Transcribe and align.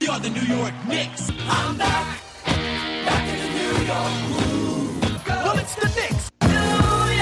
We 0.00 0.06
are 0.08 0.20
the 0.20 0.30
New 0.30 0.40
York 0.56 0.74
Knicks. 0.88 1.30
I'm 1.48 1.76
back. 1.76 2.20
Back 2.44 3.28
in 3.28 3.38
the 3.38 3.48
New 3.58 3.72
York 3.86 4.12
groove. 4.26 5.26
Well, 5.26 5.58
it's 5.58 5.74
the 5.74 5.88
Knicks. 5.96 6.30
New 6.42 6.48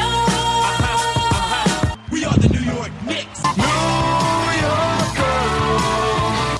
York. 0.01 0.81
Uh-huh, 0.83 1.97
We 2.11 2.25
are 2.25 2.37
the 2.37 2.49
New 2.49 2.61
York 2.75 2.93
Knicks. 3.07 3.43
New 3.57 4.53
York 4.67 5.17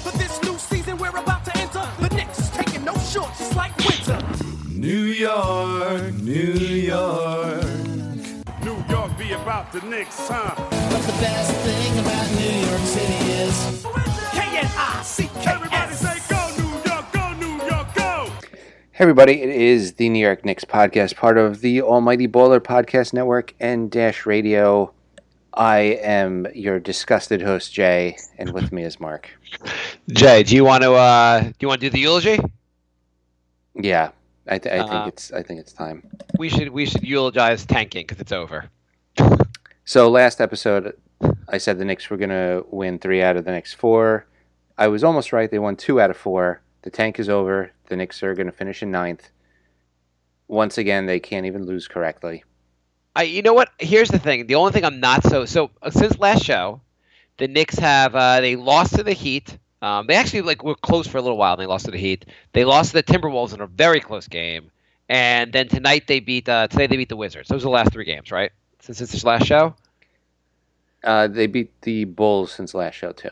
For 0.01 0.13
this 0.19 0.43
new 0.43 0.57
season 0.59 0.97
we're 0.99 1.11
about 1.17 1.45
to 1.47 1.57
enter, 1.59 1.85
the 2.01 2.09
Knicks 2.15 2.39
is 2.39 2.51
taking 2.51 2.85
no 2.85 2.95
shorts, 2.99 3.39
just 3.39 3.57
like 3.57 3.77
winter. 3.79 4.19
New 4.71 5.05
York, 5.27 6.15
New 6.15 6.55
York. 6.93 7.65
New 8.65 8.85
York 8.89 9.19
be 9.19 9.33
about 9.33 9.73
the 9.73 9.81
Knicks, 9.83 10.17
huh? 10.29 10.55
But 10.57 11.03
the 11.03 11.17
best 11.21 11.53
thing 11.67 11.99
about 11.99 12.31
New 12.31 12.69
York 12.69 12.81
City 12.83 13.33
is 13.33 13.87
K-N-I-C-K-S. 14.57 15.47
Everybody 15.47 15.93
say 15.93 16.19
go 16.31 16.55
New 16.57 16.91
York, 16.91 17.13
go 17.13 17.33
New 17.35 17.63
York, 17.67 17.95
go! 17.95 18.31
Hey 18.93 19.05
everybody, 19.05 19.43
it 19.43 19.51
is 19.51 19.93
the 19.95 20.09
New 20.09 20.19
York 20.19 20.47
Knicks 20.47 20.65
podcast, 20.65 21.15
part 21.15 21.37
of 21.37 21.61
the 21.61 21.83
Almighty 21.83 22.27
Baller 22.27 22.59
Podcast 22.59 23.13
Network 23.13 23.53
and 23.61 23.91
Dash 23.91 24.25
Radio. 24.25 24.95
I 25.53 25.79
am 26.03 26.47
your 26.55 26.81
disgusted 26.81 27.43
host, 27.43 27.75
Jay, 27.75 28.17
and 28.39 28.55
with 28.55 28.73
me 28.73 28.83
is 28.85 28.99
Marc. 28.99 29.29
Jay, 30.09 30.43
do 30.43 30.57
you 30.57 30.65
want 30.65 30.83
to 30.85 30.93
uh, 30.95 31.41
do 31.43 31.53
you 31.61 31.69
want 31.69 31.83
to 31.83 31.87
do 31.89 31.91
the 31.91 32.01
eulogy? 32.01 32.39
Yeah, 33.75 34.13
I, 34.49 34.57
th- 34.57 34.73
I 34.75 34.79
think 34.79 34.91
Uh, 34.91 35.05
it's 35.09 35.33
I 35.33 35.43
think 35.43 35.61
it's 35.61 35.75
time. 35.75 36.03
We 36.39 36.49
should 36.49 36.71
we 36.71 36.87
should 36.87 37.03
eulogize 37.05 37.67
tanking 37.67 38.07
because 38.07 38.21
it's 38.21 38.33
over. 38.33 38.71
So 39.85 40.09
last 40.09 40.41
episode, 40.41 40.97
I 41.47 41.59
said 41.59 41.77
the 41.79 41.85
Knicks 41.85 42.09
were 42.09 42.17
going 42.17 42.31
to 42.31 42.65
win 42.71 42.99
three 42.99 43.23
out 43.23 43.37
of 43.37 43.45
the 43.45 43.51
next 43.51 43.75
four. 43.75 44.25
I 44.79 44.89
was 44.89 45.03
almost 45.05 45.33
right. 45.33 45.51
They 45.51 45.59
won 45.59 45.77
two 45.77 46.01
out 46.01 46.11
of 46.11 46.17
four. 46.17 46.61
The 46.83 46.91
tank 46.91 47.19
is 47.19 47.29
over. 47.29 47.73
The 47.89 47.97
Knicks 47.97 48.23
are 48.23 48.35
going 48.35 48.47
to 48.47 48.53
finish 48.53 48.83
in 48.83 48.91
ninth. 48.91 49.31
Once 50.49 50.79
again, 50.79 51.07
they 51.07 51.19
can't 51.19 51.47
even 51.47 51.67
lose 51.67 51.89
correctly. 51.89 52.45
I 53.17 53.23
you 53.23 53.43
know 53.43 53.55
what? 53.55 53.71
Here's 53.79 54.11
the 54.11 54.19
thing. 54.19 54.47
The 54.47 54.55
only 54.57 54.73
thing 54.73 54.85
I'm 54.85 55.01
not 55.01 55.25
so 55.25 55.47
so 55.47 55.71
uh, 55.83 55.91
since 55.91 56.19
last 56.19 56.45
show, 56.45 56.83
the 57.39 57.49
Knicks 57.49 57.79
have 57.79 58.15
uh, 58.15 58.41
they 58.41 58.57
lost 58.57 58.95
to 58.97 59.03
the 59.03 59.15
Heat. 59.15 59.59
Um, 59.83 60.07
they 60.07 60.15
actually 60.15 60.43
like 60.43 60.63
were 60.63 60.75
close 60.75 61.07
for 61.07 61.19
a 61.19 61.23
little 61.23 61.39
while. 61.39 61.55
and 61.55 61.63
They 61.63 61.67
lost 61.67 61.87
to 61.87 61.91
the 61.91 61.99
Heat. 61.99 62.27
They 62.53 62.65
lost 62.65 62.91
to 62.91 63.03
the 63.03 63.03
Timberwolves 63.03 63.55
in 63.55 63.61
a 63.61 63.67
very 63.67 64.01
close 64.01 64.29
game, 64.29 64.71
and 65.09 65.53
then 65.53 65.69
tonight 65.69 66.07
they 66.07 66.21
beat 66.21 66.49
uh, 66.49 66.69
today 66.69 66.87
they 66.87 66.97
beat 66.97 67.09
the 67.09 67.17
Wizards. 67.17 67.49
Those 67.49 67.63
are 67.63 67.65
the 67.65 67.71
last 67.71 67.93
three 67.93 68.05
games, 68.05 68.31
right? 68.31 68.53
Since 68.81 69.01
it's 69.01 69.13
this 69.13 69.25
last 69.25 69.47
show. 69.47 69.75
Uh, 71.03 71.27
they 71.27 71.47
beat 71.47 71.81
the 71.83 72.05
Bulls 72.05 72.53
since 72.53 72.75
last 72.75 72.95
show 72.95 73.13
too. 73.13 73.31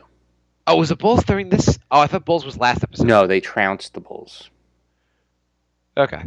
Oh, 0.67 0.77
was 0.77 0.89
the 0.89 0.95
Bulls 0.95 1.23
during 1.23 1.49
this? 1.49 1.77
Oh, 1.91 1.99
I 1.99 2.07
thought 2.07 2.25
Bulls 2.25 2.45
was 2.45 2.57
last 2.57 2.83
episode. 2.83 3.05
No, 3.07 3.27
they 3.27 3.39
trounced 3.39 3.93
the 3.93 3.99
Bulls. 3.99 4.49
Okay. 5.97 6.17
Um, 6.17 6.25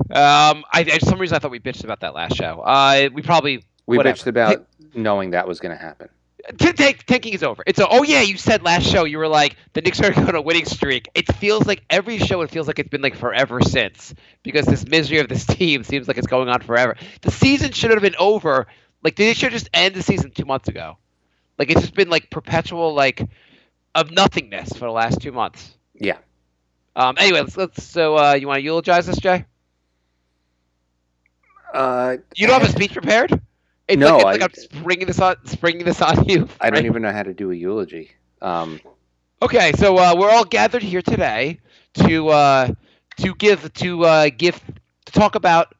I, 0.72 0.81
I 0.81 0.99
for 0.99 1.06
some 1.06 1.19
reason 1.19 1.37
I 1.37 1.38
thought 1.41 1.50
we 1.50 1.60
bitched 1.60 1.84
about 1.84 2.00
that 2.00 2.15
last 2.15 2.37
show. 2.37 2.60
Uh, 2.60 3.09
we 3.12 3.21
probably 3.22 3.65
We 3.87 3.97
whatever. 3.97 4.16
bitched 4.16 4.27
about 4.27 4.66
knowing 4.94 5.31
that 5.32 5.47
was 5.47 5.60
going 5.60 5.77
to 5.77 5.82
happen. 5.82 6.09
T- 6.56 6.72
tank, 6.72 7.04
tanking 7.04 7.34
is 7.34 7.43
over. 7.43 7.62
It's 7.66 7.78
a, 7.78 7.87
oh 7.91 8.04
yeah, 8.04 8.22
you 8.22 8.38
said 8.38 8.62
last 8.62 8.87
show 8.87 9.04
you 9.04 9.19
were 9.19 9.28
like 9.28 9.56
the 9.75 9.82
Knicks 9.82 10.00
are 10.00 10.10
going 10.10 10.28
on 10.28 10.34
a 10.37 10.41
winning 10.41 10.65
streak. 10.65 11.09
It 11.15 11.31
feels 11.34 11.66
like 11.66 11.82
every 11.91 12.16
show 12.16 12.41
it 12.41 12.50
feels 12.50 12.66
like 12.66 12.78
it's 12.78 12.88
been 12.88 13.03
like 13.03 13.16
forever 13.16 13.60
since 13.60 14.15
because 14.44 14.65
this 14.65 14.87
misery 14.87 15.19
of 15.19 15.28
this 15.28 15.44
team 15.47 15.82
seems 15.84 16.09
like 16.09 16.16
it's 16.16 16.28
going 16.28 16.48
on 16.48 16.60
forever. 16.62 16.97
The 17.21 17.31
season 17.32 17.72
should 17.72 17.91
have 17.91 18.00
been 18.00 18.16
over. 18.19 18.66
Like 19.03 19.16
they 19.16 19.34
should 19.34 19.53
just 19.53 19.69
end 19.75 19.94
the 19.94 20.03
season 20.03 20.31
two 20.31 20.47
months 20.47 20.69
ago. 20.69 20.97
Like 21.59 21.71
it's 21.71 21.81
just 21.82 21.94
been 21.94 22.09
like 22.09 22.31
perpetual 22.31 22.94
like 22.94 23.21
of 24.00 24.10
nothingness 24.10 24.72
for 24.72 24.86
the 24.86 24.91
last 24.91 25.20
two 25.20 25.32
months. 25.32 25.76
Yeah. 25.94 26.19
Um. 26.97 27.16
Anyway, 27.19 27.41
let's, 27.41 27.56
let's 27.56 27.82
so 27.84 28.16
uh, 28.16 28.32
you 28.34 28.47
want 28.48 28.59
to 28.59 28.62
eulogize 28.62 29.06
this, 29.06 29.19
Jay? 29.19 29.44
Uh, 31.72 32.16
You 32.36 32.47
don't 32.47 32.60
have 32.60 32.69
a 32.69 32.72
speech 32.72 32.92
prepared? 32.92 33.41
It's 33.86 33.98
No, 33.98 34.19
like, 34.19 34.19
it's 34.19 34.25
I- 34.25 34.32
like 34.32 34.42
I'm 34.42 34.81
springing 34.81 35.06
this 35.06 35.20
on, 35.20 35.36
springing 35.47 35.84
this 35.84 36.00
on 36.03 36.28
you. 36.28 36.48
I 36.60 36.70
don't 36.70 36.86
even 36.86 37.03
know 37.03 37.12
how 37.12 37.22
to 37.22 37.34
do 37.34 37.50
a 37.50 37.54
eulogy. 37.54 38.10
Um, 38.42 38.81
Okay, 39.41 39.70
so 39.76 39.97
uh, 39.97 40.15
we're 40.19 40.30
all 40.30 40.44
gathered 40.44 40.82
here 40.82 41.00
today 41.00 41.60
to 41.94 42.28
uh, 42.28 42.69
to 43.19 43.34
give 43.36 43.72
to 43.75 44.04
uh, 44.04 44.30
give 44.36 44.60
to 45.06 45.12
talk 45.12 45.36
about. 45.36 45.75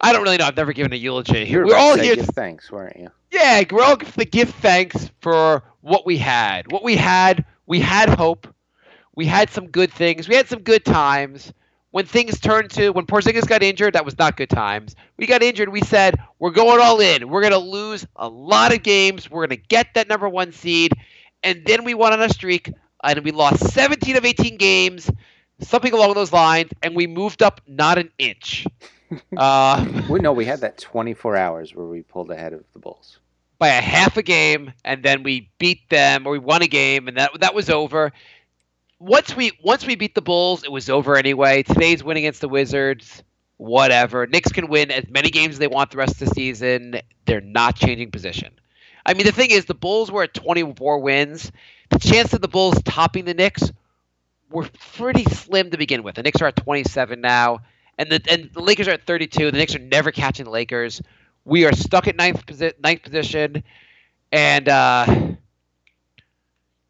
I 0.00 0.12
don't 0.12 0.22
really 0.24 0.36
know. 0.38 0.46
I've 0.46 0.56
never 0.56 0.72
given 0.72 0.92
a 0.92 0.96
eulogy. 0.96 1.50
were 1.54 1.76
all 1.76 1.96
here. 1.96 2.16
give 2.16 2.26
thanks, 2.26 2.70
weren't 2.72 2.96
you? 2.98 3.10
Yeah, 3.30 3.62
we're 3.70 3.82
all 3.82 3.96
to 3.96 4.24
give 4.24 4.50
thanks 4.50 5.10
for 5.20 5.62
what 5.80 6.06
we 6.06 6.18
had. 6.18 6.70
What 6.70 6.82
we 6.82 6.96
had, 6.96 7.44
we 7.66 7.80
had 7.80 8.08
hope. 8.08 8.46
We 9.14 9.26
had 9.26 9.50
some 9.50 9.68
good 9.68 9.92
things. 9.92 10.28
We 10.28 10.36
had 10.36 10.48
some 10.48 10.60
good 10.60 10.84
times. 10.84 11.52
When 11.90 12.06
things 12.06 12.40
turned 12.40 12.70
to 12.72 12.90
when 12.90 13.06
Porzingis 13.06 13.48
got 13.48 13.62
injured, 13.62 13.94
that 13.94 14.04
was 14.04 14.18
not 14.18 14.36
good 14.36 14.50
times. 14.50 14.94
We 15.16 15.26
got 15.26 15.42
injured. 15.42 15.70
We 15.70 15.80
said 15.82 16.16
we're 16.38 16.50
going 16.50 16.80
all 16.80 17.00
in. 17.00 17.28
We're 17.30 17.42
gonna 17.42 17.58
lose 17.58 18.06
a 18.16 18.28
lot 18.28 18.74
of 18.74 18.82
games. 18.82 19.30
We're 19.30 19.46
gonna 19.46 19.56
get 19.56 19.94
that 19.94 20.08
number 20.08 20.28
one 20.28 20.52
seed, 20.52 20.92
and 21.42 21.64
then 21.66 21.84
we 21.84 21.94
went 21.94 22.14
on 22.14 22.22
a 22.22 22.28
streak 22.28 22.70
and 23.02 23.24
we 23.24 23.30
lost 23.30 23.60
17 23.72 24.16
of 24.16 24.24
18 24.24 24.58
games, 24.58 25.10
something 25.60 25.92
along 25.92 26.14
those 26.14 26.32
lines, 26.32 26.70
and 26.82 26.94
we 26.96 27.06
moved 27.06 27.42
up 27.42 27.60
not 27.66 27.98
an 27.98 28.10
inch. 28.18 28.66
Uh, 29.36 29.84
We, 30.08 30.20
no, 30.20 30.32
we 30.32 30.44
had 30.44 30.60
that 30.62 30.78
24 30.78 31.36
hours 31.36 31.74
where 31.74 31.86
we 31.86 32.02
pulled 32.02 32.30
ahead 32.30 32.52
of 32.52 32.64
the 32.72 32.78
Bulls. 32.78 33.18
by 33.58 33.68
a 33.68 33.80
half 33.80 34.16
a 34.16 34.22
game, 34.22 34.72
and 34.84 35.02
then 35.02 35.22
we 35.22 35.50
beat 35.58 35.88
them, 35.90 36.26
or 36.26 36.32
we 36.32 36.38
won 36.38 36.62
a 36.62 36.68
game, 36.68 37.08
and 37.08 37.16
that 37.16 37.30
that 37.40 37.54
was 37.54 37.70
over. 37.70 38.12
Once 38.98 39.34
we 39.36 39.52
once 39.62 39.86
we 39.86 39.94
beat 39.96 40.14
the 40.14 40.22
Bulls, 40.22 40.64
it 40.64 40.72
was 40.72 40.88
over 40.90 41.16
anyway. 41.16 41.62
Today's 41.62 42.02
win 42.02 42.16
against 42.16 42.40
the 42.40 42.48
Wizards, 42.48 43.22
whatever. 43.58 44.26
Knicks 44.26 44.52
can 44.52 44.68
win 44.68 44.90
as 44.90 45.08
many 45.08 45.30
games 45.30 45.54
as 45.54 45.58
they 45.58 45.66
want 45.68 45.90
the 45.90 45.98
rest 45.98 46.20
of 46.22 46.28
the 46.28 46.34
season. 46.34 47.00
They're 47.26 47.40
not 47.40 47.76
changing 47.76 48.10
position. 48.10 48.52
I 49.04 49.14
mean, 49.14 49.26
the 49.26 49.32
thing 49.32 49.50
is, 49.50 49.66
the 49.66 49.74
Bulls 49.74 50.10
were 50.10 50.22
at 50.24 50.34
24 50.34 50.98
wins. 51.00 51.52
The 51.90 51.98
chance 51.98 52.32
of 52.32 52.40
the 52.40 52.48
Bulls 52.48 52.80
topping 52.84 53.24
the 53.24 53.34
Knicks 53.34 53.70
were 54.50 54.68
pretty 54.96 55.24
slim 55.24 55.70
to 55.70 55.78
begin 55.78 56.02
with. 56.02 56.16
The 56.16 56.22
Knicks 56.22 56.40
are 56.42 56.46
at 56.46 56.56
27 56.56 57.20
now, 57.20 57.60
and 57.98 58.10
the 58.10 58.20
and 58.30 58.50
the 58.52 58.60
Lakers 58.60 58.88
are 58.88 58.92
at 58.92 59.06
32. 59.06 59.50
The 59.50 59.56
Knicks 59.58 59.74
are 59.74 59.78
never 59.80 60.10
catching 60.10 60.44
the 60.44 60.50
Lakers. 60.50 61.00
We 61.44 61.64
are 61.64 61.72
stuck 61.72 62.08
at 62.08 62.16
ninth, 62.16 62.44
posi- 62.46 62.74
ninth 62.82 63.02
position, 63.02 63.62
and 64.32 64.68
uh, 64.68 65.04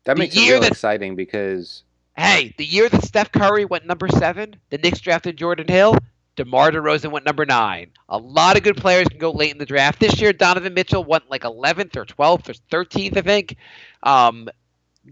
That 0.04 0.18
makes 0.18 0.36
it 0.36 0.48
real 0.48 0.60
that- 0.60 0.70
exciting 0.72 1.16
because 1.16 1.82
hey, 2.16 2.54
the 2.56 2.64
year 2.64 2.88
that 2.88 3.04
Steph 3.04 3.32
Curry 3.32 3.64
went 3.64 3.86
number 3.86 4.08
seven, 4.08 4.56
the 4.70 4.78
Knicks 4.78 5.00
drafted 5.00 5.36
Jordan 5.36 5.68
Hill. 5.68 5.98
DeMar 6.36 6.70
DeRozan 6.70 7.12
went 7.12 7.24
number 7.24 7.46
nine. 7.46 7.90
A 8.10 8.18
lot 8.18 8.58
of 8.58 8.62
good 8.62 8.76
players 8.76 9.08
can 9.08 9.18
go 9.18 9.30
late 9.30 9.52
in 9.52 9.56
the 9.58 9.64
draft. 9.64 9.98
This 10.00 10.20
year, 10.20 10.34
Donovan 10.34 10.74
Mitchell 10.74 11.02
went 11.02 11.30
like 11.30 11.44
11th 11.44 11.96
or 11.96 12.04
12th 12.04 12.50
or 12.50 12.84
13th, 12.84 13.16
I 13.16 13.22
think. 13.22 13.56
Um, 14.02 14.46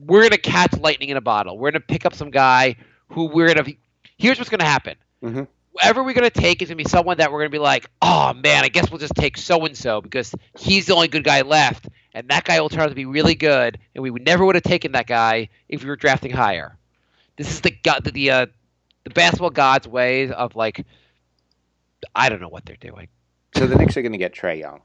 we're 0.01 0.21
going 0.21 0.33
to 0.33 0.39
catch 0.39 0.77
lightning 0.79 1.09
in 1.09 1.17
a 1.17 1.23
bottle. 1.23 1.57
We're 1.57 1.71
going 1.71 1.81
to 1.81 1.87
pick 1.87 2.05
up 2.05 2.15
some 2.15 2.31
guy 2.31 2.77
who 3.09 3.25
we're 3.25 3.55
going 3.55 3.65
to. 3.65 3.75
Here's 4.19 4.37
what's 4.39 4.51
going 4.51 4.59
to 4.61 4.67
happen. 4.67 4.97
Mhm. 5.23 5.49
Whoever 5.75 6.03
we're 6.03 6.15
gonna 6.15 6.31
take 6.31 6.63
is 6.63 6.69
gonna 6.69 6.77
be 6.77 6.85
someone 6.85 7.19
that 7.19 7.33
we're 7.33 7.41
gonna 7.41 7.51
be 7.51 7.59
like, 7.59 7.91
oh 8.01 8.33
man, 8.33 8.65
I 8.65 8.69
guess 8.69 8.91
we'll 8.91 9.01
just 9.01 9.15
take 9.15 9.37
so 9.37 9.65
and 9.65 9.77
so 9.77 10.01
because 10.01 10.35
he's 10.59 10.87
the 10.87 10.95
only 10.95 11.09
good 11.09 11.25
guy 11.25 11.43
left, 11.43 11.89
and 12.15 12.29
that 12.29 12.45
guy 12.45 12.61
will 12.61 12.69
turn 12.69 12.81
out 12.81 12.89
to 12.89 12.95
be 12.95 13.07
really 13.07 13.35
good, 13.35 13.79
and 13.95 14.03
we 14.03 14.11
would 14.11 14.25
never 14.25 14.45
would 14.45 14.55
have 14.55 14.63
taken 14.63 14.93
that 14.93 15.07
guy 15.07 15.49
if 15.69 15.83
we 15.83 15.89
were 15.89 15.97
drafting 15.97 16.31
higher. 16.31 16.79
This 17.37 17.51
is 17.51 17.61
the 17.61 17.71
god, 17.71 18.05
the 18.05 18.13
the, 18.13 18.31
uh, 18.31 18.47
the 19.05 19.11
basketball 19.11 19.51
gods' 19.51 19.89
way 19.89 20.31
of 20.31 20.55
like, 20.57 20.87
I 22.15 22.29
don't 22.29 22.41
know 22.41 22.49
what 22.49 22.65
they're 22.65 22.77
doing. 22.77 23.09
So 23.57 23.67
the 23.67 23.77
Knicks 23.77 23.97
are 23.97 24.03
going 24.03 24.13
to 24.13 24.19
get 24.19 24.35
Trae 24.35 24.59
Young. 24.59 24.81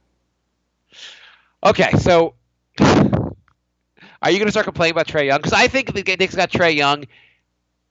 Okay, 1.64 1.92
so 2.00 2.36
are 2.80 4.32
you 4.32 4.38
going 4.38 4.46
to 4.46 4.52
start 4.52 4.66
complaining 4.66 4.92
about 4.92 5.08
Trae 5.08 5.26
Young? 5.26 5.38
Because 5.38 5.54
I 5.54 5.68
think 5.68 5.94
the 5.94 6.04
Knicks 6.04 6.36
got 6.36 6.52
Trae 6.52 6.76
Young, 6.76 7.06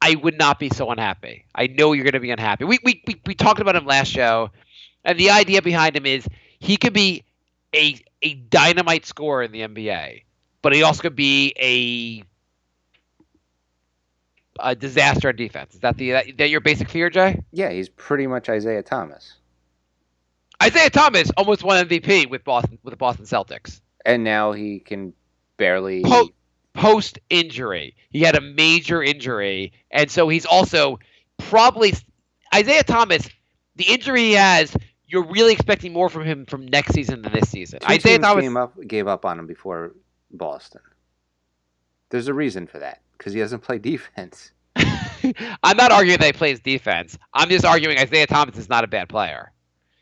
I 0.01 0.15
would 0.15 0.39
not 0.39 0.59
be 0.59 0.69
so 0.71 0.91
unhappy. 0.91 1.45
I 1.55 1.67
know 1.67 1.93
you're 1.93 2.05
going 2.05 2.13
to 2.13 2.21
be 2.21 2.31
unhappy. 2.31 2.65
We, 2.65 2.79
we, 2.85 3.03
we, 3.07 3.21
we 3.27 3.35
talked 3.35 3.61
about 3.61 3.77
him 3.77 3.85
last 3.85 4.09
show, 4.09 4.51
and 5.05 5.19
the 5.19 5.31
idea 5.31 5.61
behind 5.63 5.97
him 5.97 6.07
is 6.07 6.27
he 6.59 6.77
could 6.77 6.93
be 6.93 7.25
a 7.75 8.01
a 8.23 8.35
dynamite 8.35 9.07
scorer 9.07 9.43
in 9.43 9.53
the 9.53 9.61
NBA, 9.61 10.23
but 10.63 10.75
he 10.75 10.83
also 10.83 11.03
could 11.03 11.17
be 11.17 11.53
a 11.59 12.25
a 14.61 14.75
disaster 14.75 15.29
on 15.29 15.37
defense. 15.37 15.75
Is 15.75 15.81
that 15.81 15.97
the 15.97 16.11
that, 16.13 16.27
that 16.39 16.51
your 16.51 16.61
basic 16.61 16.89
fear, 16.89 17.11
Jay? 17.11 17.43
Yeah, 17.53 17.71
he's 17.71 17.89
pretty 17.89 18.27
much 18.27 18.49
Isaiah 18.49 18.83
Thomas. 18.83 19.35
Isaiah 20.63 20.91
Thomas 20.91 21.31
almost 21.37 21.63
won 21.63 21.87
MVP 21.87 22.29
with 22.29 22.45
Boston 22.45 22.79
with 22.83 22.93
the 22.93 22.97
Boston 22.97 23.25
Celtics. 23.25 23.81
And 24.05 24.25
now 24.25 24.53
he 24.53 24.81
can 24.81 25.13
barely 25.57 26.03
Po- 26.03 26.31
post 26.75 27.19
injury. 27.31 27.95
He 28.11 28.21
had 28.21 28.37
a 28.37 28.41
major 28.41 29.03
injury, 29.03 29.73
and 29.91 30.11
so 30.11 30.29
he's 30.29 30.47
also 30.47 30.99
probably 31.39 31.95
Isaiah 32.55 32.85
Thomas. 32.85 33.29
The 33.77 33.85
injury 33.85 34.23
he 34.23 34.33
has, 34.33 34.77
you're 35.07 35.25
really 35.25 35.53
expecting 35.53 35.93
more 35.93 36.09
from 36.09 36.25
him 36.25 36.47
from 36.47 36.67
next 36.67 36.93
season 36.93 37.23
than 37.23 37.33
this 37.33 37.49
season. 37.51 37.81
Two 37.81 37.87
Isaiah 37.93 38.19
Thomas. 38.19 38.43
came 38.43 38.57
up, 38.57 38.75
gave 38.87 39.07
up 39.07 39.25
on 39.25 39.39
him 39.39 39.47
before 39.47 39.95
Boston. 40.31 40.81
There's 42.11 42.29
a 42.29 42.35
reason 42.35 42.67
for 42.67 42.79
that 42.79 43.01
because 43.17 43.33
he 43.33 43.41
doesn't 43.41 43.61
play 43.61 43.79
defense. 43.79 44.53
I'm 45.63 45.77
not 45.77 45.91
arguing 45.93 46.19
that 46.19 46.27
he 46.27 46.33
plays 46.33 46.61
defense. 46.61 47.19
I'm 47.35 47.49
just 47.49 47.65
arguing 47.65 47.99
Isaiah 47.99 48.27
Thomas 48.27 48.57
is 48.57 48.69
not 48.69 48.85
a 48.85 48.87
bad 48.87 49.09
player. 49.09 49.53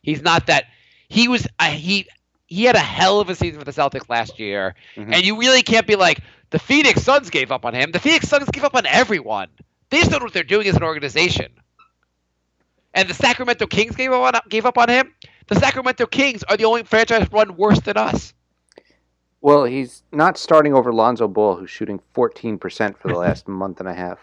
He's 0.03 0.23
not 0.23 0.47
that. 0.47 0.65
He 1.09 1.29
was 1.29 1.47
uh, 1.59 1.71
he 1.71 2.07
he 2.47 2.65
had 2.65 2.77
a 2.77 2.81
hell 2.81 3.19
of 3.21 3.29
a 3.29 3.35
season 3.35 3.59
for 3.59 3.65
the 3.65 3.73
Celtics 3.73 4.09
last 4.09 4.39
year, 4.39 4.75
Mhm. 4.97 5.13
and 5.15 5.25
you 5.25 5.39
really 5.39 5.63
can't 5.63 5.87
be 5.87 5.97
like 5.97 6.21
the 6.51 6.59
Phoenix 6.59 7.03
Suns 7.03 7.31
gave 7.31 7.51
up 7.51 7.65
on 7.65 7.75
him. 7.75 7.93
The 7.93 7.99
Phoenix 7.99 8.29
Suns 8.29 8.49
gave 8.51 8.65
up 8.65 8.75
on 8.75 8.87
everyone. 8.87 9.49
They 9.91 9.99
just 9.99 10.11
don't 10.11 10.21
know 10.21 10.25
what 10.25 10.33
they're 10.33 10.43
doing 10.43 10.67
as 10.67 10.77
an 10.77 10.83
organization. 10.83 11.53
And 12.95 13.09
the 13.09 13.15
Sacramento 13.15 13.67
Kings 13.67 13.95
gave 13.95 14.13
up 14.13 14.35
on 14.35 14.41
gave 14.49 14.67
up 14.67 14.79
on 14.79 14.89
him. 14.89 15.13
The 15.49 15.57
Sacramento 15.57 16.07
Kings 16.07 16.43
are 16.45 16.57
the 16.57 16.65
only 16.65 16.83
franchise 16.83 17.31
run 17.31 17.57
worse 17.57 17.81
than 17.81 17.97
us. 17.97 18.33
Well, 19.41 19.65
he's 19.65 20.03
not 20.13 20.39
starting 20.39 20.75
over 20.75 20.93
Lonzo 20.93 21.29
Ball, 21.29 21.57
who's 21.57 21.71
shooting 21.71 22.01
14% 22.15 22.97
for 22.97 23.09
the 23.09 23.15
last 23.19 23.47
month 23.47 23.81
and 23.81 23.89
a 23.89 23.95
half. 23.95 24.19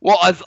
Well, 0.00 0.18
as, 0.22 0.42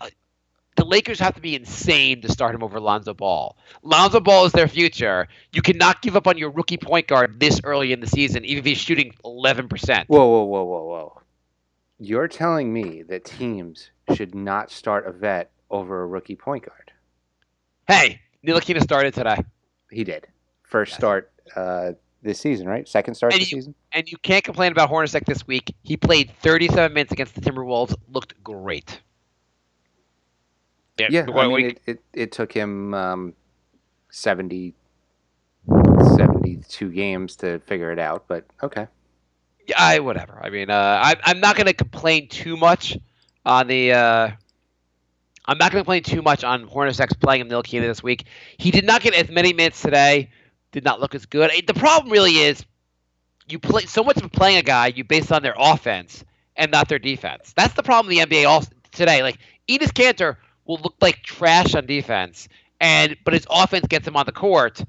the 0.75 0.85
Lakers 0.85 1.19
have 1.19 1.35
to 1.35 1.41
be 1.41 1.55
insane 1.55 2.21
to 2.21 2.31
start 2.31 2.55
him 2.55 2.63
over 2.63 2.79
Lonzo 2.79 3.13
Ball. 3.13 3.55
Lonzo 3.83 4.19
Ball 4.19 4.45
is 4.45 4.51
their 4.51 4.67
future. 4.67 5.27
You 5.51 5.61
cannot 5.61 6.01
give 6.01 6.15
up 6.15 6.27
on 6.27 6.37
your 6.37 6.49
rookie 6.49 6.77
point 6.77 7.07
guard 7.07 7.39
this 7.39 7.59
early 7.63 7.93
in 7.93 7.99
the 7.99 8.07
season, 8.07 8.43
even 8.45 8.59
if 8.59 8.65
he's 8.65 8.77
shooting 8.77 9.13
11%. 9.23 10.05
Whoa, 10.07 10.25
whoa, 10.27 10.43
whoa, 10.43 10.63
whoa, 10.63 10.83
whoa. 10.85 11.21
You're 11.99 12.27
telling 12.27 12.73
me 12.73 13.03
that 13.03 13.23
teams 13.25 13.91
should 14.15 14.33
not 14.35 14.71
start 14.71 15.07
a 15.07 15.11
vet 15.11 15.51
over 15.69 16.01
a 16.03 16.07
rookie 16.07 16.35
point 16.35 16.65
guard? 16.65 16.91
Hey, 17.87 18.21
Ntilikina 18.45 18.81
started 18.81 19.13
today. 19.13 19.43
He 19.91 20.03
did. 20.03 20.27
First 20.63 20.95
start 20.95 21.31
uh, 21.55 21.91
this 22.23 22.39
season, 22.39 22.67
right? 22.67 22.87
Second 22.87 23.13
start 23.15 23.33
And 23.33 23.41
this 23.41 23.51
you- 23.51 23.57
season? 23.59 23.75
And 23.91 24.11
you 24.11 24.17
can't 24.17 24.43
complain 24.43 24.71
about 24.71 24.89
Hornacek 24.89 25.25
this 25.25 25.45
week. 25.45 25.73
He 25.83 25.97
played 25.97 26.31
37 26.41 26.91
minutes 26.93 27.11
against 27.11 27.35
the 27.35 27.41
Timberwolves, 27.41 27.93
looked 28.09 28.41
great. 28.43 29.01
Yeah, 30.97 31.25
what- 31.25 31.45
I 31.45 31.47
mean, 31.47 31.65
it, 31.67 31.81
it, 31.85 32.03
it 32.13 32.31
took 32.31 32.51
him 32.51 32.93
um, 32.93 33.33
70, 34.09 34.73
72 36.15 36.91
games 36.91 37.35
to 37.37 37.59
figure 37.59 37.91
it 37.91 37.99
out, 37.99 38.25
but 38.27 38.45
okay. 38.61 38.87
Yeah, 39.67 39.75
I 39.79 39.99
whatever. 39.99 40.39
I 40.43 40.49
mean, 40.49 40.69
uh, 40.69 40.73
I, 41.03 41.15
I'm 41.23 41.39
not 41.39 41.55
going 41.55 41.67
to 41.67 41.73
complain 41.73 42.27
too 42.27 42.57
much 42.57 42.97
on 43.45 43.67
the. 43.67 43.93
Uh, 43.93 44.29
I'm 45.45 45.57
not 45.57 45.71
going 45.71 45.83
to 45.83 45.85
complain 45.85 46.03
too 46.03 46.21
much 46.21 46.43
on 46.43 46.67
Hornacek's 46.67 47.13
playing 47.13 47.41
him 47.41 47.49
Ntilikina 47.49 47.81
this 47.81 48.03
week. 48.03 48.25
He 48.57 48.71
did 48.71 48.85
not 48.85 49.01
get 49.01 49.13
as 49.13 49.29
many 49.29 49.53
minutes 49.53 49.81
today. 49.81 50.29
Did 50.71 50.83
not 50.83 50.99
look 50.99 51.15
as 51.15 51.25
good. 51.25 51.51
The 51.65 51.73
problem 51.73 52.11
really 52.11 52.37
is 52.37 52.65
you 53.47 53.59
play 53.59 53.83
so 53.85 54.03
much 54.03 54.17
of 54.21 54.31
playing 54.31 54.57
a 54.57 54.61
guy 54.63 54.87
you 54.87 55.03
base 55.03 55.31
on 55.31 55.43
their 55.43 55.55
offense 55.57 56.23
and 56.55 56.71
not 56.71 56.87
their 56.89 56.99
defense. 56.99 57.53
That's 57.55 57.73
the 57.73 57.83
problem 57.83 58.11
in 58.13 58.19
the 58.29 58.35
NBA 58.35 58.47
all 58.47 58.63
today. 58.91 59.21
Like 59.23 59.37
Enes 59.69 59.91
Kanter 59.91 60.37
will 60.65 60.79
look 60.83 60.95
like 61.01 61.23
trash 61.23 61.75
on 61.75 61.85
defense, 61.85 62.47
and 62.79 63.15
but 63.25 63.33
his 63.33 63.45
offense 63.49 63.87
gets 63.87 64.07
him 64.07 64.15
on 64.15 64.25
the 64.25 64.31
court. 64.31 64.83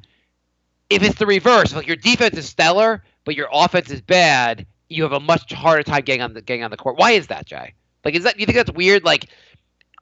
If 0.91 1.03
it's 1.03 1.19
the 1.19 1.27
reverse, 1.27 1.75
like 1.75 1.87
your 1.87 1.97
defense 1.97 2.37
is 2.37 2.47
stellar, 2.49 3.03
but 3.25 3.35
your 3.35 3.49
offense 3.53 3.91
is 3.91 4.01
bad, 4.01 4.67
you 4.89 5.03
have 5.03 5.13
a 5.13 5.21
much 5.21 5.53
harder 5.53 5.83
time 5.83 6.03
getting 6.03 6.23
on 6.23 6.35
the 6.35 6.43
getting 6.43 6.63
on 6.65 6.71
the 6.71 6.77
court. 6.77 6.99
Why 6.99 7.13
is 7.13 7.27
that, 7.29 7.47
Jay? 7.47 7.75
Like, 8.05 8.15
is 8.15 8.25
that 8.25 8.39
you 8.39 8.47
think 8.47 8.57
that's 8.57 8.73
weird? 8.73 9.03
Like, 9.05 9.31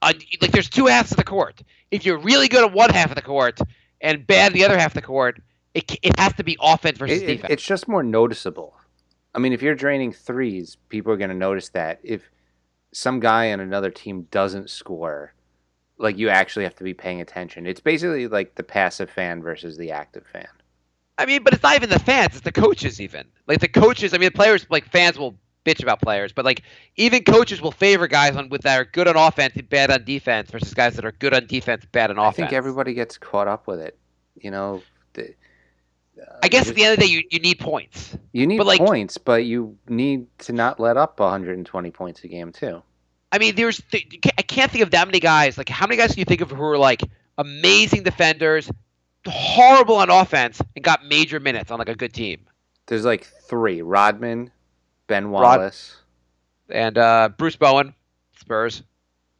uh, 0.01 0.13
like 0.41 0.51
there's 0.51 0.69
two 0.69 0.87
halves 0.87 1.11
of 1.11 1.17
the 1.17 1.23
court. 1.23 1.61
If 1.91 2.05
you're 2.05 2.17
really 2.17 2.47
good 2.47 2.63
at 2.63 2.73
one 2.73 2.89
half 2.89 3.09
of 3.09 3.15
the 3.15 3.21
court 3.21 3.59
and 4.01 4.27
bad 4.27 4.47
at 4.47 4.53
the 4.53 4.65
other 4.65 4.77
half 4.77 4.91
of 4.91 4.95
the 4.95 5.01
court, 5.07 5.41
it 5.73 5.97
it 6.03 6.19
has 6.19 6.33
to 6.33 6.43
be 6.43 6.57
offense 6.61 6.97
versus 6.97 7.21
It- 7.21 7.29
it- 7.29 7.33
defense. 7.35 7.53
it's 7.53 7.65
just 7.65 7.87
more 7.87 8.03
noticeable. 8.03 8.75
I 9.33 9.39
mean, 9.39 9.53
if 9.53 9.61
you're 9.63 9.73
draining 9.73 10.11
threes, 10.11 10.77
people 10.89 11.11
are 11.11 11.17
going 11.17 11.29
to 11.31 11.35
notice 11.35 11.69
that. 11.69 11.99
If 12.03 12.29
some 12.91 13.19
guy 13.19 13.51
on 13.51 13.59
another 13.59 13.89
team 13.89 14.27
doesn't 14.29 14.69
score, 14.69 15.33
like 15.97 16.17
you 16.17 16.29
actually 16.29 16.63
have 16.63 16.75
to 16.75 16.83
be 16.83 16.93
paying 16.93 17.21
attention. 17.21 17.65
It's 17.65 17.79
basically 17.79 18.27
like 18.27 18.55
the 18.55 18.63
passive 18.63 19.09
fan 19.09 19.41
versus 19.41 19.77
the 19.77 19.91
active 19.91 20.25
fan. 20.31 20.47
I 21.17 21.25
mean, 21.25 21.43
but 21.43 21.53
it's 21.53 21.63
not 21.63 21.75
even 21.75 21.89
the 21.89 21.99
fans; 21.99 22.33
it's 22.33 22.41
the 22.41 22.51
coaches. 22.51 22.99
Even 22.99 23.25
like 23.47 23.59
the 23.59 23.67
coaches. 23.67 24.13
I 24.13 24.17
mean, 24.17 24.27
the 24.27 24.31
players 24.37 24.65
like 24.69 24.85
fans 24.85 25.17
will 25.17 25.35
bitch 25.65 25.81
about 25.81 26.01
players, 26.01 26.33
but 26.33 26.43
like 26.45 26.63
even 26.97 27.23
coaches 27.23 27.61
will 27.61 27.71
favor 27.71 28.07
guys 28.07 28.35
on 28.35 28.49
with 28.49 28.61
that 28.63 28.79
are 28.79 28.85
good 28.85 29.07
on 29.07 29.15
offense 29.15 29.55
and 29.55 29.69
bad 29.69 29.91
on 29.91 30.03
defense 30.03 30.51
versus 30.51 30.73
guys 30.73 30.95
that 30.95 31.05
are 31.05 31.13
good 31.13 31.33
on 31.33 31.45
defense, 31.47 31.85
bad 31.91 32.09
on 32.09 32.17
offense. 32.17 32.33
I 32.33 32.41
think 32.47 32.53
everybody 32.53 32.93
gets 32.93 33.17
caught 33.17 33.47
up 33.47 33.67
with 33.67 33.79
it. 33.79 33.97
You 34.35 34.51
know, 34.51 34.81
the, 35.13 35.33
I 36.41 36.47
guess 36.47 36.67
uh, 36.67 36.71
at 36.71 36.75
the 36.75 36.83
end 36.83 36.93
of 36.93 36.99
the 36.99 37.05
day, 37.05 37.11
you, 37.11 37.23
you 37.29 37.39
need 37.39 37.59
points. 37.59 38.17
you 38.33 38.45
need 38.47 38.57
But, 38.57 38.67
like- 38.67 38.79
points, 38.81 39.17
but 39.17 39.45
you 39.45 39.77
need 39.87 40.27
to 40.39 40.53
not 40.53 40.79
let 40.79 40.97
up 40.97 41.19
120 41.19 41.91
points 41.91 42.23
a 42.23 42.27
game 42.27 42.51
too. 42.51 42.81
I 43.33 43.39
mean, 43.39 43.55
there's 43.55 43.81
th- 43.91 44.19
I 44.37 44.43
can't 44.43 44.71
think 44.71 44.83
of 44.83 44.91
that 44.91 45.07
many 45.07 45.19
guys. 45.19 45.57
Like, 45.57 45.67
how 45.67 45.87
many 45.87 45.97
guys 45.97 46.11
can 46.11 46.19
you 46.19 46.25
think 46.25 46.41
of 46.41 46.51
who 46.51 46.61
are 46.63 46.77
like 46.77 47.01
amazing 47.39 48.03
defenders, 48.03 48.71
horrible 49.27 49.95
on 49.95 50.11
offense, 50.11 50.61
and 50.75 50.85
got 50.85 51.03
major 51.05 51.39
minutes 51.39 51.71
on 51.71 51.79
like 51.79 51.89
a 51.89 51.95
good 51.95 52.13
team? 52.13 52.45
There's 52.85 53.05
like 53.05 53.25
three: 53.25 53.81
Rodman, 53.81 54.51
Ben 55.07 55.27
Rod- 55.27 55.41
Wallace. 55.41 55.97
And 56.69 56.97
uh, 56.97 57.29
Bruce 57.35 57.55
Bowen, 57.55 57.95
Spurs. 58.39 58.83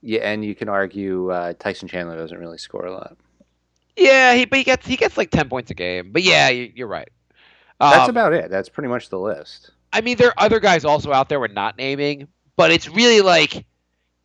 Yeah, 0.02 0.22
and 0.22 0.44
you 0.44 0.56
can 0.56 0.70
argue 0.70 1.30
uh, 1.30 1.54
Tyson 1.54 1.88
Chandler 1.88 2.18
doesn't 2.18 2.38
really 2.38 2.58
score 2.58 2.86
a 2.88 2.92
lot. 2.92 3.16
Yeah, 3.96 4.34
he 4.34 4.46
but 4.46 4.58
he 4.58 4.64
gets 4.64 4.88
he 4.88 4.98
gets 4.98 5.18
like 5.18 5.30
ten 5.30 5.50
points 5.50 5.70
a 5.70 5.76
game. 5.76 6.12
But 6.12 6.24
yeah, 6.24 6.50
you, 6.50 6.72
you're 6.76 6.88
right. 6.88 7.10
That's 7.80 8.06
Um, 8.06 8.10
about 8.10 8.34
it. 8.34 8.50
That's 8.50 8.70
pretty 8.70 8.90
much 8.90 9.10
the 9.10 9.20
list. 9.20 9.70
I 9.94 10.02
mean, 10.02 10.18
there 10.18 10.30
are 10.30 10.46
other 10.46 10.60
guys 10.60 10.84
also 10.84 11.14
out 11.14 11.30
there 11.30 11.40
we're 11.40 11.48
not 11.48 11.78
naming, 11.78 12.28
but 12.56 12.72
it's 12.72 12.90
really 12.90 13.22
like 13.22 13.66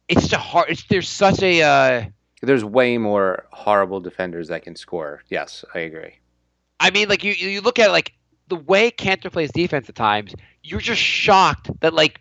it's 0.08 0.22
just 0.22 0.32
a 0.32 0.38
hard. 0.38 0.70
It's, 0.70 0.84
there's 0.84 1.08
such 1.08 1.42
a. 1.42 1.62
Uh, 1.62 2.04
There's 2.42 2.64
way 2.64 2.98
more 2.98 3.46
horrible 3.50 4.00
defenders 4.00 4.48
that 4.48 4.62
can 4.62 4.76
score. 4.76 5.22
Yes, 5.28 5.64
I 5.74 5.80
agree. 5.80 6.14
I 6.80 6.90
mean, 6.90 7.08
like 7.08 7.24
you 7.24 7.32
you 7.32 7.60
look 7.60 7.78
at 7.78 7.90
like 7.90 8.12
the 8.48 8.56
way 8.56 8.90
Kanter 8.90 9.30
plays 9.30 9.50
defense 9.52 9.88
at 9.88 9.94
times, 9.94 10.34
you're 10.62 10.80
just 10.80 11.00
shocked 11.02 11.70
that 11.80 11.92
like 11.94 12.20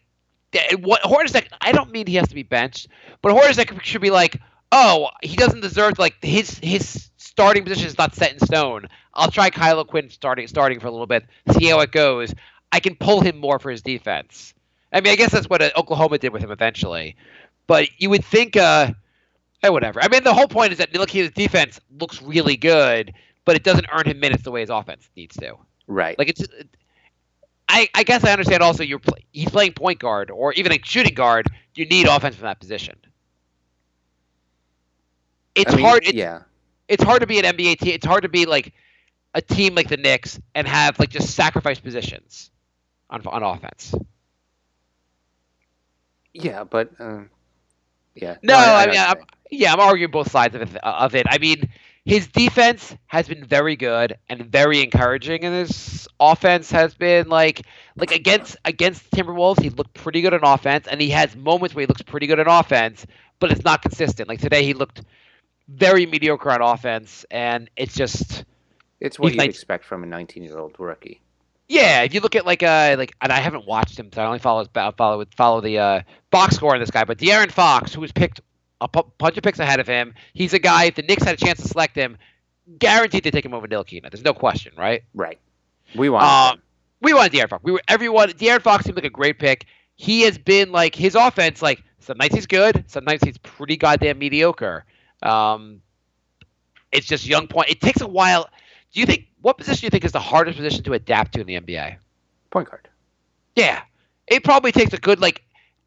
that- 0.51 0.81
what 0.81 1.01
Hornacek. 1.03 1.47
I 1.61 1.71
don't 1.71 1.91
mean 1.91 2.07
he 2.07 2.15
has 2.15 2.27
to 2.29 2.35
be 2.35 2.43
benched, 2.43 2.87
but 3.21 3.31
Hornacek 3.33 3.81
should 3.83 4.01
be 4.01 4.09
like, 4.09 4.39
oh, 4.71 5.09
he 5.21 5.35
doesn't 5.35 5.61
deserve 5.61 5.95
to, 5.95 6.01
like 6.01 6.15
his 6.23 6.57
his 6.59 7.09
starting 7.17 7.63
position 7.63 7.85
is 7.87 7.97
not 7.97 8.15
set 8.15 8.33
in 8.33 8.39
stone. 8.39 8.87
I'll 9.13 9.29
try 9.31 9.49
Kyle 9.51 9.79
O'Quinn 9.79 10.09
starting 10.09 10.47
starting 10.47 10.79
for 10.79 10.87
a 10.87 10.91
little 10.91 11.07
bit, 11.07 11.25
see 11.57 11.67
how 11.67 11.79
it 11.81 11.91
goes. 11.91 12.33
I 12.71 12.79
can 12.79 12.95
pull 12.95 13.21
him 13.21 13.37
more 13.37 13.59
for 13.59 13.69
his 13.71 13.81
defense. 13.81 14.53
I 14.91 15.01
mean, 15.01 15.13
I 15.13 15.15
guess 15.15 15.31
that's 15.31 15.49
what 15.49 15.61
uh, 15.61 15.69
Oklahoma 15.77 16.17
did 16.17 16.33
with 16.33 16.41
him 16.41 16.51
eventually. 16.51 17.15
But 17.67 17.89
you 17.97 18.09
would 18.09 18.23
think, 18.23 18.55
uh, 18.55 18.91
eh, 19.63 19.69
whatever. 19.69 20.01
I 20.01 20.07
mean, 20.07 20.23
the 20.23 20.33
whole 20.33 20.47
point 20.47 20.71
is 20.71 20.77
that 20.77 20.91
Ntilikina's 20.91 21.31
defense 21.31 21.79
looks 21.99 22.21
really 22.21 22.57
good, 22.57 23.13
but 23.45 23.55
it 23.55 23.63
doesn't 23.63 23.85
earn 23.91 24.07
him 24.07 24.19
minutes 24.19 24.43
the 24.43 24.51
way 24.51 24.61
his 24.61 24.69
offense 24.69 25.09
needs 25.15 25.35
to. 25.37 25.55
Right. 25.87 26.17
Like 26.17 26.29
it's, 26.29 26.45
I 27.69 27.87
I 27.93 28.03
guess 28.03 28.23
I 28.23 28.31
understand. 28.31 28.63
Also, 28.63 28.83
you're 28.83 28.99
play, 28.99 29.25
he's 29.31 29.49
playing 29.49 29.73
point 29.73 29.99
guard 29.99 30.31
or 30.31 30.53
even 30.53 30.71
a 30.71 30.79
shooting 30.83 31.13
guard. 31.13 31.47
You 31.75 31.85
need 31.85 32.07
offense 32.07 32.35
from 32.35 32.45
that 32.45 32.59
position. 32.59 32.95
It's 35.55 35.73
I 35.73 35.75
mean, 35.75 35.85
hard. 35.85 36.03
It's, 36.03 36.13
yeah. 36.13 36.43
it's 36.87 37.03
hard 37.03 37.21
to 37.21 37.27
be 37.27 37.39
an 37.39 37.45
NBA 37.45 37.79
team. 37.79 37.93
It's 37.93 38.05
hard 38.05 38.23
to 38.23 38.29
be 38.29 38.45
like 38.45 38.73
a 39.33 39.41
team 39.41 39.75
like 39.75 39.89
the 39.89 39.97
Knicks 39.97 40.39
and 40.55 40.67
have 40.67 40.99
like 40.99 41.09
just 41.09 41.35
sacrifice 41.35 41.79
positions 41.79 42.51
on 43.09 43.25
on 43.27 43.43
offense. 43.43 43.93
Yeah, 46.33 46.63
but 46.63 46.91
uh, 46.99 47.21
yeah. 48.21 48.35
No, 48.43 48.55
I, 48.55 48.83
I, 48.83 48.85
know 48.85 48.91
mean, 48.91 49.01
I'm, 49.01 49.17
yeah, 49.49 49.73
I'm 49.73 49.79
arguing 49.79 50.11
both 50.11 50.31
sides 50.31 50.55
of 50.55 50.61
it, 50.61 50.75
of 50.83 51.15
it. 51.15 51.25
I 51.29 51.37
mean, 51.37 51.69
his 52.05 52.27
defense 52.27 52.95
has 53.07 53.27
been 53.27 53.43
very 53.45 53.75
good 53.75 54.17
and 54.29 54.45
very 54.45 54.81
encouraging, 54.81 55.43
and 55.43 55.53
his 55.53 56.07
offense 56.19 56.71
has 56.71 56.93
been 56.93 57.27
like 57.29 57.63
like 57.95 58.11
against 58.11 58.55
against 58.65 59.09
Timberwolves, 59.11 59.61
he 59.61 59.69
looked 59.69 59.93
pretty 59.93 60.21
good 60.21 60.33
on 60.33 60.41
offense, 60.43 60.87
and 60.87 61.01
he 61.01 61.09
has 61.09 61.35
moments 61.35 61.75
where 61.75 61.81
he 61.83 61.87
looks 61.87 62.01
pretty 62.01 62.27
good 62.27 62.39
on 62.39 62.47
offense, 62.47 63.05
but 63.39 63.51
it's 63.51 63.63
not 63.63 63.81
consistent. 63.81 64.29
Like 64.29 64.39
today, 64.39 64.63
he 64.63 64.73
looked 64.73 65.01
very 65.67 66.05
mediocre 66.05 66.49
on 66.51 66.61
offense, 66.61 67.25
and 67.29 67.69
it's 67.75 67.93
just 67.93 68.45
It's 69.01 69.19
what 69.19 69.33
you'd 69.33 69.39
like- 69.39 69.49
expect 69.49 69.83
from 69.83 70.03
a 70.03 70.07
19-year-old 70.07 70.75
rookie. 70.79 71.21
Yeah, 71.67 72.03
if 72.03 72.13
you 72.13 72.21
look 72.21 72.35
at 72.35 72.45
like 72.45 72.63
uh 72.63 72.95
like 72.97 73.13
and 73.21 73.31
I 73.31 73.39
haven't 73.39 73.65
watched 73.67 73.99
him, 73.99 74.09
so 74.13 74.21
I 74.21 74.25
only 74.25 74.39
follow 74.39 74.59
his 74.59 74.69
follow 74.97 75.25
follow 75.35 75.61
the 75.61 75.79
uh, 75.79 76.01
box 76.31 76.55
score 76.55 76.73
on 76.73 76.79
this 76.79 76.91
guy. 76.91 77.03
But 77.03 77.17
De'Aaron 77.17 77.51
Fox, 77.51 77.93
who 77.93 78.01
was 78.01 78.11
picked 78.11 78.39
a 78.79 78.87
bunch 78.87 79.37
of 79.37 79.43
picks 79.43 79.59
ahead 79.59 79.79
of 79.79 79.87
him, 79.87 80.13
he's 80.33 80.53
a 80.53 80.59
guy. 80.59 80.85
If 80.85 80.95
the 80.95 81.01
Knicks 81.01 81.23
had 81.23 81.35
a 81.35 81.45
chance 81.45 81.61
to 81.61 81.67
select 81.67 81.95
him, 81.95 82.17
guaranteed 82.79 83.23
to 83.23 83.31
take 83.31 83.43
him 83.43 83.53
over 83.53 83.67
Ntilikina. 83.67 84.09
There's 84.09 84.23
no 84.23 84.33
question, 84.33 84.73
right? 84.77 85.03
Right. 85.13 85.39
We 85.95 86.09
want. 86.09 86.23
Uh, 86.23 86.55
we 87.01 87.13
wanted 87.13 87.33
De'Aaron 87.33 87.49
Fox. 87.49 87.63
We 87.63 87.73
were 87.73 87.81
everyone. 87.89 88.29
De'Aaron 88.29 88.61
Fox 88.61 88.85
seemed 88.85 88.95
like 88.95 89.05
a 89.05 89.09
great 89.09 89.37
pick. 89.37 89.65
He 89.95 90.21
has 90.21 90.37
been 90.37 90.71
like 90.71 90.95
his 90.95 91.15
offense. 91.15 91.61
Like 91.61 91.83
some 91.99 92.17
nights 92.17 92.35
he's 92.35 92.47
good, 92.47 92.85
some 92.87 93.03
nights 93.03 93.25
he's 93.25 93.37
pretty 93.39 93.75
goddamn 93.75 94.19
mediocre. 94.19 94.85
Um, 95.21 95.81
it's 96.93 97.05
just 97.05 97.27
young 97.27 97.47
point. 97.47 97.69
It 97.69 97.81
takes 97.81 97.99
a 97.99 98.07
while. 98.07 98.49
Do 98.93 98.99
you 99.01 99.05
think 99.05 99.26
what 99.41 99.57
position 99.57 99.81
do 99.81 99.85
you 99.87 99.91
think 99.91 100.05
is 100.05 100.11
the 100.11 100.19
hardest 100.19 100.57
position 100.57 100.83
to 100.83 100.93
adapt 100.93 101.33
to 101.33 101.41
in 101.41 101.47
the 101.47 101.59
NBA? 101.59 101.97
Point 102.49 102.69
guard. 102.69 102.87
Yeah, 103.55 103.81
it 104.27 104.43
probably 104.43 104.71
takes 104.71 104.93
a 104.93 104.97
good 104.97 105.19
like 105.19 105.43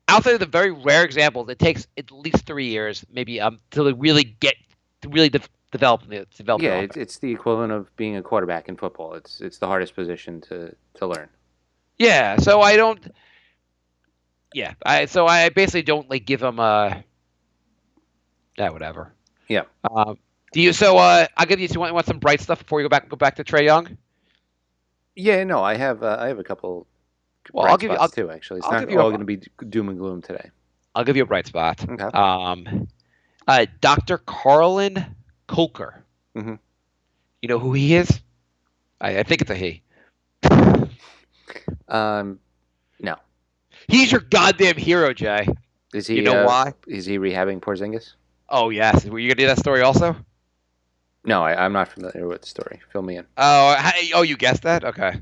outside 0.08 0.34
of 0.34 0.40
the 0.40 0.46
very 0.46 0.70
rare 0.70 1.04
examples. 1.04 1.48
It 1.48 1.58
takes 1.58 1.86
at 1.96 2.10
least 2.10 2.46
three 2.46 2.68
years, 2.68 3.04
maybe 3.12 3.40
um, 3.40 3.60
to 3.72 3.94
really 3.94 4.24
get 4.24 4.54
to 5.02 5.08
really 5.08 5.28
de- 5.28 5.40
develop 5.70 6.06
the 6.08 6.26
develop. 6.36 6.62
Yeah, 6.62 6.80
it's, 6.80 6.96
it's 6.96 7.18
the 7.18 7.30
equivalent 7.32 7.72
of 7.72 7.94
being 7.96 8.16
a 8.16 8.22
quarterback 8.22 8.68
in 8.68 8.76
football. 8.76 9.14
It's 9.14 9.40
it's 9.40 9.58
the 9.58 9.66
hardest 9.66 9.94
position 9.94 10.40
to 10.42 10.74
to 10.94 11.06
learn. 11.06 11.28
Yeah, 11.98 12.36
so 12.36 12.60
I 12.60 12.76
don't. 12.76 13.12
Yeah, 14.52 14.74
I 14.84 15.06
so 15.06 15.26
I 15.26 15.48
basically 15.50 15.82
don't 15.82 16.10
like 16.10 16.24
give 16.26 16.42
him 16.42 16.58
a. 16.58 17.04
Yeah, 18.58 18.70
whatever. 18.70 19.12
Yeah. 19.48 19.62
Um, 19.90 20.18
do 20.52 20.60
you? 20.60 20.72
So 20.72 20.98
uh, 20.98 21.26
I'll 21.36 21.46
give 21.46 21.60
you. 21.60 21.68
You 21.70 21.80
want, 21.80 21.94
want 21.94 22.06
some 22.06 22.18
bright 22.18 22.40
stuff 22.40 22.58
before 22.60 22.80
you 22.80 22.84
go 22.84 22.88
back? 22.88 23.08
Go 23.08 23.16
back 23.16 23.36
to 23.36 23.44
Trae 23.44 23.64
Young. 23.64 23.96
Yeah, 25.16 25.44
no, 25.44 25.62
I 25.62 25.74
have 25.74 26.02
uh, 26.02 26.16
I 26.18 26.28
have 26.28 26.38
a 26.38 26.44
couple. 26.44 26.86
Well, 27.52 27.66
I'll 27.66 27.76
give 27.76 27.90
you- 27.90 27.96
I'll- 27.96 28.08
too. 28.08 28.30
Actually, 28.30 28.58
it's 28.58 28.66
I'll 28.66 28.86
not 28.86 28.96
all 28.96 29.10
going 29.10 29.20
to 29.20 29.24
be 29.26 29.40
doom 29.68 29.88
and 29.88 29.98
gloom 29.98 30.22
today. 30.22 30.50
I'll 30.94 31.04
give 31.04 31.16
you 31.16 31.22
a 31.22 31.26
bright 31.26 31.46
spot. 31.46 31.84
Okay. 31.88 32.02
Um, 32.02 32.88
uh, 33.46 33.66
Dr. 33.80 34.18
Carlon 34.18 35.04
Colker. 35.48 36.02
Mhm. 36.36 36.58
You 37.42 37.48
know 37.48 37.58
who 37.58 37.72
he 37.72 37.94
is? 37.94 38.20
I, 39.00 39.18
I 39.18 39.22
think 39.22 39.42
it's 39.42 39.50
a 39.50 39.54
he. 39.56 39.82
Um, 41.88 42.38
no. 43.00 43.16
He's 43.88 44.12
your 44.12 44.20
goddamn 44.20 44.76
hero, 44.76 45.12
Jay. 45.12 45.48
Is 45.92 46.06
he? 46.06 46.16
You 46.16 46.22
know 46.22 46.42
uh, 46.42 46.46
why? 46.46 46.72
Is 46.86 47.04
he 47.04 47.18
rehabbing 47.18 47.60
Porzingis? 47.60 48.12
Oh 48.48 48.70
yes. 48.70 49.04
Were 49.04 49.18
you 49.18 49.28
gonna 49.28 49.40
do 49.40 49.46
that 49.48 49.58
story 49.58 49.82
also? 49.82 50.14
No, 51.24 51.42
I, 51.42 51.64
I'm 51.64 51.72
not 51.72 51.88
familiar 51.88 52.26
with 52.26 52.42
the 52.42 52.48
story. 52.48 52.80
Fill 52.92 53.02
me 53.02 53.16
in. 53.16 53.26
Oh, 53.36 53.74
how, 53.76 53.92
oh, 54.14 54.22
you 54.22 54.36
guessed 54.36 54.62
that? 54.62 54.84
Okay. 54.84 55.20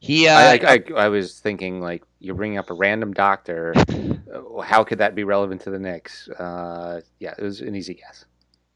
He. 0.00 0.26
Uh, 0.26 0.36
I, 0.36 0.52
I, 0.54 0.58
I, 0.64 0.82
I 1.04 1.08
was 1.08 1.38
thinking 1.38 1.80
like 1.80 2.02
you're 2.18 2.34
bringing 2.34 2.58
up 2.58 2.70
a 2.70 2.74
random 2.74 3.12
doctor. 3.12 3.74
Uh, 4.32 4.62
How 4.62 4.82
could 4.82 4.96
that 4.96 5.14
be 5.14 5.24
relevant 5.24 5.60
to 5.60 5.70
the 5.70 5.78
Knicks? 5.78 6.26
Uh, 6.30 7.02
yeah, 7.18 7.34
it 7.36 7.42
was 7.42 7.60
an 7.60 7.74
easy 7.74 7.92
guess. 7.92 8.24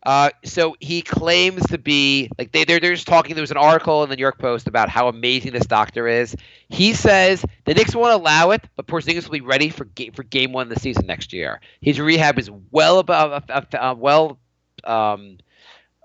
Uh, 0.06 0.30
so 0.44 0.76
he 0.80 1.02
claims 1.02 1.66
to 1.66 1.78
be 1.78 2.30
like 2.38 2.52
they 2.52 2.64
they're, 2.64 2.78
they're 2.78 2.94
just 2.94 3.08
talking. 3.08 3.34
There 3.34 3.42
was 3.42 3.50
an 3.50 3.56
article 3.56 4.04
in 4.04 4.10
the 4.10 4.14
New 4.14 4.20
York 4.20 4.38
Post 4.38 4.68
about 4.68 4.88
how 4.88 5.08
amazing 5.08 5.52
this 5.52 5.66
doctor 5.66 6.06
is. 6.06 6.36
He 6.68 6.92
says 6.92 7.44
the 7.64 7.74
Knicks 7.74 7.94
won't 7.94 8.12
allow 8.12 8.50
it, 8.50 8.62
but 8.76 8.86
Porzingis 8.86 9.24
will 9.24 9.32
be 9.32 9.40
ready 9.40 9.68
for 9.68 9.86
ga- 9.86 10.10
for 10.10 10.22
game 10.22 10.52
one 10.52 10.68
of 10.68 10.74
the 10.74 10.78
season 10.78 11.06
next 11.06 11.32
year. 11.32 11.60
His 11.80 11.98
rehab 11.98 12.38
is 12.38 12.50
well 12.70 13.00
above, 13.00 13.44
uh, 13.50 13.62
uh, 13.74 13.94
well, 13.98 14.38
um, 14.84 15.38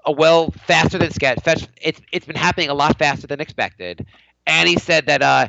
uh, 0.05 0.11
well 0.11 0.51
faster 0.51 0.97
than 0.97 1.11
scheduled. 1.11 1.69
It's 1.81 2.01
it's 2.11 2.25
been 2.25 2.35
happening 2.35 2.69
a 2.69 2.73
lot 2.73 2.97
faster 2.97 3.27
than 3.27 3.39
expected, 3.39 4.05
and 4.47 4.67
he 4.67 4.77
said 4.77 5.07
that 5.07 5.21
uh, 5.21 5.47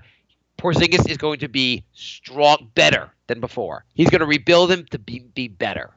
Porzingis 0.59 1.09
is 1.09 1.16
going 1.16 1.40
to 1.40 1.49
be 1.49 1.85
strong, 1.92 2.71
better 2.75 3.11
than 3.26 3.40
before. 3.40 3.85
He's 3.94 4.11
going 4.11 4.21
to 4.21 4.26
rebuild 4.26 4.71
him 4.71 4.87
to 4.90 4.99
be 4.99 5.21
be 5.21 5.49
better. 5.49 5.90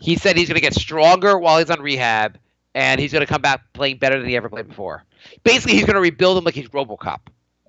He 0.00 0.16
said 0.16 0.36
he's 0.36 0.48
going 0.48 0.56
to 0.56 0.60
get 0.60 0.74
stronger 0.74 1.38
while 1.38 1.58
he's 1.58 1.70
on 1.70 1.80
rehab, 1.80 2.38
and 2.74 3.00
he's 3.00 3.12
going 3.12 3.26
to 3.26 3.26
come 3.26 3.42
back 3.42 3.72
playing 3.72 3.98
better 3.98 4.18
than 4.18 4.28
he 4.28 4.36
ever 4.36 4.48
played 4.48 4.68
before. 4.68 5.04
Basically, 5.42 5.74
he's 5.74 5.84
going 5.84 5.96
to 5.96 6.00
rebuild 6.00 6.38
him 6.38 6.44
like 6.44 6.54
he's 6.54 6.68
RoboCop. 6.68 7.20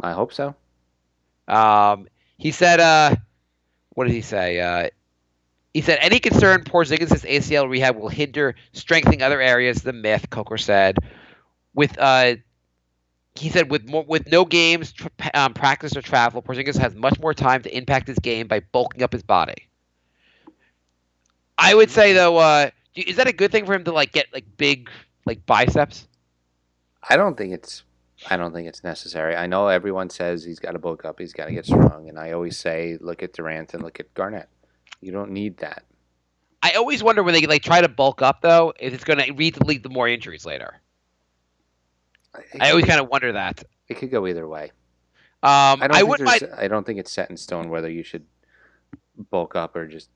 I 0.02 0.14
hope 0.14 0.34
so. 0.34 0.56
Um, 1.48 2.08
he 2.38 2.52
said, 2.52 2.80
uh, 2.80 3.16
what 3.96 4.06
did 4.06 4.14
he 4.14 4.22
say? 4.22 4.60
Uh, 4.60 4.90
he 5.74 5.82
said 5.82 6.00
any 6.02 6.20
concern 6.20 6.64
Porzingis' 6.64 7.26
ACL 7.26 7.70
rehab 7.70 7.96
will 7.96 8.10
hinder 8.10 8.56
strengthening 8.74 9.22
other 9.22 9.40
areas. 9.42 9.84
The 9.84 9.94
myth, 9.94 10.30
Colker 10.30 10.60
said, 10.60 10.98
with 11.74 11.98
uh, 12.00 12.36
he 13.36 13.50
said 13.50 13.70
with 13.70 13.88
more 13.88 14.04
with 14.04 14.32
no 14.32 14.46
games, 14.46 14.92
tr- 14.92 15.08
um, 15.34 15.54
practice 15.54 15.96
or 15.96 16.02
travel, 16.02 16.42
Porzingis 16.42 16.78
has 16.78 16.96
much 16.96 17.20
more 17.20 17.34
time 17.34 17.62
to 17.64 17.76
impact 17.76 18.08
his 18.08 18.20
game 18.20 18.48
by 18.48 18.62
bulking 18.72 19.04
up 19.04 19.14
his 19.14 19.24
body. 19.24 19.68
I 21.58 21.76
would 21.76 21.92
say 21.92 22.14
though, 22.14 22.38
uh, 22.38 22.70
is 22.96 23.18
that 23.18 23.28
a 23.28 23.34
good 23.34 23.52
thing 23.52 23.66
for 23.66 23.74
him 23.74 23.84
to 23.84 23.92
like 23.92 24.12
get 24.12 24.28
like 24.34 24.46
big 24.58 24.90
like 25.26 25.46
biceps? 25.46 26.08
I 27.08 27.16
don't 27.16 27.38
think 27.38 27.54
it's. 27.54 27.84
I 28.30 28.36
don't 28.36 28.52
think 28.52 28.68
it's 28.68 28.84
necessary. 28.84 29.38
I 29.38 29.48
know 29.48 29.70
everyone 29.70 30.10
says 30.10 30.44
he's 30.44 30.60
got 30.60 30.72
to 30.72 30.80
bulk 30.80 31.06
up, 31.06 31.20
he's 31.20 31.32
got 31.32 31.46
to 31.46 31.54
get 31.54 31.66
strong, 31.66 32.10
and 32.10 32.20
I 32.20 32.34
always 32.34 32.58
say, 32.58 32.98
look 33.00 33.24
at 33.24 33.32
Durant 33.32 33.74
and 33.74 33.82
look 33.82 34.02
at 34.02 34.14
Garnett. 34.14 34.50
You 35.02 35.12
don't 35.12 35.32
need 35.32 35.58
that. 35.58 35.84
I 36.62 36.74
always 36.74 37.02
wonder 37.02 37.24
when 37.24 37.34
they 37.34 37.46
like 37.46 37.64
try 37.64 37.82
to 37.82 37.88
bulk 37.88 38.22
up 38.22 38.42
though, 38.42 38.74
if 38.80 38.94
it's 38.94 39.04
going 39.04 39.20
to 39.20 39.34
lead 39.34 39.56
to 39.56 39.64
lead 39.64 39.84
to 39.84 39.90
more 39.90 40.08
injuries 40.08 40.46
later. 40.46 40.82
I 42.60 42.72
always 42.72 42.86
kind 42.86 43.00
of 43.00 43.10
wonder 43.10 43.32
that. 43.34 43.64
It 43.88 43.98
could 43.98 44.12
go 44.12 44.28
either 44.28 44.48
way. 44.48 44.72
Um, 45.42 45.82
I 45.82 45.88
don't. 45.88 45.92
I 45.92 45.98
think 46.00 46.10
wouldn't. 46.10 46.54
I 46.58 46.68
don't 46.68 46.86
think 46.86 47.00
it's 47.00 47.12
set 47.12 47.30
in 47.30 47.38
stone 47.38 47.70
whether 47.70 47.90
you 47.90 48.04
should 48.04 48.26
bulk 49.32 49.56
up 49.56 49.76
or 49.76 49.88
just 49.88 50.10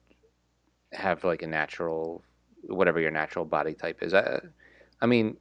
have 0.91 1.23
like 1.23 1.41
a 1.41 1.47
natural, 1.47 2.23
whatever 2.63 2.99
your 2.99 3.11
natural 3.11 3.45
body 3.45 3.73
type 3.73 4.03
is. 4.03 4.13
I, 4.13 4.41
I 5.01 5.05
mean, 5.05 5.37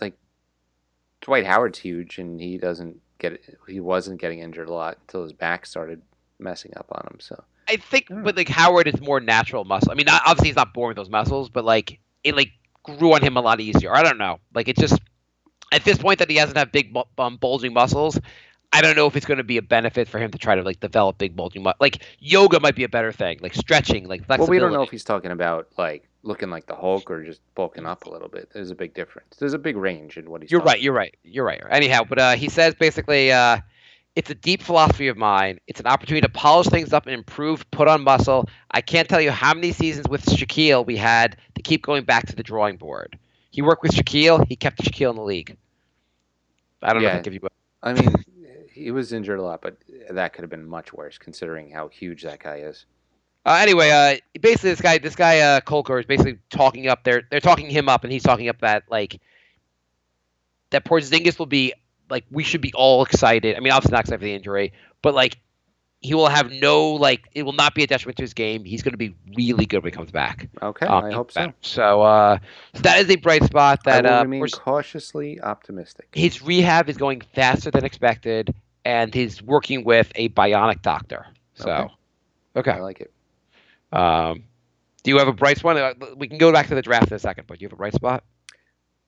like 0.00 0.16
Dwight 1.22 1.46
Howard's 1.46 1.78
huge, 1.78 2.18
and 2.18 2.38
he 2.40 2.58
doesn't 2.58 3.00
get. 3.18 3.42
He 3.66 3.80
wasn't 3.80 4.20
getting 4.20 4.40
injured 4.40 4.68
a 4.68 4.74
lot 4.74 4.98
until 5.00 5.22
his 5.22 5.32
back 5.32 5.64
started 5.64 6.02
messing 6.38 6.72
up 6.76 6.86
on 6.92 7.06
him. 7.10 7.18
So 7.18 7.42
I 7.68 7.76
think, 7.76 8.06
but 8.10 8.36
like 8.36 8.48
Howard 8.48 8.88
is 8.88 9.00
more 9.00 9.20
natural 9.20 9.64
muscle. 9.64 9.92
I 9.92 9.94
mean, 9.94 10.06
not, 10.06 10.22
obviously 10.26 10.48
he's 10.48 10.56
not 10.56 10.74
born 10.74 10.88
with 10.88 10.96
those 10.96 11.10
muscles, 11.10 11.48
but 11.48 11.64
like 11.64 11.98
it 12.24 12.36
like 12.36 12.50
grew 12.82 13.14
on 13.14 13.22
him 13.22 13.36
a 13.36 13.40
lot 13.40 13.60
easier. 13.60 13.94
I 13.94 14.02
don't 14.02 14.18
know. 14.18 14.40
Like 14.54 14.68
it's 14.68 14.80
just 14.80 15.00
at 15.72 15.84
this 15.84 15.98
point 15.98 16.18
that 16.18 16.30
he 16.30 16.36
doesn't 16.36 16.56
have 16.56 16.72
big 16.72 16.94
um, 17.18 17.36
bulging 17.36 17.72
muscles. 17.72 18.18
I 18.74 18.80
don't 18.80 18.96
know 18.96 19.06
if 19.06 19.16
it's 19.16 19.26
going 19.26 19.38
to 19.38 19.44
be 19.44 19.58
a 19.58 19.62
benefit 19.62 20.08
for 20.08 20.18
him 20.18 20.30
to 20.30 20.38
try 20.38 20.54
to 20.54 20.62
like 20.62 20.80
develop 20.80 21.18
big 21.18 21.36
bulging 21.36 21.62
muscles. 21.62 21.80
Like 21.80 22.02
yoga 22.20 22.58
might 22.58 22.74
be 22.74 22.84
a 22.84 22.88
better 22.88 23.12
thing, 23.12 23.38
like 23.42 23.54
stretching, 23.54 24.08
like 24.08 24.24
flexibility. 24.24 24.40
well, 24.40 24.50
we 24.50 24.58
don't 24.58 24.72
know 24.72 24.82
if 24.82 24.90
he's 24.90 25.04
talking 25.04 25.30
about 25.30 25.68
like 25.76 26.08
looking 26.22 26.48
like 26.50 26.66
the 26.66 26.74
Hulk 26.74 27.10
or 27.10 27.22
just 27.22 27.40
bulking 27.54 27.84
up 27.84 28.06
a 28.06 28.10
little 28.10 28.28
bit. 28.28 28.48
There's 28.52 28.70
a 28.70 28.74
big 28.74 28.94
difference. 28.94 29.36
There's 29.38 29.52
a 29.52 29.58
big 29.58 29.76
range 29.76 30.16
in 30.16 30.30
what 30.30 30.42
he's. 30.42 30.50
You're 30.50 30.62
right. 30.62 30.80
You're 30.80 30.94
right. 30.94 31.14
You're 31.22 31.44
right. 31.44 31.62
Anyhow, 31.70 32.04
but 32.08 32.18
uh, 32.18 32.32
he 32.32 32.48
says 32.48 32.74
basically, 32.74 33.30
uh, 33.30 33.58
it's 34.14 34.30
a 34.30 34.34
deep 34.34 34.62
philosophy 34.62 35.08
of 35.08 35.16
mine. 35.16 35.58
It's 35.66 35.80
an 35.80 35.86
opportunity 35.86 36.26
to 36.26 36.32
polish 36.32 36.66
things 36.68 36.92
up 36.92 37.06
and 37.06 37.14
improve, 37.14 37.68
put 37.70 37.88
on 37.88 38.02
muscle. 38.02 38.48
I 38.70 38.80
can't 38.80 39.08
tell 39.08 39.20
you 39.20 39.30
how 39.30 39.54
many 39.54 39.72
seasons 39.72 40.08
with 40.08 40.24
Shaquille 40.26 40.84
we 40.86 40.96
had 40.96 41.36
to 41.54 41.62
keep 41.62 41.82
going 41.82 42.04
back 42.04 42.26
to 42.26 42.36
the 42.36 42.42
drawing 42.42 42.76
board. 42.76 43.18
He 43.50 43.62
worked 43.62 43.82
with 43.82 43.92
Shaquille. 43.92 44.46
He 44.48 44.56
kept 44.56 44.82
Shaquille 44.82 45.10
in 45.10 45.16
the 45.16 45.22
league. 45.22 45.56
I 46.82 46.92
don't 46.92 47.02
know 47.02 47.08
if 47.08 47.14
I 47.16 47.20
give 47.20 47.34
you. 47.34 47.40
A, 47.44 47.88
I 47.88 47.94
mean, 47.94 48.14
he 48.70 48.90
was 48.90 49.12
injured 49.12 49.38
a 49.38 49.42
lot, 49.42 49.62
but 49.62 49.76
that 50.10 50.32
could 50.32 50.42
have 50.42 50.50
been 50.50 50.66
much 50.66 50.92
worse 50.92 51.18
considering 51.18 51.70
how 51.70 51.88
huge 51.88 52.22
that 52.22 52.40
guy 52.40 52.56
is. 52.56 52.86
uh, 53.46 53.58
anyway, 53.62 53.90
uh, 53.90 54.16
basically 54.40 54.70
this 54.70 54.80
guy, 54.80 54.98
this 54.98 55.16
guy 55.16 55.40
uh, 55.40 55.60
Colker 55.60 55.98
is 55.98 56.06
basically 56.06 56.38
talking 56.50 56.88
up. 56.88 57.04
They're 57.04 57.22
they're 57.30 57.40
talking 57.40 57.70
him 57.70 57.88
up, 57.88 58.04
and 58.04 58.12
he's 58.12 58.22
talking 58.22 58.48
up 58.48 58.60
that 58.60 58.84
like 58.90 59.20
that 60.70 60.84
Porzingis 60.84 61.38
will 61.38 61.46
be 61.46 61.72
like 62.12 62.24
we 62.30 62.44
should 62.44 62.60
be 62.60 62.72
all 62.74 63.02
excited. 63.02 63.56
I 63.56 63.60
mean, 63.60 63.72
obviously 63.72 63.94
not 63.94 64.00
excited 64.02 64.20
for 64.20 64.24
the 64.26 64.34
injury, 64.34 64.72
but 65.02 65.14
like 65.14 65.38
he 66.00 66.14
will 66.14 66.28
have 66.28 66.50
no 66.52 66.90
like 66.92 67.28
it 67.32 67.42
will 67.44 67.52
not 67.52 67.74
be 67.74 67.82
a 67.82 67.86
detriment 67.86 68.16
to 68.18 68.22
his 68.22 68.34
game. 68.34 68.64
He's 68.64 68.82
going 68.82 68.92
to 68.92 68.98
be 68.98 69.14
really 69.36 69.66
good 69.66 69.82
when 69.82 69.92
he 69.92 69.96
comes 69.96 70.10
back. 70.10 70.48
Okay, 70.60 70.86
Um, 70.86 71.04
I 71.04 71.10
hope 71.12 71.32
so. 71.32 71.52
So, 71.62 72.02
uh, 72.02 72.38
so 72.74 72.82
that 72.82 72.98
is 72.98 73.08
a 73.10 73.16
bright 73.16 73.42
spot. 73.44 73.80
That 73.84 74.04
I 74.06 74.10
will 74.10 74.18
uh, 74.18 74.22
remain 74.22 74.40
we're- 74.40 74.50
cautiously 74.50 75.40
optimistic. 75.40 76.08
his 76.12 76.42
rehab 76.42 76.88
is 76.88 76.96
going 76.96 77.20
faster 77.34 77.70
than 77.70 77.84
expected, 77.84 78.54
and 78.84 79.14
he's 79.14 79.42
working 79.42 79.84
with 79.84 80.10
a 80.16 80.28
bionic 80.30 80.82
doctor. 80.82 81.26
So, 81.54 81.70
Okay. 81.70 81.94
okay. 82.56 82.70
I 82.72 82.80
like 82.80 83.00
it. 83.00 83.12
Um, 83.92 84.44
do 85.04 85.10
you 85.12 85.18
have 85.18 85.28
a 85.28 85.32
bright 85.32 85.58
spot? 85.58 85.76
Uh, 85.76 85.94
We 86.16 86.26
can 86.28 86.38
go 86.38 86.52
back 86.52 86.66
to 86.68 86.74
the 86.74 86.82
draft 86.82 87.08
in 87.08 87.14
a 87.14 87.18
second, 87.18 87.46
but 87.46 87.58
do 87.58 87.62
you 87.62 87.68
have 87.68 87.72
a 87.74 87.76
bright 87.76 87.94
spot? 87.94 88.24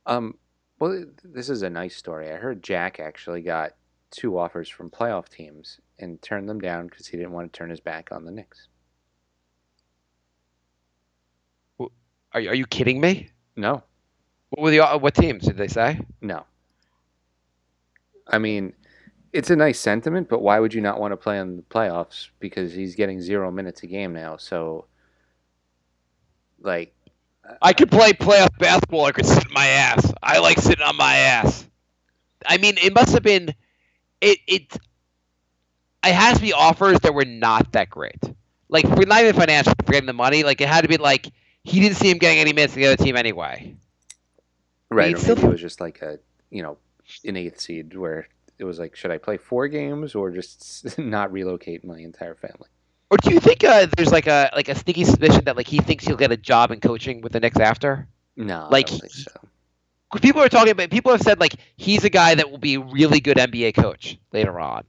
Um, 0.06 0.36
well, 0.78 1.04
this 1.24 1.48
is 1.50 1.62
a 1.62 1.70
nice 1.70 1.96
story. 1.96 2.30
I 2.30 2.36
heard 2.36 2.62
Jack 2.62 3.00
actually 3.00 3.42
got 3.42 3.72
two 4.10 4.38
offers 4.38 4.68
from 4.68 4.90
playoff 4.90 5.28
teams 5.28 5.80
and 5.98 6.20
turned 6.22 6.48
them 6.48 6.60
down 6.60 6.86
because 6.86 7.06
he 7.06 7.16
didn't 7.16 7.32
want 7.32 7.52
to 7.52 7.56
turn 7.56 7.70
his 7.70 7.80
back 7.80 8.10
on 8.12 8.24
the 8.24 8.30
Knicks. 8.30 8.68
Are 12.32 12.40
you, 12.40 12.48
are 12.50 12.54
you 12.54 12.66
kidding 12.66 13.00
me? 13.00 13.28
No, 13.56 13.82
What 14.50 14.62
were 14.64 14.70
the 14.72 14.80
what 14.98 15.14
teams 15.14 15.44
did 15.44 15.56
they 15.56 15.68
say? 15.68 16.00
no. 16.20 16.44
I 18.26 18.38
mean, 18.38 18.72
it's 19.32 19.50
a 19.50 19.56
nice 19.56 19.78
sentiment, 19.78 20.28
but 20.28 20.40
why 20.40 20.58
would 20.58 20.72
you 20.74 20.80
not 20.80 20.98
want 20.98 21.12
to 21.12 21.16
play 21.16 21.38
in 21.38 21.56
the 21.56 21.62
playoffs? 21.62 22.28
Because 22.40 22.72
he's 22.72 22.94
getting 22.96 23.20
zero 23.20 23.50
minutes 23.52 23.82
a 23.82 23.86
game 23.86 24.14
now. 24.14 24.36
So, 24.38 24.86
like, 26.60 26.94
I 27.60 27.72
could 27.72 27.90
play 27.90 28.12
playoff 28.12 28.56
basketball. 28.58 29.04
I 29.04 29.12
could 29.12 29.26
sit 29.26 29.50
my 29.50 29.66
ass. 29.66 30.12
I 30.22 30.38
like 30.38 30.58
sitting 30.58 30.82
on 30.84 30.96
my 30.96 31.14
ass. 31.16 31.66
I 32.46 32.58
mean, 32.58 32.74
it 32.82 32.94
must 32.94 33.12
have 33.12 33.22
been. 33.22 33.54
It 34.20 34.38
it. 34.46 34.76
It 36.06 36.14
has 36.14 36.36
to 36.36 36.42
be 36.42 36.52
offers 36.52 37.00
that 37.00 37.14
were 37.14 37.24
not 37.24 37.72
that 37.72 37.88
great. 37.88 38.18
Like, 38.68 38.86
for 38.86 39.06
not 39.06 39.22
even 39.22 39.34
financial, 39.34 39.72
forgetting 39.86 40.06
the 40.06 40.12
money. 40.12 40.42
Like, 40.42 40.60
it 40.60 40.68
had 40.68 40.82
to 40.82 40.88
be 40.88 40.98
like 40.98 41.30
he 41.62 41.80
didn't 41.80 41.96
see 41.96 42.10
him 42.10 42.18
getting 42.18 42.38
any 42.38 42.52
minutes 42.52 42.74
in 42.76 42.82
the 42.82 42.88
other 42.88 43.02
team 43.02 43.16
anyway. 43.16 43.74
right? 44.90 45.04
Or 45.06 45.08
maybe 45.08 45.20
still- 45.20 45.38
it 45.38 45.44
was 45.44 45.60
just 45.60 45.80
like 45.80 46.02
a, 46.02 46.18
you 46.50 46.62
know, 46.62 46.76
an 47.24 47.36
eighth 47.36 47.60
seed 47.60 47.96
where 47.96 48.28
it 48.58 48.64
was 48.64 48.78
like, 48.78 48.94
should 48.96 49.10
I 49.10 49.18
play 49.18 49.38
four 49.38 49.66
games 49.68 50.14
or 50.14 50.30
just 50.30 50.98
not 50.98 51.32
relocate 51.32 51.84
my 51.84 51.98
entire 51.98 52.34
family? 52.34 52.68
Or 53.10 53.16
do 53.18 53.32
you 53.32 53.40
think 53.40 53.62
uh, 53.64 53.86
there's 53.96 54.12
like 54.12 54.26
a 54.26 54.50
like 54.54 54.68
a 54.68 54.74
sneaky 54.74 55.04
suspicion 55.04 55.44
that 55.44 55.56
like 55.56 55.68
he 55.68 55.78
thinks 55.78 56.04
he'll 56.04 56.16
get 56.16 56.32
a 56.32 56.36
job 56.36 56.70
in 56.70 56.80
coaching 56.80 57.20
with 57.20 57.32
the 57.32 57.40
Knicks 57.40 57.58
after? 57.60 58.06
No, 58.36 58.68
Like, 58.70 58.88
I 58.88 58.90
don't 58.90 59.00
think 59.00 59.12
so. 59.12 59.30
people 60.20 60.42
are 60.42 60.48
talking 60.48 60.72
about 60.72 60.90
people 60.90 61.12
have 61.12 61.22
said 61.22 61.38
like 61.38 61.54
he's 61.76 62.04
a 62.04 62.10
guy 62.10 62.34
that 62.34 62.50
will 62.50 62.58
be 62.58 62.74
a 62.74 62.80
really 62.80 63.20
good 63.20 63.36
NBA 63.36 63.76
coach 63.76 64.18
later 64.32 64.58
on. 64.58 64.84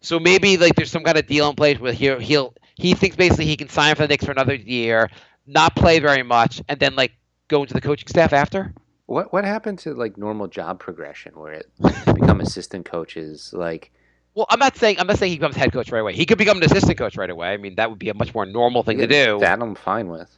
So 0.00 0.18
maybe 0.18 0.56
like 0.56 0.74
there's 0.74 0.90
some 0.90 1.04
kind 1.04 1.16
of 1.18 1.26
deal 1.26 1.48
in 1.48 1.54
place 1.54 1.78
where 1.78 1.92
he'll 1.92 2.18
he'll 2.18 2.54
he 2.74 2.94
thinks 2.94 3.16
basically 3.16 3.46
he 3.46 3.56
can 3.56 3.68
sign 3.68 3.94
for 3.94 4.02
the 4.02 4.08
Knicks 4.08 4.24
for 4.24 4.32
another 4.32 4.54
year, 4.54 5.10
not 5.46 5.76
play 5.76 6.00
very 6.00 6.22
much, 6.22 6.60
and 6.68 6.80
then 6.80 6.96
like 6.96 7.12
go 7.48 7.62
into 7.62 7.74
the 7.74 7.80
coaching 7.80 8.08
staff 8.08 8.32
after. 8.32 8.72
What 9.06 9.32
what 9.32 9.44
happened 9.44 9.78
to 9.80 9.94
like 9.94 10.16
normal 10.16 10.48
job 10.48 10.80
progression 10.80 11.38
where 11.38 11.52
it 11.52 11.70
become 12.14 12.40
assistant 12.40 12.86
coaches? 12.86 13.52
Like, 13.52 13.92
Well, 14.34 14.46
I'm 14.48 14.58
not 14.58 14.76
saying 14.76 14.98
I'm 14.98 15.06
not 15.06 15.18
saying 15.18 15.32
he 15.32 15.38
becomes 15.38 15.56
head 15.56 15.72
coach 15.72 15.90
right 15.92 16.00
away. 16.00 16.14
He 16.14 16.24
could 16.24 16.38
become 16.38 16.56
an 16.58 16.64
assistant 16.64 16.96
coach 16.96 17.16
right 17.16 17.28
away. 17.28 17.48
I 17.48 17.58
mean, 17.58 17.74
that 17.74 17.90
would 17.90 17.98
be 17.98 18.08
a 18.08 18.14
much 18.14 18.34
more 18.34 18.46
normal 18.46 18.82
thing 18.82 18.98
to 18.98 19.06
do. 19.06 19.38
that 19.40 19.60
I'm 19.60 19.74
fine 19.74 20.08
with. 20.08 20.34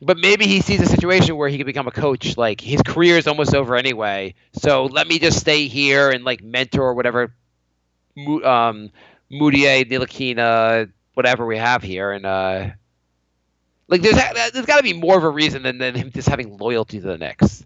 But 0.00 0.18
maybe 0.18 0.46
he 0.46 0.60
sees 0.60 0.80
a 0.80 0.86
situation 0.86 1.36
where 1.36 1.48
he 1.48 1.58
could 1.58 1.66
become 1.66 1.86
a 1.86 1.92
coach. 1.92 2.36
Like 2.36 2.60
his 2.60 2.82
career 2.82 3.18
is 3.18 3.26
almost 3.26 3.54
over 3.54 3.76
anyway. 3.76 4.34
So 4.52 4.86
let 4.86 5.08
me 5.08 5.18
just 5.18 5.40
stay 5.40 5.66
here 5.66 6.10
and 6.10 6.24
like 6.24 6.42
mentor 6.42 6.94
whatever, 6.94 7.34
um, 8.16 8.90
Mudiay, 9.30 9.84
Ntilikina, 9.84 10.90
whatever 11.14 11.44
we 11.44 11.56
have 11.56 11.82
here, 11.82 12.12
and 12.12 12.24
uh, 12.24 12.70
like 13.88 14.02
there's 14.02 14.16
there's 14.52 14.66
got 14.66 14.76
to 14.76 14.82
be 14.82 14.92
more 14.92 15.16
of 15.16 15.24
a 15.24 15.30
reason 15.30 15.62
than, 15.62 15.78
than 15.78 15.94
him 15.94 16.12
just 16.12 16.28
having 16.28 16.58
loyalty 16.58 17.00
to 17.00 17.06
the 17.06 17.18
Knicks. 17.18 17.64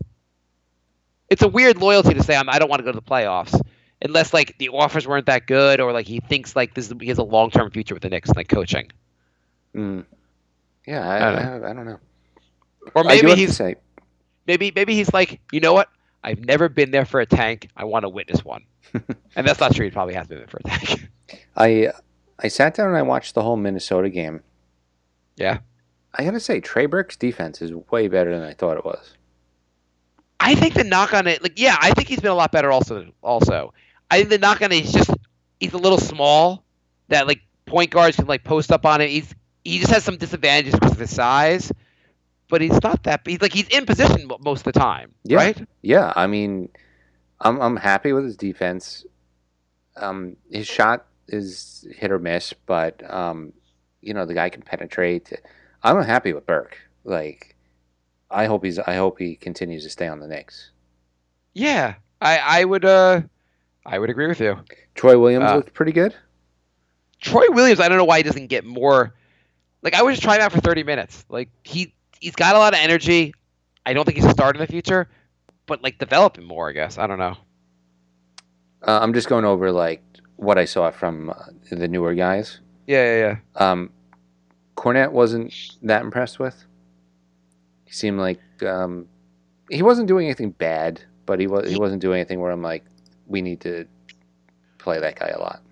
It's 1.29 1.43
a 1.43 1.49
weird 1.49 1.79
loyalty 1.79 2.15
to 2.15 2.23
say 2.23 2.37
I'm, 2.37 2.49
I 2.49 2.59
don't 2.59 2.69
want 2.71 2.81
to 2.81 2.85
go 2.85 2.93
to 2.93 3.01
the 3.01 3.03
playoffs 3.03 3.61
unless 4.03 4.33
like 4.35 4.57
the 4.59 4.69
offers 4.69 5.07
weren't 5.07 5.27
that 5.27 5.47
good 5.47 5.81
or 5.81 5.93
like 5.93 6.07
he 6.07 6.21
thinks 6.21 6.55
like 6.55 6.75
this 6.75 6.93
he 7.01 7.09
has 7.09 7.19
a 7.19 7.23
long 7.23 7.51
term 7.51 7.71
future 7.71 7.95
with 7.95 8.03
the 8.03 8.11
Knicks 8.11 8.31
like 8.35 8.49
coaching. 8.49 8.91
Mm. 9.75 10.05
Yeah, 10.87 11.09
I, 11.09 11.17
I 11.17 11.29
I, 11.29 11.33
don't 11.33 11.65
I, 11.65 11.73
don't 11.73 11.87
know. 11.87 12.01
Or 12.95 13.05
maybe 13.05 13.35
he's 13.35 13.61
maybe 14.47 14.73
maybe 14.75 14.95
he's 14.95 15.13
like, 15.13 15.41
you 15.53 15.61
know 15.61 15.73
what? 15.73 15.89
I've 16.23 16.45
never 16.45 16.69
been 16.69 16.91
there 16.91 17.05
for 17.05 17.21
a 17.21 17.27
tank. 17.27 17.69
I 17.77 17.85
want 17.85 18.05
to 18.05 18.09
witness 18.09 18.45
one. 18.45 18.65
and 19.37 19.47
that's 19.47 19.61
not 19.61 19.75
true. 19.75 19.85
He 19.85 19.91
probably 19.91 20.15
has 20.15 20.27
been 20.27 20.39
there 20.39 20.49
for 20.49 20.61
a 20.65 20.69
tank. 20.69 21.09
I 21.57 21.93
I 22.39 22.49
sat 22.49 22.75
down 22.75 22.89
and 22.89 22.97
I 22.97 23.03
watched 23.03 23.35
the 23.35 23.43
whole 23.43 23.57
Minnesota 23.57 24.11
game. 24.11 24.43
yeah. 25.37 25.59
I 26.19 26.25
gotta 26.25 26.41
say, 26.41 26.61
Trey 26.61 26.87
Burke's 26.87 27.17
defense 27.17 27.61
is 27.61 27.75
way 27.91 28.09
better 28.09 28.35
than 28.35 28.43
I 28.43 28.55
thought 28.55 28.79
it 28.79 28.85
was. 28.87 29.13
I 30.41 30.55
think 30.55 30.75
the 30.75 30.85
knock 30.85 31.13
on 31.13 31.27
it, 31.27 31.43
like, 31.43 31.59
yeah, 31.59 31.77
I 31.81 31.91
think 31.93 32.09
he's 32.09 32.21
been 32.21 32.31
a 32.31 32.35
lot 32.35 32.53
better. 32.53 32.71
Also, 32.71 33.13
also, 33.23 33.75
I 34.11 34.19
think 34.19 34.31
the 34.31 34.39
knock 34.39 34.63
on 34.63 34.73
it 34.73 34.85
is 34.85 34.93
just 34.93 35.11
he's 35.61 35.73
a 35.73 35.79
little 35.79 35.99
small. 35.99 36.65
That 37.09 37.27
like 37.27 37.41
point 37.67 37.91
guards 37.91 38.17
can 38.17 38.27
like 38.27 38.45
post 38.45 38.73
up 38.73 38.85
on 38.87 39.01
it. 39.01 39.11
He's 39.11 39.35
he 39.65 39.79
just 39.79 39.91
has 39.93 40.05
some 40.05 40.17
disadvantages 40.17 40.75
because 40.75 40.93
of 40.93 40.99
his 40.99 41.15
size, 41.15 41.73
but 42.49 42.61
he's 42.61 42.81
not 42.83 43.03
that. 43.05 43.23
He's 43.27 43.41
like 43.41 43.53
he's 43.53 43.69
in 43.69 43.87
position 43.87 44.31
most 44.41 44.67
of 44.67 44.73
the 44.73 44.79
time, 44.79 45.13
Yeah. 45.25 45.37
right? 45.39 45.69
Yeah, 45.83 46.13
I 46.17 46.27
mean, 46.27 46.69
I'm 47.41 47.61
I'm 47.61 47.77
happy 47.77 48.13
with 48.13 48.25
his 48.25 48.37
defense. 48.37 49.05
Um, 49.97 50.37
his 50.51 50.67
shot 50.67 51.07
is 51.29 51.87
hit 51.97 52.13
or 52.13 52.19
miss, 52.19 52.53
but 52.53 53.03
um, 53.13 53.53
you 54.03 54.15
know 54.15 54.27
the 54.27 54.35
guy 54.35 54.51
can 54.51 54.63
penetrate. 54.63 55.33
I'm 55.83 56.03
happy 56.03 56.33
with 56.33 56.47
Burke. 56.47 56.79
Like, 57.05 57.55
I 58.31 58.47
hope 58.47 58.65
he's 58.65 58.79
I 58.79 58.95
hope 58.95 59.19
he 59.19 59.37
continues 59.37 59.85
to 59.85 59.91
stay 59.91 60.09
on 60.09 60.19
the 60.21 60.27
Knicks. 60.29 60.71
Yeah, 61.55 61.95
I 62.21 62.39
I 62.39 62.65
would 62.65 62.85
uh 62.85 63.23
I 63.87 63.99
would 63.99 64.11
agree 64.11 64.27
with 64.27 64.41
you. 64.41 64.59
Troy 64.95 65.19
Williams 65.19 65.51
Uh, 65.51 65.57
looked 65.57 65.73
pretty 65.75 65.93
good. 65.93 66.15
Troy 67.21 67.45
Williams, 67.51 67.81
I 67.81 67.89
don't 67.89 67.99
know 67.99 68.05
why 68.05 68.19
he 68.19 68.23
doesn't 68.23 68.49
get 68.49 68.65
more. 68.65 69.15
Like 69.83 69.95
I 69.95 70.03
would 70.03 70.11
just 70.11 70.23
try 70.23 70.37
him 70.37 70.43
out 70.43 70.53
for 70.53 70.61
30 70.61 70.83
minutes. 70.83 71.25
Like 71.29 71.49
he 71.63 71.95
he's 72.21 72.35
got 72.35 72.57
a 72.57 72.59
lot 72.59 72.75
of 72.75 72.81
energy. 72.81 73.33
I 73.87 73.93
don't 73.93 74.05
think 74.05 74.17
he's 74.17 74.27
a 74.27 74.31
starter 74.31 74.59
in 74.59 74.67
the 74.67 74.71
future, 74.71 75.09
but 75.67 75.83
like 75.83 75.99
develop 75.99 76.37
him 76.39 76.45
more. 76.45 76.69
I 76.69 76.73
guess 76.73 76.99
I 76.99 77.07
don't 77.07 77.19
know. 77.19 77.37
Uh, 78.87 78.99
I'm 79.01 79.15
just 79.15 79.29
going 79.29 79.45
over 79.45 79.71
like 79.73 80.03
what 80.37 80.59
I 80.59 80.65
saw 80.65 80.91
from 80.91 81.31
uh, 81.31 81.35
the 81.71 81.89
newer 81.89 82.15
guys. 82.15 82.61
Yeah, 82.87 83.05
yeah, 83.05 83.37
yeah. 83.57 83.71
Um, 83.71 83.91
Kornet 84.77 85.11
wasn't 85.13 85.55
that 85.83 86.03
impressed 86.03 86.39
with. 86.39 86.65
He 87.85 87.93
seemed 87.93 88.19
like 88.19 88.41
um, 88.63 89.07
he 89.71 89.83
wasn't 89.83 90.09
doing 90.09 90.27
anything 90.27 90.51
bad, 90.51 91.01
but 91.25 91.41
he 91.41 91.47
was 91.47 91.71
he 91.71 91.79
wasn't 91.79 92.03
doing 92.03 92.21
anything 92.21 92.41
where 92.41 92.51
I'm 92.51 92.63
like, 92.63 92.85
we 93.27 93.43
need 93.43 93.61
to 93.63 93.87
play 94.79 95.01
that 95.01 95.19
guy 95.19 95.29
a 95.29 95.39
lot. 95.39 95.63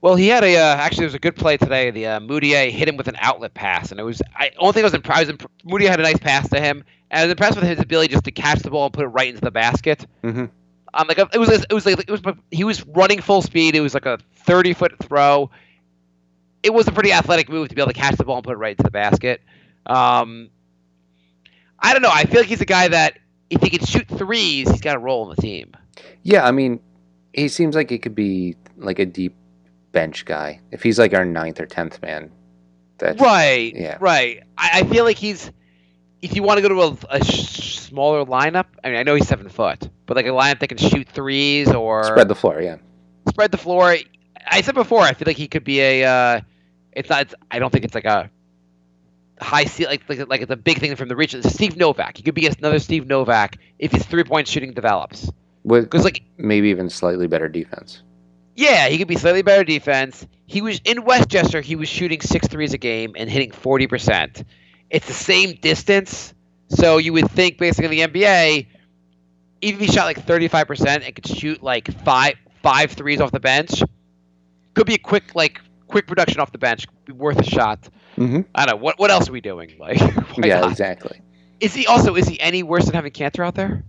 Well, 0.00 0.16
he 0.16 0.26
had 0.28 0.42
a 0.42 0.56
uh, 0.56 0.76
actually 0.76 1.02
there 1.02 1.06
was 1.06 1.14
a 1.14 1.20
good 1.20 1.36
play 1.36 1.56
today. 1.56 1.90
The 1.92 2.06
uh, 2.06 2.20
Mudiay 2.20 2.70
hit 2.70 2.88
him 2.88 2.96
with 2.96 3.06
an 3.06 3.16
outlet 3.20 3.54
pass, 3.54 3.92
and 3.92 4.00
it 4.00 4.02
was 4.02 4.20
I 4.34 4.50
only 4.58 4.72
thing 4.72 4.82
I 4.82 4.86
was 4.86 4.94
impressed. 4.94 5.18
I 5.18 5.22
was 5.22 5.28
imp- 5.30 5.50
Mudiay 5.64 5.88
had 5.88 6.00
a 6.00 6.02
nice 6.02 6.18
pass 6.18 6.48
to 6.48 6.60
him, 6.60 6.84
and 7.10 7.20
I 7.20 7.22
was 7.24 7.30
impressed 7.30 7.56
with 7.56 7.68
his 7.68 7.78
ability 7.78 8.12
just 8.12 8.24
to 8.24 8.32
catch 8.32 8.60
the 8.60 8.70
ball 8.70 8.86
and 8.86 8.92
put 8.92 9.04
it 9.04 9.08
right 9.08 9.28
into 9.28 9.40
the 9.40 9.52
basket. 9.52 10.04
Mm-hmm. 10.24 10.46
Um, 10.94 11.08
like 11.08 11.18
it 11.18 11.38
was 11.38 11.48
it 11.48 11.72
was 11.72 11.86
like 11.86 12.00
it 12.00 12.10
was 12.10 12.20
he 12.50 12.64
was 12.64 12.84
running 12.86 13.20
full 13.20 13.42
speed. 13.42 13.76
It 13.76 13.80
was 13.80 13.94
like 13.94 14.06
a 14.06 14.18
thirty 14.34 14.74
foot 14.74 14.98
throw. 14.98 15.50
It 16.64 16.74
was 16.74 16.88
a 16.88 16.92
pretty 16.92 17.12
athletic 17.12 17.48
move 17.48 17.68
to 17.68 17.74
be 17.74 17.80
able 17.80 17.92
to 17.92 17.98
catch 17.98 18.16
the 18.16 18.24
ball 18.24 18.36
and 18.36 18.44
put 18.44 18.54
it 18.54 18.58
right 18.58 18.72
into 18.72 18.82
the 18.82 18.90
basket. 18.90 19.40
Um, 19.86 20.50
I 21.78 21.92
don't 21.92 22.02
know. 22.02 22.10
I 22.12 22.24
feel 22.24 22.40
like 22.40 22.48
he's 22.48 22.60
a 22.60 22.66
guy 22.66 22.88
that 22.88 23.18
if 23.50 23.62
he 23.62 23.70
can 23.70 23.84
shoot 23.84 24.08
threes, 24.08 24.70
he's 24.70 24.80
got 24.80 24.96
a 24.96 24.98
role 24.98 25.30
in 25.30 25.36
the 25.36 25.42
team. 25.42 25.74
Yeah, 26.22 26.46
I 26.46 26.50
mean, 26.50 26.80
he 27.32 27.48
seems 27.48 27.74
like 27.74 27.90
he 27.90 27.98
could 27.98 28.14
be 28.14 28.56
like 28.76 28.98
a 28.98 29.06
deep 29.06 29.34
bench 29.92 30.24
guy. 30.24 30.60
If 30.70 30.82
he's 30.82 30.98
like 30.98 31.14
our 31.14 31.24
ninth 31.24 31.60
or 31.60 31.66
tenth 31.66 32.00
man, 32.02 32.30
Right. 33.02 33.72
Yeah. 33.74 33.98
Right. 34.00 34.42
I, 34.56 34.80
I 34.80 34.84
feel 34.84 35.04
like 35.04 35.16
he's. 35.18 35.50
If 36.20 36.36
you 36.36 36.44
want 36.44 36.58
to 36.58 36.62
go 36.62 36.68
to 36.68 36.80
a, 37.10 37.16
a 37.16 37.24
sh- 37.24 37.78
smaller 37.80 38.24
lineup, 38.24 38.66
I 38.84 38.90
mean, 38.90 38.98
I 38.98 39.02
know 39.02 39.16
he's 39.16 39.26
seven 39.26 39.48
foot, 39.48 39.88
but 40.06 40.16
like 40.16 40.26
a 40.26 40.30
lineup 40.30 40.60
that 40.60 40.68
can 40.68 40.78
shoot 40.78 41.08
threes 41.08 41.68
or 41.68 42.04
Spread 42.04 42.28
the 42.28 42.36
floor, 42.36 42.60
yeah. 42.60 42.76
spread 43.28 43.50
the 43.50 43.58
floor. 43.58 43.96
I 44.46 44.60
said 44.60 44.76
before, 44.76 45.00
I 45.00 45.14
feel 45.14 45.26
like 45.26 45.36
he 45.36 45.48
could 45.48 45.64
be 45.64 45.80
a. 45.80 46.04
Uh, 46.04 46.40
it's 46.92 47.10
not. 47.10 47.22
It's, 47.22 47.34
I 47.50 47.58
don't 47.58 47.72
think 47.72 47.84
it's 47.84 47.94
like 47.94 48.04
a 48.04 48.30
high 49.40 49.64
seal 49.64 49.88
like, 49.88 50.08
like 50.08 50.28
like 50.28 50.40
it's 50.42 50.52
a 50.52 50.56
big 50.56 50.78
thing 50.78 50.94
from 50.94 51.08
the 51.08 51.16
reach. 51.16 51.34
Steve 51.42 51.76
Novak. 51.76 52.18
He 52.18 52.22
could 52.22 52.34
be 52.34 52.46
another 52.46 52.78
Steve 52.78 53.08
Novak 53.08 53.56
if 53.80 53.90
his 53.90 54.04
three 54.04 54.22
point 54.22 54.46
shooting 54.46 54.74
develops. 54.74 55.28
With 55.64 55.92
like- 55.94 56.22
maybe 56.38 56.68
even 56.68 56.90
slightly 56.90 57.26
better 57.26 57.48
defense. 57.48 58.02
Yeah, 58.54 58.88
he 58.88 58.98
could 58.98 59.08
be 59.08 59.16
slightly 59.16 59.42
better 59.42 59.64
defense. 59.64 60.26
He 60.46 60.60
was 60.60 60.80
in 60.84 61.04
Westchester. 61.04 61.60
He 61.62 61.76
was 61.76 61.88
shooting 61.88 62.20
six 62.20 62.46
threes 62.48 62.74
a 62.74 62.78
game 62.78 63.14
and 63.16 63.30
hitting 63.30 63.50
forty 63.50 63.86
percent. 63.86 64.44
It's 64.90 65.06
the 65.06 65.14
same 65.14 65.54
distance, 65.62 66.34
so 66.68 66.98
you 66.98 67.14
would 67.14 67.30
think 67.30 67.56
basically 67.56 68.00
in 68.02 68.12
the 68.12 68.20
NBA, 68.20 68.66
even 69.62 69.80
if 69.80 69.86
he 69.88 69.92
shot 69.92 70.04
like 70.04 70.22
thirty-five 70.26 70.66
percent 70.66 71.04
and 71.04 71.14
could 71.14 71.26
shoot 71.26 71.62
like 71.62 71.90
five 72.04 72.34
five 72.62 72.92
threes 72.92 73.20
off 73.22 73.30
the 73.32 73.40
bench, 73.40 73.82
could 74.74 74.86
be 74.86 74.94
a 74.94 74.98
quick 74.98 75.34
like 75.34 75.58
quick 75.86 76.06
production 76.06 76.40
off 76.40 76.52
the 76.52 76.58
bench, 76.58 76.86
be 77.06 77.12
worth 77.12 77.38
a 77.38 77.44
shot. 77.44 77.88
Mm-hmm. 78.18 78.40
I 78.54 78.66
don't 78.66 78.76
know 78.76 78.82
what. 78.82 78.98
What 78.98 79.10
else 79.10 79.30
are 79.30 79.32
we 79.32 79.40
doing? 79.40 79.76
Like, 79.78 79.98
Yeah, 80.44 80.60
not? 80.60 80.70
exactly. 80.72 81.22
Is 81.60 81.72
he 81.74 81.86
also? 81.86 82.16
Is 82.16 82.28
he 82.28 82.38
any 82.38 82.62
worse 82.62 82.84
than 82.84 82.94
having 82.94 83.12
Kanter 83.12 83.46
out 83.46 83.54
there? 83.54 83.84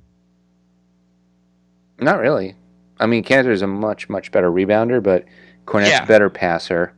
Not 2.04 2.20
really. 2.20 2.56
I 3.00 3.06
mean, 3.06 3.24
Kanter 3.24 3.52
is 3.52 3.62
a 3.62 3.68
much 3.68 4.10
much 4.10 4.32
better 4.32 4.52
rebounder, 4.52 5.02
but 5.02 5.26
Kornet's 5.66 5.90
Yeah. 5.90 6.06
better 6.06 6.30
passer. 6.30 6.94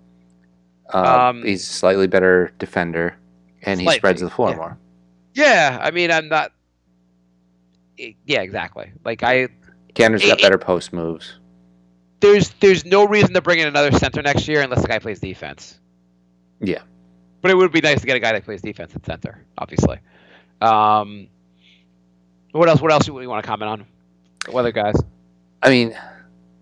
Uh, 0.94 1.30
Um, 1.30 1.44
he's 1.44 1.66
slightly 1.66 2.08
better 2.08 2.52
defender, 2.60 3.16
and 3.64 3.80
he 3.82 3.90
spreads 3.92 4.22
the 4.22 4.30
floor 4.30 4.52
yeah. 4.52 4.56
more. 4.56 4.78
Yeah, 5.34 5.80
I 5.82 5.92
mean, 5.92 6.12
I'm 6.12 6.28
not. 6.30 6.52
Yeah, 7.98 8.42
exactly. 8.42 8.92
Like 9.06 9.24
I, 9.24 9.48
Kanter's 9.94 10.22
got 10.26 10.40
It- 10.40 10.42
better 10.42 10.58
post 10.58 10.92
moves. 10.94 11.40
there's 12.20 12.50
there's 12.60 12.86
no 12.86 13.06
reason 13.08 13.34
to 13.34 13.42
bring 13.42 13.60
in 13.60 13.68
another 13.68 13.92
center 13.92 14.22
next 14.22 14.48
year 14.48 14.62
unless 14.62 14.82
the 14.82 14.88
guy 14.88 15.00
plays 15.00 15.20
defense. 15.20 15.80
Yeah. 16.60 16.82
But 17.42 17.52
it 17.52 17.56
would 17.58 17.72
be 17.72 17.82
nice 17.82 18.02
to 18.02 18.08
get 18.08 18.16
a 18.16 18.20
guy 18.20 18.32
that 18.34 18.44
plays 18.44 18.62
defense 18.62 18.96
at 18.96 19.06
center, 19.06 19.46
obviously. 19.58 20.00
Um, 20.62 21.28
what 22.52 22.68
else? 22.70 22.82
What 22.82 22.92
else 22.92 23.06
do 23.06 23.14
we 23.14 23.28
want 23.28 23.44
to 23.44 23.48
comment 23.48 23.70
on? 23.70 23.86
What 24.50 24.62
other 24.62 24.72
guys? 24.72 24.96
I 25.62 25.70
mean, 25.70 25.98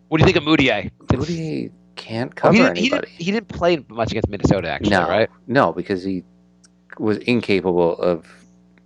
What 0.07 0.19
do 0.19 0.25
you 0.25 0.31
think 0.31 0.37
of 0.37 0.43
Mudiay? 0.43 0.91
Moody 1.11 1.71
can't 1.95 2.35
cover 2.35 2.53
he, 2.53 2.59
didn't, 2.59 2.77
he, 2.77 2.81
anybody. 2.87 3.07
didn't, 3.07 3.21
he 3.25 3.31
didn't 3.31 3.47
play 3.49 3.85
much 3.89 4.11
against 4.11 4.29
Minnesota, 4.29 4.69
actually, 4.69 4.91
no, 4.91 5.07
right? 5.07 5.29
no, 5.47 5.71
because 5.73 6.03
he 6.03 6.23
was 6.97 7.17
incapable 7.19 7.97
of 7.97 8.27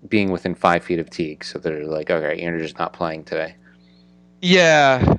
being 0.08 0.32
within 0.32 0.56
five 0.56 0.84
feet 0.84 1.00
of 1.00 1.10
Teague. 1.10 1.44
So 1.44 1.60
they're 1.60 1.86
like, 1.86 2.10
okay, 2.10 2.42
you're 2.42 2.60
just 2.60 2.78
not 2.80 2.94
playing 2.94 3.24
today. 3.24 3.56
Yeah. 4.42 5.16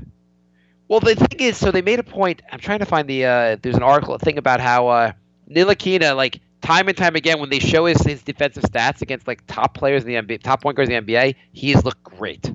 Well, 0.88 1.00
the 1.00 1.14
thing 1.14 1.40
is, 1.40 1.56
so 1.56 1.70
they 1.70 1.82
made 1.82 1.98
a 1.98 2.04
point. 2.04 2.42
I'm 2.50 2.60
trying 2.60 2.78
to 2.78 2.86
find 2.86 3.08
the. 3.08 3.24
Uh, 3.24 3.56
there's 3.60 3.76
an 3.76 3.82
article, 3.82 4.14
a 4.14 4.18
thing 4.18 4.38
about 4.38 4.60
how 4.60 4.88
uh, 4.88 5.12
Ntilikina, 5.50 6.16
like 6.16 6.40
time 6.62 6.88
and 6.88 6.96
time 6.96 7.14
again, 7.14 7.40
when 7.40 7.50
they 7.50 7.58
show 7.58 7.84
his, 7.84 8.00
his 8.02 8.22
defensive 8.22 8.62
stats 8.62 9.02
against 9.02 9.26
like 9.26 9.46
top 9.46 9.74
players 9.74 10.04
in 10.04 10.08
the 10.08 10.14
NBA, 10.14 10.42
top 10.42 10.62
point 10.62 10.76
guards 10.76 10.90
in 10.90 11.04
the 11.04 11.12
NBA, 11.12 11.34
he 11.52 11.72
has 11.72 11.84
looked 11.84 12.02
great. 12.02 12.50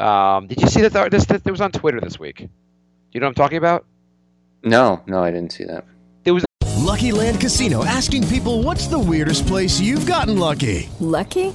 Um, 0.00 0.46
did 0.46 0.60
you 0.60 0.68
see 0.68 0.82
that? 0.82 0.92
th- 0.92 1.10
This, 1.10 1.26
this, 1.26 1.42
was 1.44 1.60
on 1.60 1.72
Twitter 1.72 2.00
this 2.00 2.18
week. 2.18 2.38
Do 2.38 2.48
you 3.12 3.20
know 3.20 3.26
what 3.26 3.30
I'm 3.30 3.34
talking 3.34 3.58
about? 3.58 3.84
No, 4.62 5.02
no, 5.06 5.22
I 5.22 5.30
didn't 5.30 5.52
see 5.52 5.64
that. 5.64 5.84
There 6.24 6.34
was 6.34 6.44
Lucky 6.76 7.12
Land 7.12 7.40
Casino 7.40 7.84
asking 7.84 8.26
people 8.28 8.62
what's 8.62 8.86
the 8.86 8.98
weirdest 8.98 9.46
place 9.46 9.80
you've 9.80 10.06
gotten 10.06 10.38
lucky? 10.38 10.88
Lucky? 11.00 11.54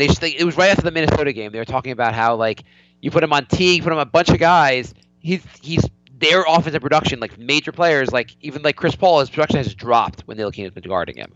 they 0.00 0.06
it 0.06 0.44
was 0.44 0.56
right 0.56 0.70
after 0.70 0.82
the 0.82 0.90
Minnesota 0.90 1.32
game. 1.32 1.52
They 1.52 1.58
were 1.58 1.64
talking 1.64 1.92
about 1.92 2.14
how 2.14 2.36
like 2.36 2.64
you 3.00 3.10
put 3.10 3.22
him 3.22 3.32
on 3.32 3.46
T, 3.46 3.76
you 3.76 3.82
put 3.82 3.92
him 3.92 3.98
on 3.98 4.06
a 4.06 4.10
bunch 4.10 4.30
of 4.30 4.38
guys. 4.38 4.94
He's 5.20 5.44
he's 5.60 5.88
their 6.18 6.44
offensive 6.46 6.80
production, 6.80 7.20
like 7.20 7.36
major 7.38 7.72
players, 7.72 8.12
like 8.12 8.36
even 8.40 8.62
like 8.62 8.76
Chris 8.76 8.94
Paul, 8.94 9.20
his 9.20 9.28
production 9.28 9.56
has 9.56 9.74
dropped 9.74 10.22
when 10.22 10.36
Ntilikina 10.36 10.64
has 10.64 10.72
been 10.72 10.84
guarding 10.84 11.16
him. 11.16 11.34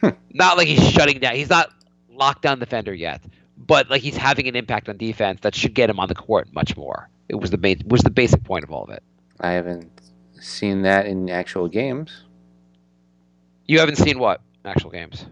Hmm. 0.00 0.08
Not 0.32 0.56
like 0.56 0.66
he's 0.66 0.90
shutting 0.90 1.20
down. 1.20 1.36
He's 1.36 1.50
not 1.50 1.70
lockdown 2.16 2.58
defender 2.58 2.94
yet, 2.94 3.22
but 3.56 3.90
like 3.90 4.02
he's 4.02 4.16
having 4.16 4.48
an 4.48 4.56
impact 4.56 4.88
on 4.88 4.96
defense 4.96 5.40
that 5.42 5.54
should 5.54 5.74
get 5.74 5.90
him 5.90 6.00
on 6.00 6.08
the 6.08 6.14
court 6.14 6.48
much 6.52 6.76
more. 6.76 7.08
It 7.28 7.36
was 7.36 7.50
the 7.50 7.58
main 7.58 7.82
was 7.86 8.00
the 8.00 8.10
basic 8.10 8.42
point 8.42 8.64
of 8.64 8.70
all 8.70 8.84
of 8.84 8.90
it. 8.90 9.02
I 9.40 9.50
haven't 9.50 10.00
seen 10.40 10.82
that 10.82 11.06
in 11.06 11.30
actual 11.30 11.68
games. 11.68 12.24
You 13.66 13.78
haven't 13.78 13.96
seen 13.96 14.18
what 14.18 14.40
actual 14.64 14.90
games? 14.90 15.26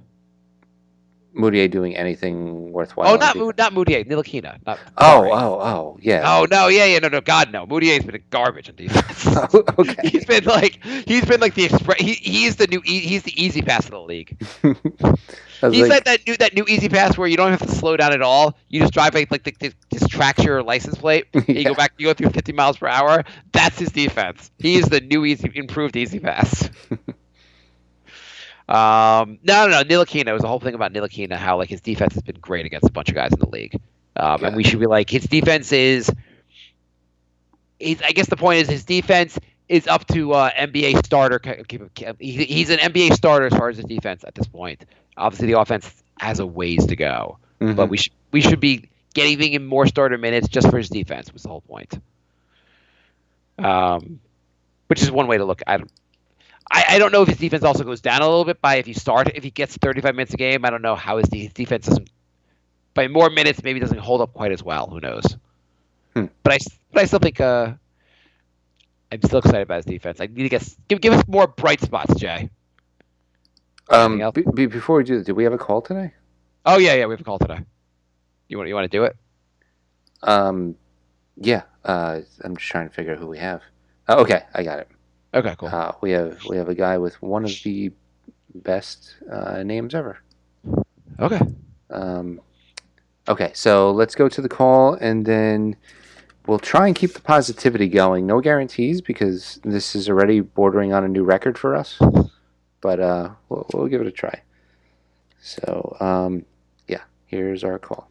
Mudiay 1.40 1.70
doing 1.70 1.96
anything 1.96 2.72
worthwhile. 2.72 3.12
oh, 3.12 3.16
not 3.16 3.36
Mo- 3.36 3.52
not 3.56 3.72
Mudiay, 3.72 4.06
Ntilikina. 4.06 4.58
Not 4.66 4.78
Oh, 4.98 5.28
oh, 5.30 5.60
oh, 5.60 5.98
yeah. 6.00 6.22
Oh 6.24 6.46
no, 6.50 6.68
yeah, 6.68 6.84
yeah, 6.84 6.98
no, 6.98 7.08
no, 7.08 7.20
God, 7.20 7.50
no. 7.52 7.66
Mudiay's 7.66 8.04
been 8.04 8.22
garbage 8.30 8.68
on 8.68 8.76
defense. 8.76 9.26
Oh, 9.52 9.64
okay. 9.78 10.08
he's 10.08 10.24
been 10.24 10.44
like, 10.44 10.82
he's 11.06 11.24
been 11.24 11.40
like 11.40 11.54
the 11.54 11.64
express. 11.64 11.98
He, 12.00 12.14
he's 12.14 12.56
the 12.56 12.66
new, 12.66 12.80
e- 12.84 13.00
he's 13.00 13.22
the 13.22 13.32
E-ZPass 13.42 13.84
of 13.84 13.90
the 13.90 14.00
league. 14.00 14.36
He's 15.62 15.82
like, 15.82 15.90
like, 15.90 16.04
that 16.04 16.26
new, 16.26 16.36
that 16.38 16.54
new 16.54 16.64
E-ZPass 16.66 17.18
where 17.18 17.28
you 17.28 17.36
don't 17.36 17.50
have 17.50 17.60
to 17.60 17.68
slow 17.68 17.94
down 17.94 18.14
at 18.14 18.22
all. 18.22 18.56
You 18.70 18.80
just 18.80 18.94
drive 18.94 19.14
like, 19.14 19.30
like 19.30 19.42
the, 19.42 19.54
the, 19.60 19.74
just 19.92 20.10
tracks 20.10 20.42
your 20.42 20.62
license 20.62 20.96
plate. 20.96 21.26
and 21.34 21.46
You 21.48 21.64
go 21.64 21.74
back, 21.74 21.92
you 21.98 22.06
go 22.06 22.14
through 22.14 22.30
50 22.30 22.52
miles 22.54 22.78
per 22.78 22.88
hour. 22.88 23.24
That's 23.52 23.78
his 23.78 23.90
defense. 23.90 24.50
He 24.58 24.76
is 24.76 24.86
the 24.86 25.02
new 25.02 25.22
easy, 25.26 25.50
improved 25.54 25.96
E-ZPass. 25.96 26.70
Um, 28.70 29.38
no, 29.42 29.66
no, 29.66 29.82
no. 29.82 29.84
Ntilikina. 29.84 30.28
It 30.28 30.32
was 30.32 30.42
the 30.42 30.48
whole 30.48 30.60
thing 30.60 30.74
about 30.74 30.92
Ntilikina, 30.92 31.34
how 31.36 31.56
like 31.58 31.68
his 31.68 31.80
defense 31.80 32.14
has 32.14 32.22
been 32.22 32.38
great 32.40 32.66
against 32.66 32.86
a 32.88 32.92
bunch 32.92 33.08
of 33.08 33.14
guys 33.16 33.32
in 33.32 33.40
the 33.40 33.48
league, 33.48 33.78
um, 34.16 34.44
and 34.44 34.54
we 34.56 34.62
should 34.64 34.78
be 34.80 34.86
like 34.86 35.10
his 35.10 35.24
defense 35.24 35.72
is. 35.72 36.10
I 37.82 38.12
guess 38.14 38.28
the 38.28 38.36
point 38.36 38.60
is 38.60 38.68
his 38.68 38.84
defense 38.84 39.38
is 39.68 39.86
up 39.88 40.06
to 40.08 40.32
uh, 40.34 40.50
NBA 40.50 41.04
starter. 41.04 41.38
ca- 41.38 41.62
ca- 41.68 42.12
he- 42.18 42.44
He's 42.44 42.68
an 42.70 42.78
NBA 42.78 43.14
starter 43.14 43.46
as 43.46 43.54
far 43.54 43.70
as 43.70 43.76
his 43.76 43.86
defense 43.86 44.22
at 44.24 44.34
this 44.34 44.46
point. 44.46 44.84
Obviously, 45.16 45.46
the 45.48 45.58
offense 45.58 46.02
has 46.18 46.38
a 46.40 46.46
ways 46.46 46.86
to 46.86 46.94
go, 46.96 47.38
Mhm. 47.60 47.76
but 47.76 47.88
we 47.88 47.96
should 47.96 48.12
we 48.32 48.40
should 48.40 48.60
be 48.60 48.88
getting 49.14 49.52
him 49.52 49.66
more 49.66 49.86
starter 49.86 50.16
minutes 50.18 50.46
just 50.46 50.70
for 50.70 50.76
his 50.78 50.88
defense. 50.88 51.32
Was 51.32 51.42
the 51.42 51.48
whole 51.48 51.62
point. 51.62 51.98
Um, 53.58 54.20
which 54.86 55.02
is 55.02 55.10
one 55.10 55.26
way 55.26 55.38
to 55.38 55.44
look. 55.44 55.62
I 55.66 55.78
don't. 55.78 55.90
I, 56.70 56.84
I 56.90 56.98
don't 56.98 57.12
know 57.12 57.22
if 57.22 57.28
his 57.28 57.38
defense 57.38 57.64
also 57.64 57.82
goes 57.84 58.00
down 58.00 58.22
a 58.22 58.28
little 58.28 58.44
bit 58.44 58.60
by 58.60 58.76
if 58.76 58.86
he 58.86 58.92
start 58.92 59.32
if 59.34 59.42
he 59.42 59.50
gets 59.50 59.76
35 59.76 60.14
minutes 60.14 60.34
a 60.34 60.36
game. 60.36 60.64
I 60.64 60.70
don't 60.70 60.82
know 60.82 60.94
how 60.94 61.16
his, 61.16 61.28
de- 61.28 61.44
his 61.44 61.52
defense 61.52 61.86
doesn't 61.86 62.10
by 62.94 63.08
more 63.08 63.30
minutes 63.30 63.62
maybe 63.62 63.80
doesn't 63.80 63.98
hold 63.98 64.20
up 64.20 64.32
quite 64.34 64.52
as 64.52 64.62
well. 64.62 64.86
Who 64.88 65.00
knows? 65.00 65.24
Hmm. 66.14 66.26
But 66.42 66.52
I 66.54 66.58
but 66.92 67.02
I 67.02 67.06
still 67.06 67.18
think 67.18 67.40
uh, 67.40 67.72
I'm 69.10 69.22
still 69.22 69.40
excited 69.40 69.62
about 69.62 69.76
his 69.76 69.84
defense. 69.86 70.20
I 70.20 70.26
need 70.26 70.44
to 70.44 70.48
get 70.48 70.76
give 70.88 71.00
give 71.00 71.12
us 71.12 71.24
more 71.26 71.46
bright 71.46 71.80
spots, 71.80 72.14
Jay. 72.20 72.50
um, 73.88 74.18
be, 74.32 74.44
be- 74.54 74.66
before 74.66 74.98
we 74.98 75.04
do 75.04 75.22
did 75.24 75.32
we 75.32 75.44
have 75.44 75.52
a 75.52 75.58
call 75.58 75.82
today? 75.82 76.12
Oh 76.66 76.78
yeah 76.78 76.94
yeah 76.94 77.06
we 77.06 77.14
have 77.14 77.20
a 77.20 77.24
call 77.24 77.38
today. 77.38 77.60
You 78.48 78.58
want 78.58 78.68
you 78.68 78.74
want 78.74 78.90
to 78.90 78.96
do 78.96 79.04
it? 79.04 79.16
Um, 80.22 80.76
yeah. 81.36 81.62
Uh, 81.84 82.20
I'm 82.44 82.56
just 82.56 82.68
trying 82.70 82.88
to 82.88 82.94
figure 82.94 83.12
out 83.12 83.18
who 83.18 83.26
we 83.26 83.38
have. 83.38 83.62
Oh, 84.08 84.20
okay, 84.22 84.42
I 84.54 84.62
got 84.62 84.80
it. 84.80 84.88
Okay 85.32 85.54
cool. 85.58 85.68
Uh, 85.68 85.92
we 86.00 86.10
have 86.10 86.44
we 86.48 86.56
have 86.56 86.68
a 86.68 86.74
guy 86.74 86.98
with 86.98 87.20
one 87.22 87.44
of 87.44 87.52
the 87.62 87.92
best 88.54 89.16
uh, 89.30 89.62
names 89.62 89.94
ever. 89.94 90.18
Okay. 91.20 91.40
Um, 91.90 92.40
okay, 93.28 93.50
so 93.54 93.90
let's 93.90 94.14
go 94.14 94.28
to 94.28 94.40
the 94.40 94.48
call, 94.48 94.94
and 94.94 95.26
then 95.26 95.76
we'll 96.46 96.58
try 96.58 96.86
and 96.86 96.96
keep 96.96 97.12
the 97.12 97.20
positivity 97.20 97.88
going. 97.88 98.26
No 98.26 98.40
guarantees 98.40 99.00
because 99.00 99.60
this 99.62 99.94
is 99.94 100.08
already 100.08 100.40
bordering 100.40 100.92
on 100.92 101.04
a 101.04 101.08
new 101.08 101.24
record 101.24 101.58
for 101.58 101.76
us, 101.76 102.00
but 102.80 103.00
uh, 103.00 103.30
we'll, 103.48 103.66
we'll 103.72 103.86
give 103.88 104.00
it 104.00 104.06
a 104.06 104.12
try. 104.12 104.42
So, 105.40 105.96
um, 106.00 106.44
yeah, 106.88 107.02
here's 107.26 107.64
our 107.64 107.78
call. 107.78 108.10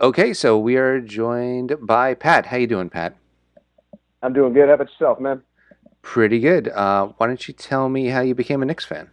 Okay, 0.00 0.34
so 0.34 0.58
we 0.58 0.76
are 0.76 1.00
joined 1.00 1.76
by 1.80 2.14
Pat. 2.14 2.46
How 2.46 2.56
you 2.56 2.66
doing, 2.66 2.90
Pat? 2.90 3.16
I'm 4.22 4.32
doing 4.32 4.52
good. 4.52 4.68
How 4.68 4.74
about 4.74 4.88
yourself, 4.90 5.20
man? 5.20 5.42
Pretty 6.02 6.40
good. 6.40 6.68
Uh, 6.68 7.08
why 7.16 7.26
don't 7.26 7.46
you 7.46 7.54
tell 7.54 7.88
me 7.88 8.06
how 8.08 8.20
you 8.20 8.34
became 8.34 8.62
a 8.62 8.64
Knicks 8.64 8.84
fan? 8.84 9.10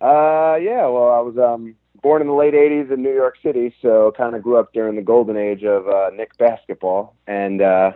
Uh, 0.00 0.56
yeah. 0.60 0.86
Well, 0.86 1.10
I 1.12 1.20
was 1.20 1.38
um 1.38 1.74
born 2.02 2.20
in 2.22 2.28
the 2.28 2.34
late 2.34 2.54
'80s 2.54 2.90
in 2.92 3.02
New 3.02 3.14
York 3.14 3.36
City, 3.42 3.74
so 3.80 4.12
kind 4.16 4.34
of 4.34 4.42
grew 4.42 4.58
up 4.58 4.72
during 4.72 4.96
the 4.96 5.02
golden 5.02 5.36
age 5.36 5.64
of 5.64 5.88
uh, 5.88 6.10
Knicks 6.14 6.36
basketball, 6.36 7.14
and 7.26 7.62
uh, 7.62 7.92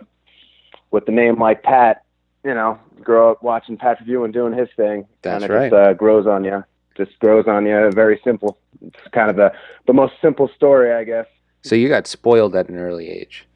with 0.91 1.07
the 1.07 1.13
name 1.13 1.39
like 1.39 1.63
Pat, 1.63 2.03
you 2.45 2.55
know, 2.55 2.79
grow 3.03 3.31
up 3.31 3.43
watching 3.43 3.77
Pat 3.77 3.99
Ewing 4.07 4.27
and 4.27 4.35
doing 4.35 4.53
his 4.53 4.69
thing. 4.77 5.07
That's 5.23 5.43
kinda 5.43 5.55
right. 5.55 5.71
Just, 5.71 5.75
uh, 5.75 5.93
grows 5.95 6.27
on 6.27 6.45
you. 6.45 6.65
Just 6.97 7.19
grows 7.19 7.47
on 7.47 7.67
you. 7.67 7.91
Very 7.93 8.21
simple. 8.25 8.59
It's 8.81 8.97
kind 9.13 9.29
of 9.31 9.37
the 9.37 9.53
the 9.87 9.93
most 9.93 10.15
simple 10.23 10.49
story, 10.57 10.93
I 10.93 11.05
guess. 11.05 11.27
So 11.63 11.75
you 11.75 11.89
got 11.91 12.07
spoiled 12.07 12.57
at 12.57 12.71
an 12.71 12.79
early 12.79 13.11
age. 13.11 13.47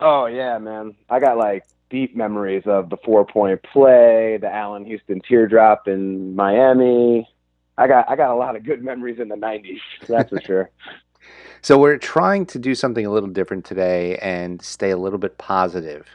Oh 0.00 0.26
yeah, 0.26 0.58
man. 0.58 0.94
I 1.08 1.20
got 1.20 1.36
like 1.36 1.64
deep 1.90 2.16
memories 2.16 2.62
of 2.66 2.88
the 2.88 2.96
four 3.04 3.26
point 3.26 3.62
play, 3.62 4.38
the 4.40 4.52
Allan 4.52 4.84
Houston 4.84 5.20
teardrop 5.20 5.88
in 5.88 6.34
Miami. 6.34 7.28
I 7.76 7.86
got 7.86 8.08
I 8.08 8.16
got 8.16 8.30
a 8.30 8.34
lot 8.34 8.56
of 8.56 8.64
good 8.64 8.82
memories 8.82 9.18
in 9.18 9.28
the 9.28 9.36
nineties, 9.36 9.80
that's 10.08 10.30
for 10.30 10.40
sure. 10.40 10.70
So 11.62 11.78
we're 11.78 11.98
trying 11.98 12.46
to 12.46 12.58
do 12.58 12.74
something 12.74 13.04
a 13.04 13.10
little 13.10 13.28
different 13.28 13.66
today 13.66 14.16
and 14.16 14.62
stay 14.62 14.90
a 14.90 14.96
little 14.96 15.18
bit 15.18 15.36
positive. 15.36 16.06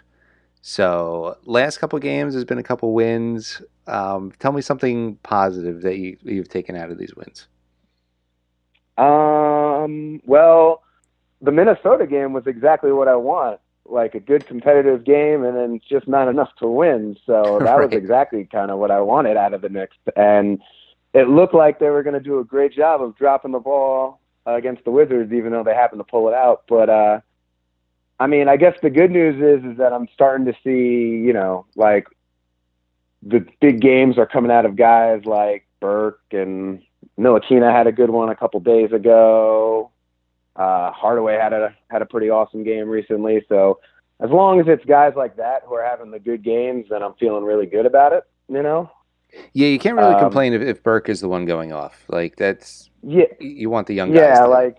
So 0.64 1.38
last 1.46 1.78
couple 1.78 2.00
games 2.00 2.34
has 2.34 2.44
been 2.44 2.58
a 2.58 2.64
couple 2.64 2.94
wins. 2.96 3.62
Um, 3.86 4.32
tell 4.40 4.52
me 4.52 4.62
something 4.64 5.18
positive 5.18 5.84
that 5.84 5.98
you, 5.98 6.18
you've 6.24 6.50
taken 6.50 6.76
out 6.76 6.90
of 6.90 6.98
these 6.98 7.16
wins. 7.16 7.48
Um, 8.98 10.20
well, 10.26 10.82
the 11.42 11.52
Minnesota 11.52 12.08
game 12.08 12.34
was 12.34 12.48
exactly 12.48 12.92
what 12.92 13.08
I 13.08 13.16
want. 13.16 13.60
Like 13.88 14.16
a 14.16 14.20
good 14.20 14.48
competitive 14.48 15.04
game 15.04 15.44
and 15.44 15.56
then 15.56 15.80
just 15.88 16.08
not 16.08 16.28
enough 16.28 16.50
to 16.60 16.68
win. 16.68 17.16
So 17.26 17.60
that 17.64 17.76
Right. 17.76 17.90
was 17.90 17.94
exactly 17.94 18.46
kind 18.52 18.72
of 18.72 18.80
what 18.80 18.92
I 18.92 19.02
wanted 19.02 19.38
out 19.38 19.54
of 19.54 19.62
the 19.62 19.70
Knicks. 19.70 19.98
And 20.16 20.62
it 21.14 21.30
looked 21.30 21.54
like 21.54 21.80
they 21.80 21.90
were 21.90 22.04
going 22.04 22.16
to 22.16 22.20
do 22.20 22.40
a 22.40 22.44
great 22.44 22.74
job 22.74 23.02
of 23.02 23.16
dropping 23.16 23.52
the 23.52 23.60
ball 23.60 24.20
against 24.46 24.84
the 24.86 24.92
Wizards, 24.92 25.32
even 25.34 25.52
though 25.52 25.64
they 25.64 25.74
happened 25.74 26.00
to 26.00 26.04
pull 26.04 26.28
it 26.28 26.34
out. 26.34 26.64
But, 26.68 26.90
uh, 26.90 27.20
I 28.20 28.28
mean, 28.28 28.48
I 28.48 28.58
guess 28.58 28.76
the 28.82 28.90
good 28.90 29.12
news 29.12 29.36
is, 29.36 29.66
is 29.72 29.78
that 29.78 29.94
I'm 29.94 30.08
starting 30.14 30.46
to 30.46 30.54
see, 30.64 31.24
you 31.26 31.34
know, 31.34 31.66
like 31.76 32.08
the 33.24 33.46
big 33.60 33.82
games 33.82 34.18
are 34.18 34.26
coming 34.28 34.52
out 34.52 34.66
of 34.66 34.76
guys 34.76 35.26
like 35.26 35.66
Burke 35.80 36.22
and 36.32 36.82
Ntilikina 37.20 37.72
had 37.72 37.88
a 37.88 37.92
good 37.92 38.10
one 38.10 38.30
a 38.30 38.36
couple 38.36 38.60
days 38.60 38.92
ago. 38.92 39.92
Uh, 40.56 40.92
Hardaway 40.92 41.38
had 41.38 41.54
a 41.54 41.76
had 41.90 42.02
a 42.02 42.06
pretty 42.06 42.30
awesome 42.30 42.64
game 42.64 42.88
recently. 42.90 43.44
So 43.50 43.80
as 44.22 44.30
long 44.30 44.60
as 44.60 44.68
it's 44.68 44.86
guys 44.86 45.14
like 45.16 45.36
that 45.38 45.64
who 45.66 45.76
are 45.76 45.84
having 45.84 46.12
the 46.12 46.20
good 46.20 46.44
games, 46.44 46.86
then 46.90 47.04
I'm 47.04 47.14
feeling 47.16 47.44
really 47.44 47.66
good 47.66 47.86
about 47.86 48.14
it. 48.14 48.24
You 48.48 48.64
know? 48.64 48.90
Yeah, 49.54 49.68
you 49.68 49.80
can't 49.80 49.98
really 49.98 50.14
Um, 50.14 50.20
complain 50.20 50.54
if, 50.54 50.62
if 50.62 50.82
Burke 50.84 51.10
is 51.10 51.20
the 51.20 51.28
one 51.28 51.46
going 51.46 51.74
off. 51.74 52.06
Like 52.08 52.38
that's 52.38 52.90
Yeah. 53.04 53.26
you 53.40 53.70
want 53.70 53.88
the 53.88 53.94
young 53.96 54.10
guys. 54.12 54.20
Yeah, 54.22 54.42
to- 54.42 54.48
like 54.48 54.78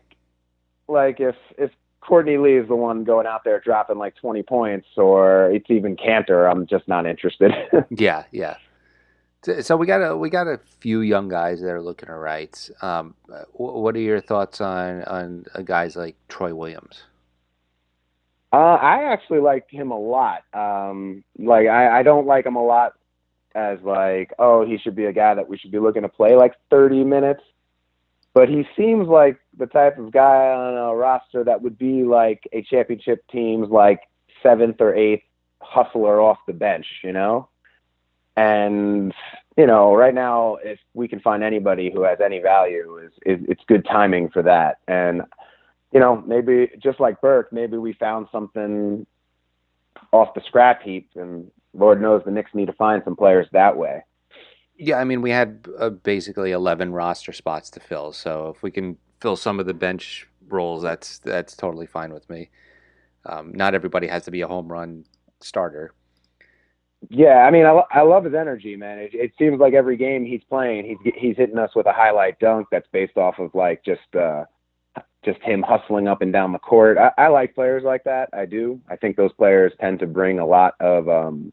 like 0.89 1.21
if 1.21 1.37
if 1.59 1.71
Courtney 2.01 2.39
Lee 2.39 2.55
is 2.57 2.69
the 2.69 2.77
one 2.77 3.03
going 3.05 3.27
out 3.27 3.43
there 3.45 3.59
dropping 3.61 3.99
like 3.99 4.15
20 4.15 4.45
points, 4.45 4.87
or 4.97 5.51
it's 5.51 5.69
even 5.71 5.97
Kanter, 5.97 6.49
I'm 6.51 6.65
just 6.67 6.87
not 6.89 7.05
interested. 7.07 7.53
Yeah, 7.91 8.23
yeah. 8.31 8.57
So- 9.63 9.77
we 9.77 9.87
got 9.87 9.99
a 9.99 10.17
we 10.17 10.31
got 10.31 10.49
a 10.49 10.59
few 10.81 11.01
young 11.01 11.29
guys 11.29 11.61
that 11.61 11.71
are 11.71 11.83
looking 11.83 12.11
all 12.11 12.19
right. 12.19 12.71
Um, 12.83 13.15
what 13.53 13.95
are 13.95 14.01
your 14.01 14.21
thoughts 14.21 14.61
on 14.61 15.05
on 15.05 15.45
uh, 15.55 15.63
guys 15.63 15.95
like 15.97 16.17
Troy 16.29 16.55
Williams? 16.55 17.05
Uh, 18.53 18.79
I 18.81 19.13
actually 19.13 19.41
like 19.41 19.71
him 19.71 19.91
a 19.91 19.99
lot. 19.99 20.43
Um, 20.53 21.23
like 21.39 21.67
I, 21.69 22.01
I 22.01 22.03
don't 22.03 22.27
like 22.27 22.47
him 22.47 22.57
a 22.57 22.65
lot 22.65 22.95
as 23.55 23.79
like, 23.83 24.33
oh, 24.39 24.65
he 24.65 24.79
should 24.79 24.97
be 24.97 25.07
a 25.07 25.13
guy 25.13 25.35
that 25.35 25.49
we 25.49 25.59
should 25.59 25.73
be 25.73 25.79
looking 25.79 26.03
to 26.03 26.09
play 26.09 26.37
like 26.37 26.55
30 26.71 27.05
minutes. 27.05 27.43
But 28.35 28.49
he 28.49 28.67
seems 28.77 29.09
like 29.09 29.39
the 29.57 29.67
type 29.67 29.99
of 29.99 30.13
guy 30.13 30.51
on 30.53 30.77
a 30.77 30.95
roster 30.95 31.43
that 31.45 31.63
would 31.63 31.79
be 31.79 32.05
like 32.05 32.47
a 32.53 32.63
championship 32.63 33.25
team's 33.31 33.71
like 33.71 34.01
seventh 34.43 34.81
or 34.81 34.95
eighth 34.95 35.25
hustler 35.63 36.21
off 36.21 36.39
the 36.47 36.53
bench, 36.53 36.87
you 37.03 37.13
know? 37.13 37.49
And 38.37 39.15
you 39.57 39.67
know, 39.67 39.95
right 39.95 40.15
now, 40.15 40.57
if 40.63 40.79
we 40.93 41.09
can 41.09 41.21
find 41.21 41.43
anybody 41.43 41.91
who 41.91 42.03
has 42.03 42.19
any 42.23 42.41
value, 42.41 42.99
is, 42.99 43.13
is 43.25 43.47
it's 43.49 43.63
good 43.67 43.87
timing 43.87 44.29
for 44.29 44.43
that. 44.43 44.79
And 44.87 45.23
you 45.93 46.01
know, 46.01 46.23
maybe 46.27 46.71
just 46.83 47.01
like 47.01 47.21
Burke, 47.21 47.53
maybe 47.53 47.79
we 47.79 47.95
found 47.95 48.29
something 48.31 49.07
off 50.13 50.35
the 50.35 50.43
scrap 50.47 50.83
heap, 50.83 51.11
and 51.15 51.51
Lord 51.73 52.03
knows 52.03 52.23
the 52.25 52.31
Knicks 52.31 52.55
need 52.55 52.67
to 52.67 52.73
find 52.75 53.03
some 53.05 53.17
players 53.17 53.47
that 53.53 53.77
way. 53.77 54.03
Yeah, 54.79 54.97
I 54.97 55.05
mean 55.05 55.23
we 55.23 55.31
had 55.31 55.67
uh, 55.79 55.91
basically 55.91 56.53
eleven 56.53 56.93
roster 56.93 57.33
spots 57.33 57.71
to 57.71 57.81
fill. 57.81 58.13
So 58.13 58.53
if 58.55 58.63
we 58.63 58.71
can 58.71 58.99
fill 59.21 59.37
some 59.37 59.59
of 59.59 59.65
the 59.65 59.75
bench 59.75 60.29
roles, 60.49 60.83
that's 60.83 61.19
that's 61.19 61.57
totally 61.57 61.87
fine 61.87 62.13
with 62.13 62.29
me. 62.29 62.51
Um, 63.25 63.53
not 63.55 63.75
everybody 63.75 64.07
has 64.07 64.25
to 64.25 64.31
be 64.31 64.43
a 64.43 64.47
home 64.47 64.71
run 64.71 65.05
starter. 65.41 65.93
Yeah, 67.09 67.45
I 67.47 67.51
mean, 67.51 67.67
I, 67.67 67.71
lo- 67.71 67.87
I 67.91 68.03
love 68.03 68.25
his 68.25 68.35
energy, 68.35 68.75
man. 68.77 68.99
It, 68.99 69.11
it 69.15 69.33
seems 69.39 69.61
like 69.61 69.75
every 69.75 69.97
game 69.97 70.25
he's 70.25 70.43
playing, 70.49 70.87
he's 70.87 71.15
he's 71.15 71.37
hitting 71.37 71.59
us 71.59 71.71
with 71.77 71.87
a 71.87 71.93
highlight 71.93 72.39
dunk 72.39 72.69
that's 72.71 72.89
based 72.93 73.17
off 73.17 73.39
of 73.39 73.55
like 73.55 73.85
just 73.85 74.15
uh, 74.19 74.45
just 75.25 75.41
him 75.43 75.63
hustling 75.63 76.09
up 76.09 76.23
and 76.23 76.33
down 76.33 76.53
the 76.53 76.59
court. 76.59 76.99
I, 76.99 77.13
I 77.19 77.29
like 77.29 77.55
players 77.55 77.85
like 77.85 78.05
that. 78.05 78.31
I 78.33 78.47
do. 78.47 78.81
I 78.89 78.97
think 78.97 79.17
those 79.17 79.33
players 79.33 79.73
tend 79.81 79.99
to 80.01 80.07
bring 80.07 80.39
a 80.39 80.47
lot 80.47 80.75
of, 80.81 81.09
um, 81.09 81.53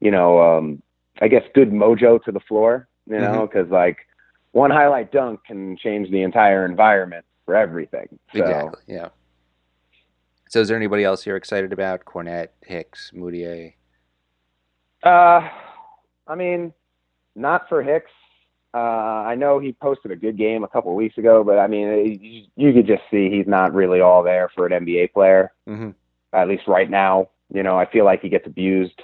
you 0.00 0.10
know, 0.10 0.40
um, 0.40 0.82
I 1.22 1.28
guess 1.28 1.42
good 1.54 1.70
mojo 1.70 2.22
to 2.24 2.32
the 2.32 2.40
floor. 2.40 2.88
You 3.06 3.18
know, 3.18 3.46
because 3.46 3.70
like 3.70 3.98
one 4.52 4.70
highlight 4.70 5.12
dunk 5.12 5.40
can 5.46 5.76
change 5.76 6.10
the 6.10 6.22
entire 6.22 6.64
environment 6.64 7.24
for 7.44 7.54
everything. 7.54 8.08
So, 8.32 8.40
Exactly. 8.40 8.82
Yeah. 8.86 9.08
So 10.48 10.60
is 10.60 10.68
there 10.68 10.76
anybody 10.76 11.04
else 11.04 11.26
you're 11.26 11.36
excited 11.36 11.72
about? 11.72 12.04
Kornet, 12.04 12.48
Hicks, 12.62 13.10
Mudiay. 13.14 13.74
Uh, 15.04 15.48
I 16.26 16.34
mean, 16.34 16.72
not 17.36 17.68
for 17.68 17.82
Hicks. 17.82 18.10
Uh, 18.72 19.22
I 19.26 19.36
know 19.36 19.60
he 19.60 19.72
posted 19.72 20.10
a 20.10 20.16
good 20.16 20.36
game 20.36 20.64
a 20.64 20.68
couple 20.68 20.90
of 20.90 20.96
weeks 20.96 21.16
ago, 21.18 21.44
but 21.44 21.58
I 21.58 21.66
mean, 21.68 22.18
you, 22.20 22.44
you 22.56 22.72
could 22.72 22.86
just 22.88 23.02
see 23.10 23.30
he's 23.30 23.46
not 23.46 23.72
really 23.72 24.00
all 24.00 24.22
there 24.24 24.48
for 24.54 24.66
an 24.66 24.84
NBA 24.84 25.12
player, 25.12 25.52
Mm-hmm. 25.68 25.90
at 26.32 26.48
least 26.48 26.66
right 26.66 26.90
now. 26.90 27.28
You 27.52 27.62
know, 27.62 27.78
I 27.78 27.86
feel 27.88 28.04
like 28.04 28.22
he 28.22 28.28
gets 28.28 28.46
abused. 28.46 29.00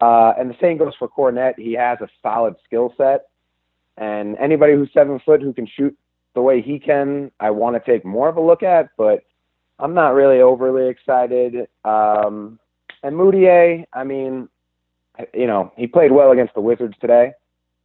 Uh, 0.00 0.32
and 0.38 0.48
the 0.48 0.56
same 0.60 0.78
goes 0.78 0.94
for 0.98 1.08
Kornet. 1.08 1.58
He 1.58 1.72
has 1.72 1.98
a 2.00 2.08
solid 2.22 2.54
skill 2.64 2.94
set, 2.96 3.22
and 3.96 4.36
anybody 4.38 4.74
who's 4.74 4.90
seven 4.94 5.18
foot 5.24 5.42
who 5.42 5.52
can 5.52 5.66
shoot 5.66 5.96
the 6.34 6.40
way 6.40 6.62
he 6.62 6.78
can, 6.78 7.32
I 7.40 7.50
want 7.50 7.74
to 7.82 7.90
take 7.90 8.04
more 8.04 8.28
of 8.28 8.36
a 8.36 8.40
look 8.40 8.62
at. 8.62 8.90
But 8.96 9.24
I'm 9.80 9.94
not 9.94 10.14
really 10.14 10.40
overly 10.40 10.88
excited. 10.88 11.66
Um, 11.84 12.60
and 13.02 13.16
Mudiay, 13.16 13.84
I 13.92 14.04
mean, 14.04 14.48
you 15.34 15.46
know, 15.46 15.72
he 15.76 15.86
played 15.86 16.12
well 16.12 16.30
against 16.32 16.54
the 16.54 16.60
Wizards 16.60 16.94
today, 17.00 17.32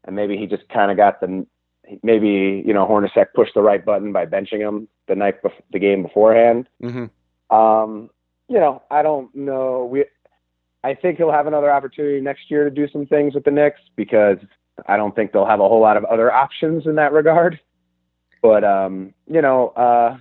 and 0.05 0.15
maybe 0.15 0.37
he 0.37 0.45
just 0.45 0.67
kind 0.69 0.91
of 0.91 0.97
got 0.97 1.19
the 1.19 1.45
maybe 2.03 2.63
you 2.65 2.73
know 2.73 2.85
Hornacek 2.85 3.27
pushed 3.33 3.53
the 3.53 3.61
right 3.61 3.83
button 3.83 4.11
by 4.11 4.25
benching 4.25 4.59
him 4.59 4.87
the 5.07 5.15
night 5.15 5.41
bef- 5.43 5.51
the 5.71 5.79
game 5.79 6.03
beforehand. 6.03 6.67
Mm-hmm. 6.81 7.55
Um, 7.55 8.09
you 8.47 8.59
know, 8.59 8.81
I 8.91 9.01
don't 9.01 9.33
know. 9.35 9.87
We, 9.91 10.05
I 10.83 10.93
think 10.93 11.17
he'll 11.17 11.31
have 11.31 11.47
another 11.47 11.71
opportunity 11.71 12.21
next 12.21 12.49
year 12.49 12.63
to 12.63 12.69
do 12.69 12.87
some 12.91 13.05
things 13.05 13.33
with 13.33 13.43
the 13.43 13.51
Knicks 13.51 13.81
because 13.95 14.37
I 14.87 14.97
don't 14.97 15.15
think 15.15 15.31
they'll 15.31 15.45
have 15.45 15.59
a 15.59 15.67
whole 15.67 15.81
lot 15.81 15.97
of 15.97 16.05
other 16.05 16.31
options 16.31 16.85
in 16.85 16.95
that 16.95 17.11
regard. 17.11 17.59
But 18.41 18.63
um, 18.63 19.13
you 19.27 19.41
know, 19.41 19.69
uh, 19.69 20.17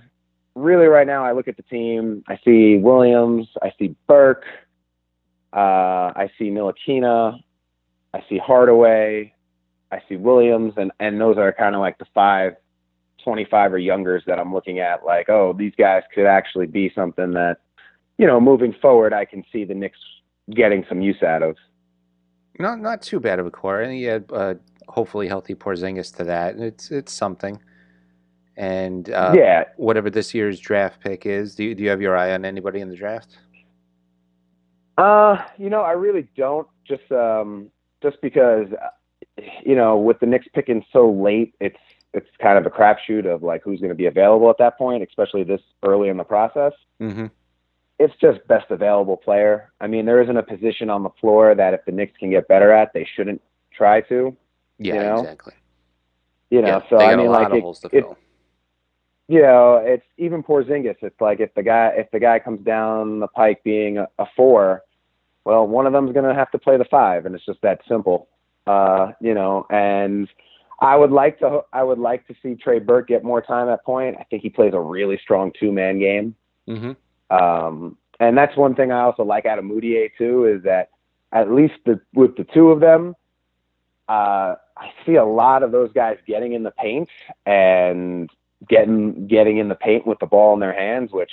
really, 0.55 0.87
right 0.87 1.07
now, 1.07 1.23
I 1.23 1.33
look 1.33 1.47
at 1.47 1.57
the 1.57 1.63
team. 1.63 2.23
I 2.27 2.39
see 2.43 2.77
Williams. 2.77 3.47
I 3.61 3.71
see 3.77 3.95
Burke. 4.07 4.45
Uh, 5.55 6.11
I 6.15 6.29
see 6.37 6.49
Ntilikina. 6.49 7.39
I 8.13 8.23
see 8.29 8.37
Hardaway. 8.37 9.33
I 9.91 10.01
see 10.09 10.17
Williams, 10.17 10.73
and 10.77 10.91
and 10.99 11.21
those 11.21 11.37
are 11.37 11.53
kind 11.53 11.75
of 11.75 11.81
like 11.81 11.97
the 11.97 12.05
five 12.13 12.55
25 13.23 13.73
or 13.73 13.77
youngers 13.77 14.23
that 14.27 14.39
I'm 14.39 14.53
looking 14.53 14.79
at, 14.79 15.03
like, 15.03 15.29
oh, 15.29 15.51
these 15.57 15.73
guys 15.77 16.03
could 16.13 16.27
actually 16.27 16.67
be 16.67 16.91
something 16.93 17.33
that, 17.33 17.57
you 18.19 18.27
know, 18.27 18.39
moving 18.39 18.73
forward, 18.81 19.13
I 19.13 19.25
can 19.25 19.43
see 19.51 19.65
the 19.65 19.73
Knicks 19.73 19.97
getting 20.51 20.85
some 20.87 21.01
use 21.01 21.23
out 21.23 21.41
of. 21.41 21.57
Not 22.59 22.79
not 22.79 23.01
too 23.01 23.19
bad 23.19 23.39
of 23.39 23.45
a 23.45 23.51
core, 23.51 23.81
and 23.81 23.97
you 23.97 24.09
had 24.09 24.25
uh, 24.31 24.53
hopefully 24.87 25.27
healthy 25.27 25.55
Porzingis 25.55 26.15
to 26.17 26.23
that. 26.25 26.57
It's 26.57 26.91
it's 26.91 27.11
something. 27.11 27.59
And 28.55 29.09
uh, 29.09 29.33
Yeah. 29.35 29.65
whatever 29.75 30.09
this 30.09 30.33
year's 30.33 30.59
draft 30.59 31.01
pick 31.01 31.25
is, 31.25 31.55
do 31.55 31.65
you, 31.65 31.75
do 31.75 31.83
you 31.83 31.89
have 31.89 32.01
your 32.01 32.15
eye 32.15 32.31
on 32.33 32.45
anybody 32.45 32.79
in 32.79 32.89
the 32.89 32.95
draft? 32.95 33.37
Uh, 34.97 35.37
you 35.57 35.69
know, 35.69 35.81
I 35.81 35.91
really 35.91 36.27
don't. 36.35 36.67
Just 36.87 37.11
um, 37.11 37.69
just 38.01 38.21
because, 38.21 38.67
you 39.63 39.75
know, 39.75 39.97
with 39.97 40.19
the 40.19 40.25
Knicks 40.25 40.47
picking 40.53 40.85
so 40.93 41.11
late, 41.11 41.53
it's 41.59 41.77
it's 42.13 42.29
kind 42.41 42.57
of 42.57 42.65
a 42.65 42.69
crapshoot 42.69 43.25
of 43.25 43.43
like 43.43 43.61
who's 43.63 43.79
going 43.79 43.89
to 43.89 43.95
be 43.95 44.05
available 44.05 44.49
at 44.49 44.57
that 44.59 44.77
point, 44.77 45.03
especially 45.03 45.43
this 45.43 45.61
early 45.83 46.09
in 46.09 46.17
the 46.17 46.23
process. 46.23 46.71
Mm-hmm. 47.01 47.25
It's 47.99 48.13
just 48.21 48.45
best 48.47 48.71
available 48.71 49.17
player. 49.17 49.71
I 49.81 49.87
mean, 49.87 50.05
there 50.05 50.21
isn't 50.21 50.37
a 50.37 50.43
position 50.43 50.89
on 50.89 51.03
the 51.03 51.09
floor 51.21 51.55
that 51.55 51.73
if 51.73 51.83
the 51.85 51.91
Knicks 51.91 52.17
can 52.17 52.29
get 52.29 52.47
better 52.47 52.71
at, 52.71 52.93
they 52.93 53.07
shouldn't 53.15 53.41
try 53.75 54.01
to. 54.01 54.35
Yeah, 54.77 54.93
you 54.95 54.99
know? 55.01 55.19
exactly. 55.19 55.53
You 56.49 56.61
know, 56.61 56.67
Yeah, 56.67 56.89
so 56.89 56.97
I 56.99 57.15
mean, 57.15 57.27
like 57.27 57.53
it- 57.53 57.63
it-. 57.93 58.05
You 59.27 59.41
know, 59.41 59.81
it's 59.83 60.05
even 60.17 60.43
Porzingis. 60.43 60.97
It's 61.01 61.19
like 61.19 61.39
if 61.39 61.53
the 61.55 61.63
guy 61.63 61.93
if 61.95 62.11
the 62.11 62.19
guy 62.19 62.39
comes 62.39 62.63
down 62.63 63.19
the 63.19 63.27
pike 63.27 63.63
being 63.63 63.97
a, 63.97 64.07
a 64.19 64.25
four, 64.35 64.83
well, 65.45 65.65
one 65.67 65.87
of 65.87 65.93
them's 65.93 66.13
going 66.13 66.29
to 66.29 66.35
have 66.35 66.51
to 66.51 66.59
play 66.59 66.77
the 66.77 66.85
five, 66.85 67.25
and 67.25 67.33
it's 67.33 67.45
just 67.45 67.61
that 67.61 67.81
simple. 67.87 68.27
Uh, 68.67 69.11
you 69.19 69.33
know, 69.33 69.65
and 69.69 70.27
I 70.79 70.95
would 70.95 71.11
like 71.11 71.39
to 71.39 71.61
I 71.73 71.83
would 71.83 71.99
like 71.99 72.27
to 72.27 72.35
see 72.43 72.55
Trey 72.55 72.79
Burke 72.79 73.07
get 73.07 73.23
more 73.23 73.41
time 73.41 73.69
at 73.69 73.83
point. 73.83 74.17
I 74.19 74.23
think 74.23 74.43
he 74.43 74.49
plays 74.49 74.73
a 74.73 74.79
really 74.79 75.19
strong 75.23 75.51
two 75.59 75.71
man 75.71 75.99
game. 75.99 76.35
Mm-hmm. 76.67 77.35
Um, 77.35 77.97
and 78.19 78.37
that's 78.37 78.55
one 78.55 78.75
thing 78.75 78.91
I 78.91 79.01
also 79.01 79.23
like 79.23 79.45
out 79.45 79.59
of 79.59 79.65
Mudiay 79.65 80.11
too 80.17 80.45
is 80.45 80.63
that 80.63 80.89
at 81.31 81.51
least 81.51 81.75
the, 81.85 81.99
with 82.13 82.35
the 82.37 82.45
two 82.45 82.69
of 82.69 82.79
them, 82.79 83.15
uh, 84.07 84.55
I 84.77 84.91
see 85.05 85.15
a 85.15 85.25
lot 85.25 85.63
of 85.63 85.71
those 85.71 85.91
guys 85.93 86.17
getting 86.27 86.53
in 86.53 86.63
the 86.63 86.71
paint 86.71 87.09
and 87.45 88.29
getting 88.69 89.27
getting 89.27 89.57
in 89.57 89.69
the 89.69 89.75
paint 89.75 90.07
with 90.07 90.19
the 90.19 90.25
ball 90.25 90.53
in 90.53 90.59
their 90.59 90.73
hands, 90.73 91.11
which 91.11 91.31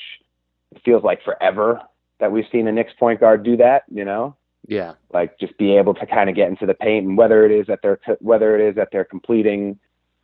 feels 0.84 1.02
like 1.04 1.22
forever 1.22 1.80
that 2.20 2.32
we've 2.32 2.46
seen 2.52 2.68
a 2.68 2.72
Knicks 2.72 2.92
point 2.98 3.20
guard 3.20 3.42
do 3.42 3.56
that. 3.56 3.82
You 3.90 4.04
know, 4.04 4.36
Yeah. 4.66 4.94
like 5.12 5.38
just 5.38 5.56
be 5.58 5.76
able 5.76 5.94
to 5.94 6.06
kind 6.06 6.28
of 6.30 6.36
get 6.36 6.48
into 6.48 6.66
the 6.66 6.74
paint, 6.74 7.06
and 7.06 7.16
whether 7.16 7.44
it 7.44 7.52
is 7.52 7.66
that 7.66 7.80
they're 7.82 7.98
whether 8.20 8.56
it 8.58 8.68
is 8.68 8.74
that 8.76 8.88
they're 8.92 9.04
completing 9.04 9.78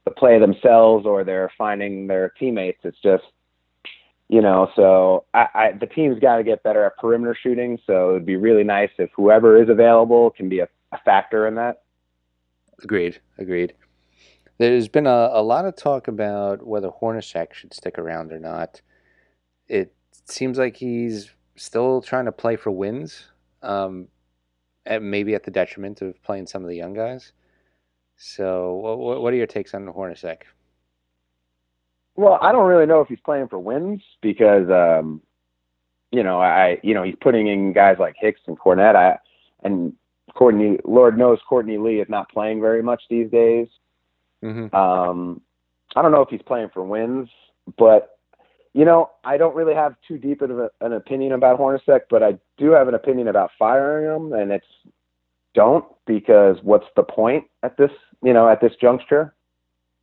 the 0.04 0.10
play 0.10 0.38
themselves 0.38 1.06
or 1.06 1.24
they're 1.24 1.50
finding 1.58 2.06
their 2.06 2.30
teammates. 2.30 2.80
It's 2.84 3.00
just 3.02 3.24
you 4.30 4.42
know, 4.42 4.70
so 4.76 5.24
I, 5.32 5.46
I 5.54 5.72
the 5.72 5.86
team's 5.86 6.18
got 6.18 6.36
to 6.36 6.44
get 6.44 6.62
better 6.62 6.84
at 6.84 6.98
perimeter 6.98 7.34
shooting. 7.40 7.78
So 7.86 8.10
it'd 8.10 8.26
be 8.26 8.36
really 8.36 8.64
nice 8.64 8.90
if 8.98 9.10
whoever 9.16 9.60
is 9.62 9.70
available 9.70 10.30
can 10.30 10.48
be 10.50 10.60
a, 10.60 10.68
a 10.92 10.98
factor 11.04 11.46
in 11.46 11.54
that. 11.54 11.82
Agreed. 12.82 13.18
Agreed. 13.38 13.72
There's 14.58 14.88
been 14.88 15.06
a, 15.06 15.30
a 15.32 15.42
lot 15.42 15.64
of 15.64 15.76
talk 15.76 16.08
about 16.08 16.66
whether 16.66 16.90
Hornacek 16.90 17.52
should 17.52 17.72
stick 17.72 17.96
around 17.98 18.32
or 18.32 18.40
not. 18.40 18.80
It 19.68 19.94
seems 20.24 20.58
like 20.58 20.76
he's 20.76 21.30
still 21.54 22.02
trying 22.02 22.24
to 22.24 22.32
play 22.32 22.56
for 22.56 22.70
wins, 22.70 23.26
um, 23.62 24.08
maybe 25.00 25.34
at 25.34 25.44
the 25.44 25.50
detriment 25.50 26.02
of 26.02 26.20
playing 26.22 26.46
some 26.46 26.62
of 26.62 26.68
the 26.68 26.76
young 26.76 26.92
guys. 26.92 27.32
So, 28.16 28.74
what, 28.74 29.22
what 29.22 29.32
are 29.32 29.36
your 29.36 29.46
takes 29.46 29.74
on 29.74 29.86
Hornacek? 29.86 30.42
Well, 32.16 32.36
I 32.42 32.50
don't 32.50 32.66
really 32.66 32.86
know 32.86 33.00
if 33.00 33.06
he's 33.06 33.20
playing 33.24 33.46
for 33.46 33.60
wins 33.60 34.02
because, 34.22 34.68
um, 34.70 35.22
you 36.10 36.24
know, 36.24 36.40
I, 36.40 36.80
you 36.82 36.94
know, 36.94 37.04
he's 37.04 37.14
putting 37.20 37.46
in 37.46 37.72
guys 37.72 37.98
like 38.00 38.16
Hicks 38.18 38.40
and 38.48 38.58
Kornet. 38.58 38.96
I, 38.96 39.18
and 39.62 39.92
Courtney, 40.34 40.78
Lord 40.84 41.16
knows 41.16 41.38
Courtney 41.48 41.78
Lee 41.78 42.00
is 42.00 42.08
not 42.08 42.28
playing 42.30 42.60
very 42.60 42.82
much 42.82 43.02
these 43.08 43.30
days. 43.30 43.68
Mm-hmm. 44.44 44.74
Um, 44.74 45.40
I 45.96 46.02
don't 46.02 46.12
know 46.12 46.22
if 46.22 46.28
he's 46.28 46.42
playing 46.42 46.70
for 46.72 46.84
wins, 46.84 47.28
but 47.76 48.18
you 48.74 48.84
know, 48.84 49.10
I 49.24 49.36
don't 49.38 49.56
really 49.56 49.74
have 49.74 49.96
too 50.06 50.18
deep 50.18 50.42
of 50.42 50.50
a, 50.50 50.70
an 50.80 50.92
opinion 50.92 51.32
about 51.32 51.58
Hornacek, 51.58 52.02
but 52.10 52.22
I 52.22 52.38
do 52.58 52.70
have 52.72 52.86
an 52.86 52.94
opinion 52.94 53.28
about 53.28 53.50
firing 53.58 54.04
him, 54.04 54.32
and 54.32 54.52
it's 54.52 54.66
don't 55.54 55.84
because 56.06 56.58
what's 56.62 56.86
the 56.94 57.02
point 57.02 57.44
at 57.62 57.76
this, 57.76 57.90
you 58.22 58.32
know, 58.32 58.48
at 58.48 58.60
this 58.60 58.72
juncture? 58.80 59.34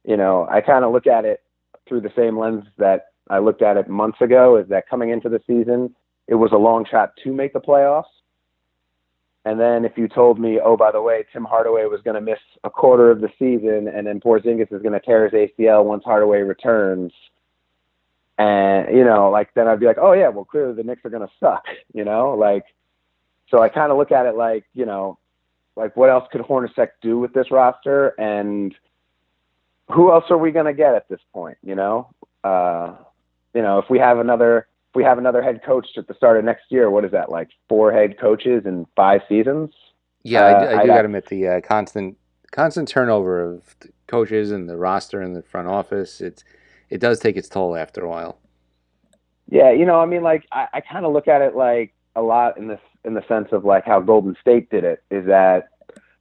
You 0.03 0.17
know, 0.17 0.47
I 0.49 0.61
kind 0.61 0.83
of 0.83 0.91
look 0.91 1.07
at 1.07 1.25
it 1.25 1.41
through 1.87 2.01
the 2.01 2.11
same 2.15 2.37
lens 2.37 2.65
that 2.77 3.05
I 3.29 3.39
looked 3.39 3.61
at 3.61 3.77
it 3.77 3.87
months 3.87 4.19
ago. 4.21 4.57
Is 4.57 4.67
that 4.69 4.89
coming 4.89 5.09
into 5.09 5.29
the 5.29 5.39
season, 5.47 5.95
it 6.27 6.35
was 6.35 6.51
a 6.51 6.57
long 6.57 6.85
shot 6.89 7.11
to 7.23 7.31
make 7.31 7.53
the 7.53 7.61
playoffs. 7.61 8.03
And 9.45 9.59
then 9.59 9.85
if 9.85 9.95
you 9.95 10.07
told 10.07 10.39
me, 10.39 10.59
oh, 10.59 10.75
by 10.75 10.91
the 10.91 11.01
way, 11.01 11.23
Tim 11.31 11.45
Hardaway 11.45 11.85
was 11.85 12.01
going 12.01 12.15
to 12.15 12.21
miss 12.21 12.39
a 12.63 12.69
quarter 12.69 13.11
of 13.11 13.21
the 13.21 13.29
season, 13.37 13.87
and 13.87 14.07
then 14.07 14.19
Porzingis 14.19 14.73
is 14.73 14.81
going 14.81 14.93
to 14.93 14.99
tear 14.99 15.29
his 15.29 15.33
ACL 15.33 15.85
once 15.85 16.03
Hardaway 16.03 16.41
returns, 16.41 17.13
and 18.37 18.93
you 18.95 19.05
know, 19.05 19.29
like 19.29 19.53
then 19.53 19.67
I'd 19.67 19.79
be 19.79 19.85
like, 19.85 19.99
oh 20.01 20.13
yeah, 20.13 20.29
well 20.29 20.45
clearly 20.45 20.73
the 20.73 20.83
Knicks 20.83 21.05
are 21.05 21.09
going 21.09 21.25
to 21.25 21.33
suck, 21.39 21.63
you 21.93 22.03
know, 22.03 22.33
like. 22.33 22.65
So 23.49 23.61
I 23.61 23.69
kind 23.69 23.91
of 23.91 23.97
look 23.99 24.11
at 24.11 24.25
it 24.25 24.35
like, 24.35 24.65
you 24.73 24.87
know, 24.87 25.19
like 25.75 25.95
what 25.95 26.09
else 26.09 26.27
could 26.31 26.41
Hornacek 26.41 26.89
do 27.03 27.19
with 27.19 27.31
this 27.31 27.51
roster, 27.51 28.19
and 28.19 28.73
who 29.91 30.11
else 30.11 30.25
are 30.31 30.37
we 30.37 30.51
going 30.51 30.65
to 30.65 30.73
get 30.73 30.95
at 30.95 31.07
this 31.09 31.19
point, 31.31 31.59
you 31.63 31.75
know? 31.75 32.09
Uh, 32.43 32.95
you 33.53 33.61
know, 33.61 33.77
if 33.77 33.85
we 33.87 33.99
have 33.99 34.17
another 34.17 34.67
we 34.95 35.03
have 35.03 35.17
another 35.17 35.41
head 35.41 35.61
coach 35.63 35.87
at 35.97 36.07
the 36.07 36.13
start 36.13 36.37
of 36.37 36.45
next 36.45 36.63
year, 36.69 36.89
what 36.89 37.05
is 37.05 37.11
that 37.11 37.29
like? 37.31 37.49
Four 37.69 37.91
head 37.91 38.19
coaches 38.19 38.63
in 38.65 38.85
five 38.95 39.21
seasons? 39.27 39.71
Yeah, 40.23 40.41
I, 40.45 40.51
Uh, 40.51 40.59
do- 40.71 40.77
I 40.77 40.81
do 40.83 40.87
got 40.87 40.97
to 40.99 41.05
admit 41.05 41.25
the 41.27 41.47
uh, 41.47 41.61
constant 41.61 42.17
constant 42.51 42.87
turnover 42.87 43.41
of 43.41 43.75
the 43.81 43.89
coaches 44.07 44.51
and 44.51 44.69
the 44.69 44.77
roster 44.77 45.21
and 45.21 45.35
the 45.35 45.41
front 45.43 45.67
office. 45.67 46.21
It's 46.21 46.43
it 46.89 46.99
does 46.99 47.19
take 47.19 47.35
its 47.37 47.49
toll 47.49 47.75
after 47.75 48.01
a 48.03 48.09
while. 48.09 48.39
Yeah, 49.49 49.71
you 49.71 49.85
know, 49.85 49.99
I 49.99 50.05
mean, 50.05 50.23
like 50.23 50.45
I, 50.51 50.67
I 50.73 50.81
kind 50.81 51.05
of 51.05 51.11
look 51.13 51.27
at 51.27 51.41
it 51.41 51.55
like 51.55 51.93
a 52.15 52.21
lot 52.21 52.57
in 52.57 52.67
this 52.67 52.79
in 53.03 53.13
the 53.13 53.23
sense 53.27 53.49
of 53.51 53.65
like 53.65 53.85
how 53.85 53.99
Golden 53.99 54.35
State 54.41 54.69
did 54.71 54.83
it 54.83 55.03
is 55.11 55.25
that 55.27 55.69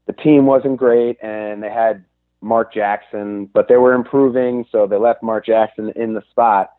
the 0.07 0.13
team 0.13 0.45
wasn't 0.45 0.77
great 0.77 1.17
and 1.23 1.63
they 1.63 1.71
had 1.71 2.05
Mark 2.43 2.75
Jackson, 2.75 3.47
but 3.47 3.69
they 3.69 3.77
were 3.79 3.95
improving, 3.95 4.67
so 4.71 4.87
they 4.87 4.97
left 4.99 5.23
Mark 5.23 5.47
Jackson 5.47 5.91
in 5.97 6.13
the 6.13 6.23
spot. 6.31 6.74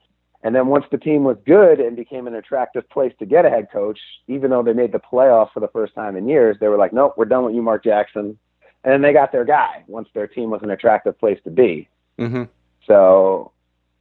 And 0.46 0.54
then 0.54 0.68
once 0.68 0.86
the 0.92 1.00
team 1.00 1.24
was 1.24 1.38
good 1.44 1.80
and 1.80 1.96
became 1.96 2.28
an 2.28 2.36
attractive 2.36 2.88
place 2.92 3.12
to 3.18 3.26
get 3.26 3.46
a 3.46 3.50
head 3.50 3.70
coach, 3.74 4.00
even 4.28 4.52
though 4.52 4.62
they 4.62 4.74
made 4.74 4.92
the 4.92 5.00
playoffs 5.00 5.52
for 5.52 5.60
the 5.60 5.68
first 5.70 5.96
time 5.96 6.16
in 6.16 6.30
years, 6.30 6.56
they 6.60 6.68
were 6.68 6.78
like, 6.78 6.94
"Nope, 6.94 7.16
we're 7.18 7.26
done 7.26 7.46
with 7.46 7.56
you, 7.56 7.64
Mark 7.64 7.84
Jackson." 7.84 8.38
And 8.84 8.94
then 8.94 9.02
they 9.02 9.12
got 9.12 9.32
their 9.32 9.44
guy 9.44 9.84
once 9.88 10.08
their 10.14 10.28
team 10.28 10.52
was 10.52 10.62
an 10.62 10.70
attractive 10.70 11.18
place 11.18 11.40
to 11.46 11.50
be. 11.50 11.90
Mm-hmm. 12.20 12.44
So 12.86 13.54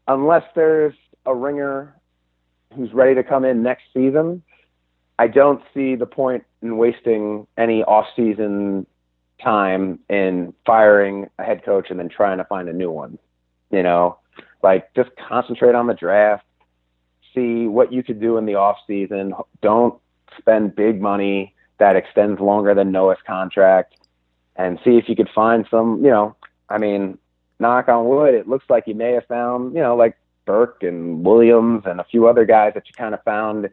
unless 0.06 0.44
there's 0.54 0.92
a 1.24 1.34
ringer 1.34 1.94
who's 2.76 2.92
ready 2.92 3.14
to 3.14 3.22
come 3.22 3.46
in 3.46 3.62
next 3.62 3.84
season, 3.94 4.42
I 5.18 5.28
don't 5.28 5.62
see 5.72 5.94
the 5.94 6.04
point 6.04 6.44
in 6.60 6.76
wasting 6.76 7.46
any 7.56 7.82
off-season 7.84 8.86
time 9.42 9.98
in 10.10 10.52
firing 10.66 11.30
a 11.38 11.42
head 11.42 11.64
coach 11.64 11.90
and 11.90 11.98
then 11.98 12.10
trying 12.10 12.36
to 12.36 12.44
find 12.44 12.68
a 12.68 12.74
new 12.74 12.90
one. 12.90 13.18
You 13.70 13.82
know, 13.82 14.18
like 14.64 14.92
just 14.94 15.10
concentrate 15.28 15.76
on 15.76 15.86
the 15.86 15.94
draft, 15.94 16.44
see 17.34 17.66
what 17.66 17.92
you 17.92 18.02
could 18.02 18.18
do 18.18 18.38
in 18.38 18.46
the 18.46 18.54
off 18.56 18.78
season. 18.86 19.34
Don't 19.62 19.94
spend 20.38 20.74
big 20.74 21.00
money 21.00 21.54
that 21.78 21.94
extends 21.94 22.40
longer 22.40 22.74
than 22.74 22.90
Noah's 22.90 23.18
contract 23.26 23.96
and 24.56 24.78
see 24.84 24.96
if 24.96 25.08
you 25.08 25.14
could 25.14 25.28
find 25.34 25.66
some, 25.70 26.02
you 26.02 26.10
know, 26.10 26.34
I 26.68 26.78
mean, 26.78 27.18
knock 27.58 27.88
on 27.88 28.08
wood, 28.08 28.34
it 28.34 28.48
looks 28.48 28.64
like 28.68 28.84
you 28.86 28.94
may 28.94 29.12
have 29.12 29.26
found, 29.26 29.74
you 29.74 29.80
know, 29.80 29.94
like 29.96 30.16
Burke 30.46 30.82
and 30.82 31.24
Williams 31.24 31.82
and 31.86 32.00
a 32.00 32.04
few 32.04 32.26
other 32.26 32.44
guys 32.44 32.72
that 32.74 32.88
you 32.88 32.94
kind 32.94 33.14
of 33.14 33.22
found 33.22 33.68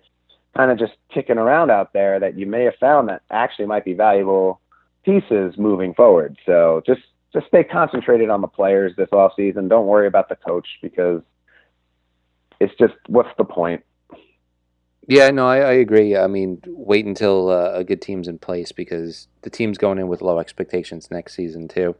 kind 0.55 0.71
of 0.71 0.77
just 0.77 0.93
kicking 1.13 1.37
around 1.37 1.71
out 1.71 1.93
there 1.93 2.19
that 2.19 2.37
you 2.37 2.45
may 2.45 2.63
have 2.65 2.75
found 2.79 3.07
that 3.07 3.21
actually 3.31 3.65
might 3.65 3.85
be 3.85 3.93
valuable 3.93 4.59
pieces 5.05 5.57
moving 5.57 5.93
forward. 5.93 6.37
So 6.45 6.83
just 6.85 7.01
just 7.33 7.47
stay 7.47 7.63
concentrated 7.63 8.29
on 8.29 8.41
the 8.41 8.47
players 8.47 8.93
this 8.97 9.09
off 9.11 9.33
season. 9.35 9.67
Don't 9.67 9.87
worry 9.87 10.07
about 10.07 10.29
the 10.29 10.35
coach 10.35 10.67
because 10.81 11.21
it's 12.59 12.73
just 12.77 12.93
what's 13.07 13.29
the 13.37 13.45
point? 13.45 13.83
Yeah, 15.07 15.31
no, 15.31 15.47
I, 15.47 15.57
I 15.57 15.71
agree. 15.71 16.15
I 16.15 16.27
mean, 16.27 16.61
wait 16.67 17.05
until 17.05 17.49
uh, 17.49 17.71
a 17.73 17.83
good 17.83 18.01
team's 18.01 18.27
in 18.27 18.37
place 18.37 18.71
because 18.71 19.27
the 19.41 19.49
team's 19.49 19.77
going 19.77 19.97
in 19.97 20.07
with 20.07 20.21
low 20.21 20.39
expectations 20.39 21.09
next 21.09 21.33
season 21.33 21.67
too. 21.67 21.95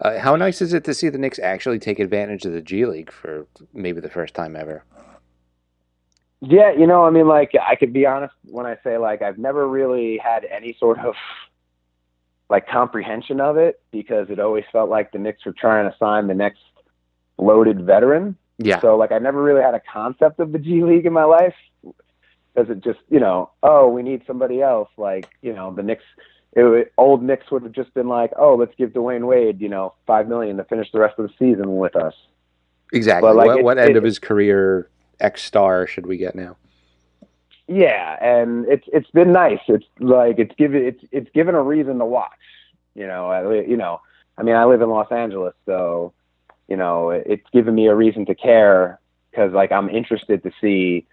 Uh, 0.00 0.18
how 0.18 0.34
nice 0.34 0.62
is 0.62 0.72
it 0.72 0.82
to 0.84 0.94
see 0.94 1.08
the 1.08 1.18
Knicks 1.18 1.38
actually 1.38 1.78
take 1.78 1.98
advantage 1.98 2.44
of 2.46 2.52
the 2.52 2.62
G 2.62 2.86
League 2.86 3.12
for 3.12 3.46
maybe 3.74 4.00
the 4.00 4.08
first 4.08 4.34
time 4.34 4.56
ever? 4.56 4.82
Yeah, 6.40 6.72
you 6.72 6.86
know, 6.86 7.04
I 7.04 7.10
mean, 7.10 7.28
like 7.28 7.52
I 7.60 7.76
could 7.76 7.92
be 7.92 8.06
honest 8.06 8.34
when 8.44 8.64
I 8.64 8.78
say 8.82 8.96
like 8.96 9.20
I've 9.20 9.38
never 9.38 9.68
really 9.68 10.18
had 10.18 10.46
any 10.46 10.74
sort 10.80 10.98
of 10.98 11.14
like 12.50 12.68
comprehension 12.68 13.40
of 13.40 13.56
it 13.56 13.80
because 13.92 14.28
it 14.28 14.38
always 14.40 14.64
felt 14.72 14.90
like 14.90 15.12
the 15.12 15.18
Knicks 15.18 15.44
were 15.46 15.52
trying 15.52 15.90
to 15.90 15.96
sign 15.96 16.26
the 16.26 16.34
next 16.34 16.60
loaded 17.38 17.86
veteran. 17.86 18.36
Yeah. 18.58 18.80
So 18.80 18.96
like 18.96 19.12
I 19.12 19.18
never 19.18 19.42
really 19.42 19.62
had 19.62 19.74
a 19.74 19.80
concept 19.80 20.40
of 20.40 20.52
the 20.52 20.58
G 20.58 20.82
League 20.84 21.06
in 21.06 21.12
my 21.14 21.24
life 21.24 21.54
because 22.52 22.68
it 22.68 22.82
just 22.84 22.98
you 23.08 23.20
know 23.20 23.50
oh 23.62 23.88
we 23.88 24.02
need 24.02 24.22
somebody 24.26 24.60
else 24.60 24.90
like 24.98 25.28
you 25.40 25.54
know 25.54 25.72
the 25.72 25.82
Knicks 25.82 26.04
it, 26.52 26.64
would- 26.64 26.90
old 26.98 27.22
Knicks 27.22 27.50
would 27.50 27.62
have 27.62 27.72
just 27.72 27.94
been 27.94 28.08
like 28.08 28.32
oh 28.36 28.56
let's 28.56 28.74
give 28.76 28.90
Dwyane 28.90 29.26
Wade 29.26 29.60
you 29.60 29.68
know 29.68 29.94
five 30.06 30.28
million 30.28 30.56
to 30.58 30.64
finish 30.64 30.90
the 30.92 30.98
rest 30.98 31.18
of 31.18 31.28
the 31.28 31.34
season 31.38 31.78
with 31.78 31.96
us. 31.96 32.14
Exactly. 32.92 33.32
Like, 33.32 33.46
what 33.46 33.58
it- 33.58 33.64
what 33.64 33.78
end 33.78 33.90
it- 33.90 33.96
of 33.96 34.02
his 34.04 34.18
career 34.18 34.90
X 35.20 35.42
star 35.44 35.86
should 35.86 36.06
we 36.06 36.16
get 36.16 36.34
now? 36.34 36.56
Yeah, 37.72 38.16
and 38.20 38.66
it's 38.66 38.86
it's 38.92 39.10
been 39.10 39.32
nice. 39.32 39.60
It's 39.68 39.86
like 40.00 40.38
it's 40.38 40.54
given 40.56 40.84
it's 40.84 41.04
it's 41.12 41.30
given 41.30 41.54
a 41.54 41.62
reason 41.62 41.98
to 41.98 42.04
watch. 42.04 42.30
You 42.94 43.06
know, 43.06 43.30
I, 43.30 43.60
you 43.60 43.76
know, 43.76 44.00
I 44.36 44.42
mean, 44.42 44.56
I 44.56 44.64
live 44.64 44.82
in 44.82 44.90
Los 44.90 45.10
Angeles, 45.12 45.54
so 45.66 46.12
you 46.68 46.76
know, 46.76 47.10
it's 47.10 47.48
given 47.52 47.74
me 47.74 47.86
a 47.86 47.94
reason 47.94 48.26
to 48.26 48.34
care 48.34 48.98
because 49.30 49.52
like 49.52 49.70
I'm 49.70 49.88
interested 49.88 50.42
to 50.42 50.50
see, 50.60 51.06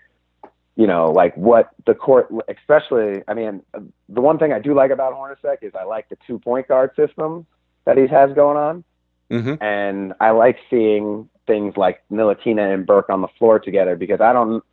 you 0.75 0.87
know, 0.87 1.11
like 1.11 1.37
what 1.37 1.69
the 1.85 1.93
court, 1.93 2.29
especially. 2.47 3.21
I 3.27 3.35
mean, 3.35 3.61
the 4.09 4.21
one 4.21 4.39
thing 4.39 4.51
I 4.51 4.59
do 4.59 4.73
like 4.73 4.89
about 4.89 5.13
Hornacek 5.13 5.57
is 5.61 5.75
I 5.75 5.83
like 5.83 6.09
the 6.09 6.17
two 6.25 6.39
point 6.39 6.67
guard 6.67 6.91
system 6.95 7.45
that 7.85 7.97
he 7.97 8.07
has 8.07 8.33
going 8.33 8.57
on 8.57 8.83
Mm-hmm. 9.29 9.61
and 9.61 10.13
I 10.21 10.31
like 10.31 10.57
seeing 10.69 11.27
things 11.47 11.75
like 11.75 12.01
Ntilikina 12.09 12.73
and 12.73 12.85
Burke 12.85 13.09
on 13.09 13.21
the 13.21 13.27
floor 13.37 13.59
together 13.59 13.97
because 13.97 14.21
I 14.21 14.31
don't, 14.31 14.63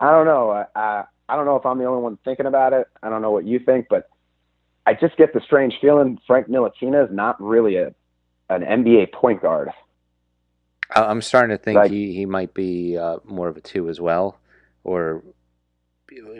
I 0.00 0.10
don't 0.10 0.26
know, 0.26 0.50
I, 0.50 0.66
I, 0.74 1.04
I 1.28 1.36
don't 1.36 1.46
know 1.46 1.56
if 1.56 1.64
I'm 1.64 1.78
the 1.78 1.84
only 1.84 2.02
one 2.02 2.18
thinking 2.24 2.46
about 2.46 2.72
it. 2.72 2.86
I 3.02 3.08
don't 3.08 3.22
know 3.22 3.30
what 3.30 3.44
you 3.46 3.58
think, 3.58 3.86
but 3.88 4.08
I 4.86 4.94
just 4.94 5.16
get 5.16 5.32
the 5.32 5.40
strange 5.40 5.74
feeling 5.80 6.18
Frank 6.26 6.48
Ntilikina 6.48 7.08
is 7.08 7.14
not 7.14 7.40
really 7.40 7.76
a 7.76 7.94
an 8.50 8.62
NBA 8.62 9.12
point 9.12 9.40
guard. 9.40 9.70
I'm 10.94 11.22
starting 11.22 11.56
to 11.56 11.62
think 11.62 11.76
Like- 11.76 11.90
he, 11.90 12.12
he 12.12 12.26
might 12.26 12.52
be 12.52 12.98
uh, 12.98 13.18
more 13.24 13.48
of 13.48 13.56
a 13.56 13.60
two 13.62 13.88
as 13.88 13.98
well, 14.00 14.38
or 14.84 15.22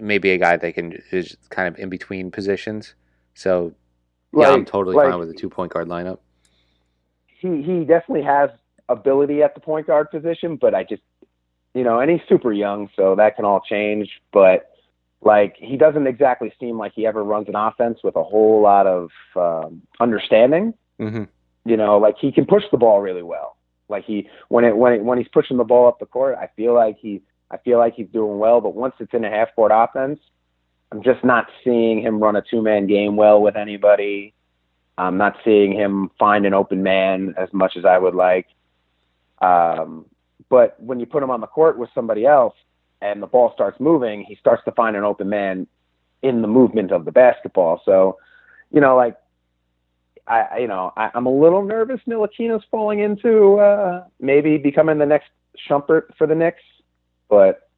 maybe 0.00 0.30
a 0.30 0.38
guy 0.38 0.56
that 0.58 0.74
can 0.74 0.98
is 1.10 1.36
kind 1.48 1.68
of 1.68 1.78
in 1.78 1.88
between 1.88 2.30
positions. 2.30 2.94
So 3.34 3.72
yeah, 4.36 4.50
I'm 4.50 4.64
totally 4.66 4.96
like- 4.96 5.10
fine 5.10 5.18
with 5.18 5.30
a 5.30 5.34
two 5.34 5.48
point 5.48 5.72
guard 5.72 5.88
lineup. 5.88 6.18
He 7.26 7.62
he 7.62 7.84
definitely 7.84 8.22
has 8.22 8.50
ability 8.88 9.42
at 9.42 9.54
the 9.54 9.60
point 9.60 9.86
guard 9.86 10.10
position, 10.10 10.56
but 10.56 10.74
I 10.74 10.84
just, 10.84 11.02
you 11.74 11.82
know, 11.82 11.98
and 11.98 12.10
he's 12.10 12.20
super 12.28 12.52
young, 12.52 12.90
so 12.94 13.14
that 13.16 13.36
can 13.36 13.44
all 13.44 13.60
change. 13.60 14.20
But 14.32 14.71
like 15.22 15.54
he 15.56 15.76
doesn't 15.76 16.06
exactly 16.06 16.52
seem 16.58 16.78
like 16.78 16.92
he 16.94 17.06
ever 17.06 17.22
runs 17.22 17.48
an 17.48 17.54
offense 17.54 18.00
with 18.02 18.16
a 18.16 18.24
whole 18.24 18.60
lot 18.60 18.86
of 18.86 19.10
um, 19.36 19.82
understanding. 20.00 20.74
Mm-hmm. 21.00 21.24
You 21.64 21.76
know, 21.76 21.98
like 21.98 22.16
he 22.20 22.32
can 22.32 22.44
push 22.44 22.64
the 22.72 22.78
ball 22.78 23.00
really 23.00 23.22
well. 23.22 23.56
Like 23.88 24.04
he 24.04 24.28
when 24.48 24.64
it 24.64 24.76
when 24.76 24.94
it, 24.94 25.04
when 25.04 25.18
he's 25.18 25.28
pushing 25.28 25.58
the 25.58 25.64
ball 25.64 25.86
up 25.86 26.00
the 26.00 26.06
court, 26.06 26.36
I 26.40 26.48
feel 26.56 26.74
like 26.74 26.98
he 26.98 27.22
I 27.50 27.58
feel 27.58 27.78
like 27.78 27.94
he's 27.94 28.08
doing 28.08 28.38
well. 28.38 28.60
But 28.60 28.74
once 28.74 28.94
it's 28.98 29.14
in 29.14 29.24
a 29.24 29.30
half 29.30 29.54
court 29.54 29.70
offense, 29.72 30.18
I'm 30.90 31.02
just 31.02 31.22
not 31.22 31.46
seeing 31.62 32.02
him 32.02 32.20
run 32.20 32.34
a 32.34 32.42
two 32.42 32.60
man 32.60 32.88
game 32.88 33.14
well 33.16 33.40
with 33.40 33.54
anybody. 33.54 34.34
I'm 34.98 35.18
not 35.18 35.36
seeing 35.44 35.72
him 35.72 36.10
find 36.18 36.46
an 36.46 36.54
open 36.54 36.82
man 36.82 37.34
as 37.38 37.48
much 37.52 37.76
as 37.76 37.84
I 37.84 37.96
would 37.96 38.14
like. 38.14 38.48
Um, 39.40 40.06
but 40.48 40.80
when 40.80 41.00
you 41.00 41.06
put 41.06 41.22
him 41.22 41.30
on 41.30 41.40
the 41.40 41.46
court 41.46 41.78
with 41.78 41.90
somebody 41.94 42.26
else 42.26 42.54
and 43.02 43.20
the 43.20 43.26
ball 43.26 43.52
starts 43.52 43.80
moving, 43.80 44.24
he 44.24 44.36
starts 44.36 44.62
to 44.64 44.72
find 44.72 44.96
an 44.96 45.02
open 45.02 45.28
man 45.28 45.66
in 46.22 46.40
the 46.40 46.48
movement 46.48 46.92
of 46.92 47.04
the 47.04 47.12
basketball. 47.12 47.82
So, 47.84 48.18
you 48.70 48.80
know, 48.80 48.96
like 48.96 49.16
I, 50.26 50.58
you 50.60 50.68
know, 50.68 50.92
I, 50.96 51.10
I'm 51.14 51.26
a 51.26 51.32
little 51.32 51.64
nervous. 51.64 52.00
Ntilikina's 52.08 52.64
falling 52.70 53.00
into 53.00 53.58
uh, 53.58 54.04
maybe 54.20 54.56
becoming 54.56 54.98
the 54.98 55.06
next 55.06 55.28
Shumpert 55.68 56.14
for 56.16 56.28
the 56.28 56.34
Knicks, 56.34 56.62
but 57.28 57.68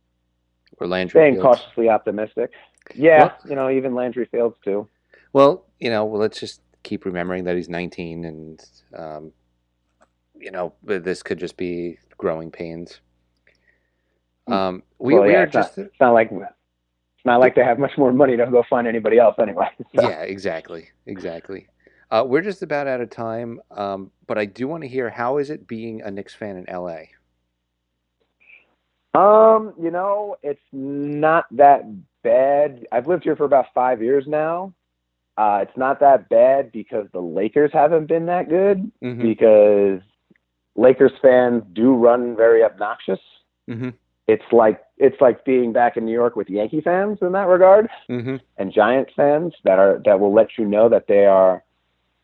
or 0.78 0.86
Landry 0.86 1.20
staying 1.20 1.34
Fields. 1.34 1.60
cautiously 1.60 1.88
optimistic. 1.88 2.50
Yeah, 2.94 3.32
you 3.48 3.56
know, 3.56 3.70
even 3.70 3.94
Landry 3.94 4.26
Fields 4.26 4.56
too. 4.62 4.86
Well, 5.32 5.64
you 5.80 5.88
know, 5.88 6.04
well, 6.04 6.20
let's 6.20 6.38
just 6.38 6.60
keep 6.82 7.06
remembering 7.06 7.44
that 7.44 7.56
he's 7.56 7.70
19, 7.70 8.26
and 8.26 8.64
um, 8.94 9.32
you 10.38 10.50
know, 10.50 10.74
this 10.82 11.22
could 11.22 11.38
just 11.38 11.56
be 11.56 11.98
growing 12.18 12.50
pains. 12.50 13.00
Um, 14.46 14.82
we, 14.98 15.14
well, 15.14 15.22
we 15.24 15.34
are 15.34 15.44
it's 15.44 15.52
just 15.52 15.78
not, 15.78 15.86
it's 15.86 16.00
not 16.00 16.12
like 16.12 16.30
it's 16.30 17.24
not 17.24 17.40
like 17.40 17.54
they 17.54 17.64
have 17.64 17.78
much 17.78 17.96
more 17.96 18.12
money 18.12 18.36
to 18.36 18.46
go 18.46 18.62
find 18.68 18.86
anybody 18.86 19.18
else 19.18 19.36
anyway. 19.38 19.68
So. 19.96 20.08
yeah, 20.08 20.22
exactly, 20.22 20.88
exactly. 21.06 21.68
Uh, 22.10 22.24
we're 22.26 22.42
just 22.42 22.62
about 22.62 22.86
out 22.86 23.00
of 23.00 23.10
time, 23.10 23.60
um, 23.70 24.10
but 24.26 24.38
I 24.38 24.44
do 24.44 24.68
want 24.68 24.82
to 24.82 24.88
hear 24.88 25.08
how 25.10 25.38
is 25.38 25.50
it 25.50 25.66
being 25.66 26.02
a 26.02 26.10
Knicks 26.10 26.34
fan 26.34 26.56
in 26.56 26.66
LA? 26.72 27.04
Um, 29.14 29.74
you 29.80 29.90
know, 29.90 30.36
it's 30.42 30.60
not 30.72 31.46
that 31.52 31.84
bad. 32.22 32.86
I've 32.92 33.06
lived 33.06 33.24
here 33.24 33.36
for 33.36 33.44
about 33.44 33.66
five 33.74 34.02
years 34.02 34.24
now. 34.26 34.74
Uh, 35.36 35.60
it's 35.62 35.76
not 35.76 36.00
that 36.00 36.28
bad 36.28 36.70
because 36.72 37.06
the 37.12 37.20
Lakers 37.20 37.70
haven't 37.72 38.06
been 38.06 38.26
that 38.26 38.48
good. 38.48 38.90
Mhm. 39.02 39.22
Because 39.22 40.00
Lakers 40.76 41.12
fans 41.22 41.62
do 41.72 41.94
run 41.94 42.36
very 42.36 42.62
obnoxious. 42.62 43.20
Mm-hmm. 43.70 43.90
It's 44.26 44.44
like 44.52 44.80
it's 44.96 45.20
like 45.20 45.44
being 45.44 45.72
back 45.72 45.96
in 45.96 46.06
New 46.06 46.12
York 46.12 46.34
with 46.36 46.48
Yankee 46.48 46.80
fans 46.80 47.18
in 47.20 47.32
that 47.32 47.46
regard, 47.48 47.88
Mm-hmm. 48.08 48.36
and 48.56 48.72
Giants 48.72 49.12
fans 49.14 49.52
that 49.64 49.78
are 49.78 50.00
that 50.04 50.18
will 50.20 50.32
let 50.32 50.56
you 50.58 50.64
know 50.64 50.88
that 50.88 51.06
they 51.08 51.26
are 51.26 51.62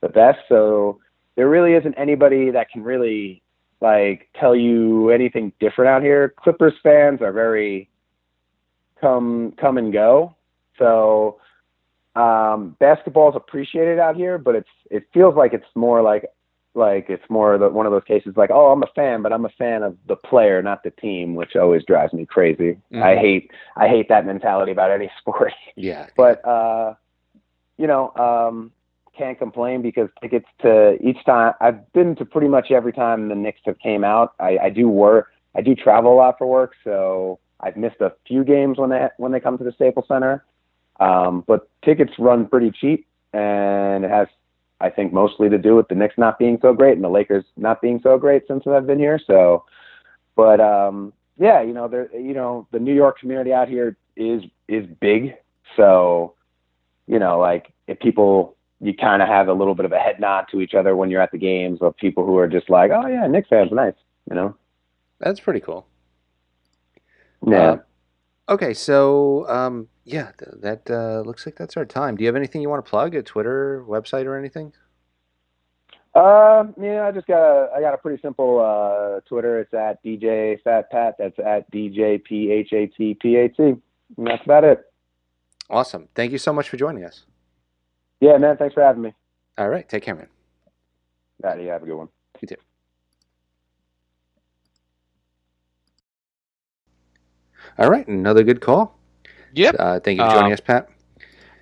the 0.00 0.08
best. 0.08 0.38
So 0.48 0.98
there 1.36 1.48
really 1.48 1.74
isn't 1.74 1.94
anybody 1.94 2.50
that 2.50 2.70
can 2.70 2.82
really 2.82 3.42
like 3.80 4.28
tell 4.38 4.54
you 4.56 5.10
anything 5.10 5.52
different 5.60 5.88
out 5.90 6.02
here. 6.02 6.34
Clippers 6.38 6.74
fans 6.82 7.20
are 7.22 7.32
very 7.32 7.88
come 9.00 9.52
come 9.60 9.78
and 9.78 9.92
go. 9.92 10.34
So 10.78 11.38
um 12.16 12.76
basketball 12.80 13.28
is 13.30 13.36
appreciated 13.36 13.98
out 13.98 14.16
here, 14.16 14.38
but 14.38 14.54
it's 14.54 14.68
it 14.90 15.04
feels 15.12 15.34
like 15.34 15.52
it's 15.52 15.66
more 15.74 16.02
like 16.02 16.24
like 16.74 17.06
it's 17.08 17.28
more 17.28 17.58
the, 17.58 17.68
one 17.68 17.86
of 17.86 17.92
those 17.92 18.04
cases 18.04 18.34
like 18.36 18.50
oh 18.50 18.70
I'm 18.72 18.82
a 18.82 18.88
fan, 18.94 19.22
but 19.22 19.32
I'm 19.32 19.44
a 19.44 19.50
fan 19.50 19.82
of 19.82 19.96
the 20.06 20.16
player, 20.16 20.62
not 20.62 20.82
the 20.82 20.90
team, 20.90 21.34
which 21.34 21.56
always 21.56 21.84
drives 21.84 22.12
me 22.12 22.26
crazy. 22.26 22.78
Mhm. 22.92 23.02
I 23.02 23.16
hate 23.16 23.50
I 23.76 23.88
hate 23.88 24.08
that 24.08 24.26
mentality 24.26 24.72
about 24.72 24.90
any 24.90 25.10
sport. 25.18 25.52
Yeah, 25.76 26.06
but 26.16 26.44
uh 26.46 26.94
you 27.76 27.86
know 27.86 28.12
um 28.16 28.72
can't 29.16 29.38
complain 29.38 29.82
because 29.82 30.08
tickets 30.22 30.46
to 30.62 30.96
each 31.02 31.22
time 31.24 31.54
I've 31.60 31.92
been 31.92 32.14
to 32.16 32.24
pretty 32.24 32.48
much 32.48 32.70
every 32.70 32.92
time 32.92 33.28
the 33.28 33.34
Knicks 33.34 33.60
have 33.66 33.78
came 33.80 34.04
out. 34.04 34.34
I, 34.38 34.58
I 34.58 34.70
do 34.70 34.88
work 34.88 35.32
I 35.54 35.62
do 35.62 35.74
travel 35.74 36.12
a 36.14 36.16
lot 36.16 36.38
for 36.38 36.46
work, 36.46 36.74
so 36.84 37.38
I've 37.60 37.76
missed 37.76 38.00
a 38.00 38.12
few 38.26 38.44
games 38.44 38.78
when 38.78 38.90
they 38.90 39.08
when 39.16 39.32
they 39.32 39.40
come 39.40 39.58
to 39.58 39.64
the 39.64 39.72
Staples 39.72 40.06
Center. 40.08 40.44
Um, 41.00 41.44
but 41.46 41.68
tickets 41.82 42.12
run 42.18 42.46
pretty 42.46 42.70
cheap, 42.70 43.06
and 43.32 44.04
it 44.04 44.10
has 44.10 44.28
I 44.80 44.90
think 44.90 45.12
mostly 45.12 45.48
to 45.48 45.58
do 45.58 45.76
with 45.76 45.88
the 45.88 45.94
Knicks 45.94 46.14
not 46.16 46.38
being 46.38 46.58
so 46.62 46.72
great 46.72 46.94
and 46.94 47.04
the 47.04 47.08
Lakers 47.08 47.44
not 47.56 47.82
being 47.82 48.00
so 48.02 48.18
great 48.18 48.46
since 48.48 48.66
I've 48.66 48.86
been 48.86 48.98
here. 48.98 49.20
So, 49.26 49.64
but 50.36 50.60
um, 50.60 51.12
yeah, 51.38 51.60
you 51.60 51.72
know, 51.72 51.88
there 51.88 52.14
you 52.16 52.34
know 52.34 52.66
the 52.70 52.78
New 52.78 52.94
York 52.94 53.18
community 53.18 53.52
out 53.52 53.68
here 53.68 53.96
is 54.16 54.42
is 54.68 54.86
big, 55.00 55.34
so 55.76 56.34
you 57.06 57.18
know, 57.18 57.38
like 57.38 57.72
if 57.86 57.98
people 57.98 58.56
you 58.80 58.94
kind 58.94 59.20
of 59.20 59.28
have 59.28 59.48
a 59.48 59.52
little 59.52 59.74
bit 59.74 59.84
of 59.84 59.92
a 59.92 59.98
head 59.98 60.18
nod 60.18 60.46
to 60.50 60.60
each 60.60 60.72
other 60.74 60.96
when 60.96 61.10
you're 61.10 61.20
at 61.20 61.32
the 61.32 61.38
games 61.38 61.80
of 61.82 61.94
people 61.96 62.24
who 62.24 62.38
are 62.38 62.48
just 62.48 62.70
like, 62.70 62.90
oh 62.90 63.06
yeah, 63.06 63.26
Knicks 63.26 63.48
fans, 63.48 63.70
nice, 63.72 63.94
you 64.28 64.34
know. 64.34 64.56
that's 65.18 65.40
pretty 65.40 65.60
cool. 65.60 65.86
Yeah. 67.46 67.70
Uh, 67.72 67.78
okay, 68.50 68.72
so 68.72 69.46
um, 69.48 69.88
yeah, 70.04 70.32
th- 70.38 70.60
that 70.60 70.90
uh, 70.90 71.22
looks 71.26 71.46
like 71.46 71.56
that's 71.56 71.76
our 71.76 71.84
time. 71.84 72.16
Do 72.16 72.24
you 72.24 72.28
have 72.28 72.36
anything 72.36 72.62
you 72.62 72.68
want 72.68 72.84
to 72.84 72.88
plug? 72.88 73.14
A 73.14 73.22
Twitter, 73.22 73.84
website, 73.86 74.26
or 74.26 74.38
anything? 74.38 74.72
Um, 76.14 76.74
yeah, 76.80 77.06
I 77.06 77.12
just 77.12 77.28
got 77.28 77.40
a, 77.40 77.70
I 77.76 77.80
got 77.80 77.94
a 77.94 77.98
pretty 77.98 78.20
simple 78.20 78.58
uh, 78.58 79.20
Twitter. 79.28 79.60
It's 79.60 79.72
at 79.72 80.02
DJ 80.04 80.60
Fat 80.62 80.90
Pat. 80.90 81.14
That's 81.18 81.38
at 81.38 81.70
DJ 81.70 82.22
P 82.22 82.50
H 82.50 82.72
A 82.72 82.86
T 82.86 83.14
P 83.14 83.36
A 83.36 83.48
T. 83.48 83.62
And 83.62 84.26
that's 84.26 84.44
about 84.44 84.64
it. 84.64 84.84
Awesome. 85.68 86.08
Thank 86.16 86.32
you 86.32 86.38
so 86.38 86.52
much 86.52 86.68
for 86.68 86.76
joining 86.76 87.04
us. 87.04 87.26
Yeah, 88.20 88.36
man. 88.38 88.56
Thanks 88.56 88.74
for 88.74 88.82
having 88.82 89.02
me. 89.02 89.14
All 89.56 89.68
right, 89.68 89.88
take 89.88 90.02
care, 90.02 90.14
man. 90.14 90.26
All 91.44 91.50
right, 91.50 91.60
you 91.60 91.68
have 91.68 91.82
a 91.82 91.86
good 91.86 91.96
one. 91.96 92.08
You 92.40 92.48
too. 92.48 92.56
All 97.78 97.88
right, 97.88 98.06
another 98.08 98.42
good 98.42 98.60
call. 98.60 98.99
Yep. 99.54 99.76
Uh, 99.78 100.00
thank 100.00 100.18
you 100.18 100.24
for 100.24 100.30
joining 100.30 100.52
Um, 100.52 100.52
us, 100.52 100.60
Pat. 100.60 100.88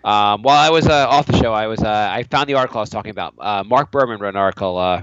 Um, 0.05 0.43
while 0.43 0.57
I 0.59 0.70
was 0.70 0.86
uh, 0.86 1.09
off 1.09 1.26
the 1.26 1.36
show, 1.36 1.53
I 1.53 1.66
was 1.66 1.82
uh, 1.82 2.09
I 2.11 2.22
found 2.24 2.49
the 2.49 2.55
article 2.55 2.78
I 2.78 2.82
was 2.82 2.91
talking 2.91 3.11
about. 3.11 3.34
Uh, 3.39 3.64
Marc 3.64 3.91
Berman 3.91 4.20
wrote 4.20 4.30
an 4.30 4.36
article 4.36 4.78
uh, 4.78 5.03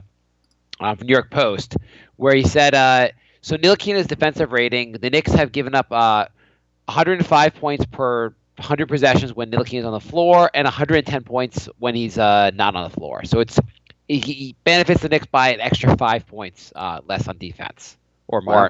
from 0.80 1.08
New 1.08 1.12
York 1.14 1.30
Post 1.30 1.78
where 2.16 2.34
he 2.34 2.44
said, 2.44 2.74
uh, 2.74 3.10
so 3.42 3.58
Ntilikina's 3.58 4.08
defensive 4.08 4.52
rating, 4.52 4.94
the 4.94 5.10
Knicks 5.10 5.32
have 5.34 5.52
given 5.52 5.76
up 5.76 5.92
uh, 5.92 6.26
105 6.86 7.56
points 7.56 7.86
per 7.86 8.30
100 8.58 8.88
possessions 8.88 9.34
when 9.34 9.52
Ntilikina's 9.52 9.86
on 9.86 9.92
the 9.92 10.00
floor, 10.00 10.50
and 10.54 10.66
110 10.66 11.24
points 11.24 11.68
when 11.78 11.94
he's 11.94 12.18
uh, 12.18 12.52
not 12.54 12.76
on 12.76 12.90
the 12.90 12.96
floor. 12.96 13.26
So 13.26 13.40
it's 13.42 13.60
he, 14.08 14.20
he 14.20 14.56
benefits 14.64 15.02
the 15.02 15.10
Knicks 15.10 15.26
by 15.28 15.54
an 15.54 15.60
extra 15.60 15.96
five 15.98 16.26
points 16.26 16.72
uh, 16.76 17.02
less 17.06 17.28
on 17.28 17.38
defense 17.38 17.98
or 18.28 18.42
more. 18.42 18.56
Wow. 18.56 18.70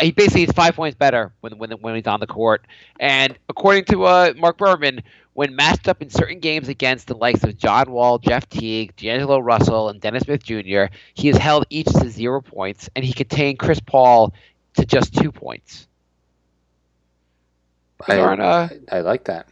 He 0.00 0.12
basically 0.12 0.44
is 0.44 0.52
five 0.52 0.74
points 0.74 0.96
better 0.96 1.32
when 1.40 1.58
when 1.58 1.70
when 1.72 1.94
he's 1.94 2.06
on 2.06 2.20
the 2.20 2.26
court. 2.26 2.66
And 2.98 3.36
according 3.48 3.84
to 3.86 4.04
uh, 4.04 4.32
Marc 4.36 4.58
Berman, 4.58 5.02
when 5.34 5.54
matched 5.54 5.88
up 5.88 6.02
in 6.02 6.10
certain 6.10 6.40
games 6.40 6.68
against 6.68 7.06
the 7.06 7.14
likes 7.16 7.44
of 7.44 7.56
John 7.56 7.90
Wall, 7.90 8.18
Jeff 8.18 8.48
Teague, 8.48 8.94
D'Angelo 8.96 9.38
Russell, 9.38 9.88
and 9.88 10.00
Dennis 10.00 10.24
Smith 10.24 10.42
Jr., 10.42 10.84
he 11.14 11.28
has 11.28 11.36
held 11.36 11.66
each 11.70 11.86
to 11.86 12.08
zero 12.10 12.40
points, 12.40 12.90
and 12.94 13.04
he 13.04 13.12
contained 13.12 13.58
Chris 13.58 13.80
Paul 13.80 14.34
to 14.74 14.84
just 14.84 15.14
two 15.14 15.32
points. 15.32 15.86
I, 18.08 18.18
uh, 18.18 18.68
I 18.90 19.00
like 19.00 19.24
that. 19.24 19.46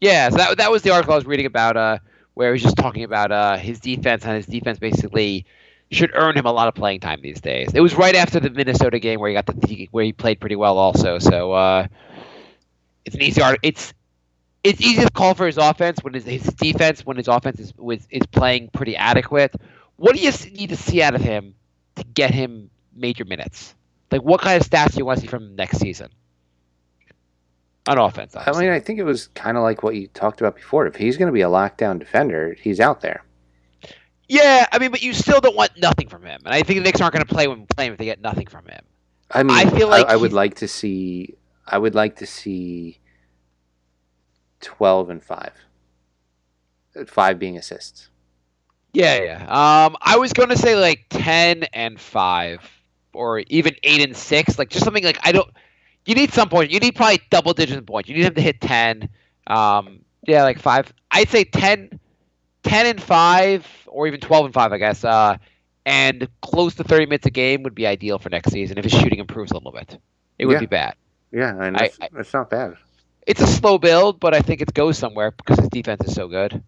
Yeah, 0.00 0.30
so 0.30 0.36
that 0.36 0.58
that 0.58 0.70
was 0.70 0.82
the 0.82 0.90
article 0.90 1.12
I 1.12 1.16
was 1.16 1.26
reading 1.26 1.46
about, 1.46 1.76
uh, 1.76 1.98
where 2.34 2.48
he 2.48 2.52
was 2.52 2.62
just 2.62 2.76
talking 2.76 3.04
about 3.04 3.30
uh, 3.32 3.56
his 3.56 3.80
defense, 3.80 4.24
and 4.24 4.34
his 4.34 4.46
defense 4.46 4.78
basically 4.78 5.44
should 5.90 6.12
earn 6.14 6.36
him 6.36 6.46
a 6.46 6.52
lot 6.52 6.68
of 6.68 6.74
playing 6.74 7.00
time 7.00 7.20
these 7.22 7.40
days. 7.40 7.70
It 7.74 7.80
was 7.80 7.94
right 7.94 8.14
after 8.14 8.38
the 8.38 8.50
Minnesota 8.50 8.98
game 8.98 9.20
where 9.20 9.28
he 9.28 9.34
got 9.34 9.46
the 9.46 9.88
where 9.90 10.04
he 10.04 10.12
played 10.12 10.40
pretty 10.40 10.56
well, 10.56 10.78
also. 10.78 11.18
So 11.18 11.52
uh, 11.52 11.86
it's 13.04 13.16
an 13.16 13.22
easy. 13.22 13.42
It's 13.62 13.92
it's 14.62 14.80
easy 14.80 15.04
to 15.04 15.10
call 15.10 15.34
for 15.34 15.46
his 15.46 15.56
offense 15.56 15.98
when 16.02 16.14
his, 16.14 16.24
his 16.24 16.44
defense 16.54 17.04
when 17.04 17.16
his 17.16 17.28
offense 17.28 17.58
is 17.58 17.72
was, 17.76 18.06
is 18.10 18.26
playing 18.26 18.68
pretty 18.72 18.96
adequate. 18.96 19.54
What 19.96 20.14
do 20.14 20.22
you 20.22 20.30
need 20.52 20.68
to 20.70 20.76
see 20.76 21.02
out 21.02 21.14
of 21.14 21.20
him 21.20 21.54
to 21.96 22.04
get 22.04 22.32
him 22.32 22.70
major 22.94 23.24
minutes? 23.24 23.74
Like 24.10 24.22
what 24.22 24.40
kind 24.40 24.60
of 24.60 24.68
stats 24.68 24.92
do 24.92 24.98
you 24.98 25.04
want 25.04 25.18
to 25.18 25.22
see 25.22 25.28
from 25.28 25.44
him 25.44 25.56
next 25.56 25.78
season? 25.78 26.10
On 27.88 27.98
offense, 27.98 28.36
I 28.36 28.52
mean, 28.60 28.68
I 28.68 28.78
think 28.78 28.98
it 28.98 29.04
was 29.04 29.28
kind 29.28 29.56
of 29.56 29.62
like 29.62 29.82
what 29.82 29.94
you 29.94 30.06
talked 30.08 30.40
about 30.40 30.54
before. 30.54 30.86
If 30.86 30.96
he's 30.96 31.16
going 31.16 31.28
to 31.28 31.32
be 31.32 31.40
a 31.40 31.48
lockdown 31.48 31.98
defender, 31.98 32.54
he's 32.60 32.78
out 32.78 33.00
there. 33.00 33.24
Yeah, 34.30 34.64
I 34.70 34.78
mean, 34.78 34.92
but 34.92 35.02
you 35.02 35.12
still 35.12 35.40
don't 35.40 35.56
want 35.56 35.72
nothing 35.76 36.08
from 36.08 36.22
him, 36.22 36.42
and 36.44 36.54
I 36.54 36.62
think 36.62 36.78
the 36.78 36.84
Knicks 36.84 37.00
aren't 37.00 37.14
going 37.14 37.26
to 37.26 37.34
play 37.34 37.48
when 37.48 37.66
play 37.66 37.86
him 37.86 37.94
if 37.94 37.98
they 37.98 38.04
get 38.04 38.20
nothing 38.20 38.46
from 38.46 38.64
him. 38.64 38.84
I 39.28 39.42
mean, 39.42 39.56
I 39.56 39.68
feel 39.68 39.88
like 39.88 40.06
I, 40.06 40.14
would 40.14 40.32
like 40.32 40.54
to 40.56 40.68
see. 40.68 41.34
I 41.66 41.78
would 41.78 41.96
like 41.96 42.14
to 42.16 42.26
see 42.26 43.00
twelve 44.60 45.10
and 45.10 45.20
five. 45.20 45.52
Uh, 46.94 47.06
Five 47.06 47.40
being 47.40 47.56
assists. 47.56 48.08
Yeah, 48.92 49.20
yeah. 49.20 49.42
Um, 49.86 49.96
I 50.00 50.16
was 50.16 50.32
going 50.32 50.50
to 50.50 50.56
say 50.56 50.76
like 50.76 51.06
ten 51.10 51.64
and 51.72 52.00
five, 52.00 52.60
or 53.12 53.40
even 53.48 53.74
eight 53.82 54.00
and 54.00 54.16
six, 54.16 54.60
like 54.60 54.70
just 54.70 54.84
something 54.84 55.02
like 55.02 55.18
I 55.24 55.32
don't. 55.32 55.50
You 56.06 56.14
need 56.14 56.32
some 56.32 56.48
point. 56.48 56.70
You 56.70 56.78
need 56.78 56.94
probably 56.94 57.20
double 57.30 57.52
digits 57.52 57.76
in 57.76 57.84
points. 57.84 58.08
You 58.08 58.14
need 58.14 58.26
him 58.26 58.34
to 58.34 58.40
hit 58.40 58.60
ten. 58.60 59.08
Um, 59.48 60.04
yeah, 60.26 60.44
like 60.44 60.60
five. 60.60 60.92
I'd 61.10 61.28
say 61.28 61.44
10, 61.44 61.98
10 62.62 62.86
and 62.86 63.02
five, 63.02 63.66
or 63.86 64.06
even 64.06 64.20
twelve 64.20 64.44
and 64.44 64.54
five, 64.54 64.72
I 64.72 64.78
guess. 64.78 65.04
Uh, 65.04 65.36
and 65.86 66.28
close 66.42 66.74
to 66.76 66.84
thirty 66.84 67.06
minutes 67.06 67.26
a 67.26 67.30
game 67.30 67.62
would 67.62 67.74
be 67.74 67.86
ideal 67.86 68.18
for 68.18 68.28
next 68.28 68.52
season 68.52 68.78
if 68.78 68.84
his 68.84 68.92
shooting 68.92 69.18
improves 69.18 69.50
a 69.50 69.54
little 69.54 69.72
bit. 69.72 69.98
It 70.38 70.46
would 70.46 70.54
Yeah. 70.54 70.60
be 70.60 70.66
bad. 70.66 70.94
Yeah, 71.32 71.62
and 71.62 71.76
I- 71.76 71.80
that's, 71.80 71.98
that's 72.12 72.32
not 72.34 72.50
bad. 72.50 72.76
It's 73.26 73.40
a 73.40 73.46
slow 73.46 73.78
build, 73.78 74.18
but 74.18 74.34
I 74.34 74.40
think 74.40 74.60
it 74.60 74.72
goes 74.74 74.98
somewhere 74.98 75.30
because 75.30 75.58
his 75.58 75.68
defense 75.68 76.04
is 76.06 76.14
so 76.14 76.26
good. 76.26 76.62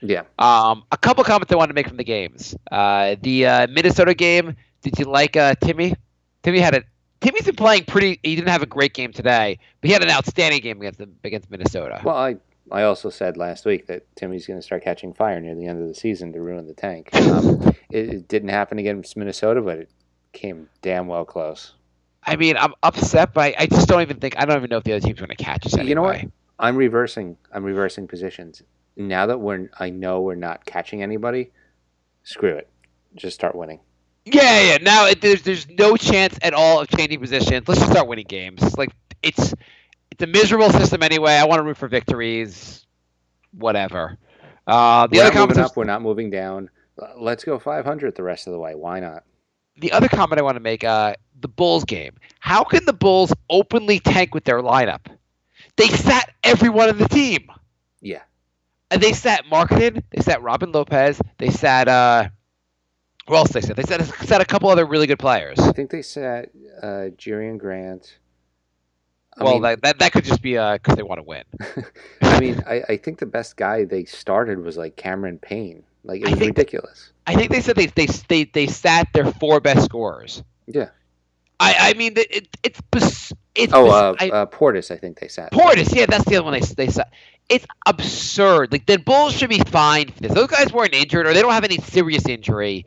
Yeah. 0.00 0.22
Um, 0.38 0.84
a 0.92 0.98
couple 0.98 1.24
comments 1.24 1.50
I 1.52 1.56
wanted 1.56 1.68
to 1.68 1.74
make 1.74 1.88
from 1.88 1.96
the 1.96 2.04
games. 2.04 2.54
Uh, 2.70 3.16
the 3.22 3.46
uh, 3.46 3.66
Minnesota 3.68 4.14
game. 4.14 4.54
Did 4.82 4.98
you 4.98 5.06
like 5.06 5.36
uh, 5.36 5.54
Timmy? 5.60 5.94
Timmy 6.42 6.60
had 6.60 6.74
a. 6.74 6.82
Timmy's 7.22 7.46
been 7.46 7.56
playing 7.56 7.84
pretty. 7.86 8.20
He 8.22 8.36
didn't 8.36 8.50
have 8.50 8.62
a 8.62 8.66
great 8.66 8.92
game 8.92 9.12
today, 9.12 9.58
but 9.80 9.88
he 9.88 9.92
had 9.94 10.02
an 10.02 10.10
outstanding 10.10 10.60
game 10.60 10.78
against 10.82 11.00
against 11.24 11.50
Minnesota. 11.50 12.00
Well, 12.04 12.16
I 12.16 12.36
I 12.70 12.82
also 12.82 13.10
said 13.10 13.36
last 13.36 13.64
week 13.66 13.86
that 13.86 14.04
Timmy's 14.16 14.46
going 14.46 14.58
to 14.58 14.62
start 14.62 14.82
catching 14.82 15.12
fire 15.12 15.40
near 15.40 15.54
the 15.54 15.66
end 15.66 15.82
of 15.82 15.88
the 15.88 15.94
season 15.94 16.32
to 16.32 16.40
ruin 16.40 16.66
the 16.66 16.74
tank. 16.74 17.10
Um, 17.34 17.74
it, 17.90 18.08
it 18.08 18.28
didn't 18.28 18.50
happen 18.50 18.78
against 18.78 19.16
Minnesota, 19.16 19.60
but 19.60 19.78
it 19.78 19.90
came 20.32 20.68
damn 20.82 21.06
well 21.08 21.24
close. 21.24 21.74
I 22.22 22.36
mean, 22.36 22.56
I'm 22.56 22.74
upset, 22.82 23.34
but 23.34 23.40
I, 23.40 23.54
I 23.58 23.66
just 23.66 23.88
don't 23.88 24.02
even 24.02 24.18
think. 24.18 24.34
I 24.38 24.44
don't 24.44 24.56
even 24.56 24.70
know 24.70 24.76
if 24.78 24.84
the 24.84 24.92
other 24.92 25.06
team's 25.06 25.18
going 25.18 25.30
to 25.30 25.36
catch 25.36 25.66
us 25.66 25.74
anyway. 25.74 25.88
You 25.88 25.94
know 25.96 26.02
what? 26.02 26.20
I'm 26.58 26.76
reversing. 26.76 27.36
I'm 27.52 27.64
reversing 27.64 28.06
positions. 28.06 28.62
Now 28.96 29.26
that 29.26 29.38
we're, 29.38 29.68
I 29.78 29.90
know 29.90 30.20
we're 30.20 30.36
not 30.36 30.64
catching 30.64 31.02
anybody. 31.02 31.50
Screw 32.22 32.54
it. 32.54 32.68
Just 33.16 33.34
start 33.34 33.54
winning. 33.54 33.80
Yeah, 34.24 34.60
yeah. 34.60 34.78
Now 34.80 35.06
it, 35.06 35.20
there's 35.20 35.42
there's 35.42 35.68
no 35.68 35.96
chance 35.96 36.38
at 36.40 36.54
all 36.54 36.80
of 36.80 36.88
changing 36.88 37.20
positions. 37.20 37.68
Let's 37.68 37.80
just 37.80 37.92
start 37.92 38.08
winning 38.08 38.26
games. 38.26 38.76
Like 38.78 38.90
it's 39.22 39.54
it's 40.14 40.22
a 40.22 40.26
miserable 40.28 40.70
system 40.70 41.02
anyway. 41.02 41.32
I 41.32 41.44
want 41.44 41.58
to 41.58 41.64
root 41.64 41.76
for 41.76 41.88
victories. 41.88 42.86
Whatever. 43.50 44.16
Uh, 44.64 45.08
the 45.08 45.18
we're 45.18 45.24
other 45.24 45.34
not 45.34 45.40
moving 45.40 45.54
comment. 45.56 45.58
up. 45.70 45.76
We're 45.76 45.84
not 45.84 46.02
moving 46.02 46.30
down. 46.30 46.70
Let's 47.18 47.42
go 47.42 47.58
500 47.58 48.14
the 48.14 48.22
rest 48.22 48.46
of 48.46 48.52
the 48.52 48.58
way. 48.58 48.76
Why 48.76 49.00
not? 49.00 49.24
The 49.78 49.90
other 49.90 50.08
comment 50.08 50.38
I 50.38 50.42
want 50.42 50.54
to 50.54 50.60
make. 50.60 50.84
Uh, 50.84 51.14
the 51.40 51.48
Bulls 51.48 51.84
game. 51.84 52.14
How 52.38 52.62
can 52.62 52.84
the 52.84 52.92
Bulls 52.92 53.32
openly 53.50 53.98
tank 53.98 54.34
with 54.34 54.44
their 54.44 54.62
lineup? 54.62 55.00
They 55.76 55.88
sat 55.88 56.32
everyone 56.44 56.90
in 56.90 56.98
the 56.98 57.08
team. 57.08 57.48
Yeah. 58.00 58.22
And 58.92 59.02
they 59.02 59.12
sat 59.12 59.44
Markkanen. 59.46 60.04
They 60.10 60.22
sat 60.22 60.42
Robin 60.42 60.70
Lopez. 60.70 61.20
They 61.38 61.50
sat. 61.50 61.88
Uh, 61.88 62.28
who 63.26 63.34
else 63.34 63.50
they 63.50 63.60
sat? 63.62 63.74
They 63.74 63.82
sat, 63.82 64.00
sat 64.24 64.40
a 64.40 64.44
couple 64.44 64.68
other 64.68 64.86
really 64.86 65.08
good 65.08 65.18
players. 65.18 65.58
I 65.58 65.72
think 65.72 65.90
they 65.90 66.02
sat 66.02 66.50
uh, 66.80 67.10
Jerian 67.16 67.58
Grant. 67.58 68.18
I 69.38 69.44
well, 69.44 69.54
mean- 69.54 69.62
that, 69.62 69.82
that 69.82 69.98
that 69.98 70.12
could 70.12 70.24
just 70.24 70.42
be 70.42 70.52
because 70.52 70.96
they 70.96 71.02
want 71.02 71.18
to 71.18 71.22
win. 71.22 71.44
I 72.22 72.40
mean, 72.40 72.62
I, 72.66 72.82
I 72.88 72.96
think 72.96 73.18
the 73.18 73.26
best 73.26 73.56
guy 73.56 73.84
they 73.84 74.04
started 74.04 74.60
was 74.62 74.76
like 74.76 74.96
Cameron 74.96 75.38
Payne. 75.38 75.82
Like 76.04 76.20
it 76.22 76.30
was 76.30 76.40
ridiculous. 76.40 77.12
I 77.26 77.34
think 77.34 77.50
they 77.50 77.60
said 77.60 77.76
they 77.76 77.86
they 77.86 78.06
they, 78.28 78.44
they 78.44 78.66
sat 78.66 79.08
their 79.14 79.32
four 79.32 79.60
best 79.60 79.84
scorers. 79.84 80.42
Yeah. 80.66 80.90
I 81.58 81.76
I 81.78 81.94
mean 81.94 82.12
it, 82.16 82.30
it 82.30 82.48
it's 82.62 82.80
bes- 82.90 83.32
it's 83.54 83.72
Oh, 83.72 83.84
bes- 83.84 83.92
uh, 83.92 84.14
I- 84.20 84.30
uh, 84.30 84.46
Portis, 84.46 84.90
I 84.90 84.96
think 84.96 85.18
they 85.18 85.28
sat. 85.28 85.52
Portis, 85.52 85.94
yeah, 85.94 86.06
that's 86.06 86.24
the 86.26 86.36
other 86.36 86.44
one 86.44 86.52
they 86.52 86.60
they 86.60 86.88
sat. 86.88 87.10
It's 87.48 87.66
absurd. 87.86 88.72
Like 88.72 88.86
the 88.86 88.98
Bulls 88.98 89.34
should 89.34 89.50
be 89.50 89.60
fine 89.60 90.10
for 90.10 90.20
this. 90.20 90.32
Those 90.32 90.48
guys 90.48 90.72
weren't 90.72 90.94
injured 90.94 91.26
or 91.26 91.34
they 91.34 91.42
don't 91.42 91.52
have 91.52 91.64
any 91.64 91.78
serious 91.78 92.26
injury. 92.26 92.86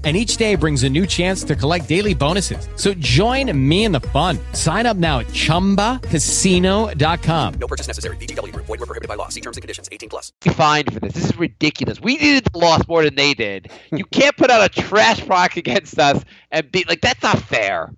And 0.03 0.17
each 0.17 0.37
day 0.37 0.55
brings 0.55 0.81
a 0.81 0.89
new 0.89 1.05
chance 1.05 1.43
to 1.43 1.55
collect 1.55 1.87
daily 1.87 2.15
bonuses. 2.15 2.67
So 2.75 2.95
join 2.95 3.55
me 3.55 3.83
in 3.83 3.91
the 3.91 3.99
fun. 3.99 4.39
Sign 4.53 4.87
up 4.87 4.97
now 4.97 5.19
at 5.19 5.27
chumbacasino.com. 5.27 7.53
No 7.59 7.67
purchase 7.67 7.85
necessary. 7.85 8.17
VGW 8.17 8.51
Group. 8.51 8.65
Void 8.65 8.79
were 8.79 8.87
prohibited 8.87 9.07
by 9.07 9.13
law. 9.13 9.27
See 9.27 9.41
terms 9.41 9.57
and 9.57 9.61
conditions. 9.61 9.89
18 9.91 10.09
plus. 10.09 10.31
be 10.43 10.49
fined 10.49 10.91
for 10.91 10.99
this. 10.99 11.13
This 11.13 11.25
is 11.25 11.37
ridiculous. 11.37 12.01
We 12.01 12.17
needed 12.17 12.45
the 12.51 12.57
loss 12.57 12.87
more 12.87 13.03
than 13.03 13.13
they 13.13 13.35
did. 13.35 13.69
You 13.91 14.05
can't 14.05 14.35
put 14.35 14.49
out 14.49 14.65
a 14.65 14.69
trash 14.69 15.23
product 15.23 15.57
against 15.57 15.99
us 15.99 16.25
and 16.49 16.71
be 16.71 16.83
like, 16.87 17.01
that's 17.01 17.21
not 17.21 17.37
fair. 17.37 17.93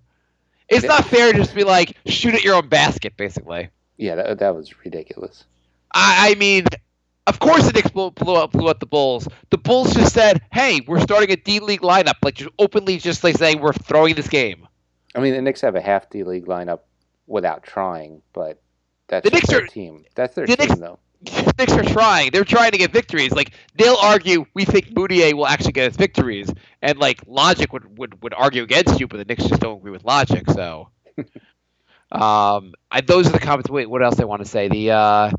It's 0.68 0.84
not 0.84 1.06
fair 1.06 1.32
to 1.32 1.38
just 1.38 1.54
be 1.54 1.64
like, 1.64 1.96
shoot 2.06 2.34
at 2.34 2.44
your 2.44 2.56
own 2.56 2.68
basket, 2.68 3.16
basically. 3.16 3.70
Yeah, 3.96 4.16
that, 4.16 4.40
that 4.40 4.54
was 4.54 4.84
ridiculous. 4.84 5.44
I, 5.92 6.32
I 6.32 6.34
mean, 6.34 6.66
of 7.26 7.38
course 7.38 7.66
the 7.66 7.72
Knicks 7.72 7.90
blew, 7.90 8.10
blew, 8.10 8.34
up, 8.34 8.52
blew 8.52 8.68
up 8.68 8.80
the 8.80 8.86
Bulls. 8.86 9.26
The 9.50 9.58
Bulls 9.58 9.94
just 9.94 10.12
said, 10.14 10.42
hey, 10.52 10.80
we're 10.86 11.00
starting 11.00 11.30
a 11.30 11.36
D 11.36 11.60
League 11.60 11.80
lineup. 11.80 12.14
Like, 12.22 12.34
just 12.34 12.50
openly 12.58 12.98
just 12.98 13.24
like 13.24 13.36
saying, 13.36 13.60
we're 13.60 13.72
throwing 13.72 14.14
this 14.14 14.28
game. 14.28 14.66
I 15.14 15.20
mean, 15.20 15.32
the 15.34 15.42
Knicks 15.42 15.60
have 15.62 15.76
a 15.76 15.80
half 15.80 16.10
D 16.10 16.22
League 16.24 16.46
lineup 16.46 16.80
without 17.26 17.62
trying, 17.62 18.20
but 18.32 18.60
that's 19.08 19.24
The 19.24 19.30
Knicks 19.34 19.48
their 19.48 19.62
are- 19.64 19.66
team. 19.66 20.04
That's 20.14 20.34
their 20.34 20.46
the 20.46 20.56
team, 20.56 20.68
Knicks- 20.68 20.80
though. 20.80 20.98
The 21.24 21.54
Knicks 21.58 21.72
are 21.72 21.82
trying. 21.84 22.32
They're 22.32 22.44
trying 22.44 22.72
to 22.72 22.78
get 22.78 22.92
victories. 22.92 23.32
Like, 23.32 23.52
they'll 23.76 23.96
argue, 23.96 24.44
we 24.52 24.66
think 24.66 24.88
Mudiay 24.90 25.32
will 25.32 25.46
actually 25.46 25.72
get 25.72 25.90
us 25.90 25.96
victories. 25.96 26.50
And, 26.82 26.98
like, 26.98 27.20
logic 27.26 27.72
would, 27.72 27.96
would, 27.96 28.22
would 28.22 28.34
argue 28.34 28.62
against 28.62 29.00
you, 29.00 29.06
but 29.08 29.16
the 29.16 29.24
Knicks 29.24 29.44
just 29.46 29.62
don't 29.62 29.78
agree 29.78 29.90
with 29.92 30.04
logic, 30.04 30.50
so. 30.50 30.90
um, 32.12 32.74
I, 32.90 33.00
those 33.06 33.26
are 33.28 33.32
the 33.32 33.38
comments. 33.38 33.70
Wait, 33.70 33.88
what 33.88 34.02
else 34.02 34.20
I 34.20 34.24
want 34.24 34.42
to 34.42 34.48
say? 34.48 34.68
The, 34.68 34.90
uh, 34.90 35.30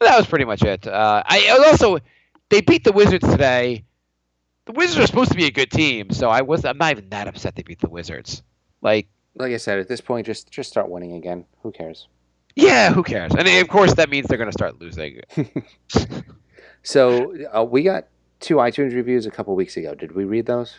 that 0.00 0.16
was 0.16 0.26
pretty 0.26 0.44
much 0.44 0.62
it. 0.62 0.86
Uh, 0.86 1.22
I 1.26 1.48
also, 1.68 1.98
they 2.50 2.60
beat 2.60 2.84
the 2.84 2.92
Wizards 2.92 3.26
today. 3.28 3.84
The 4.66 4.72
Wizards 4.72 4.98
are 4.98 5.06
supposed 5.06 5.30
to 5.30 5.36
be 5.36 5.46
a 5.46 5.50
good 5.50 5.70
team, 5.70 6.10
so 6.10 6.28
I 6.28 6.42
was 6.42 6.64
I'm 6.64 6.78
not 6.78 6.90
even 6.92 7.08
that 7.10 7.26
upset 7.26 7.54
they 7.56 7.62
beat 7.62 7.80
the 7.80 7.88
Wizards. 7.88 8.42
Like, 8.82 9.08
Like 9.34 9.52
I 9.52 9.56
said, 9.56 9.78
at 9.78 9.88
this 9.88 10.00
point, 10.00 10.26
just 10.26 10.50
just 10.50 10.70
start 10.70 10.88
winning 10.90 11.14
again. 11.14 11.44
Who 11.62 11.72
cares? 11.72 12.08
yeah, 12.56 12.92
who 12.92 13.02
cares? 13.02 13.32
And 13.36 13.46
of 13.48 13.68
course, 13.68 13.94
that 13.94 14.10
means 14.10 14.26
they're 14.26 14.36
going 14.38 14.50
to 14.50 14.52
start 14.52 14.80
losing. 14.80 15.20
So 16.82 17.34
uh, 17.54 17.64
we 17.64 17.82
got 17.82 18.06
two 18.40 18.56
iTunes 18.56 18.94
reviews 18.94 19.26
a 19.26 19.30
couple 19.30 19.54
weeks 19.54 19.76
ago. 19.76 19.94
Did 19.94 20.12
we 20.12 20.24
read 20.24 20.46
those? 20.46 20.76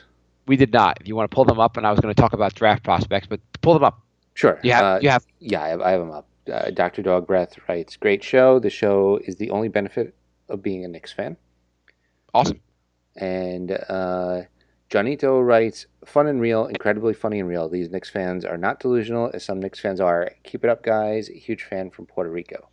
We 0.47 0.55
did 0.55 0.73
not. 0.73 0.99
If 1.01 1.07
you 1.07 1.15
want 1.15 1.29
to 1.29 1.35
pull 1.35 1.45
them 1.45 1.59
up, 1.59 1.77
and 1.77 1.85
I 1.85 1.91
was 1.91 1.99
going 1.99 2.13
to 2.13 2.19
talk 2.19 2.33
about 2.33 2.55
draft 2.55 2.83
prospects, 2.83 3.27
but 3.27 3.39
pull 3.61 3.73
them 3.73 3.83
up. 3.83 4.01
Sure. 4.33 4.59
You. 4.63 4.73
Uh, 4.73 4.99
you 5.01 5.09
have. 5.09 5.25
Yeah, 5.39 5.61
I 5.61 5.67
have, 5.67 5.81
I 5.81 5.91
have 5.91 5.99
them 5.99 6.11
up. 6.11 6.27
Uh, 6.49 6.71
Dr. 6.71 7.01
Dog 7.01 7.27
Breath 7.27 7.55
writes, 7.67 7.95
"Great 7.97 8.23
show. 8.23 8.59
The 8.59 8.69
show 8.69 9.19
is 9.25 9.35
the 9.35 9.49
only 9.51 9.67
benefit 9.67 10.15
of 10.49 10.61
being 10.61 10.85
a 10.85 10.87
Knicks 10.87 11.11
fan." 11.11 11.37
Awesome. 12.33 12.59
And 13.15 13.71
uh, 13.71 14.41
Johnito 14.89 15.45
writes, 15.45 15.85
"Fun 16.05 16.27
and 16.27 16.39
real, 16.41 16.65
incredibly 16.67 17.13
funny 17.13 17.39
and 17.39 17.49
real. 17.49 17.69
These 17.69 17.89
Knicks 17.89 18.09
fans 18.09 18.45
are 18.45 18.57
not 18.57 18.79
delusional, 18.79 19.31
as 19.33 19.43
some 19.43 19.59
Knicks 19.59 19.79
fans 19.79 19.99
are. 19.99 20.31
Keep 20.43 20.63
it 20.63 20.69
up, 20.69 20.83
guys. 20.83 21.27
Huge 21.27 21.63
fan 21.63 21.89
from 21.89 22.05
Puerto 22.05 22.29
Rico." 22.29 22.69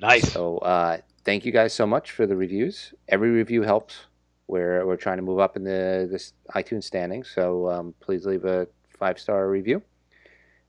Nice. 0.00 0.30
So 0.32 0.58
uh, 0.58 0.98
thank 1.24 1.44
you 1.46 1.52
guys 1.52 1.72
so 1.72 1.86
much 1.86 2.10
for 2.12 2.26
the 2.26 2.36
reviews. 2.36 2.92
Every 3.08 3.30
review 3.30 3.62
helps. 3.62 4.06
We're 4.48 4.86
we're 4.86 4.96
trying 4.96 5.16
to 5.16 5.22
move 5.22 5.40
up 5.40 5.56
in 5.56 5.64
the 5.64 6.06
this 6.10 6.32
iTunes 6.54 6.84
standings. 6.84 7.30
So 7.34 7.68
um, 7.70 7.94
please 8.00 8.26
leave 8.26 8.44
a 8.44 8.68
five 8.98 9.18
star 9.18 9.48
review. 9.48 9.82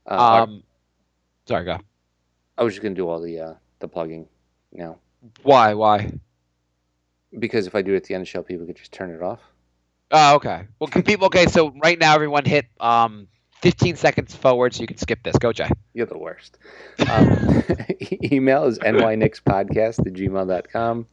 Uh, 0.09 0.15
our- 0.15 0.41
Um, 0.43 0.63
sorry, 1.45 1.65
go. 1.65 1.77
I 2.57 2.63
was 2.63 2.73
just 2.73 2.83
gonna 2.83 2.95
do 2.95 3.07
all 3.07 3.21
the 3.21 3.39
uh, 3.39 3.53
the 3.79 3.87
plugging 3.87 4.27
now 4.71 4.97
Why? 5.43 5.73
Why? 5.73 6.11
because 7.37 7.67
if 7.67 7.75
I 7.75 7.81
do 7.81 7.93
it 7.93 7.97
at 7.97 8.03
the 8.05 8.13
end 8.13 8.21
of 8.21 8.27
the 8.27 8.31
show, 8.31 8.43
people 8.43 8.65
could 8.65 8.77
just 8.77 8.91
turn 8.91 9.11
it 9.11 9.21
off. 9.21 9.39
Oh, 10.11 10.35
okay. 10.35 10.65
Well, 10.79 10.87
can 10.87 11.03
people. 11.03 11.27
Okay, 11.27 11.47
so 11.47 11.73
right 11.83 11.99
now, 11.99 12.15
everyone 12.15 12.45
hit 12.45 12.65
um 12.79 13.27
15 13.61 13.95
seconds 13.95 14.35
forward, 14.35 14.73
so 14.73 14.81
you 14.81 14.87
can 14.87 14.97
skip 14.97 15.23
this. 15.23 15.35
Go, 15.37 15.51
Jay. 15.51 15.69
You're 15.93 16.05
the 16.05 16.17
worst. 16.17 16.57
Um, 17.09 17.63
email 18.23 18.65
is 18.65 18.79
nynixpodcast 18.79 19.99
at 19.99 20.13
gmail.com. 20.13 21.07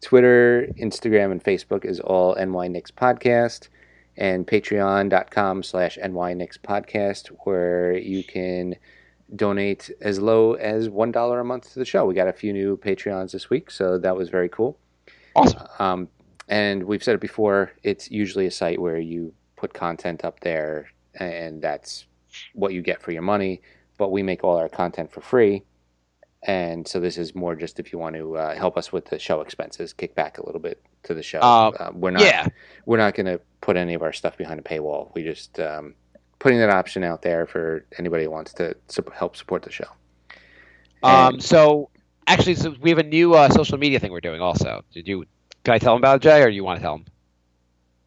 Twitter, 0.00 0.68
Instagram, 0.78 1.32
and 1.32 1.42
Facebook 1.42 1.84
is 1.84 2.00
all 2.00 2.34
nynixpodcast. 2.36 3.68
And 4.16 4.46
patreon.com 4.46 5.62
slash 5.62 5.96
nynixpodcast, 5.98 7.28
where 7.44 7.96
you 7.96 8.22
can 8.22 8.76
donate 9.34 9.90
as 10.00 10.20
low 10.20 10.54
as 10.54 10.88
$1 10.88 11.40
a 11.40 11.44
month 11.44 11.72
to 11.72 11.78
the 11.78 11.84
show. 11.84 12.04
We 12.04 12.14
got 12.14 12.28
a 12.28 12.32
few 12.32 12.52
new 12.52 12.76
Patreons 12.76 13.32
this 13.32 13.48
week, 13.50 13.70
so 13.70 13.98
that 13.98 14.16
was 14.16 14.28
very 14.28 14.48
cool. 14.48 14.78
Awesome. 15.34 15.66
Um, 15.78 16.08
and 16.48 16.82
we've 16.84 17.02
said 17.02 17.14
it 17.14 17.20
before, 17.20 17.72
it's 17.82 18.10
usually 18.10 18.46
a 18.46 18.50
site 18.50 18.80
where 18.80 18.98
you 18.98 19.32
put 19.56 19.72
content 19.72 20.24
up 20.24 20.40
there, 20.40 20.88
and 21.14 21.62
that's 21.62 22.06
what 22.52 22.72
you 22.74 22.82
get 22.82 23.00
for 23.00 23.12
your 23.12 23.22
money. 23.22 23.62
But 23.96 24.10
we 24.10 24.22
make 24.22 24.42
all 24.44 24.56
our 24.56 24.68
content 24.68 25.12
for 25.12 25.20
free. 25.20 25.62
And 26.44 26.86
so 26.88 26.98
this 26.98 27.18
is 27.18 27.34
more 27.36 27.54
just 27.54 27.78
if 27.78 27.92
you 27.92 27.98
want 27.98 28.16
to 28.16 28.36
uh, 28.36 28.54
help 28.56 28.76
us 28.76 28.92
with 28.92 29.04
the 29.06 29.18
show 29.18 29.40
expenses, 29.42 29.92
kick 29.92 30.14
back 30.16 30.38
a 30.38 30.44
little 30.44 30.60
bit 30.60 30.82
to 31.04 31.14
the 31.14 31.22
show. 31.22 31.40
Um, 31.40 31.74
Uh, 31.78 31.90
we're 31.94 32.10
not 32.10 32.22
yeah. 32.22 32.48
we're 32.84 32.96
not 32.96 33.14
going 33.14 33.26
to 33.26 33.40
put 33.60 33.76
any 33.76 33.94
of 33.94 34.02
our 34.02 34.12
stuff 34.12 34.36
behind 34.36 34.58
a 34.58 34.62
paywall. 34.62 35.14
We 35.14 35.22
just 35.22 35.60
um, 35.60 35.94
putting 36.42 36.58
that 36.58 36.70
option 36.70 37.04
out 37.04 37.22
there 37.22 37.46
for 37.46 37.84
anybody 37.98 38.24
who 38.24 38.30
wants 38.30 38.52
to 38.52 38.74
sup- 38.88 39.12
help 39.14 39.36
support 39.36 39.62
the 39.62 39.70
show. 39.70 39.86
Um, 41.04 41.40
so 41.40 41.88
actually, 42.26 42.56
so 42.56 42.74
we 42.80 42.90
have 42.90 42.98
a 42.98 43.04
new 43.04 43.34
uh, 43.34 43.48
social 43.48 43.78
media 43.78 44.00
thing 44.00 44.10
we're 44.10 44.20
doing. 44.20 44.40
Also, 44.40 44.82
did 44.92 45.06
you? 45.06 45.24
Can 45.62 45.74
I 45.74 45.78
tell 45.78 45.94
him 45.94 45.98
about 45.98 46.16
it, 46.16 46.22
Jay, 46.22 46.42
or 46.42 46.50
do 46.50 46.56
you 46.56 46.64
want 46.64 46.80
to 46.80 46.82
tell 46.82 46.96
him? 46.96 47.04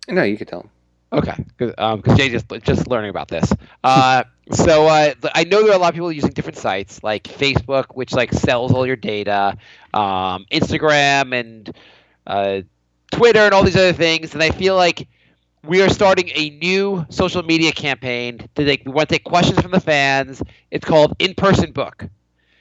No, 0.10 0.24
you 0.24 0.36
could 0.36 0.50
tell 0.50 0.62
them. 0.62 0.70
Okay, 1.14 1.46
because 1.58 1.74
um, 1.78 2.04
Jay 2.18 2.28
just 2.28 2.48
just 2.62 2.90
learning 2.90 3.10
about 3.10 3.30
this. 3.30 3.50
Uh, 3.86 4.26
so 4.52 4.86
uh, 4.86 5.14
I 5.34 5.46
know 5.46 5.64
there 5.64 5.72
are 5.72 5.76
a 5.76 5.80
lot 5.80 5.90
of 5.90 5.94
people 5.94 6.12
using 6.12 6.32
different 6.32 6.58
sites 6.58 7.02
like 7.04 7.24
Facebook, 7.24 7.86
which 7.94 8.12
like 8.12 8.34
sells 8.34 8.74
all 8.74 8.86
your 8.86 8.98
data, 8.98 9.58
um, 9.94 10.46
Instagram, 10.52 11.34
and 11.34 11.74
uh, 12.28 12.62
Twitter, 13.12 13.40
and 13.40 13.54
all 13.54 13.64
these 13.64 13.78
other 13.78 13.94
things. 13.94 14.34
And 14.34 14.44
I 14.44 14.50
feel 14.50 14.76
like 14.76 15.08
we 15.68 15.82
are 15.82 15.90
starting 15.90 16.30
a 16.36 16.52
new 16.62 17.06
social 17.10 17.44
media 17.44 17.72
campaign 17.72 18.40
to 18.56 18.66
take, 18.66 18.86
we 18.86 18.92
want 18.92 19.10
to 19.10 19.16
take 19.16 19.24
questions 19.24 19.60
from 19.60 19.72
the 19.72 19.80
fans. 19.80 20.42
It's 20.72 20.86
called 20.86 21.16
In 21.20 21.34
Person 21.34 21.72
Book. 21.72 22.08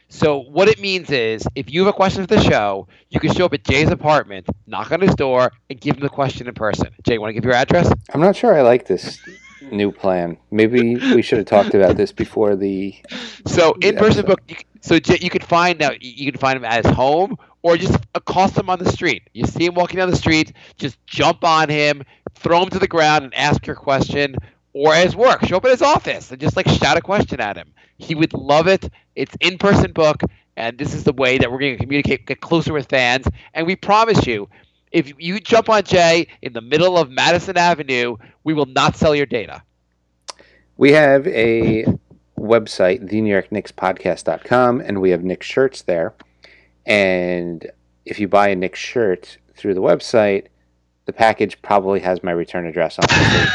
So 0.09 0.41
what 0.41 0.69
it 0.69 0.81
means 0.81 1.11
is, 1.11 1.47
if 1.55 1.73
you 1.73 1.85
have 1.85 1.89
a 1.89 1.97
question 1.97 2.25
for 2.25 2.35
the 2.35 2.41
show, 2.41 2.87
you 3.11 3.19
can 3.19 3.33
show 3.33 3.47
up 3.47 3.55
at 3.55 3.65
Jay's 3.65 3.91
apartment, 3.91 4.47
knock 4.67 4.93
on 4.93 5.01
his 5.01 5.15
door, 5.15 5.53
and 5.69 5.81
give 5.81 5.97
him 5.97 6.03
the 6.03 6.09
question 6.09 6.47
in 6.47 6.55
person. 6.55 6.89
Jay, 7.03 7.19
want 7.19 7.31
to 7.31 7.35
give 7.35 7.45
your 7.45 7.55
address? 7.55 7.93
I'm 8.13 8.21
not 8.21 8.37
sure 8.37 8.57
I 8.57 8.63
like 8.63 8.87
this 8.87 9.19
new 9.73 9.91
plan. 9.91 10.37
Maybe 10.51 10.97
we 10.97 11.23
should 11.23 11.39
have 11.39 11.47
talked 11.47 11.75
about 11.75 11.97
this 11.97 12.13
before 12.13 12.55
the. 12.55 12.95
So 13.47 13.75
in 13.83 13.97
person 13.97 14.25
book, 14.25 14.41
you, 14.47 14.57
so 14.83 14.99
Jay, 14.99 15.19
you 15.21 15.31
can 15.31 15.43
find 15.43 15.83
out 15.83 16.01
you 16.03 16.31
can 16.31 16.39
find 16.39 16.59
him 16.59 16.65
at 16.65 16.85
his 16.85 16.95
home 16.95 17.37
or 17.63 17.77
just 17.77 17.99
accost 18.15 18.57
him 18.57 18.69
on 18.69 18.79
the 18.79 18.93
street. 18.93 19.23
You 19.33 19.47
see 19.47 19.65
him 19.65 19.75
walking 19.75 19.97
down 19.97 20.11
the 20.11 20.17
street, 20.17 20.53
just 20.77 21.05
jump 21.07 21.43
on 21.45 21.71
him, 21.71 22.05
throw 22.35 22.63
him 22.63 22.71
to 22.71 22.79
the 22.79 22.89
ground, 22.89 23.25
and 23.25 23.35
ask 23.35 23.67
your 23.67 23.77
question. 23.77 24.37
Or 24.73 24.93
at 24.93 25.05
his 25.05 25.15
work, 25.15 25.45
show 25.47 25.57
up 25.57 25.65
at 25.67 25.71
his 25.71 25.83
office 25.83 26.33
and 26.33 26.41
just 26.41 26.57
like 26.57 26.69
shout 26.69 26.97
a 26.97 27.01
question 27.01 27.41
at 27.41 27.57
him. 27.57 27.73
He 27.97 28.17
would 28.17 28.35
love 28.35 28.67
it. 28.67 28.91
It's 29.15 29.37
in 29.41 29.57
person 29.57 29.93
book, 29.93 30.23
and 30.57 30.77
this 30.77 30.95
is 30.95 31.05
the 31.05 31.13
way 31.13 31.39
that 31.39 31.51
we're 31.51 31.61
going 31.61 31.77
to 31.77 31.83
communicate, 31.83 32.27
get 32.27 32.41
closer 32.41 32.73
with 32.73 32.89
fans. 32.89 33.27
And 33.55 33.67
we 33.69 33.77
promise 33.77 34.27
you, 34.27 34.49
if 34.91 35.13
you 35.19 35.39
jump 35.39 35.69
on 35.69 35.85
Jay 35.85 36.27
in 36.43 36.53
the 36.53 36.61
middle 36.61 36.99
of 36.99 37.11
Madison 37.11 37.57
Avenue, 37.57 38.17
we 38.43 38.53
will 38.53 38.67
not 38.67 38.97
sell 38.97 39.15
your 39.15 39.27
data. 39.27 39.63
We 40.77 40.93
have 40.93 41.27
a 41.29 41.87
website, 42.37 43.09
the 43.09 43.21
New 43.21 43.31
York 43.31 43.53
Knicks 43.53 43.71
podcast.com, 43.71 44.81
and 44.81 45.01
we 45.01 45.11
have 45.11 45.23
Knicks 45.23 45.47
shirts 45.47 45.83
there. 45.83 46.15
And 46.85 47.71
if 48.05 48.19
you 48.19 48.29
buy 48.29 48.49
a 48.49 48.57
Knicks 48.57 48.81
shirt 48.81 49.39
through 49.55 49.75
the 49.75 49.83
website, 49.83 50.47
the 51.07 51.13
package 51.13 51.61
probably 51.63 52.01
has 52.01 52.23
my 52.23 52.33
return 52.33 52.67
address 52.67 52.99
on 52.99 53.05
it. 53.09 53.49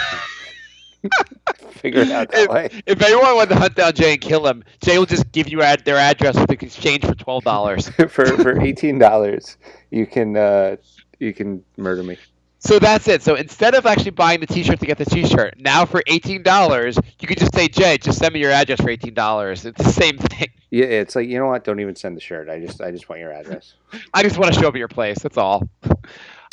Figure 1.72 2.02
it 2.02 2.12
out 2.12 2.30
that 2.32 2.50
way. 2.50 2.70
If 2.86 3.02
anyone 3.02 3.36
wanted 3.36 3.50
to 3.50 3.56
hunt 3.56 3.76
down 3.76 3.94
Jay 3.94 4.14
and 4.14 4.22
kill 4.22 4.46
him, 4.46 4.64
Jay 4.82 4.98
will 4.98 5.06
just 5.06 5.32
give 5.32 5.48
you 5.50 5.62
ad- 5.62 5.86
their 5.86 5.96
address 5.96 6.36
with 6.36 6.52
exchange 6.52 7.06
for 7.06 7.16
twelve 7.16 7.46
dollars. 7.46 7.90
for 8.10 8.26
for 8.26 8.62
eighteen 8.62 9.00
dollars, 9.00 9.58
you 9.92 10.06
can 10.06 10.36
uh, 10.36 10.76
you 11.20 11.34
can 11.34 11.64
murder 11.78 12.04
me. 12.04 12.18
So 12.62 12.78
that's 12.78 13.08
it. 13.08 13.22
So 13.24 13.36
instead 13.36 13.74
of 13.74 13.86
actually 13.86 14.12
buying 14.12 14.42
the 14.42 14.48
T-shirt 14.48 14.82
to 14.82 14.86
get 14.86 14.98
the 14.98 15.06
T-shirt, 15.06 15.54
now 15.60 15.86
for 15.86 16.04
eighteen 16.08 16.44
dollars, 16.44 17.00
you 17.22 17.28
could 17.28 17.38
just 17.38 17.56
say, 17.56 17.70
Jay, 17.70 17.98
just 17.98 18.20
send 18.20 18.34
me 18.34 18.42
your 18.42 18.52
address 18.52 18.82
for 18.82 18.90
eighteen 18.90 19.14
dollars. 19.14 19.66
It's 19.66 19.82
the 19.82 19.92
same 19.92 20.18
thing. 20.18 20.50
Yeah, 20.72 20.86
it's 20.86 21.16
like 21.16 21.28
you 21.28 21.40
know 21.40 21.48
what? 21.48 21.64
Don't 21.64 21.80
even 21.80 21.96
send 21.96 22.16
the 22.16 22.22
shirt. 22.22 22.48
I 22.48 22.60
just 22.60 22.80
I 22.80 22.92
just 22.92 23.10
want 23.10 23.22
your 23.22 23.34
address. 23.34 23.74
I 24.14 24.22
just 24.22 24.38
want 24.38 24.54
to 24.54 24.60
show 24.60 24.68
up 24.68 24.76
at 24.76 24.78
your 24.78 24.88
place. 24.88 25.18
That's 25.18 25.36
all. 25.36 25.68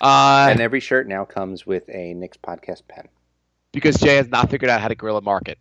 Uh, 0.02 0.48
and 0.50 0.60
every 0.60 0.80
shirt 0.80 1.08
now 1.08 1.24
comes 1.24 1.66
with 1.66 1.88
a 1.88 2.14
Knicks 2.14 2.36
podcast 2.36 2.82
pen. 2.88 3.08
because 3.72 3.96
Jay 3.96 4.16
has 4.16 4.28
not 4.28 4.50
figured 4.50 4.70
out 4.70 4.80
how 4.80 4.88
to 4.88 4.94
guerrilla 4.94 5.22
market. 5.22 5.58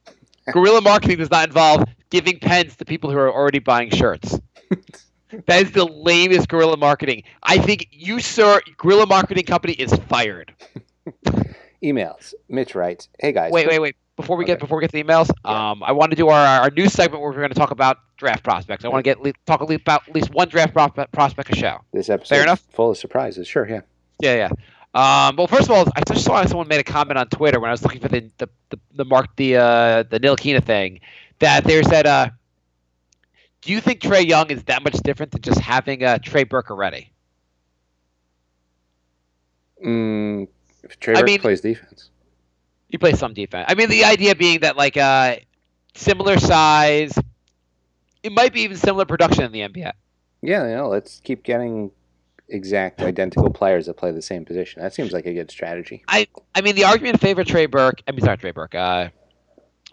guerrilla 0.52 0.82
marketing 0.82 1.18
does 1.18 1.32
not 1.32 1.48
involve 1.48 1.84
giving 2.10 2.40
pens 2.40 2.76
to 2.78 2.86
people 2.86 3.10
who 3.12 3.18
are 3.18 3.32
already 3.32 3.60
buying 3.60 3.90
shirts. 3.90 4.40
that 5.48 5.62
is 5.62 5.72
the 5.72 5.86
lamest 5.86 6.48
guerrilla 6.50 6.78
marketing. 6.78 7.24
I 7.44 7.58
think 7.58 7.88
you, 7.92 8.20
sir, 8.20 8.60
guerrilla 8.78 9.08
marketing 9.08 9.46
company 9.46 9.74
is 9.74 9.94
fired. 10.10 10.54
Emails. 11.84 12.34
Mitch 12.50 12.74
writes, 12.76 13.10
"Hey 13.20 13.32
guys, 13.32 13.52
Wait, 13.52 13.68
wait, 13.68 13.80
wait. 13.80 13.96
Before 14.16 14.38
we 14.38 14.46
get 14.46 14.60
before 14.60 14.78
we 14.78 14.82
get 14.84 14.92
to 14.92 14.98
the 14.98 15.04
emails, 15.04 15.30
um, 15.46 15.84
I 15.84 15.92
want 15.92 16.12
to 16.12 16.16
do 16.16 16.30
our 16.30 16.62
our 16.64 16.70
new 16.72 16.88
segment 16.90 17.22
where 17.22 17.32
we're 17.32 17.38
going 17.38 17.50
to 17.50 17.56
talk 17.56 17.72
about 17.72 17.98
draft 18.18 18.44
prospects. 18.44 18.86
I 18.86 18.88
want 18.88 19.04
to 19.04 19.16
get 19.16 19.36
talk 19.46 19.62
at 19.62 19.68
least 19.68 19.82
about 19.82 20.08
at 20.08 20.16
least 20.16 20.34
one 20.34 20.48
draft 20.48 20.74
prospect 20.74 21.12
prospect 21.12 21.52
a 21.52 21.56
show. 21.56 21.80
This 21.92 22.10
episode 22.10 22.36
Fair 22.36 22.44
enough. 22.44 22.64
full 22.72 22.92
of 22.92 22.98
surprises. 22.98 23.46
Sure, 23.48 23.68
yeah. 23.68 23.82
Yeah, 24.20 24.36
yeah. 24.36 24.49
Um, 24.93 25.36
well, 25.36 25.47
first 25.47 25.63
of 25.63 25.72
all, 25.72 25.86
I 25.95 26.01
just 26.07 26.24
saw 26.24 26.45
someone 26.45 26.68
made 26.70 26.80
a 26.80 26.84
comment 26.84 27.18
on 27.18 27.28
Twitter 27.28 27.59
when 27.59 27.70
I 27.70 27.74
was 27.74 27.84
looking 27.84 27.99
for 27.99 28.07
the 28.07 28.30
the 28.38 28.47
the, 28.70 28.80
the 28.95 29.05
mark 29.05 29.36
the 29.36 29.57
uh, 29.57 30.03
the 30.03 30.20
Ntilikina 30.20 30.63
thing 30.63 31.01
that 31.39 31.66
they 31.66 31.84
said, 31.84 32.07
uh, 32.07 32.30
"Do 33.61 33.74
you 33.74 33.82
think 33.82 33.99
Trae 33.99 34.26
Young 34.26 34.49
is 34.51 34.63
that 34.63 34.84
much 34.84 34.93
different 35.03 35.34
than 35.34 35.41
just 35.41 35.59
having 35.59 36.03
uh, 36.03 36.20
Trey 36.20 36.45
Burke 36.45 36.72
already?" 36.72 37.11
Mm, 39.86 40.47
if 40.84 40.99
Trey 40.99 41.13
I 41.16 41.18
Burke 41.22 41.26
mean- 41.28 41.39
plays 41.41 41.61
defense, 41.61 42.09
He 42.88 42.97
plays 42.97 43.20
some 43.20 43.34
defense. 43.34 43.66
I 43.68 43.76
mean, 43.76 43.89
the 43.89 44.05
idea 44.05 44.36
being 44.36 44.61
that 44.61 44.78
like 44.78 44.95
uh, 44.95 45.36
similar 45.93 46.39
size, 46.39 47.18
it 48.24 48.32
might 48.32 48.53
be 48.53 48.61
even 48.61 48.78
similar 48.78 49.05
production 49.05 49.43
in 49.43 49.51
the 49.51 49.59
NBA. 49.61 49.91
yeah, 50.41 50.68
you 50.70 50.76
know, 50.76 50.88
let's 50.88 51.20
keep 51.20 51.43
getting 51.43 51.91
exact 52.50 53.02
identical 53.02 53.50
players 53.50 53.86
that 53.88 53.96
play 53.96 54.12
the 54.12 54.22
same 54.22 54.46
position. 54.46 54.82
That 54.82 54.93
seems 54.93 55.12
like 55.12 55.26
a 55.26 55.34
good 55.34 55.52
strategy. 55.52 56.04
I 56.08 56.28
I 56.54 56.62
mean, 56.62 56.76
the 56.76 56.84
argument 56.84 57.16
in 57.16 57.20
favor 57.20 57.41
of 57.41 57.48
Trey 57.48 57.66
Burke. 57.66 58.02
I 58.08 58.12
mean, 58.12 58.22
sorry, 58.22 58.38
Trey 58.38 58.52
Burke. 58.52 58.76
Uh, 58.76 59.10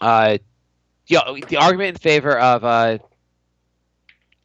uh, 0.00 0.38
yeah, 1.06 1.20
the 1.48 1.56
argument 1.56 1.90
in 1.90 1.96
favor 1.96 2.38
of 2.38 2.64
uh, 2.64 2.98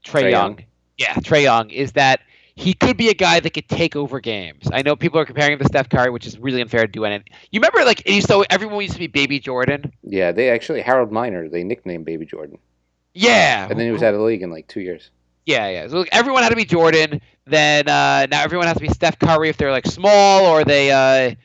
Trae, 0.05 0.31
Young. 0.31 0.31
Young. 0.31 0.63
Yeah, 0.97 1.13
Trae 1.15 1.43
Young 1.43 1.69
is 1.69 1.93
that 1.93 2.21
he 2.55 2.73
could 2.73 2.97
be 2.97 3.09
a 3.09 3.13
guy 3.13 3.39
that 3.39 3.51
could 3.51 3.69
take 3.69 3.95
over 3.95 4.19
games. 4.19 4.67
I 4.73 4.81
know 4.81 4.95
people 4.95 5.19
are 5.19 5.25
comparing 5.25 5.53
him 5.53 5.59
to 5.59 5.65
Steph 5.65 5.89
Curry, 5.89 6.09
which 6.09 6.25
is 6.25 6.39
really 6.39 6.59
unfair 6.59 6.81
to 6.81 6.87
do. 6.87 7.05
And 7.05 7.23
you 7.51 7.59
remember, 7.59 7.85
like, 7.85 8.03
to, 8.03 8.45
everyone 8.49 8.81
used 8.81 8.93
to 8.93 8.99
be 8.99 9.05
Baby 9.05 9.39
Jordan. 9.39 9.93
Yeah, 10.01 10.31
they 10.31 10.49
actually 10.49 10.81
Harold 10.81 11.11
Miner 11.11 11.47
they 11.47 11.63
nicknamed 11.63 12.05
Baby 12.05 12.25
Jordan, 12.25 12.57
Yeah, 13.13 13.67
and 13.69 13.79
then 13.79 13.85
he 13.85 13.91
was 13.91 14.01
out 14.01 14.15
of 14.15 14.19
the 14.19 14.25
league 14.25 14.41
in 14.41 14.49
like 14.49 14.67
two 14.67 14.81
years. 14.81 15.11
Yeah, 15.47 15.69
yeah. 15.69 15.87
So 15.87 15.99
like, 15.99 16.09
everyone 16.11 16.43
had 16.43 16.49
to 16.49 16.57
be 16.57 16.65
Jordan. 16.65 17.21
Then 17.45 17.87
uh, 17.87 18.27
now 18.29 18.43
everyone 18.43 18.67
has 18.67 18.75
to 18.75 18.81
be 18.81 18.89
Steph 18.89 19.17
Curry 19.17 19.47
if 19.47 19.55
they're 19.55 19.71
like 19.71 19.87
small, 19.87 20.45
or 20.45 20.65
they, 20.65 20.91
uh, 20.91 21.35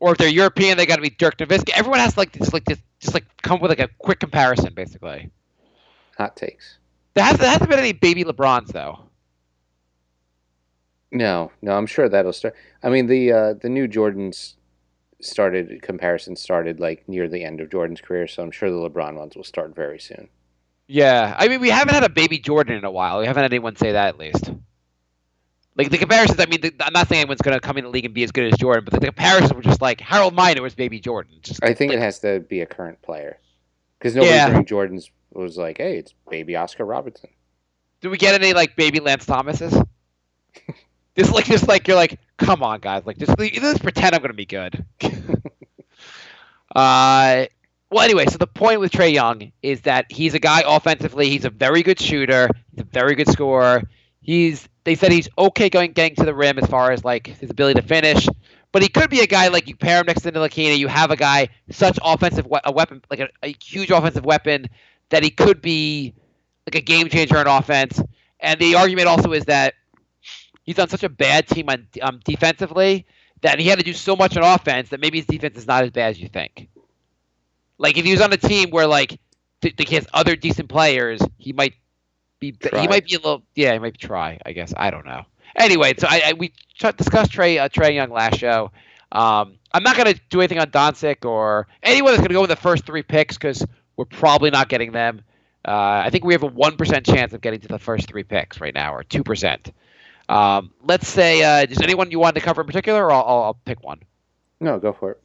or 0.00 0.12
if 0.12 0.18
they're 0.18 0.28
European, 0.28 0.76
they 0.76 0.84
got 0.84 0.96
to 0.96 1.02
be 1.02 1.08
Dirk 1.08 1.38
Nowitzki. 1.38 1.70
Everyone 1.70 1.98
has 1.98 2.12
to 2.12 2.20
like 2.20 2.32
just 2.32 2.52
like 2.52 2.66
just, 2.68 2.82
just 3.00 3.14
like 3.14 3.24
come 3.42 3.58
with 3.58 3.70
like 3.70 3.80
a 3.80 3.88
quick 3.98 4.20
comparison, 4.20 4.74
basically. 4.74 5.30
Hot 6.18 6.36
takes. 6.36 6.76
There 7.14 7.24
has 7.24 7.38
there 7.38 7.48
hasn't 7.48 7.70
been 7.70 7.78
any 7.78 7.94
baby 7.94 8.22
LeBrons 8.22 8.68
though. 8.68 8.98
No, 11.10 11.50
no, 11.62 11.72
I'm 11.72 11.86
sure 11.86 12.06
that'll 12.06 12.34
start. 12.34 12.54
I 12.82 12.90
mean, 12.90 13.06
the 13.06 13.32
uh, 13.32 13.54
the 13.54 13.70
new 13.70 13.88
Jordans 13.88 14.56
started 15.22 15.80
comparison 15.80 16.36
started 16.36 16.80
like 16.80 17.08
near 17.08 17.26
the 17.28 17.44
end 17.44 17.62
of 17.62 17.70
Jordan's 17.70 18.02
career, 18.02 18.28
so 18.28 18.42
I'm 18.42 18.50
sure 18.50 18.70
the 18.70 18.76
LeBron 18.76 19.14
ones 19.14 19.34
will 19.34 19.42
start 19.42 19.74
very 19.74 19.98
soon. 19.98 20.28
Yeah, 20.88 21.34
I 21.38 21.48
mean 21.48 21.60
we 21.60 21.68
haven't 21.70 21.94
had 21.94 22.02
a 22.04 22.08
baby 22.08 22.38
Jordan 22.38 22.74
in 22.76 22.84
a 22.84 22.90
while. 22.90 23.20
We 23.20 23.26
haven't 23.26 23.42
had 23.42 23.52
anyone 23.52 23.76
say 23.76 23.92
that 23.92 24.08
at 24.08 24.18
least. 24.18 24.50
Like 25.76 25.90
the 25.90 25.98
comparisons, 25.98 26.40
I 26.40 26.46
mean, 26.46 26.60
the, 26.60 26.74
I'm 26.80 26.92
not 26.92 27.06
saying 27.08 27.20
anyone's 27.20 27.40
going 27.40 27.54
to 27.54 27.60
come 27.60 27.78
in 27.78 27.84
the 27.84 27.90
league 27.90 28.04
and 28.04 28.12
be 28.12 28.24
as 28.24 28.32
good 28.32 28.52
as 28.52 28.58
Jordan, 28.58 28.82
but 28.84 28.94
the, 28.94 28.98
the 28.98 29.06
comparisons 29.06 29.54
were 29.54 29.62
just 29.62 29.80
like 29.80 30.00
Harold 30.00 30.34
Miner 30.34 30.60
was 30.60 30.74
baby 30.74 30.98
Jordan. 30.98 31.34
Just 31.40 31.62
I 31.62 31.72
think 31.72 31.92
it 31.92 32.00
has 32.00 32.18
to 32.20 32.40
be 32.40 32.62
a 32.62 32.66
current 32.66 33.00
player 33.02 33.38
because 33.98 34.16
nobody 34.16 34.32
Yeah. 34.34 34.48
during 34.48 34.64
Jordan's 34.66 35.10
was 35.32 35.56
like, 35.56 35.78
"Hey, 35.78 35.98
it's 35.98 36.14
baby 36.30 36.56
Oscar 36.56 36.84
Robertson." 36.84 37.30
Do 38.00 38.10
we 38.10 38.16
get 38.16 38.34
any 38.34 38.54
like 38.54 38.74
baby 38.74 38.98
Lance 38.98 39.26
Thomases? 39.26 39.72
just 41.16 41.32
like 41.32 41.44
just 41.44 41.68
like 41.68 41.86
you're 41.86 41.96
like, 41.96 42.18
come 42.38 42.62
on, 42.62 42.80
guys, 42.80 43.04
like 43.06 43.18
just 43.18 43.36
just 43.38 43.82
pretend 43.82 44.14
I'm 44.16 44.22
gonna 44.22 44.34
be 44.34 44.46
good. 44.46 44.84
uh, 46.74 47.46
well, 47.90 48.04
anyway, 48.04 48.26
so 48.26 48.36
the 48.38 48.46
point 48.46 48.80
with 48.80 48.92
Trae 48.92 49.12
Young 49.12 49.52
is 49.62 49.82
that 49.82 50.10
he's 50.10 50.34
a 50.34 50.38
guy 50.38 50.62
offensively. 50.66 51.28
He's 51.30 51.44
a 51.44 51.50
very 51.50 51.82
good 51.82 51.98
shooter. 52.00 52.48
He's 52.70 52.80
a 52.80 52.84
very 52.84 53.14
good 53.14 53.28
scorer. 53.28 53.82
He's 54.20 54.68
they 54.84 54.94
said 54.94 55.12
he's 55.12 55.28
okay 55.38 55.68
going 55.70 55.92
getting 55.92 56.16
to 56.16 56.24
the 56.24 56.34
rim 56.34 56.58
as 56.58 56.66
far 56.68 56.92
as 56.92 57.04
like 57.04 57.26
his 57.26 57.50
ability 57.50 57.80
to 57.80 57.86
finish. 57.86 58.28
But 58.72 58.82
he 58.82 58.88
could 58.88 59.08
be 59.10 59.20
a 59.20 59.26
guy 59.26 59.48
like 59.48 59.68
you 59.68 59.74
pair 59.76 60.00
him 60.00 60.06
next 60.06 60.22
to 60.22 60.32
Ntilikina. 60.32 60.76
You 60.78 60.88
have 60.88 61.10
a 61.10 61.16
guy 61.16 61.48
such 61.70 61.98
offensive 62.02 62.46
we- 62.46 62.60
a 62.64 62.72
weapon 62.72 63.02
like 63.10 63.20
a, 63.20 63.28
a 63.42 63.54
huge 63.62 63.90
offensive 63.90 64.24
weapon 64.24 64.66
that 65.10 65.22
he 65.22 65.30
could 65.30 65.62
be 65.62 66.14
like 66.66 66.74
a 66.74 66.80
game 66.84 67.08
changer 67.08 67.38
on 67.38 67.46
offense. 67.46 68.02
And 68.40 68.60
the 68.60 68.74
argument 68.74 69.08
also 69.08 69.32
is 69.32 69.44
that 69.46 69.74
he's 70.62 70.78
on 70.78 70.88
such 70.88 71.02
a 71.04 71.08
bad 71.08 71.46
team 71.48 71.68
on 71.70 71.86
um, 72.02 72.20
defensively 72.24 73.06
that 73.42 73.58
he 73.58 73.66
had 73.68 73.78
to 73.78 73.84
do 73.84 73.92
so 73.94 74.16
much 74.16 74.36
on 74.36 74.42
offense 74.44 74.90
that 74.90 75.00
maybe 75.00 75.18
his 75.18 75.26
defense 75.26 75.56
is 75.56 75.66
not 75.66 75.84
as 75.84 75.90
bad 75.90 76.10
as 76.10 76.20
you 76.20 76.28
think. 76.28 76.68
Like 77.78 77.96
if 77.96 78.04
he 78.04 78.12
was 78.12 78.20
on 78.20 78.32
a 78.32 78.36
team 78.36 78.70
where 78.70 78.86
like 78.86 79.18
th- 79.60 79.74
he 79.78 79.94
has 79.94 80.06
other 80.12 80.36
decent 80.36 80.68
players, 80.68 81.20
he 81.38 81.52
might 81.52 81.74
be 82.40 82.52
Try. 82.52 82.80
he 82.80 82.88
might 82.88 83.06
be 83.06 83.14
a 83.14 83.18
little 83.18 83.42
yeah 83.54 83.72
he 83.72 83.78
might 83.78 83.98
try 83.98 84.38
I 84.44 84.52
guess 84.52 84.72
I 84.76 84.90
don't 84.90 85.06
know. 85.06 85.24
Anyway, 85.56 85.94
so 85.98 86.06
I, 86.08 86.22
I 86.26 86.32
we 86.34 86.48
t- 86.78 86.92
discussed 86.96 87.32
Trae 87.32 87.58
uh, 87.60 87.68
Trae 87.68 87.94
Young 87.94 88.10
last 88.10 88.38
show. 88.38 88.70
Um, 89.10 89.58
I'm 89.72 89.82
not 89.82 89.96
going 89.96 90.12
to 90.12 90.20
do 90.28 90.40
anything 90.40 90.58
on 90.58 90.68
Doncic 90.70 91.24
or 91.24 91.66
anyone 91.82 92.12
that's 92.12 92.20
going 92.20 92.28
to 92.28 92.34
go 92.34 92.44
in 92.44 92.48
the 92.50 92.56
first 92.56 92.84
three 92.84 93.02
picks 93.02 93.36
because 93.36 93.64
we're 93.96 94.04
probably 94.04 94.50
not 94.50 94.68
getting 94.68 94.92
them. 94.92 95.22
Uh, 95.66 96.02
I 96.04 96.10
think 96.10 96.24
we 96.24 96.34
have 96.34 96.42
a 96.42 96.46
one 96.46 96.76
percent 96.76 97.06
chance 97.06 97.32
of 97.32 97.40
getting 97.40 97.60
to 97.60 97.68
the 97.68 97.78
first 97.78 98.08
three 98.08 98.22
picks 98.22 98.60
right 98.60 98.74
now, 98.74 98.94
or 98.94 99.02
two 99.02 99.22
percent. 99.22 99.72
Um, 100.28 100.72
let's 100.82 101.08
say, 101.08 101.42
uh, 101.42 101.66
is 101.68 101.80
anyone 101.80 102.10
you 102.10 102.18
want 102.18 102.36
to 102.36 102.40
cover 102.42 102.60
in 102.60 102.66
particular, 102.66 103.06
or 103.06 103.12
I'll, 103.12 103.24
I'll 103.42 103.58
pick 103.64 103.82
one? 103.82 104.00
No, 104.60 104.78
go 104.78 104.92
for 104.92 105.12
it. 105.12 105.22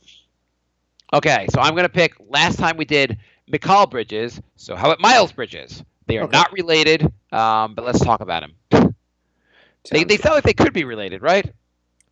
Okay, 1.11 1.47
so 1.53 1.61
I'm 1.61 1.73
going 1.73 1.83
to 1.83 1.89
pick. 1.89 2.13
Last 2.29 2.57
time 2.57 2.77
we 2.77 2.85
did 2.85 3.17
Mikal 3.51 3.89
Bridges. 3.89 4.41
So 4.55 4.75
how 4.75 4.85
about 4.85 4.99
Miles 4.99 5.31
Bridges? 5.31 5.83
They 6.07 6.17
are 6.17 6.27
not 6.27 6.51
related, 6.51 7.03
um, 7.31 7.75
but 7.75 7.85
let's 7.85 7.99
talk 7.99 8.21
about 8.21 8.43
them. 8.69 8.95
they, 9.91 10.03
they 10.03 10.17
sound 10.17 10.35
like 10.35 10.43
they 10.43 10.53
could 10.53 10.73
be 10.73 10.83
related, 10.83 11.21
right? 11.21 11.53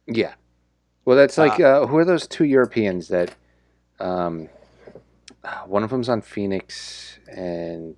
Yeah. 0.07 0.33
Well, 1.03 1.17
that's 1.17 1.37
like 1.37 1.59
uh, 1.59 1.87
who 1.87 1.97
are 1.97 2.05
those 2.05 2.27
two 2.27 2.45
Europeans 2.45 3.07
that? 3.09 3.33
Um, 3.99 4.49
uh, 5.43 5.61
one 5.65 5.83
of 5.83 5.89
them's 5.89 6.09
on 6.09 6.21
Phoenix, 6.21 7.17
and 7.27 7.95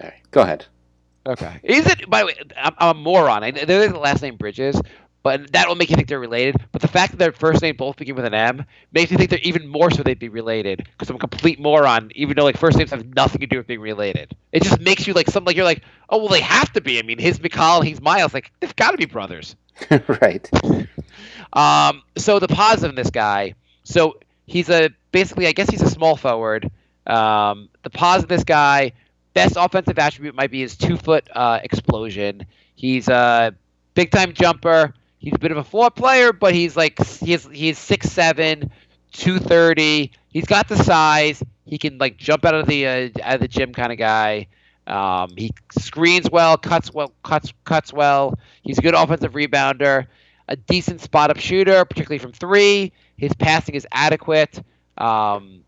all 0.00 0.08
right, 0.08 0.20
go 0.30 0.40
ahead. 0.42 0.66
Okay. 1.26 1.60
Is 1.62 1.86
it? 1.86 2.08
By 2.08 2.20
the 2.20 2.26
way, 2.26 2.34
I'm, 2.56 2.74
I'm 2.78 2.96
a 2.96 2.98
moron. 2.98 3.44
I, 3.44 3.50
there 3.50 3.82
is 3.82 3.92
the 3.92 3.98
last 3.98 4.22
name 4.22 4.36
Bridges, 4.36 4.80
but 5.26 5.52
that 5.54 5.66
will 5.66 5.74
make 5.74 5.90
you 5.90 5.96
think 5.96 6.06
they're 6.06 6.20
related. 6.20 6.54
But 6.70 6.82
the 6.82 6.86
fact 6.86 7.10
that 7.10 7.18
their 7.18 7.32
first 7.32 7.60
name 7.60 7.74
both 7.74 7.96
begin 7.96 8.14
with 8.14 8.24
an 8.26 8.32
M 8.32 8.64
makes 8.92 9.10
me 9.10 9.16
think 9.16 9.30
they're 9.30 9.40
even 9.40 9.66
more 9.66 9.90
so 9.90 10.04
they'd 10.04 10.20
be 10.20 10.28
related. 10.28 10.86
Because 10.92 11.10
I'm 11.10 11.16
a 11.16 11.18
complete 11.18 11.58
moron, 11.58 12.12
even 12.14 12.36
though 12.36 12.44
like 12.44 12.56
first 12.56 12.78
names 12.78 12.92
have 12.92 13.12
nothing 13.12 13.40
to 13.40 13.48
do 13.48 13.56
with 13.56 13.66
being 13.66 13.80
related. 13.80 14.36
It 14.52 14.62
just 14.62 14.80
makes 14.80 15.04
you 15.08 15.14
like 15.14 15.26
something 15.26 15.48
like 15.48 15.56
you're 15.56 15.64
like, 15.64 15.82
oh 16.10 16.18
well, 16.18 16.28
they 16.28 16.42
have 16.42 16.72
to 16.74 16.80
be. 16.80 17.00
I 17.00 17.02
mean, 17.02 17.18
his 17.18 17.40
McCall, 17.40 17.82
he's 17.82 18.00
Miles. 18.00 18.32
Like 18.32 18.52
they've 18.60 18.76
got 18.76 18.92
to 18.92 18.98
be 18.98 19.06
brothers. 19.06 19.56
right. 20.06 20.48
Um, 21.52 22.04
so 22.16 22.38
the 22.38 22.46
positive 22.46 22.90
in 22.90 22.94
this 22.94 23.10
guy, 23.10 23.54
so 23.82 24.20
he's 24.46 24.70
a 24.70 24.90
basically, 25.10 25.48
I 25.48 25.52
guess 25.52 25.68
he's 25.68 25.82
a 25.82 25.90
small 25.90 26.14
forward. 26.14 26.70
Um, 27.04 27.68
the 27.82 27.90
positive 27.90 28.30
in 28.30 28.36
this 28.36 28.44
guy, 28.44 28.92
best 29.34 29.56
offensive 29.58 29.98
attribute 29.98 30.36
might 30.36 30.52
be 30.52 30.60
his 30.60 30.76
two 30.76 30.96
foot 30.96 31.26
uh, 31.34 31.58
explosion. 31.64 32.46
He's 32.76 33.08
a 33.08 33.56
big 33.94 34.12
time 34.12 34.32
jumper. 34.32 34.94
He's 35.26 35.34
a 35.34 35.40
bit 35.40 35.50
of 35.50 35.56
a 35.56 35.64
floor 35.64 35.90
player, 35.90 36.32
but 36.32 36.54
he's 36.54 36.76
like 36.76 37.04
he's 37.04 37.48
he's 37.48 37.80
six 37.80 38.12
seven, 38.12 38.70
two 39.10 39.40
thirty. 39.40 40.12
He's 40.28 40.44
got 40.44 40.68
the 40.68 40.76
size. 40.76 41.42
He 41.64 41.78
can 41.78 41.98
like 41.98 42.16
jump 42.16 42.44
out 42.44 42.54
of 42.54 42.68
the 42.68 42.86
uh, 42.86 43.08
out 43.24 43.34
of 43.34 43.40
the 43.40 43.48
gym 43.48 43.72
kind 43.72 43.90
of 43.90 43.98
guy. 43.98 44.46
Um, 44.86 45.30
he 45.36 45.50
screens 45.76 46.30
well, 46.30 46.56
cuts 46.56 46.94
well, 46.94 47.12
cuts 47.24 47.52
cuts 47.64 47.92
well. 47.92 48.38
He's 48.62 48.78
a 48.78 48.82
good 48.82 48.94
offensive 48.94 49.32
rebounder, 49.32 50.06
a 50.46 50.54
decent 50.54 51.00
spot 51.00 51.32
up 51.32 51.40
shooter, 51.40 51.84
particularly 51.84 52.20
from 52.20 52.30
three. 52.30 52.92
His 53.16 53.32
passing 53.32 53.74
is 53.74 53.84
adequate. 53.90 54.62
Um, 54.96 55.64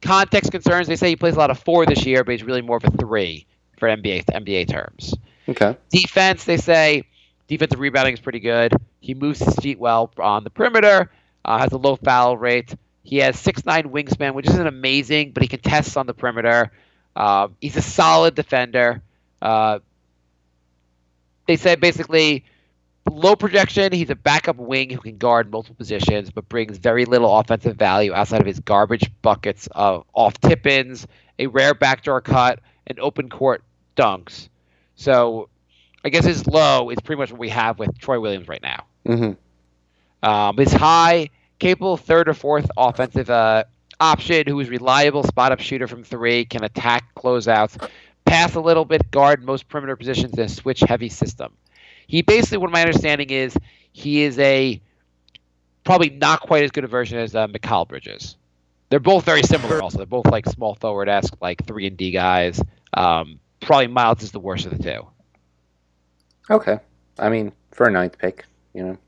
context 0.00 0.50
concerns: 0.50 0.86
they 0.86 0.96
say 0.96 1.10
he 1.10 1.16
plays 1.16 1.34
a 1.34 1.38
lot 1.38 1.50
of 1.50 1.58
four 1.58 1.84
this 1.84 2.06
year, 2.06 2.24
but 2.24 2.32
he's 2.32 2.42
really 2.42 2.62
more 2.62 2.78
of 2.78 2.84
a 2.84 2.90
three 2.90 3.46
for 3.76 3.86
NBA 3.86 4.24
NBA 4.24 4.66
terms. 4.66 5.14
Okay. 5.46 5.76
Defense: 5.90 6.44
they 6.44 6.56
say 6.56 7.04
defensive 7.48 7.78
rebounding 7.80 8.14
is 8.14 8.20
pretty 8.20 8.40
good. 8.40 8.72
He 9.00 9.14
moves 9.14 9.38
his 9.40 9.54
feet 9.56 9.78
well 9.78 10.10
on 10.18 10.44
the 10.44 10.50
perimeter. 10.50 11.10
Uh, 11.44 11.58
has 11.58 11.72
a 11.72 11.78
low 11.78 11.96
foul 11.96 12.36
rate. 12.36 12.74
He 13.04 13.18
has 13.18 13.38
six 13.38 13.64
nine 13.64 13.90
wingspan, 13.90 14.34
which 14.34 14.48
isn't 14.48 14.66
amazing, 14.66 15.30
but 15.32 15.42
he 15.42 15.48
contests 15.48 15.96
on 15.96 16.06
the 16.06 16.14
perimeter. 16.14 16.72
Uh, 17.14 17.48
he's 17.60 17.76
a 17.76 17.82
solid 17.82 18.34
defender. 18.34 19.00
Uh, 19.40 19.78
they 21.46 21.56
said 21.56 21.80
basically 21.80 22.44
low 23.08 23.36
projection. 23.36 23.92
He's 23.92 24.10
a 24.10 24.16
backup 24.16 24.56
wing 24.56 24.90
who 24.90 24.98
can 24.98 25.16
guard 25.16 25.50
multiple 25.50 25.76
positions, 25.76 26.30
but 26.30 26.48
brings 26.48 26.78
very 26.78 27.04
little 27.04 27.38
offensive 27.38 27.76
value 27.76 28.12
outside 28.12 28.40
of 28.40 28.46
his 28.46 28.60
garbage 28.60 29.10
buckets 29.22 29.68
of 29.70 30.04
off 30.12 30.40
tip 30.40 30.66
ins, 30.66 31.06
a 31.38 31.46
rare 31.46 31.74
backdoor 31.74 32.20
cut, 32.20 32.60
and 32.86 32.98
open 32.98 33.28
court 33.28 33.62
dunks. 33.96 34.48
So 34.96 35.48
I 36.06 36.08
guess 36.08 36.24
his 36.24 36.46
low 36.46 36.90
is 36.90 37.00
pretty 37.00 37.18
much 37.18 37.32
what 37.32 37.40
we 37.40 37.48
have 37.48 37.80
with 37.80 37.98
Troy 37.98 38.20
Williams 38.20 38.46
right 38.46 38.62
now. 38.62 38.84
Mm-hmm. 39.08 40.28
Um, 40.28 40.56
his 40.56 40.72
high, 40.72 41.30
capable 41.58 41.96
third 41.96 42.28
or 42.28 42.34
fourth 42.34 42.70
offensive 42.76 43.28
uh, 43.28 43.64
option 43.98 44.46
who 44.46 44.60
is 44.60 44.68
reliable 44.70 45.24
spot 45.24 45.50
up 45.50 45.58
shooter 45.58 45.88
from 45.88 46.04
three, 46.04 46.44
can 46.44 46.62
attack 46.62 47.12
closeouts, 47.16 47.90
pass 48.24 48.54
a 48.54 48.60
little 48.60 48.84
bit, 48.84 49.10
guard 49.10 49.42
most 49.42 49.68
perimeter 49.68 49.96
positions 49.96 50.34
in 50.34 50.44
a 50.44 50.48
switch 50.48 50.78
heavy 50.78 51.08
system. 51.08 51.52
He 52.06 52.22
basically, 52.22 52.58
what 52.58 52.70
my 52.70 52.82
understanding 52.82 53.30
is, 53.30 53.58
he 53.90 54.22
is 54.22 54.38
a 54.38 54.80
probably 55.82 56.10
not 56.10 56.40
quite 56.40 56.62
as 56.62 56.70
good 56.70 56.84
a 56.84 56.86
version 56.86 57.18
as 57.18 57.34
uh, 57.34 57.48
Mikal 57.48 57.88
Bridges. 57.88 58.36
They're 58.90 59.00
both 59.00 59.24
very 59.24 59.42
similar. 59.42 59.82
Also, 59.82 59.98
they're 59.98 60.06
both 60.06 60.26
like 60.26 60.46
small 60.46 60.76
forward 60.76 61.08
esque, 61.08 61.34
like 61.40 61.66
three 61.66 61.88
and 61.88 61.96
D 61.96 62.12
guys. 62.12 62.62
Um, 62.94 63.40
probably 63.60 63.88
Miles 63.88 64.22
is 64.22 64.30
the 64.30 64.38
worst 64.38 64.66
of 64.66 64.78
the 64.78 64.80
two. 64.80 65.04
Okay. 66.50 66.78
I 67.18 67.28
mean, 67.28 67.52
for 67.72 67.86
a 67.86 67.90
ninth 67.90 68.18
pick, 68.18 68.44
you 68.74 68.84
know. 68.84 68.98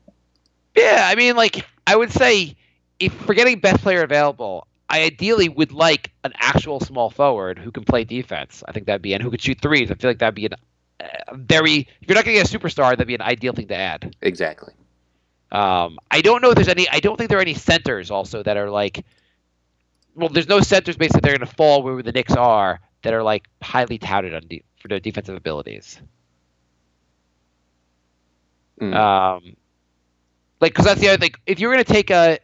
Yeah, 0.75 1.03
I 1.05 1.15
mean, 1.15 1.35
like 1.35 1.65
I 1.87 1.95
would 1.95 2.11
say, 2.11 2.55
if 2.99 3.13
forgetting 3.13 3.59
best 3.59 3.81
player 3.81 4.03
available, 4.03 4.67
I 4.89 5.03
ideally 5.03 5.49
would 5.49 5.71
like 5.71 6.11
an 6.23 6.33
actual 6.37 6.79
small 6.79 7.09
forward 7.09 7.59
who 7.59 7.71
can 7.71 7.83
play 7.83 8.03
defense. 8.03 8.63
I 8.67 8.71
think 8.71 8.87
that'd 8.87 9.01
be 9.01 9.13
and 9.13 9.21
who 9.21 9.29
could 9.29 9.41
shoot 9.41 9.61
threes. 9.61 9.91
I 9.91 9.95
feel 9.95 10.09
like 10.09 10.19
that'd 10.19 10.35
be 10.35 10.47
an, 10.47 10.53
a 10.99 11.35
very. 11.35 11.87
If 12.01 12.07
you're 12.09 12.15
not 12.15 12.25
going 12.25 12.37
to 12.37 12.43
get 12.43 12.53
a 12.53 12.57
superstar, 12.57 12.91
that'd 12.91 13.07
be 13.07 13.15
an 13.15 13.21
ideal 13.21 13.53
thing 13.53 13.67
to 13.67 13.75
add. 13.75 14.15
Exactly. 14.21 14.73
Um, 15.51 15.97
I 16.11 16.21
don't 16.21 16.41
know 16.41 16.49
if 16.49 16.55
there's 16.55 16.67
any. 16.67 16.89
I 16.89 16.99
don't 16.99 17.17
think 17.17 17.29
there 17.29 17.39
are 17.39 17.41
any 17.41 17.53
centers 17.53 18.11
also 18.11 18.43
that 18.43 18.57
are 18.57 18.69
like. 18.69 19.05
Well, 20.15 20.29
there's 20.29 20.49
no 20.49 20.59
centers 20.59 20.97
basically 20.97 21.21
they're 21.21 21.37
going 21.37 21.47
to 21.47 21.55
fall 21.55 21.81
where 21.81 22.01
the 22.01 22.11
Knicks 22.11 22.33
are 22.33 22.81
that 23.03 23.13
are 23.13 23.23
like 23.23 23.47
highly 23.61 23.97
touted 23.97 24.33
on 24.33 24.41
de- 24.47 24.63
for 24.81 24.87
their 24.89 24.99
defensive 24.99 25.35
abilities. 25.35 26.01
Mm. 28.79 28.95
Um, 28.95 29.55
like 30.61 30.73
because 30.73 30.85
that's 30.85 31.01
the 31.01 31.09
other 31.09 31.17
thing. 31.17 31.31
If 31.45 31.59
you're 31.59 31.71
going 31.71 31.83
to 31.83 31.93
take 31.93 32.09
a, 32.09 32.39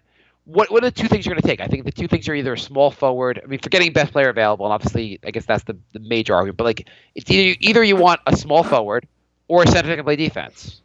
what 0.45 0.71
what 0.71 0.83
are 0.83 0.89
the 0.89 0.95
two 0.95 1.07
things 1.07 1.25
you're 1.25 1.33
going 1.33 1.41
to 1.41 1.47
take? 1.47 1.59
I 1.59 1.67
think 1.67 1.86
the 1.86 1.91
two 1.91 2.07
things 2.07 2.27
are 2.29 2.36
either 2.36 2.53
a 2.53 2.59
small 2.59 2.91
forward. 2.91 3.41
I 3.43 3.47
mean, 3.47 3.59
forgetting 3.59 3.91
best 3.93 4.11
player 4.11 4.29
available, 4.29 4.65
and 4.65 4.73
obviously, 4.73 5.19
I 5.25 5.31
guess 5.31 5.45
that's 5.45 5.63
the, 5.63 5.77
the 5.93 5.99
major 5.99 6.36
argument. 6.36 6.57
But 6.57 6.65
like, 6.65 6.89
it's 7.15 7.29
either 7.29 7.57
either 7.59 7.83
you 7.83 7.95
want 7.95 8.21
a 8.27 8.36
small 8.36 8.63
forward 8.63 9.07
or 9.47 9.63
a 9.63 9.67
center 9.67 9.89
that 9.89 9.95
can 9.95 10.05
play 10.05 10.15
defense. 10.15 10.81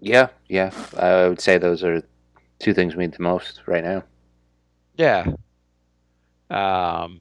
Yeah, 0.00 0.28
yeah. 0.48 0.70
I 0.96 1.28
would 1.28 1.40
say 1.40 1.58
those 1.58 1.82
are 1.82 2.02
two 2.60 2.72
things 2.72 2.94
we 2.94 3.04
need 3.04 3.14
the 3.14 3.22
most 3.22 3.62
right 3.66 3.82
now. 3.82 4.04
Yeah. 4.96 5.26
Um. 6.50 7.20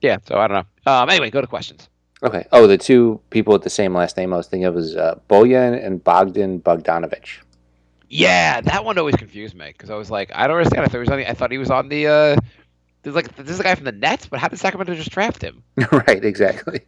Yeah. 0.00 0.18
So 0.26 0.38
I 0.38 0.48
don't 0.48 0.66
know. 0.86 0.92
Um. 0.92 1.08
Anyway, 1.08 1.30
go 1.30 1.40
to 1.40 1.46
questions. 1.46 1.88
Okay. 2.22 2.46
Oh, 2.52 2.66
the 2.66 2.78
two 2.78 3.20
people 3.30 3.52
with 3.52 3.62
the 3.62 3.70
same 3.70 3.94
last 3.94 4.16
name 4.16 4.32
I 4.32 4.38
was 4.38 4.46
thinking 4.46 4.64
of 4.64 4.74
was 4.74 4.96
uh, 4.96 5.18
Bojan 5.28 5.84
and 5.84 6.02
Bogdan 6.02 6.60
Bogdanovich. 6.60 7.40
Yeah, 8.08 8.60
that 8.60 8.84
one 8.84 8.98
always 8.98 9.16
confused 9.16 9.54
me 9.54 9.68
because 9.68 9.90
I 9.90 9.96
was 9.96 10.10
like, 10.10 10.30
I 10.34 10.46
don't 10.46 10.56
understand. 10.56 10.84
I 10.84 10.86
thought 10.86 10.98
he 10.98 11.00
was 11.00 11.10
on 11.10 11.18
the, 11.18 11.30
I 11.30 11.34
thought 11.34 11.50
he 11.50 11.58
was 11.58 11.70
on 11.70 11.88
the. 11.88 12.06
Uh, 12.06 12.36
there's 13.02 13.16
like 13.16 13.34
this 13.36 13.50
is 13.50 13.60
a 13.60 13.62
guy 13.62 13.74
from 13.74 13.84
the 13.84 13.92
Nets, 13.92 14.26
but 14.26 14.38
how 14.38 14.48
did 14.48 14.58
Sacramento 14.58 14.94
just 14.94 15.10
draft 15.10 15.42
him? 15.42 15.62
right. 15.92 16.24
Exactly. 16.24 16.80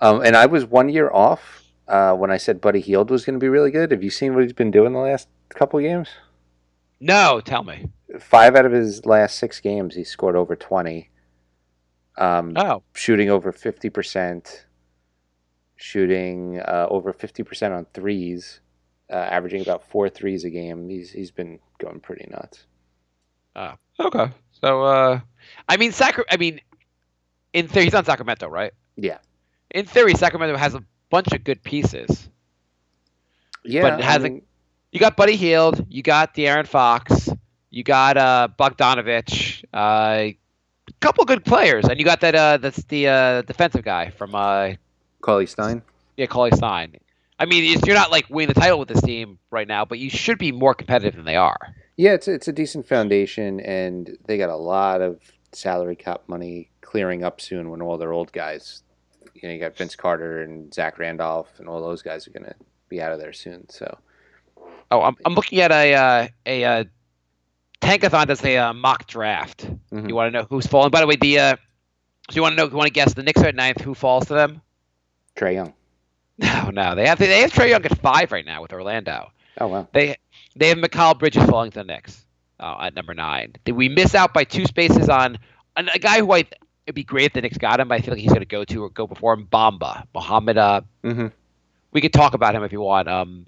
Um, 0.00 0.22
and 0.22 0.36
I 0.36 0.46
was 0.46 0.64
one 0.64 0.88
year 0.88 1.10
off 1.10 1.64
uh, 1.88 2.14
when 2.14 2.30
I 2.30 2.36
said 2.36 2.60
Buddy 2.60 2.80
Hield 2.80 3.10
was 3.10 3.24
going 3.24 3.34
to 3.34 3.40
be 3.42 3.48
really 3.48 3.70
good. 3.70 3.90
Have 3.90 4.02
you 4.04 4.10
seen 4.10 4.34
what 4.34 4.42
he's 4.42 4.52
been 4.52 4.70
doing 4.70 4.92
the 4.92 4.98
last 4.98 5.28
couple 5.48 5.80
games? 5.80 6.08
No, 7.00 7.40
tell 7.40 7.64
me. 7.64 7.88
Five 8.20 8.56
out 8.56 8.66
of 8.66 8.72
his 8.72 9.06
last 9.06 9.38
six 9.38 9.60
games, 9.60 9.94
he 9.94 10.04
scored 10.04 10.36
over 10.36 10.56
twenty. 10.56 11.10
Um, 12.18 12.52
oh. 12.56 12.82
Shooting 12.94 13.30
over 13.30 13.52
50%, 13.52 14.64
shooting 15.76 16.60
uh, 16.60 16.86
over 16.90 17.12
50% 17.12 17.76
on 17.76 17.86
threes, 17.94 18.60
uh, 19.10 19.14
averaging 19.14 19.62
about 19.62 19.88
four 19.88 20.08
threes 20.08 20.44
a 20.44 20.50
game. 20.50 20.88
He's, 20.88 21.10
he's 21.10 21.30
been 21.30 21.60
going 21.78 22.00
pretty 22.00 22.28
nuts. 22.30 22.66
Oh, 23.54 23.74
okay. 24.00 24.30
So, 24.60 24.82
uh, 24.82 25.20
I 25.68 25.76
mean, 25.76 25.92
Sacra- 25.92 26.24
I 26.30 26.36
mean, 26.36 26.60
in 27.52 27.68
theory, 27.68 27.84
he's 27.84 27.94
on 27.94 28.04
Sacramento, 28.04 28.48
right? 28.48 28.72
Yeah. 28.96 29.18
In 29.70 29.86
theory, 29.86 30.14
Sacramento 30.14 30.56
has 30.56 30.74
a 30.74 30.82
bunch 31.10 31.32
of 31.32 31.44
good 31.44 31.62
pieces. 31.62 32.28
Yeah. 33.64 33.82
But 33.82 34.00
it 34.00 34.04
hasn't. 34.04 34.26
I 34.26 34.28
mean, 34.30 34.42
you 34.92 35.00
got 35.00 35.16
Buddy 35.16 35.36
Hield, 35.36 35.86
you 35.88 36.02
got 36.02 36.34
De'Aaron 36.34 36.66
Fox, 36.66 37.28
you 37.70 37.84
got 37.84 38.16
uh, 38.16 38.48
Bogdanovich, 38.58 39.64
uh, 39.72 40.32
couple 41.00 41.24
good 41.24 41.44
players, 41.44 41.84
and 41.84 41.98
you 41.98 42.04
got 42.04 42.20
that 42.20 42.34
uh 42.34 42.56
that's 42.56 42.82
the 42.84 43.08
uh 43.08 43.42
defensive 43.42 43.84
guy 43.84 44.10
from 44.10 44.34
uh 44.34 44.72
Cauley 45.20 45.46
Stein. 45.46 45.82
Yeah, 46.16 46.26
Cauley 46.26 46.50
Stein. 46.52 46.96
I 47.40 47.46
mean, 47.46 47.64
it's, 47.64 47.86
you're 47.86 47.96
not 47.96 48.10
like 48.10 48.28
winning 48.28 48.52
the 48.52 48.60
title 48.60 48.80
with 48.80 48.88
this 48.88 49.00
team 49.00 49.38
right 49.50 49.68
now, 49.68 49.84
but 49.84 50.00
you 50.00 50.10
should 50.10 50.38
be 50.38 50.50
more 50.50 50.74
competitive 50.74 51.14
than 51.14 51.24
they 51.24 51.36
are. 51.36 51.74
Yeah, 51.96 52.12
it's 52.12 52.28
it's 52.28 52.48
a 52.48 52.52
decent 52.52 52.86
foundation, 52.86 53.60
and 53.60 54.16
they 54.26 54.38
got 54.38 54.50
a 54.50 54.56
lot 54.56 55.00
of 55.00 55.20
salary 55.52 55.96
cap 55.96 56.22
money 56.26 56.70
clearing 56.80 57.22
up 57.22 57.40
soon 57.40 57.70
when 57.70 57.82
all 57.82 57.98
their 57.98 58.12
old 58.12 58.32
guys, 58.32 58.82
you 59.34 59.48
know, 59.48 59.54
you 59.54 59.60
got 59.60 59.76
Vince 59.76 59.94
Carter 59.94 60.42
and 60.42 60.72
Zach 60.72 60.98
Randolph, 60.98 61.58
and 61.58 61.68
all 61.68 61.80
those 61.80 62.02
guys 62.02 62.26
are 62.26 62.30
gonna 62.30 62.54
be 62.88 63.00
out 63.00 63.12
of 63.12 63.20
there 63.20 63.32
soon. 63.32 63.68
So 63.68 63.98
Oh, 64.90 65.02
I'm, 65.02 65.16
I'm 65.24 65.34
looking 65.34 65.60
at 65.60 65.70
a 65.70 65.94
uh, 65.94 66.28
a 66.46 66.64
uh, 66.64 66.84
tankathon 67.80 68.26
does 68.26 68.44
a 68.44 68.56
uh, 68.56 68.72
mock 68.72 69.06
draft. 69.06 69.68
Mhm. 69.92 70.08
You 70.08 70.14
want 70.14 70.32
to 70.32 70.38
know 70.38 70.46
who's 70.48 70.66
falling? 70.66 70.90
By 70.90 71.00
the 71.00 71.06
way, 71.06 71.16
the 71.16 71.38
uh, 71.38 71.56
so 72.30 72.36
you 72.36 72.42
want 72.42 72.52
to 72.52 72.56
know? 72.64 72.68
You 72.70 72.76
want 72.76 72.86
to 72.88 72.92
guess 72.92 73.14
the 73.14 73.22
Knicks 73.22 73.40
are 73.42 73.46
at 73.46 73.54
ninth? 73.54 73.80
Who 73.80 73.94
falls 73.94 74.26
to 74.26 74.34
them? 74.34 74.60
Trae 75.36 75.54
Young. 75.54 75.72
No, 76.38 76.70
no, 76.70 76.94
they 76.94 77.06
have 77.06 77.18
they 77.18 77.40
have 77.40 77.52
Trae 77.52 77.68
Young 77.70 77.84
at 77.84 77.98
five 77.98 78.30
right 78.32 78.44
now 78.46 78.62
with 78.62 78.72
Orlando. 78.72 79.30
Oh 79.60 79.66
wow. 79.68 79.88
They 79.92 80.16
they 80.56 80.68
have 80.68 80.78
Mikal 80.78 81.18
Bridges 81.18 81.44
falling 81.44 81.70
to 81.72 81.78
the 81.80 81.84
Knicks 81.84 82.24
uh, 82.60 82.76
at 82.82 82.94
number 82.94 83.14
nine. 83.14 83.54
Did 83.64 83.72
we 83.72 83.88
miss 83.88 84.14
out 84.14 84.32
by 84.34 84.44
two 84.44 84.64
spaces 84.64 85.08
on, 85.08 85.38
on 85.76 85.88
a 85.88 85.98
guy 85.98 86.18
who 86.20 86.32
I 86.32 86.44
it'd 86.86 86.94
be 86.94 87.02
great 87.04 87.26
if 87.26 87.32
the 87.32 87.40
Knicks 87.42 87.58
got 87.58 87.80
him, 87.80 87.88
but 87.88 87.96
I 87.96 88.00
feel 88.02 88.14
like 88.14 88.20
he's 88.20 88.30
going 88.30 88.40
to 88.40 88.46
go 88.46 88.64
to 88.64 88.84
or 88.84 88.88
go 88.90 89.06
before 89.06 89.32
him. 89.34 89.46
Bamba 89.50 90.04
Mohammed. 90.14 90.58
Uh, 90.58 90.80
Mm-hmm. 91.04 91.26
we 91.92 92.00
could 92.00 92.12
talk 92.12 92.34
about 92.34 92.54
him 92.54 92.62
if 92.62 92.72
you 92.72 92.80
want. 92.80 93.08
Um, 93.08 93.46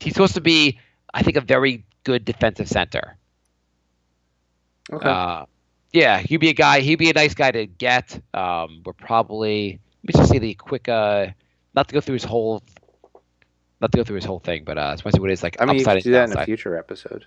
he's 0.00 0.14
supposed 0.14 0.34
to 0.34 0.40
be, 0.40 0.78
I 1.12 1.22
think, 1.22 1.36
a 1.36 1.40
very 1.42 1.84
good 2.04 2.24
defensive 2.24 2.68
center. 2.68 3.16
Okay. 4.92 5.08
Uh, 5.08 5.46
yeah, 5.92 6.18
he'd 6.18 6.38
be 6.38 6.48
a 6.48 6.54
guy. 6.54 6.80
He'd 6.80 6.96
be 6.96 7.10
a 7.10 7.14
nice 7.14 7.34
guy 7.34 7.50
to 7.50 7.66
get. 7.66 8.20
Um, 8.34 8.82
we're 8.84 8.92
probably 8.92 9.80
let 10.02 10.14
me 10.16 10.20
just 10.20 10.30
see 10.30 10.38
the 10.38 10.54
quick. 10.54 10.88
Uh, 10.88 11.28
not 11.74 11.88
to 11.88 11.94
go 11.94 12.00
through 12.00 12.14
his 12.14 12.24
whole, 12.24 12.62
not 13.80 13.92
to 13.92 13.96
go 13.96 14.04
through 14.04 14.16
his 14.16 14.24
whole 14.24 14.38
thing, 14.38 14.64
but 14.64 14.78
uh, 14.78 14.82
I 14.82 14.92
just 14.94 15.04
want 15.04 15.14
to 15.14 15.18
see 15.18 15.20
what 15.20 15.30
it 15.30 15.34
is 15.34 15.42
like 15.42 15.56
I 15.60 15.66
mean, 15.66 15.78
you 15.78 15.84
could 15.84 16.02
do 16.02 16.12
that 16.12 16.30
in 16.30 16.36
a 16.36 16.44
future 16.44 16.76
episode. 16.76 17.24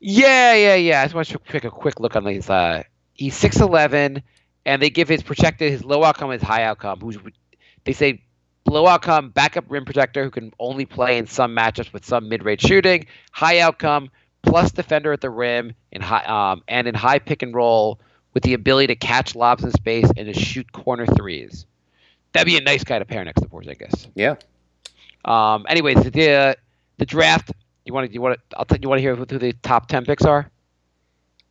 Yeah, 0.00 0.54
yeah, 0.54 0.74
yeah. 0.74 1.00
I 1.00 1.04
just 1.04 1.14
want 1.14 1.28
to 1.28 1.38
take 1.48 1.64
a 1.64 1.70
quick 1.70 2.00
look 2.00 2.16
on 2.16 2.24
these. 2.24 2.48
Uh, 2.50 2.82
he's 3.14 3.34
six 3.34 3.60
eleven, 3.60 4.22
and 4.64 4.82
they 4.82 4.90
give 4.90 5.08
his 5.08 5.22
projected 5.22 5.70
his 5.70 5.84
low 5.84 6.04
outcome 6.04 6.30
his 6.30 6.42
high 6.42 6.64
outcome. 6.64 7.00
Who's 7.00 7.18
they 7.84 7.92
say 7.92 8.22
low 8.66 8.86
outcome 8.86 9.30
backup 9.30 9.64
rim 9.68 9.84
protector 9.84 10.24
who 10.24 10.30
can 10.30 10.52
only 10.58 10.86
play 10.86 11.18
in 11.18 11.26
some 11.26 11.54
matchups 11.54 11.92
with 11.92 12.04
some 12.04 12.28
mid 12.28 12.44
range 12.44 12.62
shooting. 12.62 13.06
High 13.32 13.60
outcome 13.60 14.10
plus 14.46 14.70
defender 14.72 15.12
at 15.12 15.20
the 15.20 15.30
rim 15.30 15.74
in 15.92 16.00
high 16.00 16.24
um, 16.24 16.62
and 16.68 16.86
in 16.86 16.94
high 16.94 17.18
pick 17.18 17.42
and 17.42 17.54
roll 17.54 18.00
with 18.34 18.42
the 18.42 18.54
ability 18.54 18.88
to 18.88 18.96
catch 18.96 19.34
lobs 19.34 19.64
in 19.64 19.70
space 19.72 20.08
and 20.16 20.32
to 20.32 20.38
shoot 20.38 20.70
corner 20.72 21.06
threes. 21.06 21.66
That'd 22.32 22.46
be 22.46 22.56
a 22.56 22.60
nice 22.60 22.84
guy 22.84 22.98
to 22.98 23.04
pair 23.04 23.24
next 23.24 23.40
to 23.40 23.48
Porzingis. 23.48 24.08
Yeah. 24.14 24.36
Um. 25.24 25.66
Anyways, 25.68 26.10
the 26.10 26.30
uh, 26.30 26.54
the 26.98 27.06
draft. 27.06 27.52
You 27.84 27.94
want 27.94 28.08
to? 28.08 28.14
You 28.14 28.20
want 28.20 28.38
to? 28.50 28.58
I'll 28.58 28.64
tell 28.64 28.78
you. 28.78 28.88
Want 28.88 28.98
to 28.98 29.02
hear 29.02 29.16
who 29.16 29.24
the 29.24 29.52
top 29.62 29.88
ten 29.88 30.04
picks 30.04 30.24
are? 30.24 30.50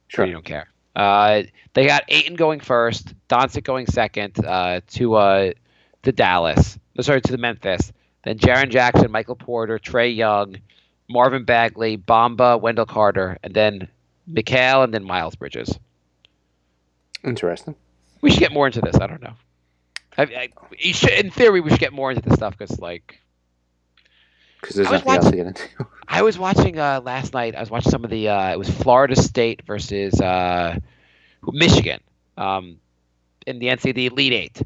Sure. 0.08 0.26
You 0.26 0.34
don't 0.34 0.46
care. 0.46 0.68
Uh, 0.96 1.44
they 1.74 1.86
got 1.86 2.04
Ayton 2.08 2.36
going 2.36 2.62
first, 2.62 3.14
Doncic 3.28 3.64
going 3.64 3.86
second 3.88 4.46
uh, 4.46 4.80
to 4.92 5.16
uh, 5.16 5.52
to 6.04 6.12
Dallas. 6.12 6.80
No, 6.96 7.02
sorry, 7.02 7.22
to 7.22 7.32
the 7.32 7.38
Memphis. 7.38 7.92
Then 8.24 8.40
Jaren 8.40 8.70
Jackson, 8.70 9.12
Michael 9.12 9.36
Porter, 9.36 9.78
Trey 9.78 10.10
Young, 10.10 10.58
Marvin 11.10 11.44
Bagley, 11.44 11.98
Bamba, 11.98 12.60
Wendell 12.60 12.86
Carter, 12.86 13.38
and 13.44 13.54
then 13.54 13.88
Mikal, 14.30 14.84
and 14.84 14.94
then 14.94 15.04
Miles 15.04 15.36
Bridges. 15.36 15.78
Interesting. 17.24 17.76
We 18.22 18.32
should 18.32 18.40
get 18.40 18.52
more 18.52 18.68
into 18.68 18.82
this. 18.82 18.96
I 18.96 19.08
don't 19.08 19.22
know. 19.22 19.34
I, 20.18 20.24
I, 20.24 20.92
should, 20.92 21.12
in 21.12 21.30
theory, 21.30 21.60
we 21.60 21.70
should 21.70 21.80
get 21.80 21.94
more 21.94 22.12
into 22.12 22.22
this 22.22 22.36
stuff 22.36 22.58
because, 22.58 22.80
like, 22.80 23.22
Because 24.62 24.76
there's 24.76 24.90
nothing 24.90 25.14
else 25.14 25.30
to 25.30 25.36
get 25.36 25.48
into. 25.48 25.64
I 26.08 26.22
was 26.22 26.38
watching 26.38 26.80
uh, 26.80 27.02
last 27.04 27.34
night. 27.34 27.56
I 27.56 27.60
was 27.60 27.70
watching 27.70 27.92
some 27.92 28.04
of 28.04 28.10
the. 28.10 28.30
Uh, 28.30 28.52
it 28.52 28.58
was 28.58 28.70
Florida 28.70 29.16
State 29.16 29.64
versus 29.66 30.20
uh, 30.22 30.80
Michigan 31.44 32.00
um, 32.38 32.78
in 33.46 33.60
the 33.60 33.68
NCAA 33.68 34.12
Elite 34.12 34.34
Eight, 34.34 34.62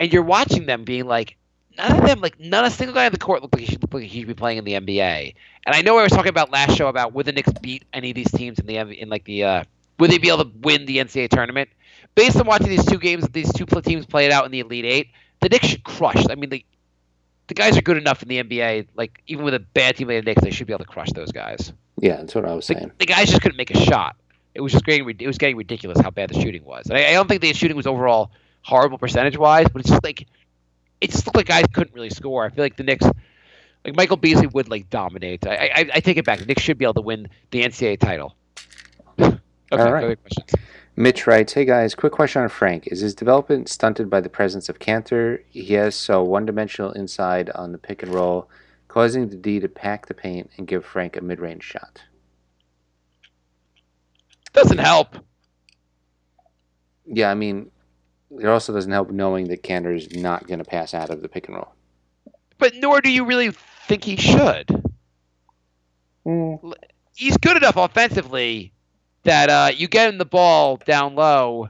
and 0.00 0.12
you're 0.12 0.22
watching 0.22 0.66
them 0.66 0.84
being 0.84 1.06
like, 1.06 1.36
none 1.78 1.98
of 1.98 2.06
them, 2.06 2.20
like, 2.20 2.38
not 2.38 2.64
a 2.64 2.70
single 2.70 2.94
guy 2.94 3.06
on 3.06 3.12
the 3.12 3.18
court 3.18 3.42
looked 3.42 3.54
like 3.54 3.60
he 3.60 3.66
should, 3.66 3.82
looked 3.82 3.94
like 3.94 4.04
he 4.04 4.20
should 4.20 4.28
be 4.28 4.34
playing 4.34 4.58
in 4.58 4.64
the 4.64 4.72
NBA. 4.72 5.34
And 5.66 5.74
I 5.74 5.82
know 5.82 5.98
I 5.98 6.02
was 6.02 6.12
talking 6.12 6.30
about 6.30 6.50
last 6.50 6.76
show 6.76 6.88
about 6.88 7.12
would 7.14 7.26
the 7.26 7.32
Knicks 7.32 7.52
beat 7.60 7.84
any 7.92 8.10
of 8.10 8.14
these 8.14 8.30
teams 8.30 8.58
in 8.58 8.66
the 8.66 8.76
in 8.76 9.08
like 9.08 9.24
the 9.24 9.44
uh, 9.44 9.64
would 9.98 10.10
they 10.10 10.18
be 10.18 10.28
able 10.28 10.44
to 10.44 10.50
win 10.60 10.86
the 10.86 10.98
NCAA 10.98 11.28
tournament? 11.28 11.68
Based 12.14 12.36
on 12.36 12.46
watching 12.46 12.68
these 12.68 12.84
two 12.84 12.98
games, 12.98 13.28
these 13.28 13.52
two 13.52 13.66
teams 13.66 14.06
played 14.06 14.30
out 14.30 14.44
in 14.44 14.50
the 14.50 14.60
Elite 14.60 14.84
Eight, 14.84 15.08
the 15.40 15.48
Knicks 15.48 15.68
should 15.68 15.84
crush. 15.84 16.24
I 16.30 16.34
mean, 16.34 16.50
the 16.50 16.64
the 17.48 17.54
guys 17.54 17.76
are 17.76 17.82
good 17.82 17.96
enough 17.96 18.22
in 18.22 18.28
the 18.28 18.42
NBA. 18.42 18.88
Like 18.94 19.22
even 19.26 19.44
with 19.44 19.54
a 19.54 19.60
bad 19.60 19.96
team 19.96 20.08
like 20.08 20.24
the 20.24 20.30
Knicks, 20.30 20.42
they 20.42 20.50
should 20.50 20.66
be 20.66 20.72
able 20.72 20.84
to 20.84 20.90
crush 20.90 21.10
those 21.12 21.32
guys. 21.32 21.72
Yeah, 22.00 22.16
that's 22.16 22.34
what 22.34 22.44
I 22.44 22.54
was 22.54 22.66
saying. 22.66 22.92
the 22.98 23.06
guys 23.06 23.28
just 23.28 23.42
couldn't 23.42 23.56
make 23.56 23.70
a 23.70 23.78
shot. 23.78 24.16
It 24.54 24.60
was 24.60 24.72
just 24.72 24.84
getting 24.84 25.08
it 25.08 25.26
was 25.26 25.38
getting 25.38 25.56
ridiculous 25.56 26.00
how 26.00 26.10
bad 26.10 26.30
the 26.30 26.40
shooting 26.40 26.64
was. 26.64 26.88
And 26.88 26.98
I, 26.98 27.08
I 27.08 27.12
don't 27.12 27.28
think 27.28 27.42
the 27.42 27.52
shooting 27.52 27.76
was 27.76 27.86
overall 27.86 28.30
horrible 28.62 28.98
percentage 28.98 29.36
wise, 29.36 29.66
but 29.72 29.80
it's 29.80 29.90
just 29.90 30.04
like 30.04 30.26
it 31.00 31.10
just 31.10 31.26
looked 31.26 31.36
like 31.36 31.46
guys 31.46 31.64
couldn't 31.72 31.94
really 31.94 32.10
score. 32.10 32.44
I 32.44 32.50
feel 32.50 32.64
like 32.64 32.76
the 32.76 32.82
Knicks, 32.82 33.06
like 33.84 33.96
Michael 33.96 34.16
Beasley 34.16 34.46
would 34.48 34.68
like 34.68 34.90
dominate. 34.90 35.46
I 35.46 35.70
I, 35.74 35.90
I 35.94 36.00
take 36.00 36.16
it 36.16 36.24
back. 36.24 36.38
The 36.40 36.46
Knicks 36.46 36.62
should 36.62 36.78
be 36.78 36.84
able 36.84 36.94
to 36.94 37.00
win 37.02 37.28
the 37.50 37.62
NCAA 37.62 37.98
title. 38.00 38.34
okay, 39.20 39.38
All 39.72 39.92
right. 39.92 40.18
questions. 40.20 40.52
Mitch 40.96 41.26
writes, 41.28 41.52
"Hey 41.52 41.64
guys, 41.64 41.94
quick 41.94 42.12
question 42.12 42.42
on 42.42 42.48
Frank. 42.48 42.88
Is 42.88 43.00
his 43.00 43.14
development 43.14 43.68
stunted 43.68 44.10
by 44.10 44.20
the 44.20 44.28
presence 44.28 44.68
of 44.68 44.80
Kanter? 44.80 45.42
He 45.48 45.74
has 45.74 45.94
so 45.94 46.24
one-dimensional 46.24 46.90
inside 46.92 47.50
on 47.50 47.70
the 47.70 47.78
pick 47.78 48.02
and 48.02 48.12
roll, 48.12 48.48
causing 48.88 49.28
the 49.28 49.36
D 49.36 49.60
to 49.60 49.68
pack 49.68 50.06
the 50.06 50.14
paint 50.14 50.50
and 50.56 50.66
give 50.66 50.84
Frank 50.84 51.16
a 51.16 51.20
mid-range 51.20 51.62
shot. 51.62 52.02
Doesn't 54.52 54.78
help. 54.78 55.16
Yeah, 57.06 57.30
I 57.30 57.34
mean, 57.34 57.70
it 58.30 58.46
also 58.46 58.72
doesn't 58.74 58.92
help 58.92 59.10
knowing 59.10 59.48
that 59.48 59.62
Kanter 59.62 59.96
is 59.96 60.14
not 60.14 60.46
going 60.46 60.58
to 60.58 60.64
pass 60.64 60.94
out 60.94 61.10
of 61.10 61.22
the 61.22 61.28
pick 61.28 61.48
and 61.48 61.56
roll. 61.56 61.72
But 62.58 62.74
nor 62.76 63.00
do 63.00 63.10
you 63.10 63.24
really 63.24 63.50
think 63.86 64.04
he 64.04 64.16
should. 64.16 64.68
L- 66.62 66.74
He's 67.16 67.36
good 67.38 67.56
enough 67.56 67.76
offensively 67.76 68.72
that 69.24 69.50
uh, 69.50 69.70
you 69.74 69.88
get 69.88 70.08
him 70.08 70.18
the 70.18 70.24
ball 70.24 70.76
down 70.76 71.14
low. 71.16 71.68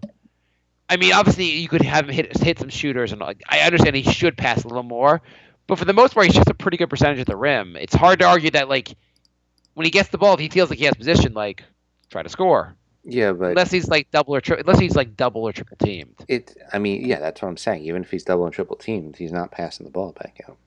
I 0.90 0.96
mean, 0.96 1.12
obviously 1.12 1.50
you 1.58 1.68
could 1.68 1.82
have 1.82 2.06
him 2.06 2.14
hit 2.14 2.36
hit 2.38 2.58
some 2.58 2.68
shooters, 2.68 3.12
and 3.12 3.20
like, 3.20 3.42
I 3.48 3.60
understand 3.60 3.96
he 3.96 4.02
should 4.02 4.36
pass 4.36 4.64
a 4.64 4.68
little 4.68 4.82
more. 4.82 5.22
But 5.66 5.78
for 5.78 5.84
the 5.84 5.92
most 5.92 6.14
part, 6.14 6.26
he's 6.26 6.34
just 6.34 6.48
a 6.50 6.54
pretty 6.54 6.76
good 6.78 6.90
percentage 6.90 7.20
at 7.20 7.26
the 7.26 7.36
rim. 7.36 7.76
It's 7.76 7.94
hard 7.94 8.18
to 8.20 8.26
argue 8.26 8.50
that 8.52 8.68
like 8.68 8.94
when 9.74 9.84
he 9.84 9.90
gets 9.90 10.08
the 10.08 10.18
ball, 10.18 10.34
if 10.34 10.40
he 10.40 10.48
feels 10.48 10.70
like 10.70 10.78
he 10.78 10.86
has 10.86 10.94
position, 10.94 11.34
like 11.34 11.62
try 12.10 12.22
to 12.22 12.28
score. 12.28 12.74
Yeah, 13.10 13.32
but 13.32 13.50
Unless 13.50 13.70
he's 13.70 13.88
like 13.88 14.10
double 14.10 14.34
or 14.34 14.42
tri- 14.42 14.58
unless 14.58 14.78
he's 14.78 14.94
like 14.94 15.16
double 15.16 15.42
or 15.42 15.52
triple 15.52 15.78
teamed. 15.78 16.14
it. 16.28 16.54
I 16.72 16.78
mean, 16.78 17.06
yeah, 17.06 17.18
that's 17.20 17.40
what 17.40 17.48
I'm 17.48 17.56
saying. 17.56 17.84
Even 17.84 18.02
if 18.02 18.10
he's 18.10 18.24
double 18.24 18.44
and 18.44 18.52
triple 18.52 18.76
teamed, 18.76 19.16
he's 19.16 19.32
not 19.32 19.50
passing 19.50 19.84
the 19.86 19.90
ball 19.90 20.12
back 20.12 20.42
out. 20.46 20.58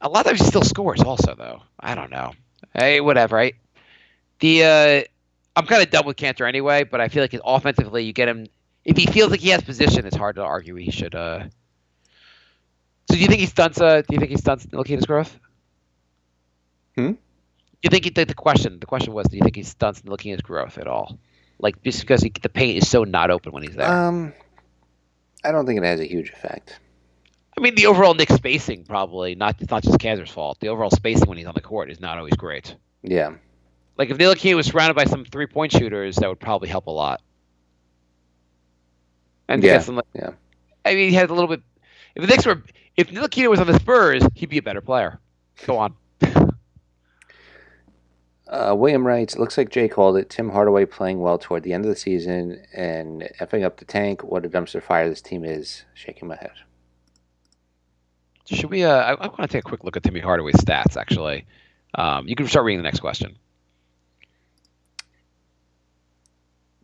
A 0.00 0.08
lot 0.08 0.20
of 0.20 0.26
times 0.26 0.40
he 0.40 0.46
still 0.46 0.62
scores 0.62 1.02
also 1.02 1.34
though. 1.34 1.62
I 1.80 1.96
don't 1.96 2.10
know. 2.10 2.32
Hey, 2.72 3.00
whatever. 3.00 3.34
Right? 3.34 3.56
The 4.38 4.64
uh, 4.64 5.02
I'm 5.56 5.66
kind 5.66 5.82
of 5.82 5.90
done 5.90 6.06
with 6.06 6.16
Kanter 6.16 6.48
anyway, 6.48 6.84
but 6.84 7.00
I 7.00 7.08
feel 7.08 7.24
like 7.24 7.34
offensively 7.44 8.04
you 8.04 8.12
get 8.12 8.28
him 8.28 8.46
if 8.84 8.96
he 8.96 9.06
feels 9.06 9.30
like 9.30 9.40
he 9.40 9.50
has 9.50 9.62
position, 9.62 10.06
it's 10.06 10.16
hard 10.16 10.36
to 10.36 10.42
argue 10.42 10.74
he 10.76 10.90
should. 10.90 11.14
Uh... 11.14 11.48
So 13.10 13.16
do 13.16 13.18
you 13.18 13.26
think 13.26 13.40
he 13.40 13.46
stunts? 13.46 13.80
Uh, 13.80 14.02
do 14.02 14.14
you 14.14 14.18
think 14.18 14.30
he 14.30 14.36
stunts 14.36 14.66
Ntilikina's 14.66 15.04
growth? 15.04 15.38
Hmm? 16.94 17.12
You 17.82 17.90
think 17.90 18.04
he, 18.04 18.10
the, 18.10 18.24
the 18.24 18.34
question? 18.34 18.80
The 18.80 18.86
question 18.86 19.12
was, 19.12 19.26
do 19.26 19.36
you 19.36 19.42
think 19.42 19.56
he 19.56 19.62
stunts 19.62 20.02
Ntilikina's 20.02 20.42
growth 20.42 20.78
at 20.78 20.86
all? 20.86 21.18
Like 21.58 21.82
just 21.82 22.00
because 22.00 22.22
he, 22.22 22.32
the 22.42 22.48
paint 22.48 22.82
is 22.82 22.88
so 22.88 23.04
not 23.04 23.30
open 23.30 23.52
when 23.52 23.62
he's 23.62 23.74
there. 23.74 23.90
Um, 23.90 24.32
I 25.44 25.52
don't 25.52 25.66
think 25.66 25.78
it 25.78 25.84
has 25.84 26.00
a 26.00 26.06
huge 26.06 26.30
effect. 26.30 26.78
I 27.56 27.60
mean, 27.60 27.74
the 27.74 27.86
overall 27.86 28.14
Nick 28.14 28.30
spacing 28.30 28.84
probably 28.84 29.34
not. 29.34 29.60
It's 29.60 29.70
not 29.70 29.82
just 29.82 29.98
Kanter's 29.98 30.30
fault. 30.30 30.60
The 30.60 30.68
overall 30.68 30.90
spacing 30.90 31.28
when 31.28 31.38
he's 31.38 31.46
on 31.46 31.54
the 31.54 31.60
court 31.60 31.90
is 31.90 32.00
not 32.00 32.16
always 32.16 32.34
great. 32.34 32.76
Yeah. 33.02 33.32
Like 33.96 34.10
if 34.10 34.18
Ntilikina 34.18 34.54
was 34.54 34.66
surrounded 34.66 34.94
by 34.94 35.06
some 35.06 35.24
three 35.24 35.46
point 35.46 35.72
shooters, 35.72 36.16
that 36.16 36.28
would 36.28 36.38
probably 36.38 36.68
help 36.68 36.86
a 36.86 36.92
lot. 36.92 37.20
And 39.48 39.64
Yeah, 39.64 39.80
some, 39.80 39.96
like, 39.96 40.04
yeah. 40.14 40.30
I 40.84 40.94
mean, 40.94 41.08
he 41.10 41.16
has 41.16 41.30
a 41.30 41.34
little 41.34 41.48
bit. 41.48 41.62
If 42.14 42.22
the 42.22 42.28
Knicks 42.28 42.46
were, 42.46 42.62
if 42.96 43.08
Ntilikina 43.08 43.50
was 43.50 43.58
on 43.58 43.66
the 43.66 43.78
Spurs, 43.78 44.22
he'd 44.34 44.50
be 44.50 44.58
a 44.58 44.62
better 44.62 44.80
player. 44.80 45.18
Go 45.66 45.78
on. 45.78 45.94
Uh, 48.48 48.74
William 48.74 49.06
writes, 49.06 49.36
looks 49.36 49.58
like 49.58 49.68
Jay 49.68 49.88
called 49.88 50.16
it. 50.16 50.30
Tim 50.30 50.48
Hardaway 50.48 50.86
playing 50.86 51.20
well 51.20 51.38
toward 51.38 51.62
the 51.64 51.74
end 51.74 51.84
of 51.84 51.90
the 51.90 51.96
season 51.96 52.62
and 52.72 53.28
effing 53.40 53.62
up 53.62 53.76
the 53.76 53.84
tank. 53.84 54.24
What 54.24 54.46
a 54.46 54.48
dumpster 54.48 54.82
fire 54.82 55.08
this 55.08 55.20
team 55.20 55.44
is. 55.44 55.84
Shaking 55.92 56.28
my 56.28 56.36
head. 56.36 56.52
Should 58.46 58.70
we? 58.70 58.84
Uh, 58.84 58.96
I, 58.96 59.12
I 59.12 59.26
want 59.26 59.42
to 59.42 59.48
take 59.48 59.64
a 59.64 59.68
quick 59.68 59.84
look 59.84 59.98
at 59.98 60.02
Timmy 60.02 60.20
Hardaway's 60.20 60.56
stats. 60.56 60.96
Actually, 60.96 61.44
um, 61.94 62.26
you 62.26 62.34
can 62.34 62.46
start 62.46 62.64
reading 62.64 62.78
the 62.78 62.84
next 62.84 63.00
question. 63.00 63.36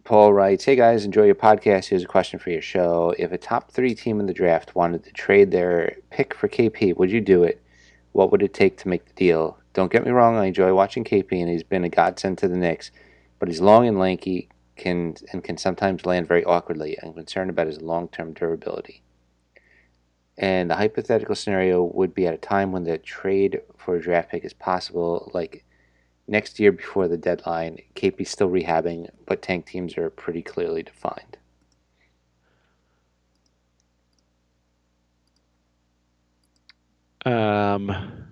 Paul 0.05 0.35
writes, 0.35 0.65
Hey 0.65 0.77
guys, 0.77 1.07
enjoy 1.07 1.25
your 1.25 1.35
podcast. 1.35 1.87
Here's 1.87 2.05
a 2.05 2.07
question 2.07 2.39
for 2.39 2.51
your 2.51 2.61
show. 2.61 3.15
If 3.19 3.33
a 3.33 3.39
top 3.39 3.71
three 3.71 3.95
team 3.95 4.21
in 4.21 4.27
the 4.27 4.35
draft 4.35 4.75
wanted 4.75 5.03
to 5.05 5.13
trade 5.13 5.51
their 5.51 5.97
pick 6.11 6.35
for 6.35 6.47
KP, 6.47 6.95
would 6.99 7.11
you 7.11 7.23
do 7.23 7.43
it? 7.43 7.63
What 8.13 8.31
would 8.31 8.43
it 8.43 8.53
take 8.53 8.77
to 8.79 8.89
make 8.89 9.07
the 9.07 9.15
deal? 9.15 9.57
Don't 9.75 9.93
get 9.93 10.05
me 10.05 10.13
wrong, 10.13 10.37
I 10.37 10.47
enjoy 10.47 10.73
watching 10.73 11.05
KP 11.05 11.33
and 11.33 11.51
he's 11.51 11.65
been 11.65 11.85
a 11.85 11.89
godsend 11.89 12.39
to 12.39 12.49
the 12.49 12.57
Knicks, 12.57 12.93
but 13.39 13.49
he's 13.49 13.61
long 13.61 13.87
and 13.87 13.99
lanky 13.99 14.49
can 14.77 15.17
and 15.33 15.43
can 15.43 15.57
sometimes 15.57 16.07
land 16.07 16.29
very 16.29 16.45
awkwardly. 16.45 16.97
I'm 17.03 17.13
concerned 17.13 17.51
about 17.51 17.67
his 17.67 17.83
long 17.83 18.09
term 18.09 18.33
durability. 18.33 19.03
And 20.39 20.71
the 20.71 20.77
hypothetical 20.77 21.35
scenario 21.35 21.83
would 21.83 22.15
be 22.15 22.27
at 22.27 22.35
a 22.35 22.39
time 22.39 22.73
when 22.73 22.85
the 22.85 22.99
trade 22.99 23.61
for 23.77 23.97
a 23.97 24.03
draft 24.03 24.31
pick 24.31 24.45
is 24.45 24.53
possible, 24.53 25.31
like 25.35 25.65
next 26.27 26.59
year 26.59 26.73
before 26.73 27.07
the 27.09 27.17
deadline. 27.17 27.79
KP's 27.95 28.31
still 28.31 28.49
rehabbing, 28.49 29.09
but 29.27 29.43
tank 29.43 29.67
teams 29.67 29.97
are 29.97 30.11
pretty 30.11 30.43
clearly 30.43 30.83
defined. 30.83 31.37
Um, 37.25 38.24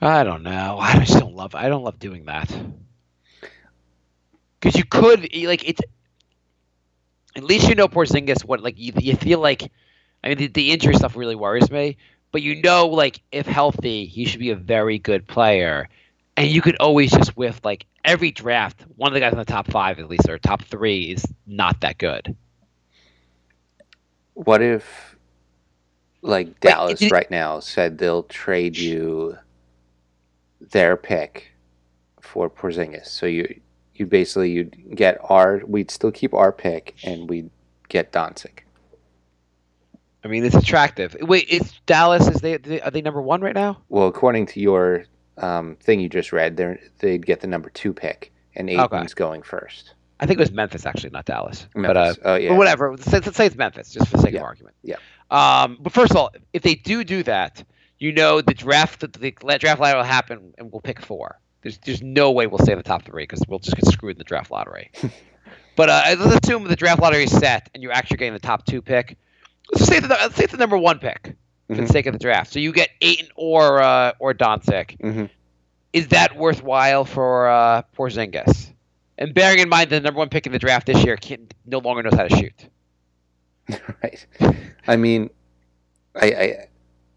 I 0.00 0.24
don't 0.24 0.42
know. 0.42 0.78
I 0.80 0.98
just 1.04 1.18
don't 1.18 1.34
love. 1.34 1.54
I 1.54 1.68
don't 1.68 1.84
love 1.84 1.98
doing 1.98 2.26
that. 2.26 2.50
Because 4.60 4.76
you 4.76 4.84
could 4.84 5.20
like 5.44 5.68
it's. 5.68 5.80
At 7.36 7.44
least 7.44 7.68
you 7.68 7.74
know 7.74 7.88
Porzingis. 7.88 8.44
What 8.44 8.62
like 8.62 8.78
you, 8.78 8.92
you 8.98 9.16
feel 9.16 9.40
like. 9.40 9.70
I 10.22 10.28
mean, 10.28 10.38
the, 10.38 10.46
the 10.48 10.70
injury 10.72 10.94
stuff 10.94 11.16
really 11.16 11.34
worries 11.34 11.70
me. 11.70 11.96
But 12.32 12.42
you 12.42 12.60
know, 12.62 12.88
like 12.88 13.22
if 13.32 13.46
healthy, 13.46 14.06
he 14.06 14.24
should 14.24 14.40
be 14.40 14.50
a 14.50 14.56
very 14.56 14.98
good 14.98 15.26
player, 15.26 15.88
and 16.36 16.48
you 16.48 16.62
could 16.62 16.76
always 16.78 17.10
just 17.10 17.36
with 17.36 17.60
like 17.64 17.86
every 18.04 18.30
draft, 18.30 18.84
one 18.96 19.08
of 19.10 19.14
the 19.14 19.20
guys 19.20 19.32
in 19.32 19.38
the 19.38 19.44
top 19.44 19.66
five 19.70 19.98
at 19.98 20.08
least 20.08 20.28
or 20.28 20.38
top 20.38 20.62
three 20.62 21.04
is 21.04 21.24
not 21.46 21.80
that 21.80 21.98
good. 21.98 22.36
What 24.34 24.62
if, 24.62 25.16
like 26.22 26.60
Dallas 26.60 27.02
it- 27.02 27.12
right 27.12 27.30
now, 27.30 27.60
said 27.60 27.98
they'll 27.98 28.22
trade 28.24 28.76
you 28.76 29.36
their 30.70 30.96
pick 30.96 31.52
for 32.20 32.50
Porzingis? 32.50 33.06
So 33.06 33.26
you 33.26 33.60
you 33.94 34.06
basically 34.06 34.50
you'd 34.50 34.94
get 34.94 35.18
our 35.24 35.62
we'd 35.66 35.90
still 35.90 36.10
keep 36.10 36.34
our 36.34 36.52
pick 36.52 36.94
and 37.04 37.28
we'd 37.28 37.50
get 37.88 38.12
Doncic. 38.12 38.60
I 40.22 40.28
mean, 40.28 40.44
it's 40.44 40.54
attractive. 40.54 41.16
Wait, 41.20 41.48
is 41.48 41.72
Dallas? 41.86 42.28
Is 42.28 42.40
they, 42.40 42.58
they 42.58 42.80
are 42.80 42.90
they 42.90 43.00
number 43.00 43.22
one 43.22 43.40
right 43.40 43.54
now? 43.54 43.78
Well, 43.88 44.06
according 44.06 44.46
to 44.46 44.60
your 44.60 45.04
um, 45.38 45.76
thing 45.76 46.00
you 46.00 46.08
just 46.08 46.32
read, 46.32 46.56
they 46.56 46.78
they'd 46.98 47.24
get 47.24 47.40
the 47.40 47.46
number 47.46 47.70
two 47.70 47.92
pick, 47.92 48.32
and 48.54 48.68
Ayton's 48.68 49.14
going 49.14 49.42
first. 49.42 49.94
I 50.20 50.26
think 50.26 50.38
it 50.38 50.42
was 50.42 50.52
Memphis 50.52 50.84
actually, 50.84 51.10
not 51.10 51.24
Dallas. 51.24 51.66
But 51.74 51.96
uh, 51.96 52.04
Memphis. 52.04 52.22
Oh, 52.24 52.34
yeah. 52.34 52.48
but 52.50 52.58
whatever. 52.58 52.90
Let's, 52.90 53.10
let's 53.10 53.36
say 53.36 53.46
it's 53.46 53.56
Memphis, 53.56 53.90
just 53.90 54.08
for 54.08 54.18
the 54.18 54.22
sake 54.22 54.34
of 54.34 54.42
argument. 54.42 54.76
Yeah. 54.82 54.96
Um, 55.30 55.78
but 55.80 55.92
first 55.94 56.10
of 56.10 56.18
all, 56.18 56.30
if 56.52 56.62
they 56.62 56.74
do 56.74 57.04
do 57.04 57.22
that, 57.22 57.64
you 58.00 58.12
know 58.12 58.40
the 58.40 58.54
draft 58.54 59.00
the, 59.00 59.06
the 59.06 59.30
draft 59.58 59.80
lottery 59.80 59.96
will 59.98 60.04
happen, 60.04 60.54
and 60.58 60.72
we'll 60.72 60.80
pick 60.80 61.00
four. 61.00 61.38
There's 61.62 61.78
there's 61.78 62.02
no 62.02 62.32
way 62.32 62.46
we'll 62.46 62.58
stay 62.58 62.72
in 62.72 62.78
the 62.78 62.82
top 62.82 63.04
three 63.04 63.22
because 63.22 63.42
we'll 63.46 63.58
just 63.60 63.76
get 63.76 63.86
screwed 63.86 64.16
in 64.16 64.18
the 64.18 64.24
draft 64.24 64.50
lottery. 64.50 64.90
but 65.76 65.88
uh, 65.88 66.16
let's 66.18 66.44
assume 66.44 66.64
the 66.64 66.74
draft 66.76 67.00
lottery 67.00 67.24
is 67.24 67.30
set, 67.30 67.68
and 67.74 67.82
you're 67.82 67.92
actually 67.92 68.16
getting 68.16 68.32
the 68.32 68.38
top 68.40 68.64
two 68.66 68.82
pick. 68.82 69.16
Let's 69.70 69.86
just 69.86 69.92
say 69.92 70.00
the 70.00 70.08
let's 70.08 70.34
say 70.34 70.46
the 70.46 70.56
number 70.56 70.76
one 70.78 70.98
pick 70.98 71.36
for 71.68 71.76
the 71.76 71.82
Mhm. 71.82 71.92
sake 71.92 72.06
of 72.06 72.12
the 72.14 72.18
draft. 72.18 72.52
So 72.52 72.58
you 72.58 72.72
get 72.72 72.88
Ayton 73.00 73.28
or 73.36 73.80
uh, 73.80 74.12
or 74.18 74.34
Doncic. 74.34 74.98
Mm-hmm. 74.98 75.26
Is 75.92 76.08
that 76.08 76.36
worthwhile 76.36 77.04
for 77.04 77.48
uh, 77.48 77.82
Porzingis? 77.96 78.72
And 79.18 79.34
bearing 79.34 79.58
in 79.58 79.68
mind 79.68 79.90
the 79.90 80.00
number 80.00 80.18
one 80.18 80.28
pick 80.30 80.46
in 80.46 80.52
the 80.52 80.58
draft 80.58 80.86
this 80.86 81.04
year 81.04 81.16
can, 81.16 81.46
no 81.66 81.78
longer 81.78 82.02
knows 82.02 82.14
how 82.14 82.26
to 82.26 82.34
shoot. 82.36 82.68
right. 84.02 84.26
I 84.86 84.96
mean, 84.96 85.30
I, 86.14 86.26
I 86.32 86.68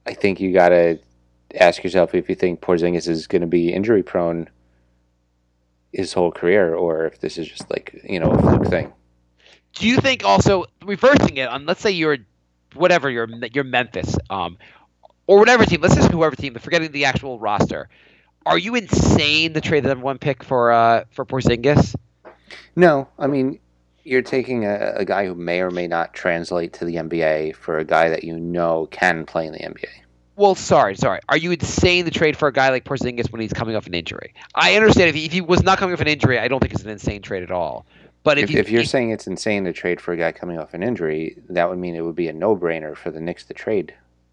I 0.06 0.14
think 0.14 0.40
you 0.40 0.54
gotta 0.54 1.00
ask 1.60 1.84
yourself 1.84 2.16
if 2.16 2.30
you 2.30 2.36
think 2.36 2.62
Porzingis 2.62 3.08
is 3.08 3.28
going 3.28 3.42
to 3.42 3.48
be 3.48 3.72
injury 3.72 4.04
prone 4.04 4.50
his 5.92 6.14
whole 6.14 6.32
career, 6.32 6.74
or 6.74 7.06
if 7.06 7.20
this 7.20 7.38
is 7.38 7.48
just 7.48 7.70
like 7.70 8.02
you 8.04 8.20
know 8.20 8.32
a 8.32 8.38
fluke 8.42 8.68
thing. 8.68 8.92
Do 9.74 9.88
you 9.88 9.98
think 9.98 10.24
also 10.24 10.66
reversing 10.84 11.38
it 11.38 11.48
on 11.50 11.66
let's 11.66 11.82
say 11.82 11.92
you're 11.92 12.18
whatever 12.76 13.10
you're 13.10 13.28
you're 13.54 13.64
Memphis 13.64 14.18
um 14.30 14.58
or 15.28 15.40
whatever 15.40 15.66
team 15.66 15.82
let's 15.82 15.96
just 15.96 16.12
whoever 16.12 16.36
team 16.36 16.56
forgetting 16.56 16.92
the 16.92 17.06
actual 17.06 17.40
roster 17.40 17.88
are 18.46 18.58
you 18.58 18.76
insane 18.76 19.54
to 19.54 19.62
trade 19.62 19.84
the 19.84 19.90
number 19.90 20.04
one 20.04 20.18
pick 20.18 20.44
for 20.44 20.72
uh 20.72 21.06
for 21.12 21.26
Porzingis? 21.26 21.96
No, 22.76 23.08
I 23.18 23.28
mean 23.28 23.60
you're 24.04 24.22
taking 24.22 24.66
a, 24.66 24.94
a 24.96 25.06
guy 25.06 25.26
who 25.26 25.36
may 25.36 25.62
or 25.62 25.72
may 25.72 25.88
not 25.88 26.14
translate 26.14 26.74
to 26.74 26.86
the 26.86 26.96
NBA 26.96 27.56
for 27.56 27.78
a 27.78 27.86
guy 27.86 28.10
that 28.10 28.24
you 28.24 28.38
know 28.38 28.88
can 28.92 29.26
play 29.26 29.46
in 29.46 29.54
the 29.54 29.60
NBA. 29.60 29.90
Well, 30.36 30.56
sorry, 30.56 30.96
sorry. 30.96 31.20
Are 31.30 31.38
you 31.38 31.52
insane 31.52 32.06
to 32.06 32.12
trade 32.12 32.36
for 32.36 32.48
a 32.48 32.54
guy 32.54 32.70
like 32.70 32.86
Porzingis 32.86 33.32
when 33.32 33.40
he's 33.40 33.54
coming 33.54 33.76
off 33.76 33.86
an 33.86 33.94
injury? 33.94 34.34
I 34.56 34.76
understand 34.76 35.10
if 35.10 35.16
he, 35.16 35.26
if 35.26 35.32
he 35.32 35.42
was 35.42 35.62
not 35.62 35.78
coming 35.78 35.94
off 35.94 36.02
an 36.02 36.08
injury, 36.08 36.40
I 36.40 36.48
don't 36.48 36.60
think 36.60 36.74
it's 36.74 36.84
an 36.84 36.90
insane 36.90 37.22
trade 37.22 37.44
at 37.44 37.52
all. 37.52 37.86
But 38.24 38.38
if, 38.38 38.46
If, 38.46 38.52
you, 38.52 38.60
if 38.60 38.70
you're 38.70 38.86
saying 38.86 39.12
it's 39.12 39.28
insane 39.28 39.66
to 39.66 39.74
trade 39.74 40.02
for 40.02 40.14
a 40.14 40.18
guy 40.18 40.32
coming 40.32 40.58
off 40.58 40.74
an 40.74 40.82
injury, 40.82 41.38
that 41.50 41.70
would 41.70 41.78
mean 41.78 41.96
it 41.96 42.02
would 42.02 42.16
be 42.16 42.30
a 42.30 42.34
no-brainer 42.34 42.96
for 42.96 43.12
the 43.12 43.20
Knicks 43.20 43.44
to 43.46 43.54
trade. 43.54 43.94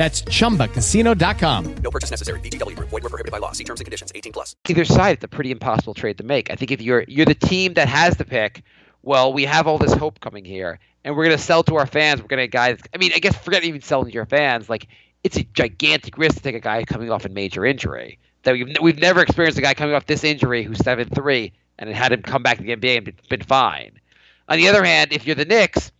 That's 0.00 0.22
chumbacasino.com. 0.22 1.74
No 1.82 1.90
purchase 1.90 2.10
necessary. 2.10 2.40
VGW 2.40 2.74
Group. 2.74 2.88
Void 2.88 3.02
were 3.02 3.10
prohibited 3.10 3.32
by 3.32 3.36
law. 3.36 3.52
See 3.52 3.64
terms 3.64 3.80
and 3.80 3.84
conditions. 3.84 4.10
18 4.14 4.32
plus. 4.32 4.56
either 4.66 4.86
side, 4.86 5.16
it's 5.16 5.24
a 5.24 5.28
pretty 5.28 5.50
impossible 5.50 5.92
trade 5.92 6.16
to 6.16 6.24
make. 6.24 6.50
I 6.50 6.54
think 6.54 6.70
if 6.70 6.80
you're 6.80 7.04
you're 7.06 7.26
the 7.26 7.34
team 7.34 7.74
that 7.74 7.86
has 7.86 8.16
the 8.16 8.24
pick, 8.24 8.62
well, 9.02 9.30
we 9.30 9.44
have 9.44 9.66
all 9.66 9.76
this 9.76 9.92
hope 9.92 10.18
coming 10.20 10.42
here, 10.42 10.78
and 11.04 11.14
we're 11.14 11.24
gonna 11.24 11.36
sell 11.36 11.62
to 11.64 11.76
our 11.76 11.84
fans. 11.84 12.22
We're 12.22 12.28
gonna 12.28 12.46
guys. 12.46 12.78
I 12.94 12.96
mean, 12.96 13.12
I 13.14 13.18
guess 13.18 13.36
forget 13.36 13.62
even 13.62 13.82
selling 13.82 14.06
to 14.06 14.14
your 14.14 14.24
fans. 14.24 14.70
Like 14.70 14.88
it's 15.22 15.36
a 15.36 15.42
gigantic 15.42 16.16
risk 16.16 16.36
to 16.36 16.42
take 16.42 16.54
a 16.54 16.60
guy 16.60 16.82
coming 16.84 17.10
off 17.10 17.26
a 17.26 17.28
major 17.28 17.66
injury 17.66 18.18
that 18.44 18.52
we've 18.52 18.74
we've 18.80 19.00
never 19.00 19.20
experienced 19.20 19.58
a 19.58 19.62
guy 19.62 19.74
coming 19.74 19.94
off 19.94 20.06
this 20.06 20.24
injury 20.24 20.62
who's 20.62 20.78
seven 20.78 21.10
three 21.10 21.52
and 21.78 21.90
had 21.90 22.10
him 22.10 22.22
come 22.22 22.42
back 22.42 22.56
to 22.56 22.62
the 22.62 22.74
NBA 22.74 22.96
and 22.96 23.04
been, 23.04 23.16
been 23.28 23.42
fine. 23.42 24.00
On 24.48 24.56
the 24.56 24.66
other 24.66 24.82
hand, 24.82 25.12
if 25.12 25.26
you're 25.26 25.36
the 25.36 25.44
Knicks, 25.44 25.92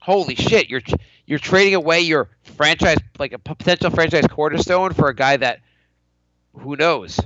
holy 0.00 0.34
shit, 0.34 0.70
you're 0.70 0.80
you're 1.28 1.38
trading 1.38 1.74
away 1.74 2.00
your 2.00 2.30
franchise 2.42 2.96
like 3.18 3.34
a 3.34 3.38
potential 3.38 3.90
franchise 3.90 4.26
cornerstone 4.26 4.94
for 4.94 5.08
a 5.08 5.14
guy 5.14 5.36
that 5.36 5.60
who 6.54 6.74
knows. 6.74 7.20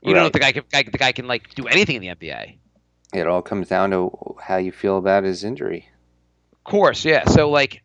You 0.00 0.14
don't 0.14 0.22
know 0.22 0.26
if 0.26 0.32
the 0.32 0.38
guy 0.38 0.52
can 0.52 0.62
guy, 0.70 0.84
the 0.84 0.96
guy 0.96 1.10
can 1.10 1.26
like 1.26 1.52
do 1.54 1.66
anything 1.66 1.96
in 1.96 2.02
the 2.02 2.08
NBA. 2.08 2.56
It 3.12 3.26
all 3.26 3.42
comes 3.42 3.68
down 3.68 3.90
to 3.90 4.36
how 4.40 4.58
you 4.58 4.70
feel 4.70 4.96
about 4.96 5.24
his 5.24 5.42
injury. 5.42 5.88
Of 6.52 6.62
course, 6.62 7.04
yeah. 7.04 7.24
So 7.24 7.50
like, 7.50 7.82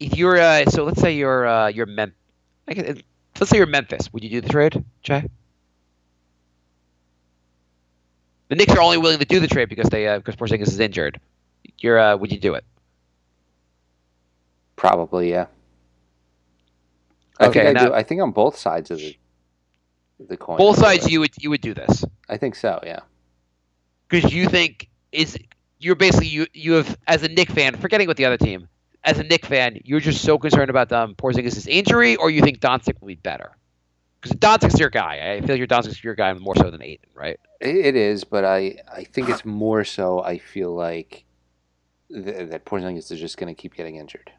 if 0.00 0.16
you're 0.16 0.40
uh, 0.40 0.64
so 0.70 0.84
let's 0.84 1.00
say 1.00 1.14
you're 1.14 1.46
uh, 1.46 1.68
you're 1.68 1.84
Mem- 1.84 2.14
I 2.66 2.72
guess, 2.72 2.96
let's 3.38 3.50
say 3.50 3.58
you're 3.58 3.66
Memphis, 3.66 4.10
would 4.10 4.24
you 4.24 4.30
do 4.30 4.40
the 4.40 4.48
trade, 4.48 4.82
Jay? 5.02 5.28
The 8.48 8.56
Knicks 8.56 8.72
are 8.72 8.80
only 8.80 8.96
willing 8.96 9.18
to 9.18 9.26
do 9.26 9.38
the 9.38 9.48
trade 9.48 9.68
because 9.68 9.90
they 9.90 10.08
uh, 10.08 10.18
because 10.18 10.36
Porzingis 10.36 10.68
is 10.68 10.80
injured. 10.80 11.20
You're 11.76 11.98
uh, 11.98 12.16
would 12.16 12.32
you 12.32 12.38
do 12.38 12.54
it? 12.54 12.64
Probably, 14.82 15.30
yeah. 15.30 15.46
I 17.38 17.46
Okay, 17.46 17.64
think 17.64 17.78
I 17.78 17.84
do. 17.86 17.94
I 17.94 18.02
think 18.02 18.20
on 18.20 18.32
both 18.32 18.56
sides 18.58 18.90
of 18.90 18.98
the 18.98 19.16
the 20.18 20.36
coin. 20.36 20.58
Both 20.58 20.78
sides, 20.78 21.08
you 21.10 21.20
would 21.20 21.32
you 21.40 21.50
would 21.50 21.60
do 21.60 21.74
this 21.74 22.04
I 22.28 22.36
think 22.36 22.56
so. 22.56 22.80
Yeah. 22.84 23.00
because 24.08 24.32
you 24.32 24.46
think 24.48 24.88
is 25.12 25.38
you're 25.78 25.94
basically 25.94 26.28
you 26.28 26.46
you 26.52 26.72
have 26.74 26.98
as 27.06 27.22
a 27.22 27.28
Knick 27.28 27.50
fan, 27.50 27.76
forgetting 27.76 28.08
what 28.08 28.16
the 28.16 28.24
other 28.26 28.38
team. 28.38 28.68
As 29.04 29.18
a 29.20 29.24
Knick 29.24 29.46
fan, 29.46 29.80
you're 29.84 30.00
just 30.00 30.22
so 30.22 30.38
concerned 30.38 30.70
about 30.70 30.92
um, 30.92 31.14
Porzingis' 31.16 31.68
injury, 31.68 32.16
or 32.16 32.30
you 32.30 32.42
think 32.42 32.60
Doncic 32.60 33.00
will 33.00 33.08
be 33.08 33.16
better? 33.16 33.52
Because 34.20 34.36
Doncic's 34.36 34.80
your 34.80 34.90
guy. 34.90 35.32
I 35.34 35.40
feel 35.40 35.50
like 35.50 35.58
your 35.58 35.66
Doncic's 35.68 36.04
your 36.04 36.14
guy 36.16 36.32
more 36.34 36.56
so 36.56 36.70
than 36.70 36.82
Ayton, 36.82 37.10
right? 37.14 37.38
It, 37.60 37.76
it 37.76 37.96
is, 37.96 38.24
but 38.24 38.44
I 38.44 38.78
I 38.92 39.04
think 39.04 39.28
it's 39.28 39.44
more 39.44 39.84
so. 39.84 40.22
I 40.22 40.38
feel 40.38 40.74
like 40.74 41.24
th- 42.12 42.50
that 42.50 42.64
Porzingis 42.64 43.12
is 43.12 43.20
just 43.20 43.38
going 43.38 43.54
to 43.54 43.60
keep 43.60 43.74
getting 43.74 43.96
injured. 43.96 44.32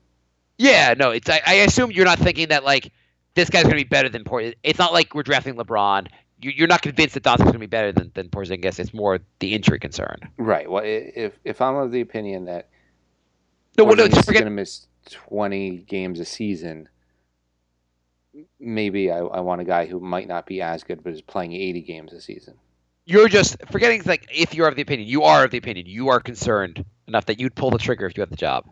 Yeah, 0.57 0.93
no, 0.97 1.11
it's 1.11 1.29
I, 1.29 1.41
I 1.45 1.53
assume 1.55 1.91
you're 1.91 2.05
not 2.05 2.19
thinking 2.19 2.49
that 2.49 2.63
like 2.63 2.91
this 3.35 3.49
guy's 3.49 3.63
gonna 3.63 3.75
be 3.75 3.83
better 3.83 4.09
than 4.09 4.23
Por. 4.23 4.53
It's 4.63 4.79
not 4.79 4.93
like 4.93 5.15
we're 5.15 5.23
drafting 5.23 5.55
LeBron. 5.55 6.07
You, 6.41 6.51
you're 6.55 6.67
not 6.67 6.81
convinced 6.81 7.13
that 7.15 7.23
Doncic's 7.23 7.45
gonna 7.45 7.59
be 7.59 7.65
better 7.65 7.91
than 7.91 8.11
than 8.13 8.29
Porzingis. 8.29 8.79
It's 8.79 8.93
more 8.93 9.19
the 9.39 9.53
injury 9.53 9.79
concern. 9.79 10.17
Right. 10.37 10.69
Well, 10.69 10.83
if 10.85 11.33
if 11.43 11.61
I'm 11.61 11.75
of 11.75 11.91
the 11.91 12.01
opinion 12.01 12.45
that 12.45 12.69
No, 13.77 13.85
well, 13.85 13.95
no, 13.95 14.07
Porzingis 14.07 14.25
forget- 14.25 14.41
going 14.43 14.45
to 14.45 14.61
miss 14.61 14.87
20 15.09 15.77
games 15.79 16.19
a 16.19 16.25
season, 16.25 16.87
maybe 18.59 19.11
I, 19.11 19.17
I 19.19 19.39
want 19.41 19.61
a 19.61 19.63
guy 19.65 19.85
who 19.85 19.99
might 19.99 20.27
not 20.27 20.45
be 20.45 20.61
as 20.61 20.83
good, 20.83 21.03
but 21.03 21.13
is 21.13 21.21
playing 21.21 21.53
80 21.53 21.81
games 21.81 22.13
a 22.13 22.21
season. 22.21 22.55
You're 23.05 23.27
just 23.27 23.57
forgetting 23.69 24.01
like 24.05 24.27
if 24.33 24.53
you're 24.53 24.67
of 24.67 24.75
the 24.75 24.81
opinion, 24.81 25.09
you 25.09 25.23
are 25.23 25.43
of 25.43 25.51
the 25.51 25.57
opinion, 25.57 25.87
you 25.87 26.07
are 26.09 26.21
concerned 26.21 26.85
enough 27.07 27.25
that 27.25 27.39
you'd 27.39 27.53
pull 27.53 27.69
the 27.69 27.77
trigger 27.77 28.05
if 28.05 28.15
you 28.15 28.21
had 28.21 28.29
the 28.29 28.37
job. 28.37 28.65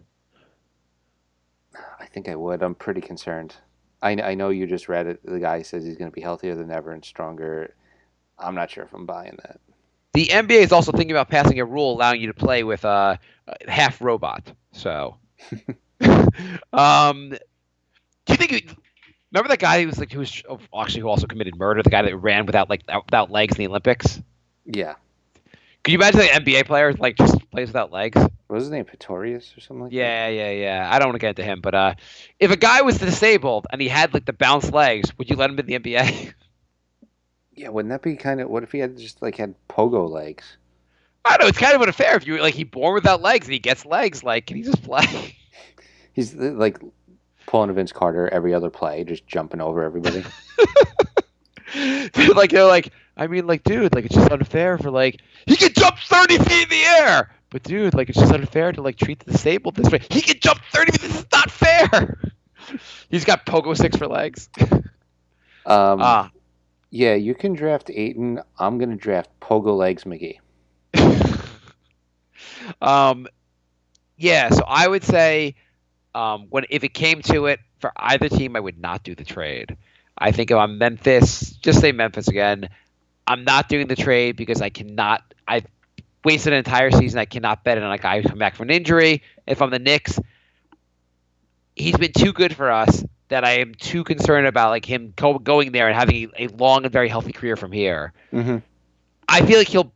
I 2.12 2.14
think 2.14 2.28
I 2.28 2.36
would. 2.36 2.62
I'm 2.62 2.76
pretty 2.76 2.99
concerned. 2.99 3.55
I, 4.01 4.12
I 4.12 4.34
know 4.34 4.49
you 4.49 4.68
just 4.68 4.89
read 4.89 5.07
it. 5.07 5.26
The 5.26 5.39
guy 5.39 5.62
says 5.62 5.86
he's 5.86 5.95
going 5.95 6.12
to 6.12 6.14
be 6.14 6.20
healthier 6.20 6.55
than 6.55 6.70
ever 6.70 6.91
and 6.91 7.05
stronger. 7.05 7.74
I'm 8.38 8.53
not 8.53 8.70
sure 8.70 8.84
if 8.84 8.93
I'm 8.93 9.05
buying 9.05 9.38
that. 9.43 9.62
The 10.14 10.26
NBA 10.26 10.62
is 10.62 10.74
also 10.74 10.91
thinking 10.91 11.12
about 11.12 11.30
passing 11.30 11.57
a 11.62 11.66
rule 11.66 11.93
allowing 11.93 12.20
you 12.20 12.28
to 12.28 12.34
play 12.34 12.66
with 12.66 12.84
uh, 12.84 13.16
a 13.47 13.72
half 13.72 14.01
robot. 14.01 14.51
So, 14.74 15.16
um, 16.74 17.30
do 17.30 17.38
you 18.28 18.36
think? 18.36 18.51
You, 18.51 18.76
remember 19.32 19.47
that 19.47 19.59
guy 19.59 19.80
who 19.80 19.88
was 19.88 19.97
like 19.97 20.12
who 20.12 20.20
was 20.20 20.43
oh, 20.49 20.59
actually 20.78 21.01
who 21.01 21.07
also 21.07 21.28
committed 21.28 21.57
murder? 21.57 21.82
The 21.82 21.89
guy 21.89 22.01
that 22.01 22.18
ran 22.18 22.45
without 22.45 22.70
like 22.70 22.84
without 23.05 23.32
legs 23.32 23.55
in 23.55 23.59
the 23.59 23.68
Olympics. 23.68 24.22
Yeah. 24.66 24.95
Could 25.84 25.93
you 25.93 25.97
imagine 25.97 26.19
the 26.19 26.27
NBA 26.27 26.65
player 26.67 26.93
like 26.93 27.17
just 27.17 27.49
plays 27.49 27.69
without 27.69 27.91
legs? 27.91 28.21
What 28.21 28.55
was 28.55 28.65
his 28.65 28.71
name? 28.71 28.86
Pretorius 28.86 29.55
or 29.57 29.61
something 29.61 29.86
like 29.86 29.93
Yeah, 29.93 30.27
yeah, 30.27 30.51
yeah. 30.51 30.89
I 30.91 30.99
don't 30.99 31.09
want 31.09 31.15
to 31.15 31.19
get 31.19 31.29
into 31.29 31.43
him, 31.43 31.61
but 31.61 31.73
uh, 31.73 31.95
if 32.39 32.51
a 32.51 32.57
guy 32.57 32.82
was 32.82 32.97
disabled 32.97 33.65
and 33.71 33.82
he 33.82 33.88
had 33.88 34.13
like 34.13 34.25
the 34.25 34.34
bounce 34.34 34.71
legs, 34.71 35.17
would 35.17 35.29
you 35.29 35.36
let 35.36 35.49
him 35.49 35.57
in 35.59 35.65
the 35.65 35.79
NBA? 35.79 36.34
Yeah, 37.53 37.67
wouldn't 37.67 37.91
that 37.91 38.01
be 38.01 38.15
kind 38.15 38.39
of? 38.39 38.49
What 38.49 38.63
if 38.63 38.71
he 38.71 38.79
had 38.79 38.97
just 38.97 39.21
like 39.21 39.36
had 39.36 39.53
pogo 39.67 40.09
legs? 40.09 40.57
I 41.25 41.32
don't 41.32 41.41
know. 41.41 41.47
It's 41.49 41.57
kind 41.57 41.75
of 41.75 41.82
unfair 41.82 42.15
if 42.15 42.25
you 42.25 42.39
like 42.39 42.55
he 42.55 42.63
born 42.63 42.93
without 42.93 43.21
legs 43.21 43.45
and 43.45 43.53
he 43.53 43.59
gets 43.59 43.86
legs. 43.86 44.23
Like, 44.23 44.47
can 44.47 44.57
he 44.57 44.63
just 44.63 44.82
play? 44.82 45.38
He's 46.13 46.34
like 46.34 46.79
pulling 47.45 47.69
a 47.69 47.73
Vince 47.73 47.91
Carter 47.91 48.29
every 48.29 48.53
other 48.53 48.69
play, 48.69 49.03
just 49.03 49.27
jumping 49.27 49.61
over 49.61 49.84
everybody. 49.84 50.23
like 52.36 52.51
they're 52.51 52.65
like, 52.65 52.91
I 53.22 53.28
mean, 53.28 53.45
like, 53.45 53.63
dude, 53.63 53.93
like 53.93 54.05
it's 54.05 54.15
just 54.15 54.32
unfair 54.32 54.80
for 54.80 54.89
like 54.89 55.22
he 55.45 55.55
can 55.55 55.72
jump 55.74 55.97
thirty 55.99 56.39
feet 56.39 56.63
in 56.63 56.69
the 56.69 56.84
air, 56.84 57.32
but 57.51 57.61
dude, 57.61 57.93
like 57.93 58.09
it's 58.09 58.17
just 58.17 58.34
unfair 58.34 58.72
to 58.72 58.82
like 58.82 58.97
treat 58.97 59.19
the 59.19 59.32
disabled 59.32 59.76
this 59.76 59.91
way. 59.91 60.01
He 60.09 60.22
can 60.22 60.39
jump 60.39 60.59
thirty 60.74 60.91
feet. 60.91 61.01
This 61.01 61.19
is 61.19 61.26
not 61.32 61.51
fair. 61.51 62.17
He's 63.11 63.24
got 63.24 63.45
pogo 63.45 63.78
sticks 63.78 63.95
for 63.97 64.07
legs. 64.07 64.49
Um, 65.63 65.99
Ah. 66.01 66.32
Yeah, 66.89 67.13
you 67.13 67.36
can 67.36 67.53
draft 67.53 67.91
Ayton. 67.93 68.41
I'm 68.57 68.80
going 68.80 68.89
to 68.89 68.95
draft 68.95 69.30
Pogo 69.39 69.78
Legs 69.78 70.05
McGee. 70.05 70.39
Um, 72.82 73.28
yeah, 74.17 74.49
so 74.49 74.63
I 74.67 74.88
would 74.88 75.03
say 75.03 75.55
um, 76.15 76.47
when 76.49 76.65
if 76.69 76.84
it 76.84 76.93
came 76.93 77.22
to 77.24 77.45
it 77.45 77.59
for 77.80 77.91
either 77.95 78.30
team, 78.30 78.55
I 78.55 78.59
would 78.59 78.80
not 78.80 79.03
do 79.03 79.15
the 79.15 79.24
trade. 79.24 79.78
I 80.17 80.32
think 80.32 80.51
if 80.51 80.57
I'm 80.57 80.78
Memphis, 80.78 81.51
just 81.51 81.80
say 81.80 81.91
Memphis 81.91 82.28
again. 82.28 82.69
I'm 83.32 83.45
not 83.45 83.69
doing 83.69 83.88
the 83.88 83.95
trade 83.95 84.36
because 84.36 84.61
I 84.61 84.69
cannot. 84.69 85.23
I 85.47 85.63
wasted 86.25 86.51
an 86.51 86.59
entire 86.59 86.91
season. 86.91 87.17
I 87.17 87.23
cannot 87.23 87.63
bet 87.63 87.77
on 87.77 87.89
a 87.89 87.97
guy 87.97 88.21
who 88.21 88.27
come 88.27 88.38
back 88.38 88.55
from 88.55 88.69
an 88.69 88.75
injury. 88.75 89.23
If 89.47 89.61
I'm 89.61 89.69
the 89.69 89.79
Knicks, 89.79 90.19
he's 91.73 91.95
been 91.95 92.11
too 92.11 92.34
good 92.34 92.53
for 92.53 92.69
us 92.69 93.05
that 93.29 93.45
I 93.45 93.59
am 93.59 93.73
too 93.73 94.03
concerned 94.03 94.47
about 94.47 94.71
like 94.71 94.84
him 94.84 95.13
go, 95.15 95.39
going 95.39 95.71
there 95.71 95.88
and 95.88 95.95
having 95.95 96.29
a, 96.38 96.43
a 96.43 96.47
long 96.49 96.84
and 96.84 96.91
very 96.91 97.07
healthy 97.07 97.32
career 97.32 97.55
from 97.55 97.71
here. 97.71 98.11
Mm-hmm. 98.34 98.57
I 99.29 99.45
feel 99.45 99.57
like 99.57 99.69
he'll. 99.69 99.93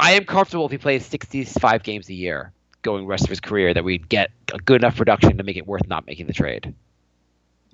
I 0.00 0.12
am 0.12 0.24
comfortable 0.24 0.64
if 0.64 0.72
he 0.72 0.78
plays 0.78 1.04
65 1.04 1.82
games 1.82 2.08
a 2.08 2.14
year 2.14 2.52
going 2.80 3.06
rest 3.06 3.24
of 3.24 3.30
his 3.30 3.40
career 3.40 3.74
that 3.74 3.84
we'd 3.84 4.08
get 4.08 4.30
a 4.54 4.58
good 4.58 4.80
enough 4.80 4.96
production 4.96 5.36
to 5.36 5.42
make 5.42 5.58
it 5.58 5.66
worth 5.66 5.86
not 5.86 6.06
making 6.06 6.28
the 6.28 6.32
trade. 6.32 6.72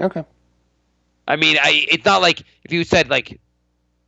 Okay. 0.01 0.25
I 1.29 1.37
mean, 1.37 1.59
I 1.62 1.87
it's 1.89 2.05
not 2.05 2.22
like 2.22 2.41
if 2.64 2.72
you 2.72 2.83
said 2.83 3.09
like 3.09 3.41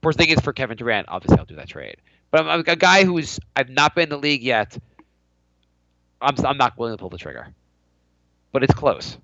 Porzingis 0.02 0.42
for 0.42 0.52
Kevin 0.52 0.76
Durant, 0.76 1.08
obviously 1.08 1.38
I'll 1.38 1.44
do 1.44 1.56
that 1.56 1.68
trade. 1.68 1.96
But 2.30 2.42
I'm, 2.42 2.48
I'm 2.48 2.60
a 2.66 2.76
guy 2.76 3.04
who's 3.04 3.38
I've 3.54 3.70
not 3.70 3.94
been 3.94 4.04
in 4.04 4.08
the 4.10 4.18
league 4.18 4.42
yet. 4.42 4.76
I'm 6.20 6.34
I'm 6.44 6.58
not 6.58 6.78
willing 6.78 6.96
to 6.96 7.00
pull 7.00 7.10
the 7.10 7.18
trigger, 7.18 7.48
but 8.52 8.62
it's 8.62 8.74
close. 8.74 9.18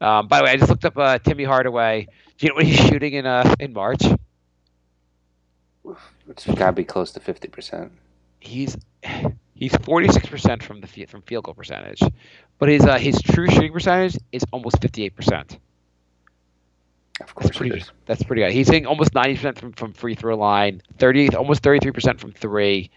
Um, 0.00 0.28
by 0.28 0.38
the 0.38 0.44
way, 0.44 0.50
I 0.52 0.56
just 0.56 0.70
looked 0.70 0.84
up 0.84 0.96
uh, 0.96 1.18
Timmy 1.18 1.44
Hardaway. 1.44 2.06
Do 2.38 2.46
you 2.46 2.48
know 2.48 2.54
what 2.54 2.64
he's 2.64 2.78
shooting 2.78 3.12
in 3.12 3.26
uh 3.26 3.54
in 3.60 3.72
March? 3.72 4.02
It's 6.28 6.46
got 6.46 6.66
to 6.66 6.72
be 6.72 6.84
close 6.84 7.12
to 7.12 7.20
50%. 7.20 7.90
He's 8.38 8.76
he's 9.54 9.74
46 9.76 10.26
percent 10.28 10.62
from 10.62 10.80
the 10.80 11.04
from 11.06 11.22
field 11.22 11.44
goal 11.44 11.54
percentage, 11.54 12.02
but 12.58 12.68
his 12.68 12.84
uh, 12.84 12.98
his 12.98 13.20
true 13.20 13.48
shooting 13.48 13.72
percentage 13.72 14.16
is 14.32 14.44
almost 14.52 14.80
58 14.80 15.14
percent. 15.14 15.58
Of 17.20 17.34
course 17.34 17.46
That's 17.48 17.58
pretty, 17.58 17.76
it 17.76 17.82
is. 17.82 17.92
That's 18.06 18.22
pretty 18.22 18.42
good. 18.42 18.52
He's 18.52 18.66
hitting 18.68 18.86
almost 18.86 19.14
90 19.14 19.34
percent 19.36 19.58
from, 19.58 19.72
from 19.72 19.92
free 19.92 20.14
throw 20.14 20.36
line, 20.36 20.82
30 20.98 21.36
almost 21.36 21.62
33 21.62 21.92
percent 21.92 22.20
from 22.20 22.32
three. 22.32 22.90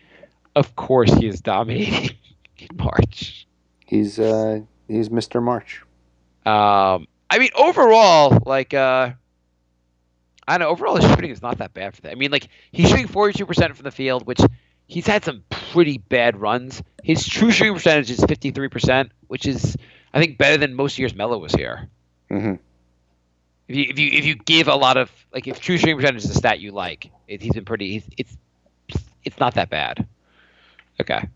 Of 0.55 0.75
course, 0.75 1.13
he 1.13 1.27
is 1.27 1.41
dominating 1.41 2.15
in 2.57 2.69
March. 2.75 3.47
He's 3.85 4.19
uh 4.19 4.61
he's 4.87 5.09
Mr. 5.09 5.41
March. 5.41 5.83
Um, 6.45 7.07
I 7.29 7.39
mean, 7.39 7.49
overall, 7.55 8.37
like, 8.45 8.73
uh, 8.73 9.11
I 10.47 10.57
don't 10.57 10.67
know. 10.67 10.71
Overall, 10.71 10.97
his 10.97 11.09
shooting 11.09 11.31
is 11.31 11.41
not 11.41 11.59
that 11.59 11.73
bad 11.73 11.95
for 11.95 12.01
that. 12.01 12.11
I 12.11 12.15
mean, 12.15 12.31
like, 12.31 12.47
he's 12.71 12.89
shooting 12.89 13.07
42% 13.07 13.75
from 13.75 13.83
the 13.83 13.91
field, 13.91 14.27
which 14.27 14.39
he's 14.87 15.07
had 15.07 15.23
some 15.23 15.43
pretty 15.49 15.97
bad 15.97 16.39
runs. 16.39 16.83
His 17.01 17.25
true 17.25 17.51
shooting 17.51 17.73
percentage 17.73 18.11
is 18.11 18.19
53%, 18.19 19.09
which 19.27 19.47
is, 19.47 19.77
I 20.13 20.19
think, 20.19 20.37
better 20.37 20.57
than 20.57 20.73
most 20.75 20.99
years 20.99 21.15
Melo 21.15 21.37
was 21.37 21.53
here. 21.53 21.89
Mm-hmm. 22.29 22.55
If 23.73 23.77
you 23.79 23.85
if 23.89 23.97
you 23.97 24.19
if 24.19 24.25
you 24.25 24.35
give 24.35 24.67
a 24.67 24.75
lot 24.75 24.97
of 24.97 25.11
like 25.33 25.47
if 25.47 25.59
true 25.59 25.79
shooting 25.79 25.95
percentage 25.95 26.25
is 26.25 26.29
a 26.29 26.35
stat 26.35 26.59
you 26.59 26.71
like, 26.71 27.09
it, 27.27 27.41
he's 27.41 27.53
been 27.53 27.65
pretty. 27.65 27.93
He's, 27.93 28.03
it's 28.19 28.37
it's 29.23 29.39
not 29.39 29.55
that 29.55 29.71
bad. 29.71 30.05
Okay. 31.01 31.27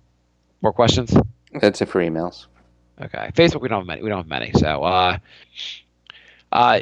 More 0.61 0.71
questions? 0.71 1.15
That's 1.59 1.81
it 1.81 1.88
for 1.88 1.99
emails. 1.99 2.45
Okay. 3.01 3.31
Facebook 3.33 3.61
we 3.61 3.69
don't 3.69 3.79
have 3.79 3.88
many. 3.88 4.03
We 4.03 4.09
don't 4.09 4.19
have 4.19 4.27
many. 4.27 4.51
So 4.51 4.83
uh, 4.83 5.17
uh, 6.51 6.81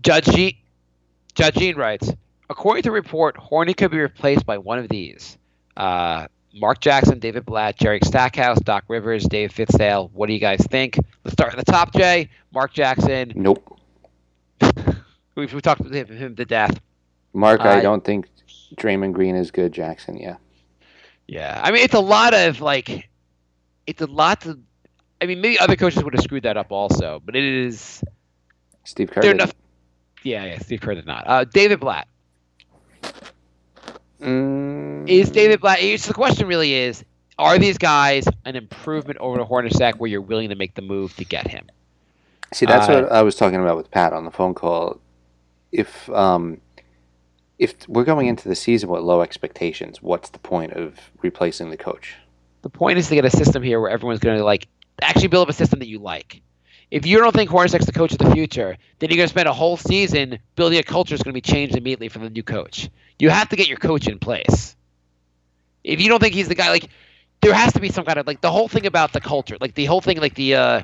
Judge 0.00 0.24
Jean, 0.24 1.76
writes, 1.76 2.10
according 2.48 2.84
to 2.84 2.90
report, 2.90 3.36
Horny 3.36 3.74
could 3.74 3.90
be 3.90 3.98
replaced 3.98 4.46
by 4.46 4.56
one 4.56 4.78
of 4.78 4.88
these: 4.88 5.36
uh, 5.76 6.28
Mark 6.54 6.80
Jackson, 6.80 7.18
David 7.18 7.44
Blatt, 7.44 7.76
Jerry 7.76 8.00
Stackhouse, 8.02 8.58
Doc 8.60 8.84
Rivers, 8.88 9.26
Dave 9.26 9.52
Fizdale. 9.52 10.10
What 10.12 10.28
do 10.28 10.32
you 10.32 10.40
guys 10.40 10.66
think? 10.70 10.96
Let's 11.24 11.34
start 11.34 11.52
at 11.52 11.62
the 11.62 11.70
top. 11.70 11.92
Jay, 11.92 12.30
Mark 12.54 12.72
Jackson. 12.72 13.34
Nope. 13.34 13.74
We've 15.38 15.54
we 15.54 15.60
talked 15.60 15.84
to 15.84 15.88
him, 15.88 16.08
him 16.08 16.34
to 16.34 16.44
death. 16.44 16.80
Mark, 17.32 17.60
I 17.60 17.78
Uh, 17.78 17.82
don't 17.82 18.04
think 18.04 18.26
Draymond 18.76 19.12
Green 19.12 19.36
is 19.36 19.52
good. 19.52 19.72
Jackson, 19.72 20.16
yeah. 20.16 20.36
Yeah, 21.28 21.60
I 21.62 21.70
mean 21.70 21.84
it's 21.84 21.94
a 21.94 22.00
lot 22.00 22.34
of 22.34 22.60
like, 22.60 23.08
it's 23.86 24.02
a 24.02 24.06
lot 24.06 24.40
to. 24.42 24.58
I 25.20 25.26
mean, 25.26 25.40
maybe 25.40 25.58
other 25.60 25.76
coaches 25.76 26.02
would 26.02 26.14
have 26.14 26.24
screwed 26.24 26.42
that 26.42 26.56
up 26.56 26.72
also, 26.72 27.22
but 27.24 27.36
it 27.36 27.44
is. 27.44 28.02
Steve 28.82 29.12
Kerr. 29.12 29.20
Did. 29.20 29.36
enough. 29.36 29.52
Yeah, 30.24 30.44
yeah, 30.44 30.58
Steve 30.58 30.80
Kerr 30.80 30.94
did 30.94 31.06
not. 31.06 31.24
Uh, 31.26 31.44
David 31.44 31.78
Blatt 31.78 32.08
Mm, 34.20 35.08
is 35.08 35.30
David 35.30 35.60
Blatt. 35.60 35.80
It's, 35.80 36.06
the 36.06 36.14
question 36.14 36.48
really 36.48 36.74
is: 36.74 37.04
Are 37.38 37.58
these 37.58 37.78
guys 37.78 38.26
an 38.44 38.56
improvement 38.56 39.18
over 39.20 39.38
to 39.38 39.44
Hornacek, 39.44 39.98
where 39.98 40.10
you're 40.10 40.20
willing 40.20 40.48
to 40.48 40.56
make 40.56 40.74
the 40.74 40.82
move 40.82 41.14
to 41.16 41.24
get 41.24 41.46
him? 41.46 41.66
See, 42.52 42.66
that's 42.66 42.88
Uh, 42.88 43.02
what 43.02 43.12
I 43.12 43.22
was 43.22 43.36
talking 43.36 43.60
about 43.62 43.76
with 43.76 43.90
Pat 43.92 44.12
on 44.12 44.24
the 44.24 44.32
phone 44.32 44.54
call. 44.54 44.98
If 45.72 46.08
um, 46.10 46.60
if 47.58 47.74
we're 47.88 48.04
going 48.04 48.28
into 48.28 48.48
the 48.48 48.54
season 48.54 48.88
with 48.88 49.02
low 49.02 49.20
expectations, 49.20 50.00
what's 50.00 50.30
the 50.30 50.38
point 50.38 50.72
of 50.72 50.98
replacing 51.22 51.70
the 51.70 51.76
coach? 51.76 52.14
The 52.62 52.70
point 52.70 52.98
is 52.98 53.08
to 53.08 53.14
get 53.14 53.24
a 53.24 53.30
system 53.30 53.62
here 53.62 53.80
where 53.80 53.90
everyone's 53.90 54.20
going 54.20 54.38
to 54.38 54.44
like 54.44 54.68
actually 55.02 55.28
build 55.28 55.48
up 55.48 55.50
a 55.50 55.52
system 55.56 55.78
that 55.80 55.88
you 55.88 55.98
like. 55.98 56.42
If 56.90 57.04
you 57.04 57.18
don't 57.18 57.34
think 57.34 57.50
Hornacek's 57.50 57.84
the 57.84 57.92
coach 57.92 58.12
of 58.12 58.18
the 58.18 58.30
future, 58.30 58.78
then 58.98 59.10
you're 59.10 59.18
going 59.18 59.28
to 59.28 59.32
spend 59.32 59.48
a 59.48 59.52
whole 59.52 59.76
season 59.76 60.38
building 60.56 60.78
a 60.78 60.82
culture 60.82 61.14
that's 61.14 61.22
going 61.22 61.34
to 61.34 61.36
be 61.36 61.40
changed 61.42 61.76
immediately 61.76 62.08
for 62.08 62.18
the 62.18 62.30
new 62.30 62.42
coach. 62.42 62.88
You 63.18 63.28
have 63.28 63.48
to 63.50 63.56
get 63.56 63.68
your 63.68 63.76
coach 63.76 64.08
in 64.08 64.18
place. 64.18 64.74
If 65.84 66.00
you 66.00 66.08
don't 66.08 66.20
think 66.20 66.34
he's 66.34 66.48
the 66.48 66.54
guy, 66.54 66.70
like 66.70 66.88
there 67.42 67.52
has 67.52 67.74
to 67.74 67.80
be 67.80 67.90
some 67.90 68.04
kind 68.04 68.18
of 68.18 68.26
like 68.26 68.40
the 68.40 68.50
whole 68.50 68.68
thing 68.68 68.86
about 68.86 69.12
the 69.12 69.20
culture, 69.20 69.56
like 69.60 69.74
the 69.74 69.84
whole 69.84 70.00
thing, 70.00 70.18
like 70.18 70.34
the 70.34 70.54
uh, 70.54 70.82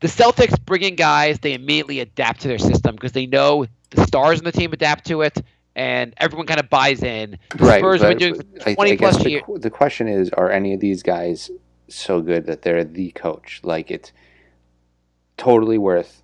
the 0.00 0.08
Celtics 0.08 0.62
bring 0.64 0.82
in 0.82 0.94
guys, 0.94 1.40
they 1.40 1.54
immediately 1.54 2.00
adapt 2.00 2.42
to 2.42 2.48
their 2.48 2.58
system 2.58 2.94
because 2.94 3.12
they 3.12 3.26
know 3.26 3.66
the 3.94 4.06
stars 4.06 4.38
in 4.38 4.44
the 4.44 4.52
team 4.52 4.72
adapt 4.72 5.06
to 5.06 5.22
it, 5.22 5.40
and 5.76 6.14
everyone 6.18 6.46
kind 6.46 6.60
of 6.60 6.68
buys 6.70 7.02
in. 7.02 7.38
The 7.56 7.64
Right. 7.64 7.80
Spurs 7.80 8.00
have 8.02 8.10
been 8.10 8.18
doing 8.18 8.34
for 8.34 8.68
I, 8.68 8.74
twenty 8.74 8.92
I 8.92 8.94
guess 8.96 9.12
plus 9.14 9.24
the, 9.24 9.30
years. 9.30 9.42
qu- 9.46 9.58
the 9.58 9.70
question 9.70 10.08
is: 10.08 10.30
Are 10.30 10.50
any 10.50 10.74
of 10.74 10.80
these 10.80 11.02
guys 11.02 11.50
so 11.88 12.20
good 12.20 12.46
that 12.46 12.62
they're 12.62 12.84
the 12.84 13.10
coach? 13.12 13.60
Like 13.64 13.90
it's 13.90 14.12
totally 15.36 15.78
worth 15.78 16.22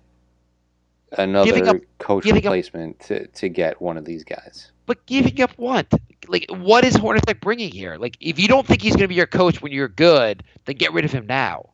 another 1.17 1.67
up- 1.67 1.77
coach 1.97 2.23
giving 2.23 2.39
up- 2.45 2.51
replacement 2.51 2.99
to, 3.01 3.27
to 3.27 3.49
get 3.49 3.81
one 3.81 3.97
of 3.97 4.05
these 4.05 4.23
guys. 4.23 4.71
But 4.85 5.05
giving 5.05 5.41
up 5.41 5.51
what? 5.57 5.87
Like, 6.27 6.45
what 6.49 6.83
is 6.83 6.95
Hornacek 6.95 7.39
bringing 7.39 7.71
here? 7.71 7.95
Like, 7.97 8.17
if 8.19 8.39
you 8.39 8.47
don't 8.47 8.65
think 8.67 8.81
he's 8.81 8.93
going 8.93 9.03
to 9.03 9.07
be 9.07 9.15
your 9.15 9.27
coach 9.27 9.61
when 9.61 9.71
you're 9.71 9.87
good, 9.87 10.43
then 10.65 10.75
get 10.75 10.91
rid 10.93 11.05
of 11.05 11.11
him 11.11 11.25
now. 11.27 11.69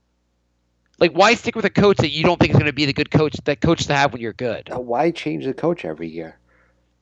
Like, 1.00 1.12
why 1.12 1.36
stick 1.36 1.56
with 1.56 1.66
a 1.66 1.70
coach 1.70 1.98
that 1.98 2.10
you 2.10 2.24
don't 2.24 2.40
think 2.40 2.52
is 2.52 2.56
going 2.56 2.66
to 2.66 2.74
be 2.74 2.86
the 2.86 2.94
good 2.94 3.12
coach, 3.12 3.36
that 3.46 3.62
coach 3.62 3.86
to 3.86 3.94
have 3.94 4.14
when 4.14 4.22
you're 4.22 4.34
good? 4.34 4.68
Now, 4.70 4.80
why 4.80 5.12
change 5.12 5.46
the 5.46 5.54
coach 5.54 5.86
every 5.86 6.08
year? 6.08 6.38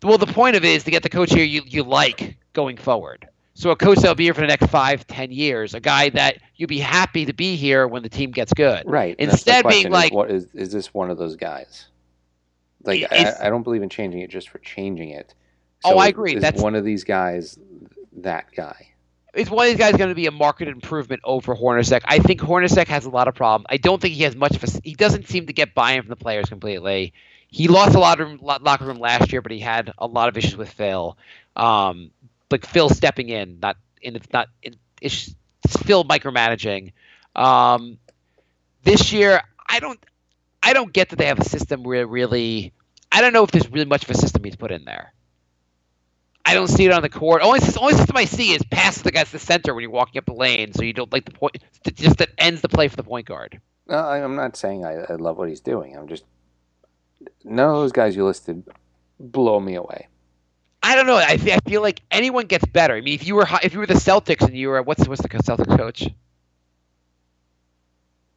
Well, 0.03 0.17
the 0.17 0.27
point 0.27 0.55
of 0.55 0.65
it 0.65 0.69
is 0.69 0.84
to 0.84 0.91
get 0.91 1.03
the 1.03 1.09
coach 1.09 1.31
here 1.31 1.45
you, 1.45 1.61
you 1.65 1.84
like 1.84 2.38
going 2.53 2.77
forward. 2.77 3.27
So 3.53 3.72
a 3.72 3.76
coach 3.76 3.99
that'll 3.99 4.15
be 4.15 4.26
here 4.26 4.34
for 4.34 4.41
the 4.41 4.47
next 4.47 4.67
five, 4.67 5.07
ten 5.07 5.31
years, 5.31 5.73
a 5.73 5.80
guy 5.80 6.09
that 6.09 6.39
you'd 6.57 6.67
be 6.67 6.80
happy 6.80 7.26
to 7.26 7.34
be 7.34 7.55
here 7.55 7.88
when 7.88 8.03
the 8.03 8.09
team 8.09 8.31
gets 8.31 8.53
good. 8.53 8.84
Right. 8.85 9.15
and 9.17 9.31
that's 9.31 9.43
the 9.43 9.55
Instead, 9.55 9.69
being 9.69 9.91
like, 9.91 10.11
is, 10.11 10.15
what, 10.15 10.30
is, 10.30 10.47
is 10.53 10.72
this 10.73 10.93
one 10.93 11.09
of 11.09 11.17
those 11.17 11.38
guys? 11.38 11.85
Like, 12.84 13.05
I, 13.09 13.34
I 13.43 13.49
don't 13.49 13.63
believe 13.63 13.81
in 13.81 13.89
changing 13.89 14.19
it 14.22 14.30
just 14.30 14.49
for 14.49 14.59
changing 14.59 15.09
it. 15.09 15.34
Oh, 15.85 15.97
I 15.97 16.07
agree. 16.07 16.35
Is 16.35 16.41
That's- 16.41 16.61
one 16.61 16.76
of 16.76 16.84
these 16.84 17.03
guys 17.05 17.57
that 18.17 18.51
guy? 18.55 18.89
Is 19.36 19.49
one 19.49 19.66
of 19.66 19.72
these 19.72 19.80
guys 19.80 19.98
going 19.98 20.10
to 20.10 20.16
be 20.16 20.28
a 20.28 20.32
market 20.32 20.68
improvement 20.68 21.22
over 21.24 21.56
Hornacek? 21.56 22.02
I 22.06 22.20
think 22.20 22.40
Hornacek 22.40 22.88
has 22.88 23.06
a 23.06 23.10
lot 23.10 23.28
of 23.28 23.36
problems. 23.36 23.66
I 23.70 23.78
don't 23.78 24.02
think 24.02 24.14
he 24.16 24.24
has 24.24 24.36
much 24.36 24.56
of 24.56 24.64
a. 24.64 24.82
He 24.84 24.95
doesn't 24.95 25.28
seem 25.28 25.48
to 25.48 25.53
get 25.53 25.76
buy-in 25.76 26.02
from 26.02 26.10
the 26.10 26.16
players 26.16 26.48
completely. 26.49 27.14
He 27.49 27.68
lost 27.68 27.95
a 27.95 27.99
lot 27.99 28.20
of 28.20 28.41
lo- 28.41 28.57
locker 28.62 28.86
room 28.86 28.99
last 28.99 29.32
year, 29.32 29.41
but 29.41 29.52
he 29.52 29.60
had 29.60 29.91
a 29.98 30.07
lot 30.07 30.30
of 30.30 30.38
issues 30.38 30.56
with 30.56 30.70
Phil. 30.70 31.18
Um, 31.56 32.12
like 32.49 32.66
Phil 32.66 32.90
stepping 32.90 33.30
in, 33.30 33.60
not 33.60 33.78
in. 34.02 34.20
Not. 34.34 34.48
in, 34.64 34.76
it's 35.02 35.36
Phil 35.68 36.03
micromanaging. 36.03 36.94
Um, 37.36 37.98
this 38.84 39.12
year, 39.12 39.41
I 39.68 39.80
don't. 39.80 39.99
I 40.64 40.74
don't 40.74 40.91
get 40.91 41.10
that 41.10 41.18
they 41.18 41.26
have 41.26 41.40
a 41.40 41.45
system 41.45 41.84
where 41.84 42.07
really. 42.07 42.74
I 43.12 43.22
don't 43.22 43.34
know 43.34 43.44
if 43.44 43.52
there's 43.52 43.70
really 43.70 43.86
much 43.86 44.03
of 44.03 44.10
a 44.10 44.16
system 44.16 44.44
he's 44.44 44.56
put 44.56 44.72
in 44.72 44.84
there. 44.86 45.14
I 46.45 46.53
don't 46.53 46.67
see 46.67 46.85
it 46.85 46.91
on 46.91 47.01
the 47.01 47.09
court. 47.09 47.41
Only 47.41 47.59
only 47.80 47.93
system 47.95 48.15
I 48.17 48.26
see 48.26 48.51
is 48.51 48.61
pass 48.69 49.01
the 49.01 49.11
guys 49.11 49.27
to 49.27 49.31
the 49.34 49.39
center 49.39 49.73
when 49.73 49.81
you're 49.81 49.91
walking 49.91 50.19
up 50.19 50.26
the 50.26 50.34
lane, 50.34 50.73
so 50.73 50.84
you 50.84 50.93
don't 50.93 51.11
like 51.11 51.26
the 51.26 51.31
point. 51.31 51.57
Just 51.95 52.17
that 52.17 52.30
ends 52.38 52.61
the 52.61 52.69
play 52.69 52.88
for 52.88 52.95
the 52.95 53.03
point 53.03 53.26
guard. 53.27 53.59
No, 53.88 53.97
I- 53.97 54.23
I'm 54.23 54.35
not 54.35 54.55
saying 54.55 54.85
I, 54.85 55.01
I 55.09 55.15
love 55.15 55.38
what 55.38 55.49
he's 55.49 55.59
doing. 55.59 55.97
I'm 55.97 56.07
just 56.07 56.23
none 57.43 57.69
of 57.69 57.76
those 57.77 57.91
guys 57.91 58.15
you 58.15 58.26
listed 58.26 58.63
blow 59.19 59.59
me 59.59 59.76
away. 59.76 60.07
I 60.84 60.95
don't 60.95 61.07
know. 61.07 61.15
I, 61.15 61.39
I 61.43 61.59
feel 61.67 61.81
like 61.81 62.01
anyone 62.11 62.45
gets 62.45 62.65
better. 62.65 62.93
I 62.93 63.01
mean, 63.01 63.15
if 63.15 63.26
you 63.26 63.34
were 63.35 63.47
if 63.63 63.73
you 63.73 63.80
were 63.80 63.88
the 63.88 63.95
Celtics 63.95 64.41
and 64.45 64.55
you 64.55 64.69
were 64.69 64.84
what's 64.84 65.07
what's 65.07 65.22
the 65.22 65.30
Celtics 65.30 65.76
coach? 65.77 66.07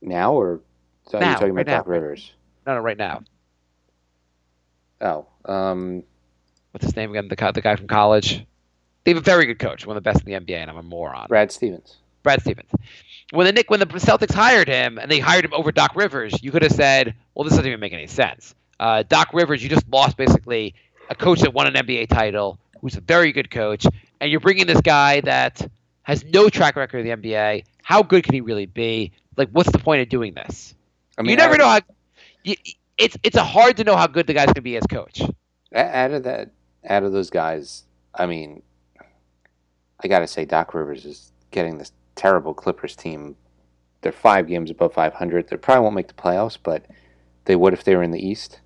Now 0.01 0.33
or 0.33 0.61
are 1.13 1.21
Now, 1.21 1.33
you 1.33 1.37
talking 1.37 1.55
right 1.55 1.63
about 1.63 1.67
now. 1.67 1.79
Doc 1.79 1.89
Rivers? 1.89 2.33
No, 2.67 2.75
no, 2.75 2.81
right 2.81 2.97
now. 2.97 3.23
Oh, 5.01 5.27
um, 5.45 6.03
What's 6.79 6.87
his 6.87 6.97
name 6.97 7.11
again? 7.11 7.27
The 7.27 7.35
co- 7.35 7.51
the 7.51 7.61
guy 7.61 7.75
from 7.75 7.89
college. 7.89 8.47
They 9.03 9.11
have 9.11 9.19
a 9.19 9.21
very 9.21 9.47
good 9.47 9.59
coach, 9.59 9.85
one 9.85 9.97
of 9.97 10.05
the 10.05 10.09
best 10.09 10.25
in 10.25 10.33
the 10.33 10.39
NBA, 10.39 10.59
and 10.59 10.71
I'm 10.71 10.77
a 10.77 10.83
moron. 10.85 11.27
Brad 11.27 11.51
Stevens. 11.51 11.97
Brad 12.23 12.41
Stevens. 12.41 12.71
When 13.33 13.47
the 13.47 13.53
Nick 13.53 13.69
when 13.69 13.81
the 13.81 13.87
Celtics 13.87 14.33
hired 14.33 14.69
him 14.69 14.97
and 14.97 15.11
they 15.11 15.19
hired 15.19 15.45
him 15.45 15.53
over 15.55 15.73
Doc 15.73 15.97
Rivers, 15.97 16.41
you 16.41 16.53
could 16.53 16.63
have 16.63 16.71
said, 16.71 17.17
"Well, 17.35 17.43
this 17.43 17.55
doesn't 17.55 17.67
even 17.67 17.81
make 17.81 17.93
any 17.93 18.07
sense." 18.07 18.55
Uh, 18.79 19.03
Doc 19.03 19.31
Rivers, 19.33 19.61
you 19.61 19.69
just 19.69 19.89
lost 19.89 20.17
basically 20.17 20.77
a 21.11 21.17
coach 21.17 21.41
that 21.41 21.53
won 21.53 21.67
an 21.67 21.75
NBA 21.75 22.07
title, 22.11 22.61
who's 22.81 22.97
a 22.97 23.01
very 23.01 23.33
good 23.33 23.51
coach, 23.51 23.85
and 24.21 24.31
you're 24.31 24.39
bringing 24.39 24.69
this 24.69 24.81
guy 24.81 25.21
that 25.23 25.69
has 26.05 26.25
no 26.27 26.49
track 26.49 26.77
record 26.77 26.99
of 26.99 27.05
the 27.23 27.29
NBA. 27.29 27.65
How 27.83 28.05
good 28.05 28.23
can 28.23 28.35
he 28.35 28.41
really 28.41 28.67
be? 28.67 29.11
Like, 29.37 29.49
what's 29.51 29.73
the 29.73 29.81
point 29.81 30.03
of 30.03 30.09
doing 30.09 30.35
this? 30.35 30.77
I 31.19 31.23
mean, 31.23 31.31
you 31.31 31.37
never 31.39 31.55
I- 31.55 31.57
know 31.57 31.69
how. 31.69 31.81
You, 32.45 32.55
it's 32.99 33.17
it's 33.25 33.37
a 33.37 33.43
hard 33.43 33.79
to 33.79 33.85
know 33.85 33.97
how 33.97 34.07
good 34.07 34.29
the 34.29 34.35
guy's 34.35 34.47
gonna 34.47 34.63
be 34.63 34.77
as 34.77 34.87
coach. 34.87 35.23
Out 35.75 36.13
of 36.13 36.23
that, 36.23 36.51
out 36.85 37.03
of 37.03 37.13
those 37.13 37.31
guys, 37.31 37.85
I 38.15 38.27
mean, 38.27 38.63
I 40.03 40.09
got 40.09 40.21
to 40.21 40.27
say, 40.27 40.45
Doc 40.45 40.75
Rivers 40.75 41.05
is 41.05 41.33
getting 41.51 41.79
this 41.79 41.93
terrible 42.15 42.55
Clippers 42.55 42.95
team. 42.97 43.37
They're 44.01 44.13
five 44.13 44.47
games 44.47 44.71
above 44.71 44.95
500. 44.95 45.49
They 45.49 45.57
probably 45.57 45.83
won't 45.83 45.95
make 45.95 46.09
the 46.09 46.15
playoffs, 46.15 46.59
but 46.63 46.87
they 47.47 47.57
would 47.57 47.73
if 47.73 47.85
they 47.85 47.97
were 47.97 48.03
in 48.03 48.11
the 48.11 48.25
East. 48.25 48.61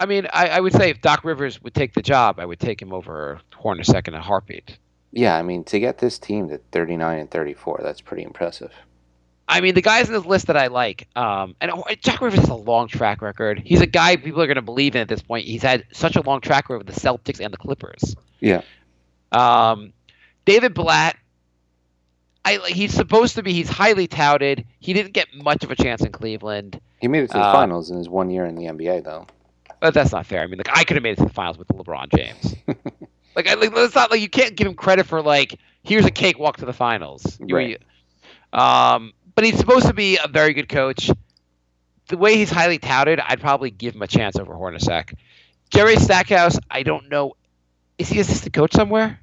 I 0.00 0.06
mean, 0.06 0.26
I, 0.32 0.48
I 0.48 0.60
would 0.60 0.72
say 0.72 0.90
if 0.90 1.00
Doc 1.00 1.24
Rivers 1.24 1.62
would 1.62 1.74
take 1.74 1.94
the 1.94 2.02
job, 2.02 2.40
I 2.40 2.46
would 2.46 2.58
take 2.58 2.80
him 2.80 2.92
over 2.92 3.40
Hornacek 3.52 4.08
in 4.08 4.14
a 4.14 4.20
heartbeat. 4.20 4.78
Yeah, 5.12 5.36
I 5.36 5.42
mean, 5.42 5.62
to 5.64 5.78
get 5.78 5.98
this 5.98 6.18
team 6.18 6.48
to 6.48 6.58
39 6.72 7.18
and 7.18 7.30
34, 7.30 7.80
that's 7.82 8.00
pretty 8.00 8.22
impressive. 8.22 8.72
I 9.52 9.60
mean, 9.60 9.74
the 9.74 9.82
guys 9.82 10.08
in 10.08 10.14
this 10.14 10.24
list 10.24 10.46
that 10.46 10.56
I 10.56 10.68
like, 10.68 11.08
um, 11.14 11.54
and 11.60 11.70
Jack 12.00 12.20
Rivers 12.22 12.40
has 12.40 12.48
a 12.48 12.54
long 12.54 12.88
track 12.88 13.20
record. 13.20 13.58
He's 13.58 13.80
a 13.82 13.86
guy 13.86 14.16
people 14.16 14.40
are 14.40 14.46
going 14.46 14.56
to 14.56 14.62
believe 14.62 14.94
in 14.94 15.02
at 15.02 15.08
this 15.08 15.20
point. 15.22 15.46
He's 15.46 15.62
had 15.62 15.84
such 15.92 16.16
a 16.16 16.22
long 16.22 16.40
track 16.40 16.70
record 16.70 16.86
with 16.86 16.94
the 16.94 17.00
Celtics 17.00 17.38
and 17.38 17.52
the 17.52 17.58
Clippers. 17.58 18.16
Yeah. 18.40 18.62
Um, 19.30 19.92
David 20.46 20.72
Blatt, 20.74 21.16
I 22.44 22.58
he's 22.68 22.92
supposed 22.92 23.36
to 23.36 23.42
be. 23.42 23.52
He's 23.52 23.68
highly 23.68 24.06
touted. 24.06 24.64
He 24.80 24.92
didn't 24.92 25.12
get 25.12 25.28
much 25.34 25.62
of 25.64 25.70
a 25.70 25.76
chance 25.76 26.02
in 26.02 26.10
Cleveland. 26.12 26.80
He 27.00 27.08
made 27.08 27.24
it 27.24 27.28
to 27.28 27.34
the 27.34 27.40
Uh, 27.44 27.52
finals 27.52 27.90
in 27.90 27.98
his 27.98 28.08
one 28.08 28.30
year 28.30 28.44
in 28.46 28.54
the 28.56 28.64
NBA, 28.64 29.04
though. 29.04 29.26
But 29.80 29.94
that's 29.94 30.12
not 30.12 30.26
fair. 30.26 30.40
I 30.42 30.46
mean, 30.46 30.58
like 30.58 30.70
I 30.76 30.84
could 30.84 30.96
have 30.96 31.02
made 31.02 31.12
it 31.12 31.18
to 31.18 31.24
the 31.26 31.32
finals 31.32 31.58
with 31.58 31.68
LeBron 31.68 32.14
James. 32.16 32.54
like, 33.36 33.48
I, 33.48 33.54
like, 33.54 33.70
it's 33.74 33.94
not 33.94 34.10
like 34.10 34.20
you 34.20 34.28
can't 34.28 34.56
give 34.56 34.66
him 34.66 34.74
credit 34.74 35.06
for 35.06 35.20
like 35.22 35.58
here's 35.82 36.06
a 36.06 36.10
cakewalk 36.10 36.56
to 36.58 36.64
the 36.64 36.72
finals. 36.72 37.38
You- 37.44 37.54
Right. 37.56 37.82
Um, 38.52 39.12
but 39.34 39.44
he's 39.44 39.58
supposed 39.58 39.86
to 39.86 39.94
be 39.94 40.18
a 40.22 40.28
very 40.28 40.52
good 40.54 40.68
coach. 40.68 41.10
The 42.08 42.16
way 42.18 42.36
he's 42.36 42.50
highly 42.50 42.78
touted, 42.78 43.20
I'd 43.20 43.40
probably 43.40 43.70
give 43.70 43.94
him 43.94 44.02
a 44.02 44.06
chance 44.06 44.36
over 44.36 44.52
Hornacek. 44.54 45.14
Jerry 45.70 45.96
Stackhouse, 45.96 46.58
I 46.70 46.82
don't 46.82 47.08
know. 47.10 47.34
Is 47.98 48.08
he 48.08 48.20
assistant 48.20 48.52
coach 48.54 48.72
somewhere? 48.72 49.20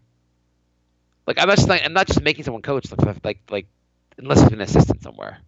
Like 1.28 1.40
I'm 1.40 1.48
not 1.48 1.58
just 1.58 1.70
like, 1.70 1.84
I'm 1.86 1.94
not 1.94 2.08
just 2.08 2.22
making 2.22 2.46
someone 2.46 2.62
coach. 2.64 2.92
Like 2.92 3.24
like 3.24 3.40
like 3.50 3.68
unless 4.18 4.42
he's 4.42 4.52
an 4.52 4.62
assistant 4.62 5.04
somewhere. 5.04 5.40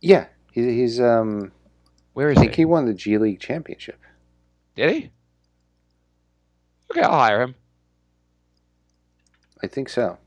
Yeah, 0.00 0.26
he, 0.52 0.62
he's. 0.74 1.00
um 1.00 1.52
Where 2.14 2.30
is 2.30 2.36
I 2.36 2.40
think 2.40 2.54
he? 2.54 2.56
he 2.56 2.64
won 2.64 2.86
the 2.86 2.94
G 2.94 3.18
League 3.18 3.40
championship. 3.40 4.00
Did 4.74 4.90
he? 4.92 5.10
Okay, 6.90 7.02
I'll 7.02 7.12
hire 7.12 7.42
him. 7.42 7.54
I 9.62 9.66
think 9.66 9.88
so. 9.88 10.18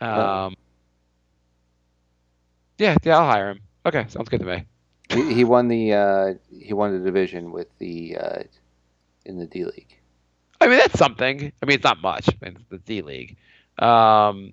Um, 0.00 0.54
yeah, 2.78 2.96
yeah, 3.02 3.18
I'll 3.18 3.30
hire 3.30 3.50
him. 3.50 3.60
Okay, 3.84 4.04
sounds 4.08 4.28
good 4.28 4.40
to 4.40 4.46
me. 4.46 4.64
He, 5.10 5.34
he 5.34 5.44
won 5.44 5.68
the 5.68 5.92
uh, 5.92 6.34
he 6.50 6.72
won 6.72 6.92
the 6.92 7.04
division 7.04 7.52
with 7.52 7.68
the 7.78 8.16
uh, 8.16 8.42
in 9.24 9.38
the 9.38 9.46
D 9.46 9.64
League. 9.64 9.98
I 10.60 10.68
mean, 10.68 10.78
that's 10.78 10.98
something. 10.98 11.52
I 11.62 11.66
mean, 11.66 11.74
it's 11.74 11.84
not 11.84 12.00
much. 12.00 12.28
I 12.28 12.32
mean, 12.44 12.56
it's 12.56 12.68
the 12.68 12.78
D 12.78 13.02
League. 13.02 13.36
Um, 13.78 14.52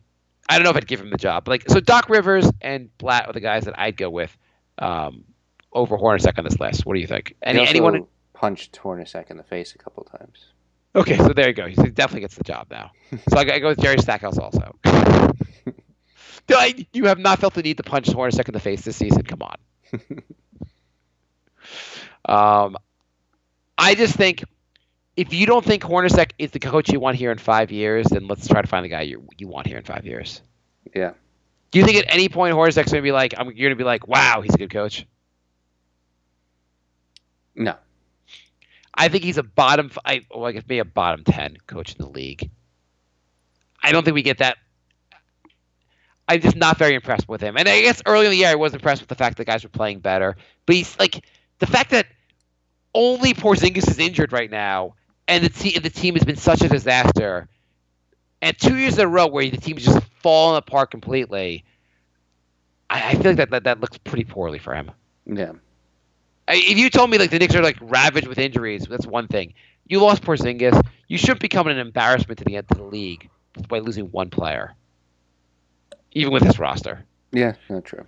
I 0.50 0.56
don't 0.56 0.64
know 0.64 0.70
if 0.70 0.78
I'd 0.78 0.88
give 0.88 1.00
him 1.00 1.10
the 1.10 1.18
job. 1.18 1.46
But 1.46 1.52
like, 1.52 1.70
so 1.70 1.80
Doc 1.80 2.10
Rivers 2.10 2.50
and 2.62 2.96
Blatt 2.98 3.28
are 3.28 3.34
the 3.34 3.40
guys 3.40 3.66
that 3.66 3.80
I'd 3.80 3.98
go 3.98 4.10
with 4.10 4.36
um, 4.78 5.24
over 5.72 5.98
Hornacek 5.98 6.38
on 6.38 6.44
this 6.44 6.60
list. 6.60 6.86
What 6.86 6.94
do 6.94 7.00
you 7.00 7.08
think? 7.08 7.36
Any, 7.42 7.66
anyone? 7.68 8.06
punched 8.44 8.78
Hornacek 8.84 9.32
in 9.32 9.38
the 9.38 9.44
face 9.44 9.74
a 9.74 9.78
couple 9.78 10.04
times. 10.04 10.48
Okay, 10.96 11.18
so 11.18 11.30
there 11.30 11.48
you 11.48 11.54
go. 11.54 11.68
He 11.68 11.76
definitely 11.76 12.22
gets 12.22 12.36
the 12.36 12.44
job 12.44 12.68
now. 12.70 12.92
so 13.30 13.38
I, 13.38 13.42
I 13.42 13.60
go 13.60 13.70
with 13.70 13.80
Jerry 13.80 13.98
Stackhouse 13.98 14.38
also. 14.38 14.76
Do 16.46 16.56
I, 16.56 16.86
you 16.92 17.06
have 17.06 17.20
not 17.20 17.40
felt 17.40 17.54
the 17.54 17.64
need 17.64 17.78
to 17.78 17.84
punch 17.84 18.08
Hornacek 18.08 18.48
in 18.48 18.54
the 18.54 18.60
face 18.60 18.82
this 18.82 18.98
season. 18.98 19.24
Come 19.24 19.42
on. 19.42 19.58
um, 22.66 22.78
I 23.78 23.96
just 23.96 24.16
think 24.16 24.44
if 25.16 25.34
you 25.34 25.46
don't 25.46 25.64
think 25.64 25.84
Hornacek 25.84 26.32
is 26.38 26.52
the 26.52 26.60
coach 26.60 26.92
you 26.92 27.00
want 27.00 27.18
here 27.18 27.32
in 27.32 27.38
five 27.38 27.72
years, 27.72 28.08
then 28.08 28.28
let's 28.28 28.48
try 28.48 28.62
to 28.62 28.68
find 28.68 28.84
the 28.84 28.90
guy 28.90 29.02
you 29.02 29.28
you 29.38 29.48
want 29.48 29.68
here 29.68 29.78
in 29.78 29.84
five 29.84 30.06
years. 30.06 30.42
Yeah. 30.94 31.14
Do 31.72 31.80
you 31.80 31.86
think 31.86 31.98
at 31.98 32.06
any 32.14 32.30
point 32.30 32.56
Hornacek's 32.56 32.92
going 32.92 33.02
to 33.02 33.08
be 33.08 33.12
like, 33.12 33.34
I'm, 33.38 33.48
you're 33.48 33.70
going 33.70 33.72
to 33.72 33.76
be 33.76 33.84
like, 33.84 34.08
wow, 34.08 34.42
he's 34.42 34.54
a 34.54 34.58
good 34.58 34.70
coach? 34.70 35.08
No. 37.56 37.76
I 38.94 39.08
think 39.08 39.24
he's 39.24 39.38
a 39.38 39.44
bottom. 39.44 39.92
I 40.06 40.22
well, 40.32 40.46
I 40.46 40.52
guess 40.52 40.64
maybe 40.68 40.80
a 40.80 40.86
bottom 40.86 41.24
ten 41.24 41.58
coach 41.68 41.94
in 41.94 41.98
the 41.98 42.10
league. 42.10 42.50
I 43.82 43.92
don't 43.92 44.04
think 44.04 44.16
we 44.16 44.22
get 44.22 44.38
that. 44.38 44.58
I'm 46.28 46.40
just 46.40 46.56
not 46.56 46.78
very 46.78 46.96
impressed 46.96 47.28
with 47.28 47.42
him. 47.42 47.58
And 47.58 47.68
I 47.68 47.82
guess 47.82 48.02
early 48.06 48.26
in 48.26 48.32
the 48.32 48.38
year 48.38 48.50
I 48.50 48.56
was 48.56 48.74
impressed 48.74 49.02
with 49.02 49.10
the 49.10 49.16
fact 49.16 49.38
that 49.38 49.46
guys 49.46 49.64
were 49.64 49.70
playing 49.70 50.00
better. 50.00 50.38
But 50.66 50.76
he's 50.76 50.98
like 50.98 51.26
the 51.60 51.68
fact 51.68 51.92
that 51.92 52.08
only 52.94 53.34
Porzingis 53.34 53.90
is 53.90 54.00
injured 54.00 54.32
right 54.32 54.50
now, 54.50 54.96
and 55.28 55.44
the 55.44 55.50
team 55.50 55.82
the 55.82 55.90
team 55.90 56.16
has 56.16 56.24
been 56.24 56.38
such 56.38 56.62
a 56.62 56.70
disaster. 56.70 57.48
And 58.42 58.58
two 58.58 58.78
years 58.78 58.98
in 58.98 59.06
a 59.06 59.08
row 59.08 59.28
where 59.28 59.50
the 59.50 59.58
team's 59.58 59.86
just 59.86 60.04
fallen 60.22 60.58
apart 60.58 60.92
completely. 60.92 61.64
I, 62.90 63.10
I 63.10 63.12
feel 63.14 63.32
like 63.32 63.38
that, 63.38 63.50
that 63.52 63.64
that 63.64 63.80
looks 63.80 63.98
pretty 63.98 64.26
poorly 64.26 64.60
for 64.60 64.76
him. 64.76 64.92
Yeah. 65.26 65.54
If 66.48 66.78
you 66.78 66.90
told 66.90 67.10
me 67.10 67.18
like 67.18 67.32
the 67.32 67.40
Knicks 67.40 67.56
are 67.56 67.64
like 67.64 67.78
ravaged 67.82 68.28
with 68.28 68.38
injuries, 68.38 68.86
that's 68.86 69.08
one 69.08 69.28
thing. 69.28 69.54
You 69.88 70.02
lost 70.02 70.24
Porzingis. 70.24 70.80
You 71.08 71.18
shouldn't 71.18 71.40
become 71.40 71.68
an 71.68 71.78
embarrassment 71.78 72.40
to 72.40 72.46
the 72.46 72.58
end 72.58 72.68
of 72.72 72.78
the 72.78 72.84
league 72.84 73.30
by 73.68 73.80
losing 73.80 74.06
one 74.06 74.30
player, 74.30 74.74
even 76.12 76.34
with 76.34 76.44
this 76.44 76.60
roster. 76.60 77.06
Yeah, 77.32 77.54
not 77.70 77.86
true. 77.86 78.06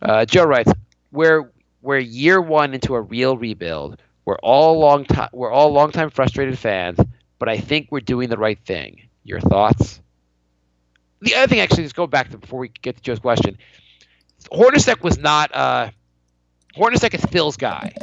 Uh, 0.00 0.24
Joe 0.24 0.44
writes, 0.44 0.72
"We're 1.10 1.50
we're 1.80 1.98
year 1.98 2.40
one 2.40 2.74
into 2.74 2.94
a 2.94 3.00
real 3.00 3.36
rebuild. 3.36 4.00
We're 4.24 4.38
all 4.38 4.78
long 4.78 5.04
time 5.04 5.28
we're 5.32 5.50
all 5.50 5.70
long 5.72 5.92
time 5.92 6.10
frustrated 6.10 6.58
fans, 6.58 6.98
but 7.38 7.48
I 7.48 7.58
think 7.58 7.88
we're 7.90 8.00
doing 8.00 8.28
the 8.28 8.38
right 8.38 8.58
thing. 8.64 9.02
Your 9.24 9.40
thoughts?" 9.40 10.00
The 11.20 11.36
other 11.36 11.46
thing, 11.46 11.60
actually, 11.60 11.84
is 11.84 11.92
go 11.92 12.08
back 12.08 12.30
to 12.30 12.38
before 12.38 12.58
we 12.58 12.68
get 12.68 12.96
to 12.96 13.02
Joe's 13.02 13.20
question. 13.20 13.56
Hornacek 14.50 15.02
was 15.02 15.18
not. 15.18 15.54
Uh, 15.54 15.90
Hornacek 16.76 17.14
is 17.14 17.24
Phil's 17.26 17.56
guy, 17.56 17.94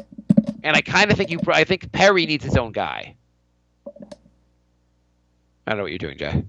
and 0.64 0.76
I 0.76 0.82
kind 0.82 1.12
of 1.12 1.18
think 1.18 1.30
you. 1.32 1.40
I 1.48 1.64
think 1.64 1.91
Perry 1.91 2.26
needs 2.26 2.44
his 2.44 2.56
own 2.56 2.72
guy. 2.72 3.16
I 3.88 5.72
don't 5.72 5.78
know 5.78 5.84
what 5.84 5.91
you're 5.91 6.00
doing, 6.00 6.18
Jay. 6.18 6.44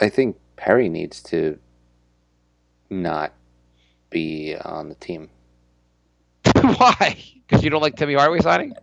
I 0.00 0.08
think 0.08 0.36
Perry 0.56 0.88
needs 0.88 1.22
to 1.24 1.58
not 2.90 3.32
be 4.10 4.56
on 4.56 4.88
the 4.88 4.94
team. 4.96 5.30
Why? 6.60 7.16
Because 7.46 7.64
you 7.64 7.70
don't 7.70 7.80
like 7.80 7.96
Timmy 7.96 8.14
Hardaway 8.14 8.40
signing? 8.40 8.74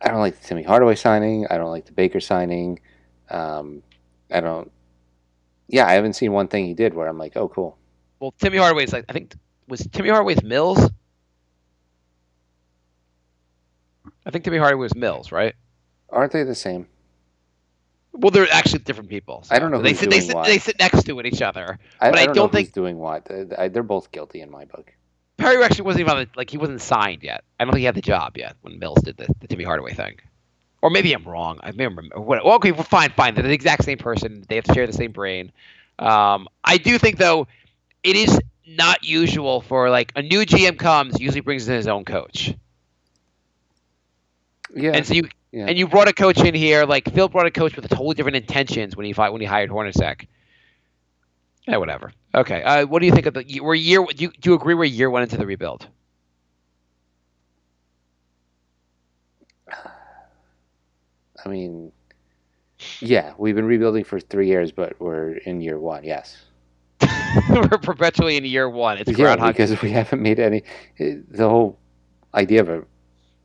I 0.00 0.08
don't 0.08 0.20
like 0.20 0.40
the 0.40 0.46
Timmy 0.46 0.62
Hardaway 0.62 0.94
signing. 0.94 1.46
I 1.50 1.58
don't 1.58 1.70
like 1.70 1.86
the 1.86 1.92
Baker 1.92 2.20
signing. 2.20 2.80
Um, 3.28 3.82
I 4.30 4.40
don't. 4.40 4.70
Yeah, 5.68 5.86
I 5.86 5.92
haven't 5.92 6.14
seen 6.14 6.32
one 6.32 6.48
thing 6.48 6.66
he 6.66 6.74
did 6.74 6.94
where 6.94 7.06
I'm 7.06 7.18
like, 7.18 7.36
oh, 7.36 7.48
cool. 7.48 7.78
Well, 8.18 8.34
Timmy 8.40 8.58
Hardaway's 8.58 8.92
like 8.92 9.04
I 9.08 9.12
think 9.12 9.34
was 9.68 9.86
Timmy 9.92 10.08
Hardaway's 10.08 10.42
Mills. 10.42 10.90
I 14.30 14.32
think 14.32 14.44
Timmy 14.44 14.58
Hardaway 14.58 14.82
was 14.82 14.94
Mills, 14.94 15.32
right? 15.32 15.56
Aren't 16.10 16.30
they 16.30 16.44
the 16.44 16.54
same? 16.54 16.86
Well, 18.12 18.30
they're 18.30 18.46
actually 18.52 18.78
different 18.80 19.10
people. 19.10 19.44
I 19.50 19.58
don't 19.58 19.72
know 19.72 19.82
They 19.82 19.90
who's 19.90 19.98
sit, 19.98 20.10
they 20.10 20.20
sit, 20.20 20.36
what. 20.36 20.46
they 20.46 20.58
sit 20.58 20.78
next 20.78 21.02
to 21.06 21.20
each 21.22 21.42
other. 21.42 21.80
I, 22.00 22.10
but 22.10 22.18
I 22.20 22.22
I 22.22 22.26
don't, 22.26 22.34
don't 22.36 22.52
think 22.52 22.68
who's 22.68 22.72
doing 22.74 22.98
what. 22.98 23.24
They- 23.24 23.42
they- 23.42 23.68
They're 23.68 23.82
both 23.82 24.12
guilty 24.12 24.40
in 24.40 24.48
my 24.48 24.66
book. 24.66 24.92
Perry 25.36 25.60
actually 25.64 25.82
wasn't 25.82 26.02
even 26.02 26.12
on 26.12 26.18
the, 26.18 26.28
like 26.36 26.48
he 26.48 26.58
wasn't 26.58 26.80
signed 26.80 27.24
yet. 27.24 27.42
I 27.58 27.64
don't 27.64 27.72
think 27.72 27.80
he 27.80 27.86
had 27.86 27.96
the 27.96 28.02
job 28.02 28.36
yet 28.36 28.54
when 28.60 28.78
Mills 28.78 29.02
did 29.02 29.16
the, 29.16 29.26
the 29.40 29.48
Timmy 29.48 29.64
Hardaway 29.64 29.94
thing. 29.94 30.20
Or 30.80 30.90
maybe 30.90 31.12
I'm 31.12 31.24
wrong. 31.24 31.58
I 31.64 31.72
may 31.72 31.86
remember. 31.86 32.20
What, 32.20 32.44
well, 32.44 32.54
okay, 32.54 32.70
well, 32.70 32.84
fine, 32.84 33.10
fine. 33.10 33.34
They're 33.34 33.42
the 33.42 33.50
exact 33.52 33.82
same 33.82 33.98
person. 33.98 34.44
They 34.48 34.54
have 34.54 34.64
to 34.64 34.74
share 34.74 34.86
the 34.86 34.92
same 34.92 35.10
brain. 35.10 35.50
Um, 35.98 36.46
I 36.62 36.76
do 36.78 36.98
think 36.98 37.18
though, 37.18 37.48
it 38.04 38.14
is 38.14 38.38
not 38.68 39.02
usual 39.02 39.60
for 39.60 39.90
like 39.90 40.12
a 40.14 40.22
new 40.22 40.46
GM 40.46 40.78
comes 40.78 41.18
usually 41.20 41.40
brings 41.40 41.68
in 41.68 41.74
his 41.74 41.88
own 41.88 42.04
coach. 42.04 42.54
Yeah. 44.74 44.92
And 44.92 45.06
so 45.06 45.14
you 45.14 45.28
Yeah. 45.52 45.66
and 45.66 45.76
you 45.78 45.88
brought 45.88 46.08
a 46.08 46.12
coach 46.12 46.38
in 46.38 46.54
here. 46.54 46.84
Like 46.84 47.12
Phil 47.12 47.28
brought 47.28 47.46
a 47.46 47.50
coach 47.50 47.74
with 47.76 47.88
totally 47.88 48.14
different 48.14 48.36
intentions 48.36 48.96
when 48.96 49.06
he 49.06 49.12
fi- 49.12 49.30
when 49.30 49.40
he 49.40 49.46
hired 49.46 49.70
Hornacek. 49.70 50.26
Yeah, 51.66 51.76
whatever. 51.78 52.12
Okay. 52.34 52.62
Uh, 52.62 52.86
what 52.86 53.00
do 53.00 53.06
you 53.06 53.12
think 53.12 53.26
of 53.26 53.34
the? 53.34 53.60
We're 53.60 53.74
year. 53.74 54.04
Do 54.04 54.24
you, 54.24 54.30
do 54.40 54.50
you 54.50 54.54
agree 54.54 54.74
we're 54.74 54.84
year 54.84 55.10
one 55.10 55.22
into 55.22 55.36
the 55.36 55.46
rebuild? 55.46 55.86
I 61.44 61.48
mean, 61.48 61.92
yeah, 63.00 63.32
we've 63.38 63.54
been 63.54 63.64
rebuilding 63.64 64.04
for 64.04 64.20
three 64.20 64.46
years, 64.46 64.72
but 64.72 64.98
we're 65.00 65.32
in 65.38 65.60
year 65.60 65.78
one. 65.78 66.04
Yes. 66.04 66.36
we're 67.50 67.68
perpetually 67.78 68.36
in 68.36 68.44
year 68.44 68.68
one. 68.68 68.98
It's 68.98 69.10
Yeah, 69.10 69.16
Groundhog. 69.16 69.54
because 69.54 69.80
we 69.82 69.90
haven't 69.90 70.20
made 70.22 70.38
any. 70.38 70.62
The 70.98 71.48
whole 71.48 71.78
idea 72.34 72.60
of 72.60 72.68
a 72.68 72.84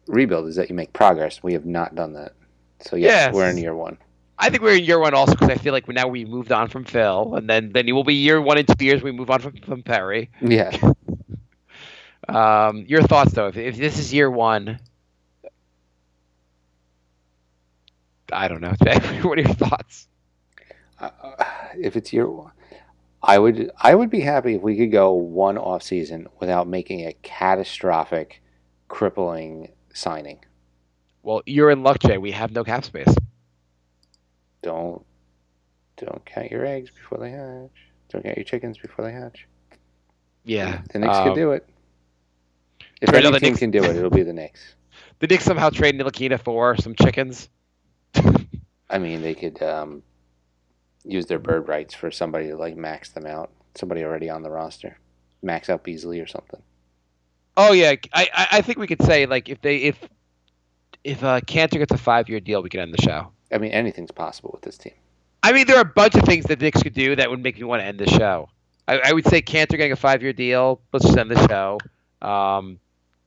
rebuild 0.08 0.48
is 0.48 0.56
that 0.56 0.70
you 0.70 0.76
make 0.76 0.94
progress. 0.94 1.42
We 1.44 1.54
have 1.54 1.66
not 1.66 1.96
done 1.96 2.14
that. 2.14 2.34
So 2.82 2.96
yes, 2.96 3.12
Yes. 3.28 3.34
we're 3.34 3.50
in 3.50 3.58
year 3.58 3.76
one. 3.76 3.98
I 4.38 4.50
think 4.50 4.62
we're 4.64 4.76
in 4.76 4.84
year 4.84 5.00
one 5.00 5.14
also 5.14 5.32
because 5.34 5.50
I 5.50 5.56
feel 5.56 5.72
like 5.72 5.88
now 5.88 6.08
we 6.08 6.26
moved 6.26 6.52
on 6.52 6.68
from 6.68 6.84
Phil, 6.84 7.36
and 7.36 7.50
then 7.50 7.72
then 7.72 7.88
it 7.88 7.94
will 7.94 8.04
be 8.04 8.16
year 8.16 8.42
one 8.42 8.58
in 8.58 8.66
two 8.66 8.84
years 8.84 9.02
we 9.02 9.12
move 9.12 9.30
on 9.30 9.40
from, 9.40 9.58
from 9.62 9.84
Perry. 9.84 10.30
Yeah. 10.42 10.76
Um, 12.28 12.86
your 12.88 13.04
thoughts 13.04 13.34
though? 13.34 13.50
If, 13.50 13.56
if 13.58 13.78
this 13.78 14.00
is 14.00 14.12
year 14.12 14.32
one, 14.32 14.80
I 18.32 18.48
don't 18.48 18.62
know. 18.62 18.74
What 19.24 19.38
are 19.38 19.42
your 19.42 19.54
thoughts? 19.54 20.08
if 21.78 21.96
it's 21.96 22.12
year 22.12 22.28
one, 22.28 22.52
I 23.22 23.38
would 23.38 23.70
I 23.80 23.94
would 23.94 24.10
be 24.10 24.22
happy 24.22 24.56
if 24.56 24.62
we 24.64 24.76
could 24.76 24.92
go 24.92 25.12
one 25.14 25.58
off 25.60 25.84
season 25.84 26.28
without 26.40 26.68
making 26.68 27.02
a 27.06 27.14
catastrophic, 27.22 28.42
crippling 28.88 29.70
signing. 29.96 30.40
Well, 31.24 31.42
you're 31.46 31.72
in 31.72 31.84
luck, 31.84 32.00
Jay. 32.00 32.18
We 32.18 32.32
have 32.32 32.52
no 32.52 32.64
cap 32.64 32.86
space. 32.86 33.14
Don't 34.62 35.04
don't 35.98 36.26
count 36.26 36.52
your 36.52 36.66
eggs 36.66 36.92
before 36.92 37.18
they 37.18 37.32
hatch. 37.32 37.72
Don't 38.10 38.24
count 38.24 38.38
your 38.38 38.44
chickens 38.44 38.78
before 38.78 39.06
they 39.06 39.12
hatch. 39.12 39.48
Yeah, 40.44 40.82
The 40.92 41.00
Knicks 41.00 41.16
um, 41.16 41.28
could 41.28 41.36
do 41.36 41.52
it. 41.52 41.68
If 43.02 43.14
any 43.14 43.24
team 43.24 43.42
Knicks. 43.42 43.60
can 43.60 43.72
do 43.72 43.84
it, 43.84 43.96
it'll 43.96 44.10
be 44.10 44.24
the 44.24 44.34
Knicks. 44.34 44.76
The 45.20 45.28
Knicks 45.28 45.46
somehow 45.46 45.70
trade 45.70 45.98
Ntilikina 45.98 46.42
for 46.42 46.76
some 46.76 46.94
chickens. 46.94 47.48
I 48.90 48.98
mean, 48.98 49.22
they 49.22 49.34
could 49.34 49.62
um, 49.64 50.04
use 51.06 51.26
their 51.26 51.40
bird 51.40 51.70
rights 51.70 51.94
for 51.94 52.12
somebody 52.12 52.48
to 52.48 52.58
like 52.58 52.76
max 52.76 53.12
them 53.12 53.26
out. 53.26 53.50
Somebody 53.76 54.04
already 54.04 54.30
on 54.30 54.44
the 54.44 54.52
roster, 54.52 54.98
max 55.42 55.70
out 55.70 55.84
Beasley 55.84 56.20
or 56.20 56.28
something. 56.28 56.62
Oh 57.58 57.72
yeah, 57.72 57.96
I 58.14 58.48
I, 58.52 58.62
think 58.62 58.80
we 58.80 58.88
could 58.88 59.02
say 59.02 59.26
like 59.26 59.48
if 59.48 59.62
they 59.62 59.78
if 59.78 59.98
if 61.04 61.24
uh, 61.24 61.40
Kanter 61.42 61.78
gets 61.78 61.94
a 61.94 61.98
five 61.98 62.28
year 62.28 62.40
deal, 62.40 62.62
we 62.62 62.70
can 62.70 62.82
end 62.82 62.94
the 62.94 63.02
show. 63.02 63.32
I 63.52 63.58
mean, 63.60 63.72
anything's 63.72 64.12
possible 64.12 64.50
with 64.54 64.62
this 64.62 64.78
team. 64.78 64.94
I 65.44 65.54
mean, 65.54 65.68
there 65.68 65.78
are 65.78 65.82
a 65.82 65.86
bunch 65.86 66.16
of 66.16 66.24
things 66.24 66.46
that 66.46 66.60
Knicks 66.60 66.82
could 66.82 66.94
do 66.94 67.16
that 67.16 67.30
would 67.30 67.42
make 67.42 67.58
me 67.58 67.64
want 67.64 67.82
to 67.82 67.86
end 67.86 68.00
the 68.00 68.08
show. 68.08 68.50
I, 68.88 69.00
I 69.06 69.14
would 69.14 69.28
say 69.28 69.42
Kanter 69.42 69.72
getting 69.72 69.92
a 69.92 69.96
five-year 69.96 70.34
deal. 70.34 70.82
Let's 70.92 71.06
just 71.06 71.18
end 71.18 71.30
the 71.32 71.48
show. 71.48 71.80
Um, 72.28 72.80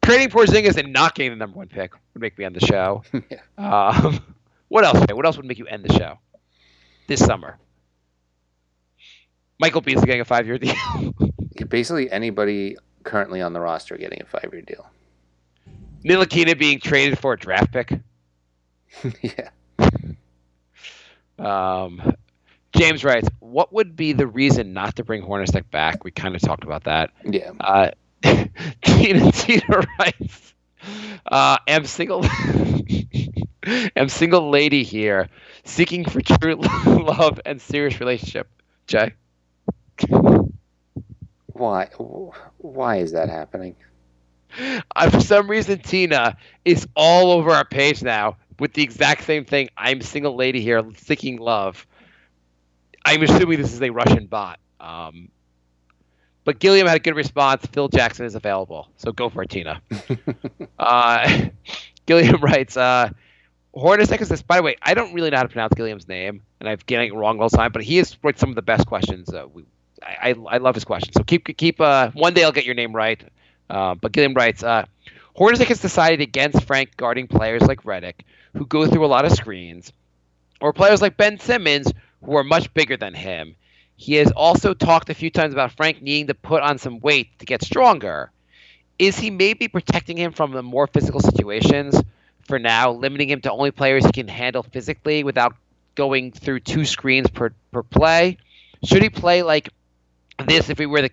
trading 0.03 0.29
Porzingis 0.29 0.77
and 0.77 0.93
not 0.93 1.15
getting 1.15 1.33
the 1.33 1.37
number 1.37 1.57
one 1.57 1.69
pick 1.69 1.93
would 1.93 2.21
make 2.21 2.37
me 2.37 2.45
end 2.45 2.57
the 2.57 2.67
show. 2.67 3.05
um, 3.59 4.21
what 4.69 4.85
else? 4.85 5.05
What 5.13 5.25
else 5.25 5.37
would 5.37 5.47
make 5.47 5.59
you 5.59 5.67
end 5.67 5.85
the 5.85 5.93
show 5.93 6.19
this 7.07 7.25
summer? 7.25 7.57
Michael 9.61 9.81
Beasley 9.81 10.07
getting 10.07 10.21
a 10.21 10.25
five-year 10.25 10.59
deal. 10.59 11.15
Basically, 11.69 12.11
anybody 12.11 12.77
currently 13.09 13.41
on 13.41 13.55
the 13.55 13.61
roster 13.61 13.97
getting 13.97 14.21
a 14.21 14.27
five-year 14.27 14.63
deal. 14.63 14.87
Ntilikina 16.05 16.59
being 16.59 16.79
traded 16.79 17.19
for 17.19 17.33
a 17.33 17.39
draft 17.39 17.73
pick. 17.73 17.93
yeah. 19.23 19.49
Um, 21.39 22.15
James 22.77 23.05
writes, 23.05 23.29
"What 23.41 23.73
would 23.73 23.97
be 23.97 24.13
the 24.13 24.27
reason 24.27 24.73
not 24.73 24.97
to 24.97 25.05
bring 25.05 25.23
Hornacek 25.23 25.71
back?" 25.71 26.05
We 26.05 26.11
kind 26.11 26.35
of 26.35 26.43
talked 26.43 26.65
about 26.65 26.85
that. 26.85 27.11
Yeah. 27.25 27.53
Uh, 27.59 27.91
Tina 28.83 29.33
Tina 29.33 29.87
writes, 29.99 30.55
uh, 31.27 31.59
"Am 31.67 31.85
single, 31.87 32.25
am 33.97 34.09
single 34.09 34.51
lady 34.51 34.83
here, 34.85 35.29
seeking 35.65 36.05
for 36.05 36.21
true 36.21 36.57
love 36.87 37.41
and 37.47 37.61
serious 37.61 38.01
relationship." 38.01 38.49
Jay, 38.87 39.13
Why? 41.59 41.87
Why 42.59 42.97
is 42.97 43.13
that 43.13 43.29
happening? 43.29 43.77
uh, 44.97 45.11
for 45.11 45.21
some 45.21 45.51
reason, 45.51 45.81
Tina 45.81 46.37
is 46.65 46.87
all 46.95 47.33
over 47.33 47.51
our 47.51 47.65
page 47.65 48.03
now 48.03 48.37
with 48.59 48.73
the 48.73 48.83
exact 48.83 49.25
same 49.25 49.45
thing. 49.45 49.69
I'm 49.77 50.01
single 50.01 50.37
lady 50.37 50.61
here, 50.61 50.83
seeking 50.97 51.39
love. 51.39 51.87
I'm 53.05 53.23
assuming 53.23 53.61
this 53.61 53.73
is 53.73 53.83
a 53.83 53.91
Russian 53.91 54.27
bot. 54.27 54.59
Um, 54.81 55.31
but 56.45 56.59
Gilliam 56.59 56.87
had 56.87 56.97
a 56.97 57.01
good 57.01 57.17
response. 57.17 57.67
Phil 57.67 57.89
Jackson 57.89 58.25
is 58.25 58.35
available, 58.35 58.89
so 58.97 59.13
go 59.13 59.29
for 59.29 59.43
it, 59.43 59.51
Tina. 59.51 59.83
uh, 60.79 61.49
Gilliam 62.07 62.41
writes, 62.41 62.77
uh, 62.77 63.11
Hornacek 63.75 64.21
is 64.21 64.29
this. 64.29 64.43
By 64.43 64.57
the 64.57 64.63
way, 64.63 64.77
I 64.83 64.95
don't 64.95 65.13
really 65.13 65.31
know 65.31 65.37
how 65.37 65.43
to 65.43 65.49
pronounce 65.49 65.75
Gilliam's 65.75 66.09
name, 66.09 66.43
and 66.61 66.69
I've 66.69 66.87
getting 66.87 67.13
it 67.13 67.15
wrong 67.15 67.41
all 67.41 67.49
the 67.49 67.57
time. 67.57 67.71
But 67.73 67.83
he 67.83 67.99
has 67.99 68.17
wrote 68.23 68.39
some 68.39 68.49
of 68.49 68.55
the 68.57 68.63
best 68.63 68.87
questions. 68.87 69.29
Uh, 69.29 69.47
we, 69.53 69.65
I, 70.03 70.35
I 70.49 70.59
love 70.59 70.75
his 70.75 70.85
question. 70.85 71.13
So 71.13 71.23
keep 71.23 71.57
keep. 71.57 71.81
Uh, 71.81 72.11
one 72.13 72.35
day 72.35 72.45
I'll 72.45 72.53
get 72.53 72.65
your 72.65 72.75
name 72.75 72.95
right. 72.95 73.23
Uh, 73.69 73.95
but 73.95 74.13
Gilliam 74.13 74.35
writes, 74.35 74.63
uh, 74.63 74.87
Hornacek 75.37 75.67
has 75.67 75.81
decided 75.81 76.21
against 76.21 76.65
Frank 76.65 76.97
guarding 76.97 77.27
players 77.27 77.63
like 77.63 77.83
Redick, 77.83 78.15
who 78.55 78.67
go 78.67 78.87
through 78.87 79.05
a 79.05 79.09
lot 79.09 79.25
of 79.25 79.33
screens, 79.33 79.93
or 80.61 80.73
players 80.73 81.03
like 81.03 81.17
Ben 81.17 81.39
Simmons, 81.39 81.93
who 82.25 82.37
are 82.37 82.45
much 82.45 82.73
bigger 82.75 82.97
than 82.97 83.15
him. 83.15 83.55
He 83.97 84.15
has 84.15 84.31
also 84.33 84.75
talked 84.75 85.11
a 85.11 85.15
few 85.15 85.31
times 85.31 85.53
about 85.53 85.73
Frank 85.73 86.03
needing 86.03 86.29
to 86.29 86.35
put 86.35 86.63
on 86.63 86.79
some 86.79 87.01
weight 87.01 87.39
to 87.41 87.47
get 87.47 87.63
stronger. 87.63 88.31
Is 88.99 89.19
he 89.19 89.31
maybe 89.31 89.69
protecting 89.69 90.17
him 90.17 90.33
from 90.33 90.53
the 90.53 90.63
more 90.63 90.87
physical 90.87 91.21
situations 91.21 92.01
for 92.47 92.59
now, 92.59 92.93
limiting 92.93 93.29
him 93.29 93.41
to 93.43 93.53
only 93.53 93.71
players 93.71 94.05
he 94.07 94.13
can 94.13 94.29
handle 94.29 94.63
physically 94.63 95.25
without 95.25 95.55
going 95.95 96.33
through 96.33 96.61
two 96.61 96.85
screens 96.85 97.29
per, 97.29 97.51
per 97.71 97.83
play? 97.83 98.39
Should 98.85 99.03
he 99.03 99.11
play 99.11 99.43
like 99.43 99.69
this 100.47 100.71
if 100.71 100.79
he 100.79 100.87
were 100.87 101.03
the 101.03 101.11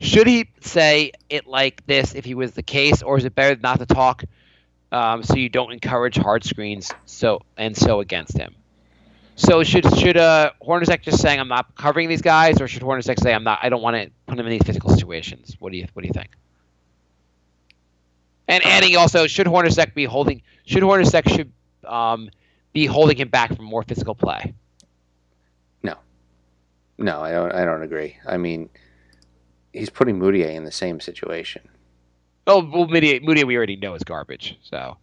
should 0.00 0.26
he 0.26 0.48
say 0.60 1.12
it 1.28 1.46
like 1.46 1.84
this 1.86 2.14
if 2.14 2.24
he 2.24 2.34
was 2.34 2.52
the 2.52 2.62
case, 2.62 3.02
or 3.02 3.18
is 3.18 3.24
it 3.24 3.34
better 3.34 3.58
not 3.60 3.80
to 3.80 3.86
talk 3.86 4.24
um, 4.92 5.22
so 5.22 5.34
you 5.34 5.48
don't 5.48 5.72
encourage 5.72 6.16
hard 6.16 6.44
screens 6.44 6.92
so 7.04 7.42
and 7.56 7.76
so 7.76 8.00
against 8.00 8.36
him? 8.36 8.54
So 9.36 9.62
should 9.62 9.84
should 9.96 10.16
uh, 10.16 10.52
Hornacek 10.62 11.02
just 11.02 11.20
saying 11.20 11.38
I'm 11.38 11.48
not 11.48 11.74
covering 11.76 12.08
these 12.08 12.22
guys, 12.22 12.60
or 12.60 12.68
should 12.68 12.82
Hornacek 12.82 13.20
say 13.20 13.32
I'm 13.32 13.44
not? 13.44 13.60
I 13.62 13.68
don't 13.68 13.82
want 13.82 13.96
to 13.96 14.10
put 14.26 14.38
him 14.38 14.46
in 14.46 14.50
these 14.50 14.64
physical 14.64 14.90
situations. 14.90 15.56
What 15.58 15.72
do 15.72 15.78
you 15.78 15.86
What 15.92 16.02
do 16.02 16.08
you 16.08 16.14
think? 16.14 16.30
And 18.48 18.64
adding 18.64 18.96
also, 18.96 19.26
should 19.26 19.46
Hornacek 19.46 19.94
be 19.94 20.04
holding? 20.04 20.42
Should 20.64 20.82
Hornacek 20.82 21.28
should 21.28 21.52
um, 21.84 22.30
be 22.72 22.86
holding 22.86 23.16
him 23.16 23.28
back 23.28 23.54
from 23.54 23.64
more 23.64 23.82
physical 23.82 24.14
play? 24.14 24.54
No, 26.98 27.20
I 27.20 27.30
don't. 27.30 27.52
I 27.52 27.64
don't 27.64 27.82
agree. 27.82 28.16
I 28.26 28.36
mean, 28.36 28.68
he's 29.72 29.90
putting 29.90 30.18
Mudiay 30.18 30.54
in 30.54 30.64
the 30.64 30.72
same 30.72 31.00
situation. 31.00 31.62
Oh, 32.46 32.64
well, 32.64 32.86
Mudiay, 32.86 33.22
Mudiay 33.22 33.44
we 33.44 33.56
already 33.56 33.76
know 33.76 33.94
is 33.94 34.02
garbage. 34.02 34.58
So, 34.62 34.96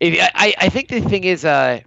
if, 0.00 0.18
I, 0.34 0.54
I 0.58 0.68
think 0.68 0.88
the 0.88 1.00
thing 1.00 1.24
is, 1.24 1.44
uh, 1.44 1.80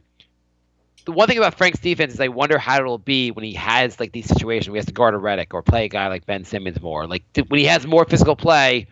the 1.05 1.11
one 1.11 1.27
thing 1.27 1.37
about 1.37 1.55
Frank's 1.55 1.79
defense 1.79 2.13
is 2.13 2.19
I 2.19 2.27
wonder 2.27 2.57
how 2.57 2.77
it'll 2.79 2.97
be 2.97 3.31
when 3.31 3.43
he 3.43 3.53
has 3.53 3.99
like 3.99 4.11
these 4.11 4.27
situations 4.27 4.69
where 4.69 4.75
he 4.75 4.79
has 4.79 4.85
to 4.85 4.91
guard 4.91 5.15
a 5.15 5.17
Redick 5.17 5.53
or 5.53 5.63
play 5.63 5.85
a 5.85 5.89
guy 5.89 6.07
like 6.07 6.25
Ben 6.25 6.43
Simmons 6.43 6.79
more. 6.81 7.07
Like 7.07 7.23
when 7.47 7.59
he 7.59 7.65
has 7.65 7.87
more 7.87 8.05
physical 8.05 8.35
play, 8.35 8.87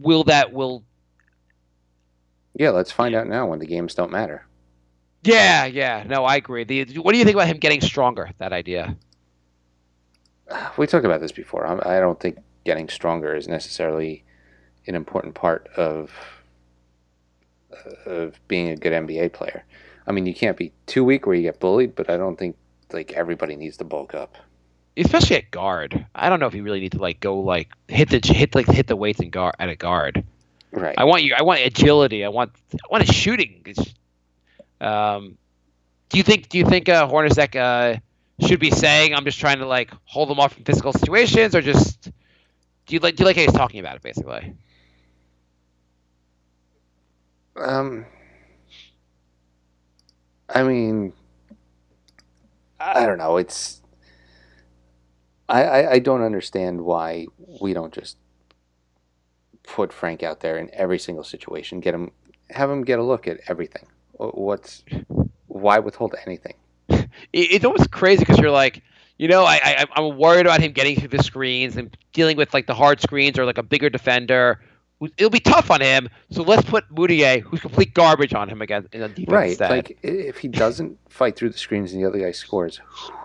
will 0.00 0.24
that 0.24 0.52
will 0.52 0.84
Yeah, 2.54 2.70
let's 2.70 2.92
find 2.92 3.14
out 3.14 3.26
now 3.26 3.46
when 3.46 3.58
the 3.58 3.66
games 3.66 3.94
don't 3.94 4.10
matter. 4.10 4.46
Yeah, 5.24 5.66
yeah. 5.66 6.04
No, 6.06 6.24
I 6.24 6.36
agree. 6.36 6.64
The, 6.64 6.84
what 6.98 7.12
do 7.12 7.18
you 7.18 7.24
think 7.24 7.34
about 7.36 7.48
him 7.48 7.58
getting 7.58 7.80
stronger? 7.80 8.30
That 8.38 8.52
idea. 8.52 8.96
We 10.76 10.86
talked 10.86 11.04
about 11.04 11.20
this 11.20 11.32
before. 11.32 11.66
I'm, 11.66 11.80
I 11.84 12.00
don't 12.00 12.18
think 12.20 12.38
getting 12.64 12.88
stronger 12.88 13.34
is 13.34 13.48
necessarily 13.48 14.24
an 14.86 14.94
important 14.94 15.34
part 15.34 15.68
of 15.76 16.10
of 18.06 18.38
being 18.48 18.68
a 18.68 18.76
good 18.76 18.92
NBA 18.92 19.32
player. 19.32 19.64
I 20.06 20.12
mean, 20.12 20.26
you 20.26 20.34
can't 20.34 20.56
be 20.56 20.72
too 20.86 21.04
weak 21.04 21.26
where 21.26 21.34
you 21.34 21.42
get 21.42 21.60
bullied, 21.60 21.94
but 21.94 22.10
I 22.10 22.16
don't 22.16 22.38
think 22.38 22.56
like 22.92 23.12
everybody 23.12 23.56
needs 23.56 23.76
to 23.78 23.84
bulk 23.84 24.14
up. 24.14 24.36
Especially 24.96 25.36
at 25.36 25.50
guard. 25.50 26.04
I 26.14 26.28
don't 26.28 26.38
know 26.38 26.46
if 26.46 26.54
you 26.54 26.62
really 26.62 26.80
need 26.80 26.92
to 26.92 26.98
like 26.98 27.20
go 27.20 27.38
like 27.38 27.68
hit 27.88 28.10
the 28.10 28.20
hit 28.22 28.54
like 28.54 28.66
hit 28.66 28.86
the 28.88 28.96
weights 28.96 29.20
and 29.20 29.30
guard 29.32 29.54
at 29.58 29.68
a 29.70 29.76
guard. 29.76 30.22
Right. 30.70 30.94
I 30.98 31.04
want 31.04 31.22
you. 31.22 31.34
I 31.36 31.42
want 31.42 31.60
agility. 31.60 32.24
I 32.24 32.28
want. 32.28 32.52
I 32.74 32.78
want 32.90 33.08
a 33.08 33.12
shooting. 33.12 33.62
It's- 33.66 33.94
Um, 34.80 35.38
do 36.08 36.18
you 36.18 36.24
think? 36.24 36.48
Do 36.48 36.58
you 36.58 36.64
think 36.66 36.88
uh, 36.88 37.08
Hornacek 37.08 37.54
uh, 37.56 38.00
should 38.46 38.60
be 38.60 38.70
saying, 38.70 39.14
"I'm 39.14 39.24
just 39.24 39.38
trying 39.38 39.58
to 39.58 39.66
like 39.66 39.90
hold 40.04 40.28
them 40.28 40.40
off 40.40 40.54
from 40.54 40.64
physical 40.64 40.92
situations," 40.92 41.54
or 41.54 41.62
just 41.62 42.10
do 42.86 42.94
you 42.94 43.00
like? 43.00 43.16
Do 43.16 43.22
you 43.22 43.26
like 43.26 43.36
how 43.36 43.42
he's 43.42 43.52
talking 43.52 43.80
about 43.80 43.96
it? 43.96 44.02
Basically. 44.02 44.54
Um, 47.56 48.06
I 50.48 50.62
mean, 50.62 51.12
I 52.80 53.06
don't 53.06 53.18
know. 53.18 53.36
It's 53.36 53.82
I, 55.48 55.62
I 55.64 55.90
I 55.92 55.98
don't 55.98 56.22
understand 56.22 56.80
why 56.82 57.26
we 57.60 57.72
don't 57.74 57.92
just 57.92 58.16
put 59.62 59.92
Frank 59.92 60.22
out 60.22 60.40
there 60.40 60.58
in 60.58 60.70
every 60.72 60.98
single 60.98 61.24
situation. 61.24 61.80
Get 61.80 61.94
him, 61.94 62.10
have 62.50 62.70
him 62.70 62.84
get 62.84 62.98
a 62.98 63.02
look 63.02 63.28
at 63.28 63.40
everything. 63.48 63.86
What's 64.12 64.84
why 65.46 65.78
withhold 65.78 66.14
anything? 66.26 66.54
It, 67.32 67.52
it's 67.52 67.64
almost 67.64 67.90
crazy 67.90 68.20
because 68.20 68.38
you're 68.38 68.50
like, 68.50 68.82
you 69.18 69.28
know, 69.28 69.44
I, 69.44 69.60
I 69.64 69.86
I'm 69.94 70.16
worried 70.16 70.46
about 70.46 70.60
him 70.60 70.72
getting 70.72 70.96
through 70.98 71.08
the 71.08 71.22
screens 71.22 71.76
and 71.76 71.96
dealing 72.12 72.36
with 72.36 72.52
like 72.54 72.66
the 72.66 72.74
hard 72.74 73.00
screens 73.00 73.38
or 73.38 73.44
like 73.44 73.58
a 73.58 73.62
bigger 73.62 73.90
defender. 73.90 74.60
It'll 75.16 75.30
be 75.30 75.40
tough 75.40 75.70
on 75.72 75.80
him, 75.80 76.08
so 76.30 76.44
let's 76.44 76.62
put 76.62 76.88
Mudiay, 76.94 77.40
who's 77.40 77.58
complete 77.60 77.92
garbage, 77.92 78.34
on 78.34 78.48
him 78.48 78.62
again 78.62 78.86
in 78.92 79.02
a 79.02 79.08
defense 79.08 79.28
Right. 79.32 79.48
instead. 79.50 79.70
Like 79.70 79.98
if 80.04 80.38
he 80.38 80.46
doesn't 80.46 80.96
fight 81.08 81.34
through 81.34 81.50
the 81.50 81.58
screens 81.58 81.92
and 81.92 82.00
the 82.00 82.06
other 82.08 82.20
guy 82.20 82.30
scores, 82.30 82.80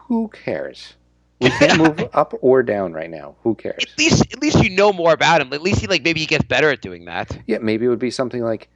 who 0.07 0.27
cares? 0.29 0.95
We 1.39 1.51
can't 1.51 1.77
move 1.99 2.09
up 2.15 2.33
or 2.41 2.63
down 2.63 2.93
right 2.93 3.11
now. 3.11 3.35
Who 3.43 3.53
cares? 3.53 3.83
at 3.83 3.95
least, 3.99 4.23
at 4.33 4.41
least 4.41 4.63
you 4.63 4.71
know 4.71 4.91
more 4.91 5.13
about 5.13 5.39
him. 5.39 5.53
At 5.53 5.61
least 5.61 5.79
he 5.79 5.85
like 5.85 6.03
maybe 6.03 6.19
he 6.19 6.25
gets 6.25 6.43
better 6.45 6.71
at 6.71 6.81
doing 6.81 7.05
that. 7.05 7.37
Yeah, 7.45 7.59
maybe 7.59 7.85
it 7.85 7.89
would 7.89 7.99
be 7.99 8.09
something 8.09 8.41
like, 8.41 8.69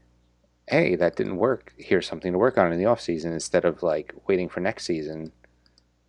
hey, 0.72 0.96
that 0.96 1.18
didn't 1.18 1.36
work. 1.36 1.74
Here's 1.78 2.08
something 2.08 2.32
to 2.32 2.38
work 2.38 2.58
on 2.58 2.72
in 2.72 2.80
the 2.80 2.86
off 2.86 3.02
season 3.02 3.34
instead 3.34 3.66
of 3.66 3.84
like 3.84 4.14
waiting 4.28 4.48
for 4.50 4.62
next 4.62 4.86
season. 4.86 5.32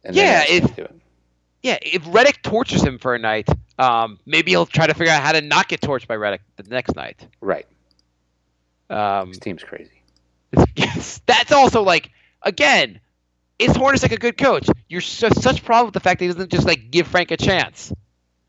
And 0.04 0.14
Yeah, 0.16 0.44
do 0.46 0.82
it. 0.82 0.94
Yeah, 1.62 1.78
if 1.82 2.02
Redick 2.04 2.42
tortures 2.42 2.82
him 2.82 2.98
for 2.98 3.14
a 3.14 3.18
night, 3.18 3.48
um, 3.78 4.18
maybe 4.26 4.52
he'll 4.52 4.66
try 4.66 4.86
to 4.86 4.94
figure 4.94 5.12
out 5.12 5.22
how 5.22 5.32
to 5.32 5.40
not 5.40 5.68
get 5.68 5.80
torched 5.80 6.06
by 6.06 6.16
Redick 6.16 6.40
the 6.56 6.64
next 6.64 6.96
night. 6.96 7.26
Right. 7.40 7.66
Um, 8.88 9.28
This 9.28 9.38
team's 9.38 9.62
crazy. 9.62 10.02
yes, 10.76 11.20
that's 11.26 11.52
also 11.52 11.82
like 11.82 12.10
again, 12.42 13.00
is 13.58 13.70
Hornacek 13.72 14.12
a 14.12 14.16
good 14.16 14.36
coach? 14.36 14.68
You're 14.88 15.00
so, 15.00 15.28
such 15.30 15.64
problem 15.64 15.86
with 15.86 15.94
the 15.94 16.00
fact 16.00 16.18
that 16.18 16.26
he 16.26 16.32
doesn't 16.32 16.50
just 16.50 16.66
like 16.66 16.90
give 16.90 17.06
Frank 17.06 17.30
a 17.30 17.36
chance. 17.36 17.92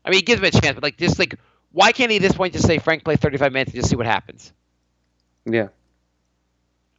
I 0.04 0.10
mean, 0.10 0.18
he 0.18 0.22
gives 0.22 0.40
him 0.40 0.46
a 0.46 0.50
chance, 0.50 0.74
but 0.74 0.82
like 0.82 0.96
just 0.96 1.18
like 1.18 1.36
why 1.72 1.90
can't 1.90 2.10
he 2.10 2.18
at 2.18 2.22
this 2.22 2.34
point 2.34 2.52
just 2.52 2.66
say 2.66 2.78
Frank 2.78 3.04
play 3.04 3.16
35 3.16 3.52
minutes 3.52 3.72
and 3.72 3.80
just 3.80 3.90
see 3.90 3.96
what 3.96 4.06
happens? 4.06 4.52
Yeah. 5.44 5.68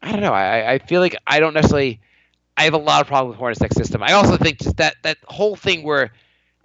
I 0.01 0.11
don't 0.11 0.21
know. 0.21 0.33
I, 0.33 0.73
I 0.73 0.79
feel 0.79 1.01
like 1.01 1.15
I 1.25 1.39
don't 1.39 1.53
necessarily. 1.53 1.99
I 2.57 2.63
have 2.63 2.73
a 2.73 2.77
lot 2.77 3.01
of 3.01 3.07
problems 3.07 3.37
with 3.37 3.57
Hornacek's 3.57 3.75
system. 3.75 4.01
I 4.01 4.13
also 4.13 4.37
think 4.37 4.59
just 4.59 4.77
that 4.77 4.95
that 5.03 5.17
whole 5.25 5.55
thing 5.55 5.83
where, 5.83 6.11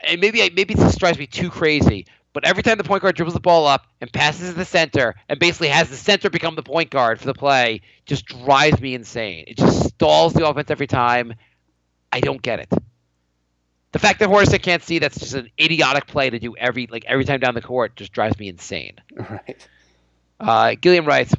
and 0.06 0.20
maybe 0.20 0.42
I, 0.42 0.50
maybe 0.54 0.74
this 0.74 0.96
drives 0.96 1.18
me 1.18 1.26
too 1.26 1.50
crazy. 1.50 2.06
But 2.32 2.44
every 2.46 2.62
time 2.62 2.78
the 2.78 2.84
point 2.84 3.02
guard 3.02 3.16
dribbles 3.16 3.34
the 3.34 3.40
ball 3.40 3.66
up 3.66 3.86
and 4.00 4.12
passes 4.12 4.50
to 4.50 4.54
the 4.54 4.64
center 4.64 5.16
and 5.28 5.40
basically 5.40 5.66
has 5.68 5.90
the 5.90 5.96
center 5.96 6.30
become 6.30 6.54
the 6.54 6.62
point 6.62 6.90
guard 6.90 7.18
for 7.18 7.26
the 7.26 7.34
play, 7.34 7.80
just 8.06 8.24
drives 8.26 8.80
me 8.80 8.94
insane. 8.94 9.44
It 9.48 9.56
just 9.56 9.88
stalls 9.88 10.32
the 10.32 10.46
offense 10.48 10.70
every 10.70 10.86
time. 10.86 11.34
I 12.12 12.20
don't 12.20 12.40
get 12.40 12.60
it. 12.60 12.72
The 13.92 13.98
fact 13.98 14.20
that 14.20 14.28
Hornacek 14.28 14.62
can't 14.62 14.82
see 14.82 15.00
that's 15.00 15.18
just 15.18 15.34
an 15.34 15.50
idiotic 15.60 16.06
play 16.06 16.30
to 16.30 16.38
do 16.38 16.54
every 16.56 16.86
like 16.86 17.04
every 17.06 17.24
time 17.24 17.40
down 17.40 17.54
the 17.54 17.62
court 17.62 17.96
just 17.96 18.12
drives 18.12 18.38
me 18.38 18.48
insane. 18.48 18.96
Right. 19.18 19.68
Uh, 20.38 20.74
Gilliam 20.80 21.04
writes, 21.04 21.34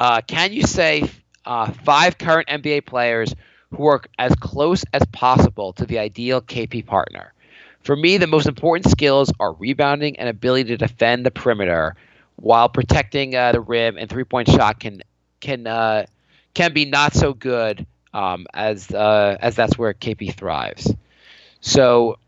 uh, 0.00 0.20
"Can 0.26 0.52
you 0.52 0.62
say 0.62 1.04
uh, 1.44 1.70
five 1.84 2.18
current 2.18 2.48
NBA 2.48 2.80
players 2.80 3.34
who 3.74 3.86
are 3.86 4.02
as 4.18 4.34
close 4.36 4.84
as 4.92 5.04
possible 5.12 5.72
to 5.74 5.86
the 5.86 5.98
ideal 5.98 6.40
KP 6.40 6.82
partner? 6.82 7.32
For 7.82 7.96
me, 7.96 8.18
the 8.18 8.26
most 8.26 8.46
important 8.46 8.90
skills 8.90 9.32
are 9.40 9.52
rebounding 9.54 10.18
and 10.18 10.28
ability 10.28 10.64
to 10.70 10.76
defend 10.76 11.24
the 11.26 11.30
perimeter, 11.30 11.96
while 12.36 12.68
protecting 12.68 13.34
uh, 13.34 13.52
the 13.52 13.60
rim 13.60 13.96
and 13.98 14.08
three 14.10 14.24
point 14.24 14.48
shot 14.50 14.80
can 14.80 15.02
can 15.40 15.66
uh, 15.66 16.06
can 16.54 16.72
be 16.72 16.84
not 16.84 17.14
so 17.14 17.32
good 17.32 17.86
um, 18.14 18.46
as 18.54 18.90
uh, 18.90 19.36
as 19.40 19.56
that's 19.56 19.78
where 19.78 19.92
KP 19.94 20.30
thrives. 20.30 20.92
So." 21.60 22.18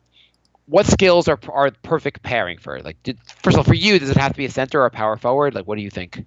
What 0.66 0.86
skills 0.86 1.28
are 1.28 1.38
are 1.50 1.70
perfect 1.82 2.22
pairing 2.22 2.58
for? 2.58 2.80
Like, 2.80 3.02
did, 3.02 3.18
first 3.42 3.56
of 3.56 3.58
all, 3.58 3.64
for 3.64 3.74
you, 3.74 3.98
does 3.98 4.10
it 4.10 4.16
have 4.16 4.32
to 4.32 4.38
be 4.38 4.44
a 4.46 4.50
center 4.50 4.80
or 4.80 4.86
a 4.86 4.90
power 4.90 5.16
forward? 5.16 5.54
Like, 5.54 5.66
what 5.66 5.76
do 5.76 5.82
you 5.82 5.90
think? 5.90 6.24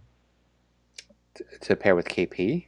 To 1.61 1.75
pair 1.75 1.95
with 1.95 2.07
KP? 2.07 2.67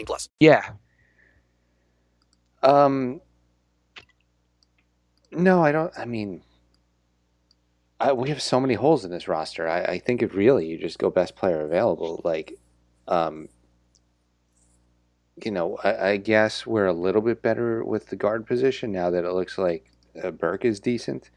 plus. 0.05 0.29
Yeah. 0.39 0.71
Um. 2.63 3.21
No, 5.31 5.63
I 5.63 5.71
don't. 5.71 5.91
I 5.97 6.05
mean, 6.05 6.43
I, 8.01 8.13
we 8.13 8.29
have 8.29 8.41
so 8.41 8.59
many 8.59 8.73
holes 8.73 9.05
in 9.05 9.11
this 9.11 9.27
roster. 9.27 9.67
I, 9.67 9.83
I 9.83 9.99
think 9.99 10.23
if 10.23 10.33
really 10.33 10.65
you 10.65 10.77
just 10.77 10.97
go 10.97 11.09
best 11.11 11.35
player 11.35 11.61
available. 11.61 12.21
Like, 12.23 12.59
um, 13.07 13.47
you 15.43 15.51
know, 15.51 15.77
I, 15.83 16.09
I 16.09 16.17
guess 16.17 16.65
we're 16.65 16.87
a 16.87 16.93
little 16.93 17.21
bit 17.21 17.41
better 17.43 17.83
with 17.83 18.07
the 18.07 18.15
guard 18.15 18.47
position 18.47 18.91
now 18.91 19.11
that 19.11 19.23
it 19.23 19.33
looks 19.33 19.57
like 19.57 19.85
uh, 20.21 20.31
Burke 20.31 20.65
is 20.65 20.79
decent, 20.79 21.29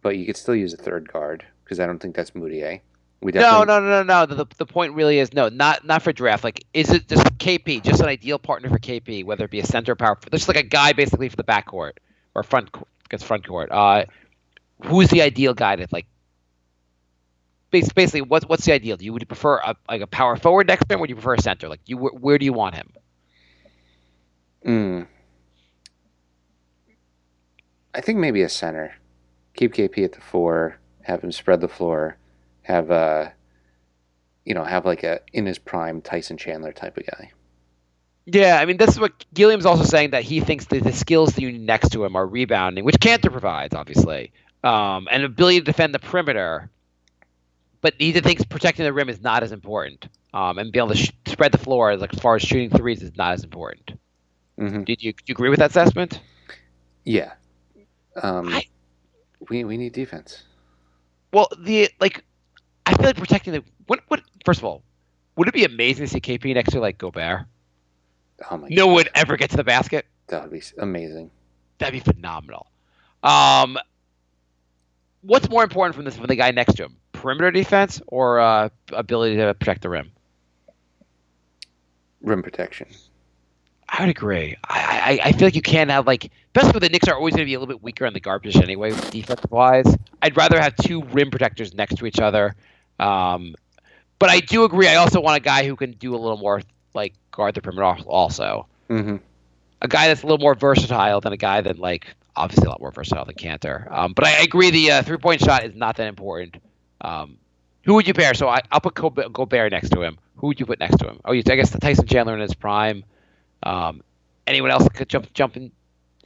but 0.00 0.16
you 0.16 0.26
could 0.26 0.36
still 0.36 0.54
use 0.54 0.72
a 0.72 0.78
third 0.78 1.12
guard 1.12 1.44
because 1.64 1.80
I 1.80 1.86
don't 1.86 1.98
think 1.98 2.14
that's 2.14 2.30
Mudiay. 2.32 2.80
We 3.20 3.32
No, 3.32 3.64
definitely, 3.64 3.66
no, 3.66 3.80
no, 3.80 4.02
no, 4.02 4.26
no. 4.26 4.34
The, 4.34 4.46
the 4.58 4.66
point 4.66 4.92
really 4.94 5.18
is 5.18 5.32
no, 5.32 5.48
not 5.48 5.86
not 5.86 6.02
for 6.02 6.12
draft. 6.12 6.44
Like, 6.44 6.64
is 6.74 6.90
it 6.90 7.08
just 7.08 7.24
KP, 7.38 7.82
just 7.82 8.00
an 8.00 8.06
ideal 8.06 8.38
partner 8.38 8.68
for 8.68 8.78
KP, 8.78 9.24
whether 9.24 9.44
it 9.44 9.50
be 9.50 9.60
a 9.60 9.66
center 9.66 9.94
power, 9.94 10.18
just 10.30 10.48
like 10.48 10.56
a 10.58 10.62
guy 10.62 10.92
basically 10.92 11.28
for 11.28 11.36
the 11.36 11.44
backcourt 11.44 11.92
or 12.34 12.42
front 12.42 12.72
court, 12.72 12.88
against 13.06 13.24
front 13.24 13.46
court. 13.46 13.70
Uh, 13.70 14.04
who's 14.84 15.08
the 15.08 15.22
ideal 15.22 15.54
guy 15.54 15.76
to 15.76 15.86
like? 15.90 16.06
bas- 17.70 17.92
Basically, 17.92 18.22
what's 18.22 18.46
what's 18.46 18.64
the 18.64 18.72
ideal? 18.72 18.96
Do 18.96 19.04
you 19.04 19.12
would 19.12 19.22
you 19.22 19.26
prefer 19.26 19.56
a 19.58 19.74
like 19.88 20.00
a 20.00 20.06
power 20.06 20.36
forward 20.36 20.68
next 20.68 20.86
to 20.88 20.94
him, 20.94 20.98
or 20.98 21.02
would 21.02 21.10
you 21.10 21.16
prefer 21.16 21.34
a 21.34 21.40
center? 21.40 21.68
Like, 21.68 21.80
you 21.86 21.96
where, 21.96 22.12
where 22.12 22.38
do 22.38 22.44
you 22.44 22.52
want 22.52 22.74
him? 22.74 22.92
Mm. 24.66 25.06
I 27.94 28.00
think 28.00 28.18
maybe 28.18 28.42
a 28.42 28.48
center. 28.48 28.94
Keep 29.54 29.74
KP 29.74 30.04
at 30.04 30.12
the 30.12 30.20
four. 30.20 30.78
Have 31.02 31.22
him 31.22 31.30
spread 31.30 31.60
the 31.60 31.68
floor. 31.68 32.16
Have 32.64 32.90
a 32.90 33.32
you 34.44 34.54
know, 34.54 34.64
have 34.64 34.84
like 34.84 35.02
a 35.02 35.20
in 35.32 35.46
his 35.46 35.58
prime 35.58 36.02
Tyson 36.02 36.36
Chandler 36.36 36.72
type 36.72 36.96
of 36.98 37.06
guy. 37.06 37.30
Yeah, 38.26 38.58
I 38.60 38.64
mean, 38.64 38.78
this 38.78 38.90
is 38.90 39.00
what 39.00 39.12
Gilliam's 39.34 39.66
also 39.66 39.84
saying 39.84 40.10
that 40.10 40.22
he 40.22 40.40
thinks 40.40 40.66
that 40.66 40.82
the 40.82 40.92
skills 40.92 41.34
that 41.34 41.42
you 41.42 41.52
need 41.52 41.60
next 41.60 41.90
to 41.90 42.04
him 42.04 42.16
are 42.16 42.26
rebounding, 42.26 42.84
which 42.84 42.96
Kanter 42.96 43.30
provides, 43.30 43.74
obviously, 43.74 44.32
um, 44.62 45.08
and 45.10 45.22
ability 45.24 45.58
to 45.58 45.64
defend 45.64 45.94
the 45.94 45.98
perimeter. 45.98 46.70
But 47.82 47.94
he 47.98 48.12
thinks 48.12 48.42
protecting 48.44 48.84
the 48.86 48.94
rim 48.94 49.10
is 49.10 49.20
not 49.20 49.42
as 49.42 49.52
important, 49.52 50.08
um, 50.32 50.56
and 50.58 50.72
being 50.72 50.86
able 50.86 50.94
to 50.94 51.00
sh- 51.02 51.12
spread 51.26 51.52
the 51.52 51.58
floor, 51.58 51.96
like 51.96 52.14
as 52.14 52.20
far 52.20 52.36
as 52.36 52.42
shooting 52.42 52.70
threes, 52.70 53.02
is 53.02 53.14
not 53.14 53.34
as 53.34 53.44
important. 53.44 53.92
Mhm. 54.58 54.86
Did 54.86 55.02
you, 55.02 55.12
do 55.12 55.22
you 55.26 55.32
agree 55.32 55.50
with 55.50 55.58
that 55.58 55.70
assessment? 55.70 56.20
Yeah. 57.04 57.32
Um, 58.22 58.58
we 59.50 59.64
we 59.64 59.76
need 59.76 59.92
defense. 59.92 60.44
Well, 61.32 61.48
the 61.58 61.90
like, 62.00 62.24
I 62.86 62.94
feel 62.94 63.06
like 63.06 63.16
protecting 63.16 63.52
the 63.54 63.64
what 63.86 64.00
what. 64.08 64.22
First 64.44 64.60
of 64.60 64.64
all, 64.64 64.82
would 65.36 65.48
it 65.48 65.54
be 65.54 65.64
amazing 65.64 66.06
to 66.06 66.12
see 66.12 66.20
KP 66.20 66.54
next 66.54 66.72
to 66.72 66.80
like 66.80 66.98
Gobert? 66.98 67.46
Oh 68.50 68.56
my! 68.58 68.68
No 68.70 68.86
one 68.86 68.96
would 68.96 69.10
ever 69.14 69.36
get 69.36 69.50
to 69.50 69.56
the 69.56 69.64
basket. 69.64 70.06
That 70.28 70.42
would 70.42 70.52
be 70.52 70.62
amazing. 70.78 71.30
That'd 71.78 71.92
be 71.92 72.12
phenomenal. 72.12 72.66
Um, 73.22 73.78
what's 75.22 75.48
more 75.48 75.62
important 75.62 75.96
from 75.96 76.04
this 76.04 76.16
from 76.16 76.26
the 76.26 76.36
guy 76.36 76.50
next 76.50 76.74
to 76.74 76.84
him? 76.84 76.96
Perimeter 77.12 77.50
defense 77.50 78.00
or 78.06 78.40
uh, 78.40 78.68
ability 78.92 79.36
to 79.36 79.54
protect 79.54 79.82
the 79.82 79.88
rim? 79.88 80.12
Rim 82.20 82.42
protection. 82.42 82.88
I 83.88 84.02
would 84.02 84.10
agree. 84.10 84.56
I, 84.68 85.20
I, 85.22 85.28
I 85.28 85.32
feel 85.32 85.46
like 85.46 85.54
you 85.54 85.62
can't 85.62 85.90
have 85.90 86.06
like, 86.06 86.30
especially 86.54 86.72
when 86.72 86.80
the 86.80 86.88
Knicks 86.88 87.06
are 87.06 87.14
always 87.14 87.34
going 87.34 87.44
to 87.44 87.48
be 87.48 87.54
a 87.54 87.60
little 87.60 87.72
bit 87.72 87.82
weaker 87.82 88.06
on 88.06 88.12
the 88.12 88.20
guard 88.20 88.42
position 88.42 88.62
anyway, 88.62 88.90
defensive 89.10 89.50
wise. 89.50 89.86
I'd 90.22 90.36
rather 90.36 90.60
have 90.60 90.74
two 90.76 91.02
rim 91.04 91.30
protectors 91.30 91.74
next 91.74 91.96
to 91.96 92.06
each 92.06 92.18
other. 92.18 92.54
Um, 92.98 93.54
but 94.18 94.30
I 94.30 94.40
do 94.40 94.64
agree. 94.64 94.88
I 94.88 94.96
also 94.96 95.20
want 95.20 95.36
a 95.36 95.40
guy 95.40 95.66
who 95.66 95.76
can 95.76 95.92
do 95.92 96.14
a 96.14 96.18
little 96.18 96.38
more 96.38 96.62
like 96.94 97.14
guard 97.30 97.54
the 97.54 97.60
perimeter 97.60 98.02
also. 98.06 98.66
Mm-hmm. 98.88 99.16
A 99.82 99.88
guy 99.88 100.08
that's 100.08 100.22
a 100.22 100.26
little 100.26 100.38
more 100.38 100.54
versatile 100.54 101.20
than 101.20 101.32
a 101.32 101.36
guy 101.36 101.60
that 101.60 101.78
like 101.78 102.06
obviously 102.36 102.66
a 102.66 102.70
lot 102.70 102.80
more 102.80 102.90
versatile 102.90 103.24
than 103.24 103.34
Kanter. 103.34 103.90
Um, 103.90 104.12
but 104.12 104.24
I 104.24 104.42
agree 104.42 104.70
the 104.70 104.92
uh, 104.92 105.02
three 105.02 105.18
point 105.18 105.40
shot 105.40 105.64
is 105.64 105.74
not 105.74 105.96
that 105.96 106.06
important. 106.06 106.56
Um, 107.00 107.36
who 107.84 107.94
would 107.94 108.08
you 108.08 108.14
pair? 108.14 108.34
So 108.34 108.48
I, 108.48 108.60
I'll 108.72 108.80
put 108.80 108.94
Gobe- 108.94 109.32
Gobert 109.32 109.72
next 109.72 109.90
to 109.90 110.00
him. 110.00 110.18
Who 110.36 110.48
would 110.48 110.58
you 110.58 110.66
put 110.66 110.80
next 110.80 110.96
to 110.98 111.06
him? 111.06 111.20
Oh, 111.24 111.32
you, 111.32 111.42
I 111.46 111.56
guess 111.56 111.70
the 111.70 111.78
Tyson 111.78 112.06
Chandler 112.06 112.34
in 112.34 112.40
his 112.40 112.54
prime. 112.54 113.04
Um, 113.62 114.02
anyone 114.46 114.70
else 114.70 114.88
could 114.88 115.08
jump 115.08 115.32
jump 115.34 115.56
in? 115.56 115.70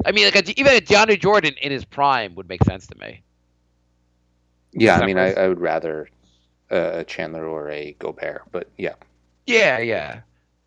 I 0.04 0.12
mean, 0.12 0.24
like 0.24 0.36
a, 0.36 0.60
even 0.60 0.74
a 0.74 0.80
DeAndre 0.80 1.20
Jordan 1.20 1.54
in 1.60 1.72
his 1.72 1.84
prime 1.84 2.34
would 2.36 2.48
make 2.48 2.62
sense 2.64 2.86
to 2.88 2.98
me. 2.98 3.22
Yeah, 4.72 4.98
I 4.98 5.06
mean, 5.06 5.18
I. 5.18 5.32
I 5.32 5.48
would 5.48 5.60
rather 5.60 6.08
a 6.70 7.04
Chandler 7.04 7.46
or 7.46 7.70
a 7.70 7.92
Gobert, 7.98 8.42
but 8.50 8.68
yeah. 8.76 8.94
Yeah, 9.46 9.78
yeah. 9.78 10.20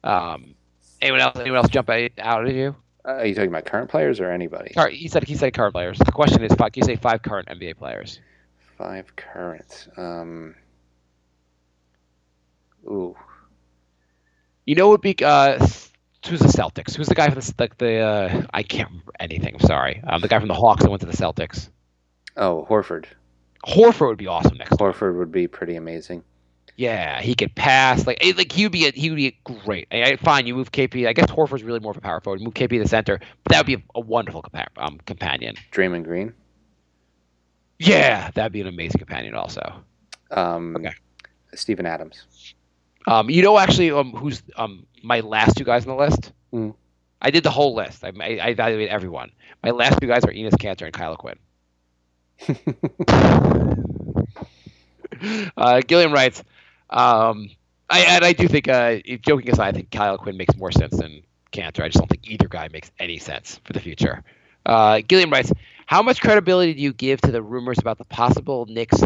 Um, 0.04 0.56
anyone 1.02 1.22
else? 1.22 1.38
Anyone 1.38 1.58
else 1.58 1.70
jump 1.70 1.90
out 1.90 2.12
at 2.18 2.54
you? 2.54 2.76
Uh, 3.04 3.10
are 3.14 3.26
you 3.26 3.34
talking 3.36 3.50
about 3.50 3.66
current 3.66 3.90
players 3.90 4.20
or 4.20 4.32
anybody? 4.32 4.74
Cur- 4.76 4.90
He 4.90 5.08
said 5.08 5.24
he 5.24 5.36
said 5.36 5.54
current 5.54 5.74
players. 5.74 5.98
The 6.00 6.12
question 6.12 6.44
is, 6.44 6.54
five, 6.54 6.72
can 6.72 6.82
you 6.82 6.86
say 6.86 6.96
five 6.96 7.22
current 7.22 7.48
NBA 7.50 7.78
players? 7.78 8.20
Five 8.78 9.16
current. 9.16 9.88
Um. 9.98 10.56
Ooh. 12.88 13.16
You 14.66 14.76
know, 14.76 14.88
what 14.88 15.04
would 15.04 15.18
be 15.18 15.24
uh, 15.24 15.60
who's 16.28 16.40
the 16.40 16.48
Celtics? 16.48 16.96
Who's 16.96 17.08
the 17.08 17.16
guy 17.16 17.30
from 17.30 17.40
the 17.40 17.54
like 17.60 17.78
the 17.78 17.98
uh, 18.00 18.42
I 18.54 18.64
can't 18.64 18.90
remember 18.90 19.12
anything. 19.20 19.56
I'm 19.56 19.68
sorry. 19.68 20.02
Um, 20.06 20.22
the 20.22 20.28
guy 20.28 20.40
from 20.40 20.48
the 20.48 20.54
Hawks 20.54 20.84
that 20.84 20.90
went 20.90 21.02
to 21.02 21.08
the 21.08 21.18
Celtics. 21.18 21.70
Oh, 22.38 22.66
Horford. 22.70 23.06
Horford 23.68 24.08
would 24.08 24.18
be 24.18 24.28
awesome 24.28 24.58
next. 24.58 24.74
Horford 24.74 25.18
would 25.18 25.32
be 25.32 25.48
pretty 25.48 25.76
amazing. 25.76 26.24
Yeah, 26.78 27.22
he 27.22 27.36
could 27.36 27.54
pass. 27.54 28.08
Like, 28.08 28.18
eh, 28.26 28.34
like 28.36 28.52
he 28.52 28.64
would 28.66 28.72
be. 28.72 28.88
A, 28.88 28.92
he 28.92 29.10
would 29.10 29.18
be 29.18 29.38
great. 29.44 29.88
I, 29.92 30.04
I, 30.04 30.16
fine, 30.16 30.48
you 30.48 30.56
move 30.56 30.72
KP. 30.72 31.08
I 31.08 31.14
guess 31.14 31.28
Horford's 31.30 31.64
really 31.64 31.80
more 31.80 31.92
of 31.92 31.98
a 31.98 32.02
power 32.02 32.22
forward. 32.22 32.42
Move 32.42 32.54
KP 32.56 32.70
to 32.70 32.80
the 32.80 32.88
center, 32.88 33.20
but 33.44 33.52
that 33.52 33.60
would 33.60 33.66
be 33.68 33.76
a, 33.76 33.84
a 33.96 34.00
wonderful 34.00 34.42
compa- 34.42 34.68
um, 34.78 34.98
companion. 35.06 35.56
Draymond 35.72 36.06
Green. 36.06 36.34
Yeah, 37.80 38.30
that'd 38.36 38.52
be 38.52 38.62
an 38.62 38.68
amazing 38.68 39.00
companion. 39.00 39.36
Also, 39.36 39.62
Um, 40.32 40.76
Okay. 40.78 40.92
Steven 41.54 41.86
Adams. 41.86 42.26
um, 43.08 43.30
you 43.30 43.42
know, 43.42 43.58
actually, 43.60 43.92
um, 43.92 44.12
who's 44.14 44.42
um 44.56 44.86
my 45.04 45.20
last 45.20 45.58
two 45.58 45.64
guys 45.64 45.86
on 45.86 45.96
the 45.98 46.02
list? 46.02 46.32
Hmm. 46.52 46.70
I 47.22 47.30
did 47.32 47.44
the 47.44 47.52
whole 47.52 47.76
list. 47.76 48.04
I, 48.04 48.12
I, 48.20 48.38
I 48.38 48.48
evaluated 48.50 48.90
everyone. 48.90 49.32
My 49.64 49.72
last 49.72 50.00
two 50.00 50.08
guys 50.08 50.24
are 50.24 50.32
Enes 50.32 50.54
Kanter 50.54 50.84
and 50.86 50.94
Kyle 50.94 51.12
O'Quinn. 51.12 51.38
Uh, 55.56 55.82
Gilliam 55.86 56.12
writes, 56.12 56.44
um, 56.90 57.50
I, 57.90 58.00
and 58.02 58.26
I 58.26 58.34
do 58.34 58.48
think, 58.48 58.68
uh, 58.68 58.98
joking 59.22 59.50
aside, 59.52 59.68
I 59.68 59.72
think 59.72 59.92
Kyle 59.92 60.16
O'Quinn 60.16 60.38
makes 60.38 60.56
more 60.58 60.72
sense 60.72 60.98
than 60.98 61.22
Kanter. 61.52 61.84
I 61.84 61.90
just 61.90 61.98
don't 62.00 62.10
think 62.10 62.28
either 62.28 62.48
guy 62.48 62.70
makes 62.70 62.92
any 63.00 63.20
sense 63.20 63.60
for 63.64 63.74
the 63.74 63.80
future. 63.80 64.24
Uh, 64.66 65.02
Gilliam 65.08 65.30
writes, 65.30 65.52
how 65.86 66.02
much 66.02 66.22
credibility 66.22 66.74
do 66.74 66.82
you 66.82 66.94
give 66.94 67.22
to 67.22 67.32
the 67.32 67.42
rumors 67.42 67.78
about 67.78 67.98
the 67.98 68.06
possible 68.06 68.66
Knicks, 68.66 69.00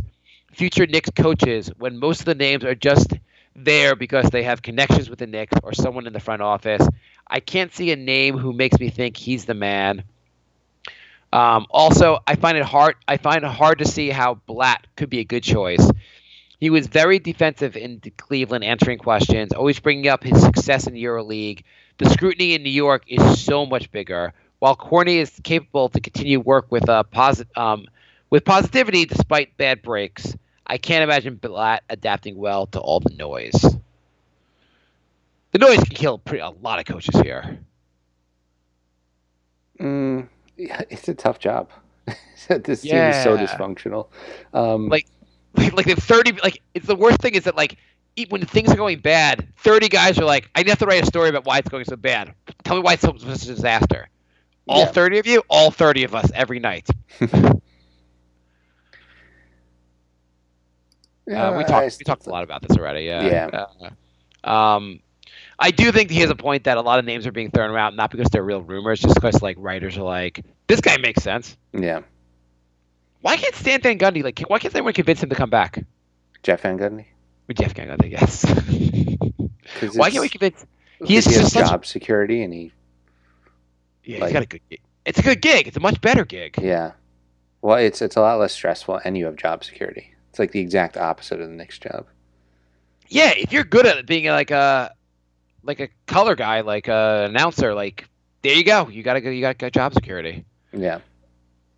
future 0.51 0.85
Knicks 0.85 1.09
coaches 1.09 1.69
when 1.77 1.97
most 1.97 2.19
of 2.19 2.25
the 2.25 2.35
names 2.35 2.63
are 2.63 2.75
just 2.75 3.13
there 3.55 3.95
because 3.95 4.29
they 4.29 4.43
have 4.43 4.61
connections 4.61 5.09
with 5.09 5.19
the 5.19 5.27
Knicks 5.27 5.57
or 5.63 5.73
someone 5.73 6.07
in 6.07 6.13
the 6.13 6.19
front 6.19 6.41
office? 6.41 6.87
I 7.27 7.39
can't 7.39 7.73
see 7.73 7.91
a 7.91 7.95
name 7.95 8.37
who 8.37 8.53
makes 8.53 8.79
me 8.79 8.89
think 8.89 9.17
he's 9.17 9.45
the 9.45 9.53
man. 9.53 10.03
Um, 11.35 11.67
also, 11.69 12.19
I 12.25 12.35
find 12.37 12.57
it 12.57 12.63
hard. 12.63 12.95
I 13.09 13.17
find 13.17 13.43
it 13.43 13.51
hard 13.51 13.79
to 13.79 13.85
see 13.85 14.09
how 14.09 14.35
Blatt 14.35 14.87
could 14.95 15.09
be 15.09 15.19
a 15.19 15.25
good 15.25 15.43
choice. 15.43 15.85
He 16.61 16.69
was 16.69 16.87
very 16.87 17.19
defensive 17.19 17.75
in 17.75 18.01
Cleveland, 18.15 18.63
answering 18.63 18.99
questions, 18.99 19.51
always 19.51 19.77
bringing 19.77 20.07
up 20.07 20.23
his 20.23 20.41
success 20.41 20.87
in 20.87 20.93
EuroLeague. 20.93 21.63
The 21.97 22.09
scrutiny 22.09 22.53
in 22.53 22.63
New 22.63 22.69
York 22.69 23.03
is 23.09 23.43
so 23.43 23.65
much 23.65 23.91
bigger. 23.91 24.33
While 24.59 24.77
Corny 24.77 25.17
is 25.17 25.29
capable 25.43 25.89
to 25.89 25.99
continue 25.99 26.39
work 26.39 26.71
with 26.71 26.87
uh, 26.87 27.03
posit- 27.03 27.49
um, 27.57 27.85
with 28.29 28.45
positivity 28.45 29.03
despite 29.03 29.57
bad 29.57 29.81
breaks, 29.81 30.37
I 30.65 30.77
can't 30.77 31.03
imagine 31.03 31.35
Blatt 31.35 31.83
adapting 31.89 32.37
well 32.37 32.67
to 32.67 32.79
all 32.79 33.01
the 33.01 33.13
noise. 33.13 33.75
The 35.51 35.59
noise 35.59 35.83
can 35.83 35.95
kill 35.95 36.17
pretty, 36.17 36.39
a 36.41 36.49
lot 36.49 36.79
of 36.79 36.85
coaches 36.85 37.19
here. 37.19 37.59
Mm, 39.81 40.29
it's 40.89 41.07
a 41.07 41.13
tough 41.13 41.39
job. 41.39 41.69
this 42.49 42.85
team 42.85 43.07
is 43.07 43.17
so 43.17 43.37
dysfunctional. 43.37 44.07
Um, 44.53 44.87
like 44.89 45.07
like, 45.57 45.73
like 45.73 45.85
the 45.85 45.95
30 45.95 46.33
like 46.43 46.61
it's 46.73 46.87
the 46.87 46.95
worst 46.95 47.19
thing 47.19 47.35
is 47.35 47.43
that 47.45 47.55
like 47.55 47.77
when 48.29 48.45
things 48.45 48.71
are 48.71 48.75
going 48.77 48.99
bad 48.99 49.47
30 49.57 49.87
guys 49.89 50.17
are 50.19 50.25
like 50.25 50.49
i 50.55 50.63
have 50.67 50.77
to 50.79 50.85
write 50.85 51.01
a 51.03 51.05
story 51.05 51.29
about 51.29 51.45
why 51.45 51.57
it's 51.57 51.69
going 51.69 51.85
so 51.85 51.95
bad 51.95 52.33
tell 52.63 52.75
me 52.75 52.81
why 52.81 52.93
it's 52.93 53.01
so- 53.01 53.15
such 53.17 53.43
a 53.43 53.45
disaster 53.47 54.09
all 54.67 54.85
Yeah. 54.85 54.85
30 54.85 55.17
of 55.19 55.27
you 55.27 55.43
all 55.49 55.71
30 55.71 56.03
of 56.03 56.13
us 56.15 56.31
every 56.33 56.59
night 56.59 56.87
Yeah, 61.27 61.49
uh, 61.49 61.57
we 61.57 61.63
I- 61.63 61.67
talked 61.67 61.97
we 61.99 62.03
talked 62.05 62.27
a 62.27 62.29
lot 62.29 62.43
about 62.43 62.61
this 62.67 62.77
already 62.77 63.03
yeah 63.05 63.21
Yeah. 63.21 63.49
Uh, 64.45 64.49
um 64.49 64.99
I 65.57 65.71
do 65.71 65.91
think 65.91 66.11
he 66.11 66.19
has 66.19 66.29
a 66.29 66.35
point 66.35 66.65
that 66.65 66.77
a 66.77 66.81
lot 66.81 66.99
of 66.99 67.05
names 67.05 67.25
are 67.25 67.31
being 67.31 67.49
thrown 67.51 67.69
around 67.71 67.95
not 67.95 68.11
because 68.11 68.27
they're 68.29 68.43
real 68.43 68.61
rumors, 68.61 68.99
just 68.99 69.15
because 69.15 69.41
like 69.41 69.55
writers 69.59 69.97
are 69.97 70.03
like, 70.03 70.43
this 70.67 70.81
guy 70.81 70.97
makes 70.97 71.23
sense. 71.23 71.55
yeah, 71.73 72.01
Why 73.21 73.37
can't 73.37 73.55
Stan 73.55 73.81
Van 73.81 73.97
Gundy 73.97 74.23
like? 74.23 74.39
Why 74.47 74.59
can't 74.59 74.73
anyone 74.75 74.93
convince 74.93 75.23
him 75.23 75.29
to 75.29 75.35
come 75.35 75.49
back? 75.49 75.83
Jeff 76.43 76.61
Van 76.61 76.77
Gundy. 76.77 77.05
With 77.47 77.57
Jeff 77.57 77.73
Van 77.75 77.87
Gundy, 77.87 78.11
yes. 78.11 78.43
Why 79.95 80.09
can't 80.09 80.21
we 80.21 80.29
convince? 80.29 80.65
He 81.05 81.15
is 81.17 81.25
he 81.25 81.33
has 81.33 81.41
just 81.43 81.53
such. 81.53 81.67
job 81.69 81.85
security, 81.85 82.41
and 82.43 82.53
he 82.53 82.71
Yeah, 84.03 84.19
like- 84.19 84.27
he's 84.29 84.33
got 84.33 84.43
a 84.43 84.45
good. 84.47 84.61
Gig. 84.69 84.81
It's 85.05 85.19
a 85.19 85.21
good 85.23 85.41
gig. 85.41 85.67
It's 85.67 85.77
a 85.77 85.79
much 85.81 86.01
better 86.01 86.25
gig. 86.25 86.57
yeah. 86.61 86.91
Well, 87.61 87.77
it's 87.77 88.01
it's 88.01 88.15
a 88.15 88.21
lot 88.21 88.39
less 88.39 88.53
stressful, 88.53 89.01
and 89.05 89.17
you 89.17 89.25
have 89.25 89.35
job 89.37 89.63
security. 89.63 90.13
It's 90.29 90.37
like 90.39 90.51
the 90.51 90.59
exact 90.59 90.97
opposite 90.97 91.39
of 91.41 91.47
the 91.49 91.55
next 91.55 91.81
job. 91.81 92.05
Yeah, 93.07 93.31
if 93.35 93.51
you're 93.51 93.63
good 93.63 93.85
at 93.85 94.05
being 94.05 94.25
like 94.27 94.51
a 94.51 94.93
like 95.65 95.79
a 95.79 95.89
color 96.07 96.35
guy, 96.35 96.61
like 96.61 96.87
a 96.87 97.25
announcer, 97.29 97.73
like 97.73 98.07
there 98.43 98.53
you 98.55 98.63
go. 98.63 98.87
You 98.87 99.03
gotta 99.03 99.21
go. 99.21 99.29
You 99.29 99.41
got 99.41 99.71
job 99.73 99.93
security. 99.93 100.45
Yeah. 100.71 100.99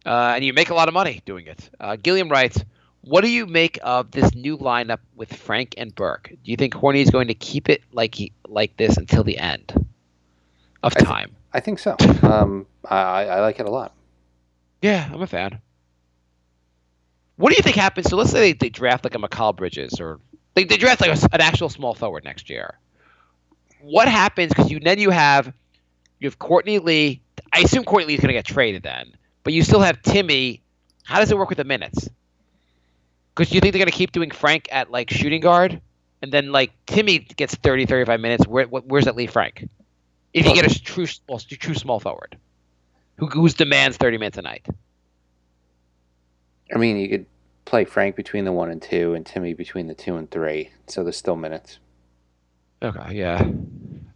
uh, 0.06 0.34
and 0.36 0.44
you 0.44 0.54
make 0.54 0.70
a 0.70 0.74
lot 0.74 0.88
of 0.88 0.94
money 0.94 1.22
doing 1.26 1.48
it. 1.48 1.70
Uh, 1.80 1.96
Gilliam 1.96 2.30
writes, 2.30 2.64
"What 3.02 3.22
do 3.24 3.30
you 3.30 3.46
make 3.46 3.80
of 3.84 4.12
this 4.12 4.34
new 4.36 4.58
lineup 4.58 5.00
with 5.16 5.34
Frank 5.34 5.76
and 5.78 5.94
Burke? 5.96 6.30
Do 6.44 6.52
you 6.52 6.58
think 6.58 6.74
Horny 6.74 7.02
is 7.02 7.10
going 7.10 7.28
to 7.30 7.34
keep 7.34 7.70
it 7.70 7.82
like 7.94 8.16
he, 8.16 8.32
like 8.48 8.76
this 8.78 8.98
until 8.98 9.24
the 9.24 9.38
end 9.38 9.74
of 10.84 10.94
I 10.96 11.00
th- 11.00 11.08
time?" 11.08 11.36
I 11.54 11.60
think 11.62 11.80
so. 11.80 11.96
Um, 12.24 12.66
I, 12.86 12.98
I 13.26 13.40
like 13.42 13.60
it 13.60 13.66
a 13.66 13.70
lot. 13.72 13.94
yeah, 14.82 15.10
I'm 15.14 15.22
a 15.22 15.28
fan. 15.28 15.60
What 17.38 17.52
do 17.52 17.56
you 17.58 17.64
think 17.64 17.76
happens? 17.76 18.08
So 18.10 18.18
let's 18.18 18.32
say 18.32 18.40
they, 18.40 18.54
they 18.54 18.70
draft 18.70 19.04
like 19.04 19.16
a 19.16 19.20
Mikal 19.20 19.56
Bridges, 19.56 20.00
or 20.02 20.20
they, 20.56 20.64
they 20.64 20.78
draft 20.78 21.02
like 21.02 21.12
a 21.12 21.30
an 21.34 21.42
actual 21.42 21.70
small 21.70 21.94
forward 21.94 22.24
next 22.24 22.50
year. 22.50 22.78
What 23.82 24.08
happens? 24.08 24.50
Because 24.50 24.72
you 24.72 24.80
then 24.80 25.00
you 25.00 25.10
have 25.10 25.54
you 26.20 26.28
have 26.28 26.40
Courtney 26.40 26.80
Lee. 26.80 27.22
I 27.54 27.60
assume 27.60 27.84
Courtney 27.84 28.08
Lee's 28.08 28.20
going 28.20 28.30
to 28.30 28.34
get 28.34 28.46
traded 28.46 28.84
then, 28.84 29.14
but 29.44 29.54
you 29.54 29.64
still 29.64 29.82
have 29.82 30.02
Timmy. 30.02 30.62
How 31.04 31.20
does 31.20 31.32
it 31.32 31.38
work 31.38 31.50
with 31.50 31.58
the 31.58 31.64
minutes? 31.64 32.10
Because 33.36 33.54
you 33.54 33.62
think 33.62 33.74
they're 33.74 33.80
going 33.80 33.92
to 33.92 33.98
keep 33.98 34.12
doing 34.12 34.32
Frank 34.32 34.68
at 34.72 34.92
like 34.92 35.10
shooting 35.10 35.42
guard, 35.42 35.80
and 36.22 36.32
then 36.32 36.52
like 36.52 36.72
Timmy 36.86 37.20
gets 37.20 37.56
30, 37.56 37.86
35 37.86 38.20
minutes. 38.20 38.48
Where 38.48 38.66
where's 38.66 39.06
that 39.06 39.16
leave 39.16 39.32
Frank? 39.32 39.68
If 40.34 40.46
you 40.46 40.54
get 40.54 40.70
a 40.70 40.84
true 40.84 41.08
small, 41.08 41.40
true 41.40 41.74
small 41.74 42.00
forward, 42.00 42.38
who 43.18 43.28
who's 43.28 43.54
demands 43.54 43.98
thirty 43.98 44.18
minutes 44.18 44.38
a 44.38 44.42
night. 44.42 44.66
I 46.74 46.78
mean, 46.78 46.98
you 46.98 47.08
could 47.10 47.26
play 47.66 47.86
Frank 47.86 48.16
between 48.16 48.46
the 48.46 48.52
one 48.52 48.70
and 48.70 48.82
two, 48.82 49.14
and 49.14 49.26
Timmy 49.26 49.54
between 49.54 49.88
the 49.88 49.94
two 49.94 50.16
and 50.18 50.30
three. 50.30 50.70
So 50.88 51.04
there's 51.04 51.18
still 51.18 51.36
minutes. 51.36 51.80
Okay, 52.82 53.16
yeah. 53.16 53.42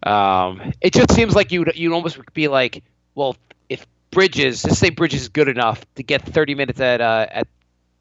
Um, 0.04 0.74
it 0.82 0.94
just 0.94 1.14
seems 1.14 1.36
like 1.36 1.52
you'd 1.52 1.72
you'd 1.76 1.94
almost 1.94 2.20
be 2.34 2.48
like, 2.48 2.84
well, 3.16 3.36
if 3.70 3.86
Bridges, 4.12 4.64
let's 4.66 4.80
say 4.80 4.90
Bridges 4.90 5.24
is 5.24 5.30
good 5.30 5.48
enough 5.48 5.84
to 5.96 6.04
get 6.04 6.22
30 6.24 6.56
minutes 6.56 6.80
at 6.80 7.02
uh, 7.02 7.28
at 7.30 7.48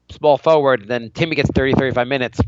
small 0.09 0.37
forward, 0.37 0.87
then 0.87 1.11
Timmy 1.11 1.35
gets 1.35 1.49
30, 1.51 1.73
35 1.73 2.07
minutes. 2.07 2.39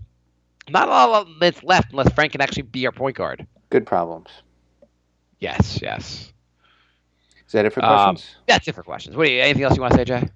Not 0.69 0.87
a 0.87 0.91
lot 0.91 1.27
of 1.27 1.37
minutes 1.37 1.63
left 1.63 1.91
unless 1.91 2.11
Frank 2.13 2.31
can 2.33 2.41
actually 2.41 2.63
be 2.63 2.85
our 2.85 2.91
point 2.91 3.15
guard. 3.15 3.45
Good 3.69 3.85
problems. 3.85 4.29
Yes, 5.39 5.79
yes. 5.81 6.31
Is 7.45 7.51
that 7.51 7.65
it 7.65 7.73
for 7.73 7.83
Um, 7.83 8.15
questions? 8.15 8.35
that's 8.47 8.67
it 8.67 8.73
for 8.75 8.83
questions. 8.83 9.15
What 9.15 9.25
do 9.25 9.31
you, 9.31 9.41
anything 9.41 9.63
else 9.63 9.75
you 9.75 9.81
want 9.81 9.93
to 9.93 9.99
say, 9.99 10.05
Jay? 10.05 10.29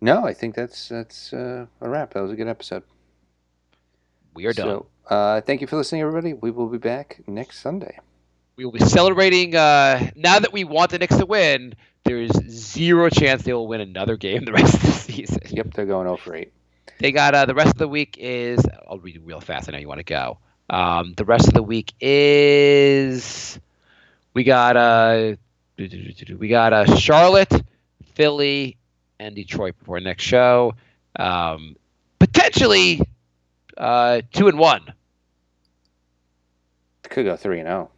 no, 0.00 0.24
I 0.26 0.34
think 0.34 0.54
that's 0.56 0.88
that's 0.88 1.32
uh, 1.32 1.66
a 1.80 1.88
wrap. 1.88 2.14
That 2.14 2.22
was 2.22 2.32
a 2.32 2.36
good 2.36 2.48
episode. 2.48 2.82
We 4.34 4.46
are 4.46 4.52
done. 4.52 4.66
So, 4.66 4.86
uh, 5.08 5.40
thank 5.40 5.60
you 5.60 5.66
for 5.66 5.76
listening, 5.76 6.02
everybody. 6.02 6.32
We 6.32 6.50
will 6.50 6.68
be 6.68 6.78
back 6.78 7.20
next 7.26 7.60
Sunday. 7.60 7.98
We 8.56 8.64
will 8.64 8.72
be 8.72 8.80
celebrating. 8.80 9.56
Uh, 9.56 10.10
now 10.14 10.38
that 10.38 10.52
we 10.52 10.64
want 10.64 10.90
the 10.90 10.98
Knicks 10.98 11.16
to 11.16 11.26
win, 11.26 11.74
there 12.04 12.20
is 12.20 12.32
zero 12.48 13.08
chance 13.08 13.42
they 13.42 13.52
will 13.52 13.66
win 13.68 13.80
another 13.80 14.16
game 14.16 14.44
the 14.44 14.52
rest 14.52 14.74
of 14.74 14.82
the 14.82 14.92
season. 14.92 15.40
Yep, 15.46 15.74
they're 15.74 15.86
going 15.86 16.06
0 16.06 16.16
for 16.16 16.34
8. 16.34 16.52
They 16.98 17.12
got 17.12 17.34
uh, 17.34 17.46
the 17.46 17.54
rest 17.54 17.70
of 17.70 17.78
the 17.78 17.88
week 17.88 18.16
is. 18.18 18.64
I'll 18.88 18.98
read 18.98 19.16
it 19.16 19.22
real 19.24 19.40
fast. 19.40 19.68
I 19.68 19.72
know 19.72 19.78
you 19.78 19.88
want 19.88 19.98
to 19.98 20.04
go. 20.04 20.38
Um, 20.70 21.14
the 21.16 21.24
rest 21.24 21.48
of 21.48 21.54
the 21.54 21.62
week 21.62 21.92
is. 22.00 23.58
We 24.34 24.44
got 24.44 24.76
uh, 24.76 25.36
we 25.76 26.48
got 26.48 26.72
uh, 26.72 26.96
Charlotte, 26.96 27.52
Philly, 28.14 28.76
and 29.18 29.34
Detroit 29.34 29.78
before 29.78 30.00
next 30.00 30.24
show. 30.24 30.74
Um, 31.16 31.76
potentially 32.18 33.02
uh, 33.76 34.22
two 34.32 34.48
and 34.48 34.58
one. 34.58 34.94
Could 37.04 37.26
go 37.26 37.36
three 37.36 37.60
and 37.60 37.68
zero. 37.68 37.90
Oh. 37.90 37.96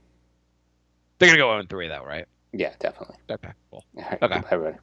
They're 1.19 1.29
gonna 1.29 1.39
go 1.39 1.49
one 1.49 1.61
and 1.61 1.69
three 1.69 1.89
though, 1.89 2.05
right? 2.05 2.27
Yeah, 2.53 2.73
definitely. 2.79 3.17
Okay, 3.31 3.51
cool. 3.71 3.85
All 3.97 4.05
right, 4.05 4.23
okay, 4.23 4.41
bye, 4.41 4.49
everybody. 4.51 4.79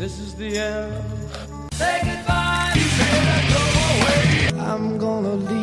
This 0.00 0.18
is 0.18 0.34
the 0.34 0.58
end. 0.58 1.72
Say 1.74 2.00
goodbye. 2.02 2.39
I'm 4.70 4.98
gonna 4.98 5.34
leave. 5.34 5.59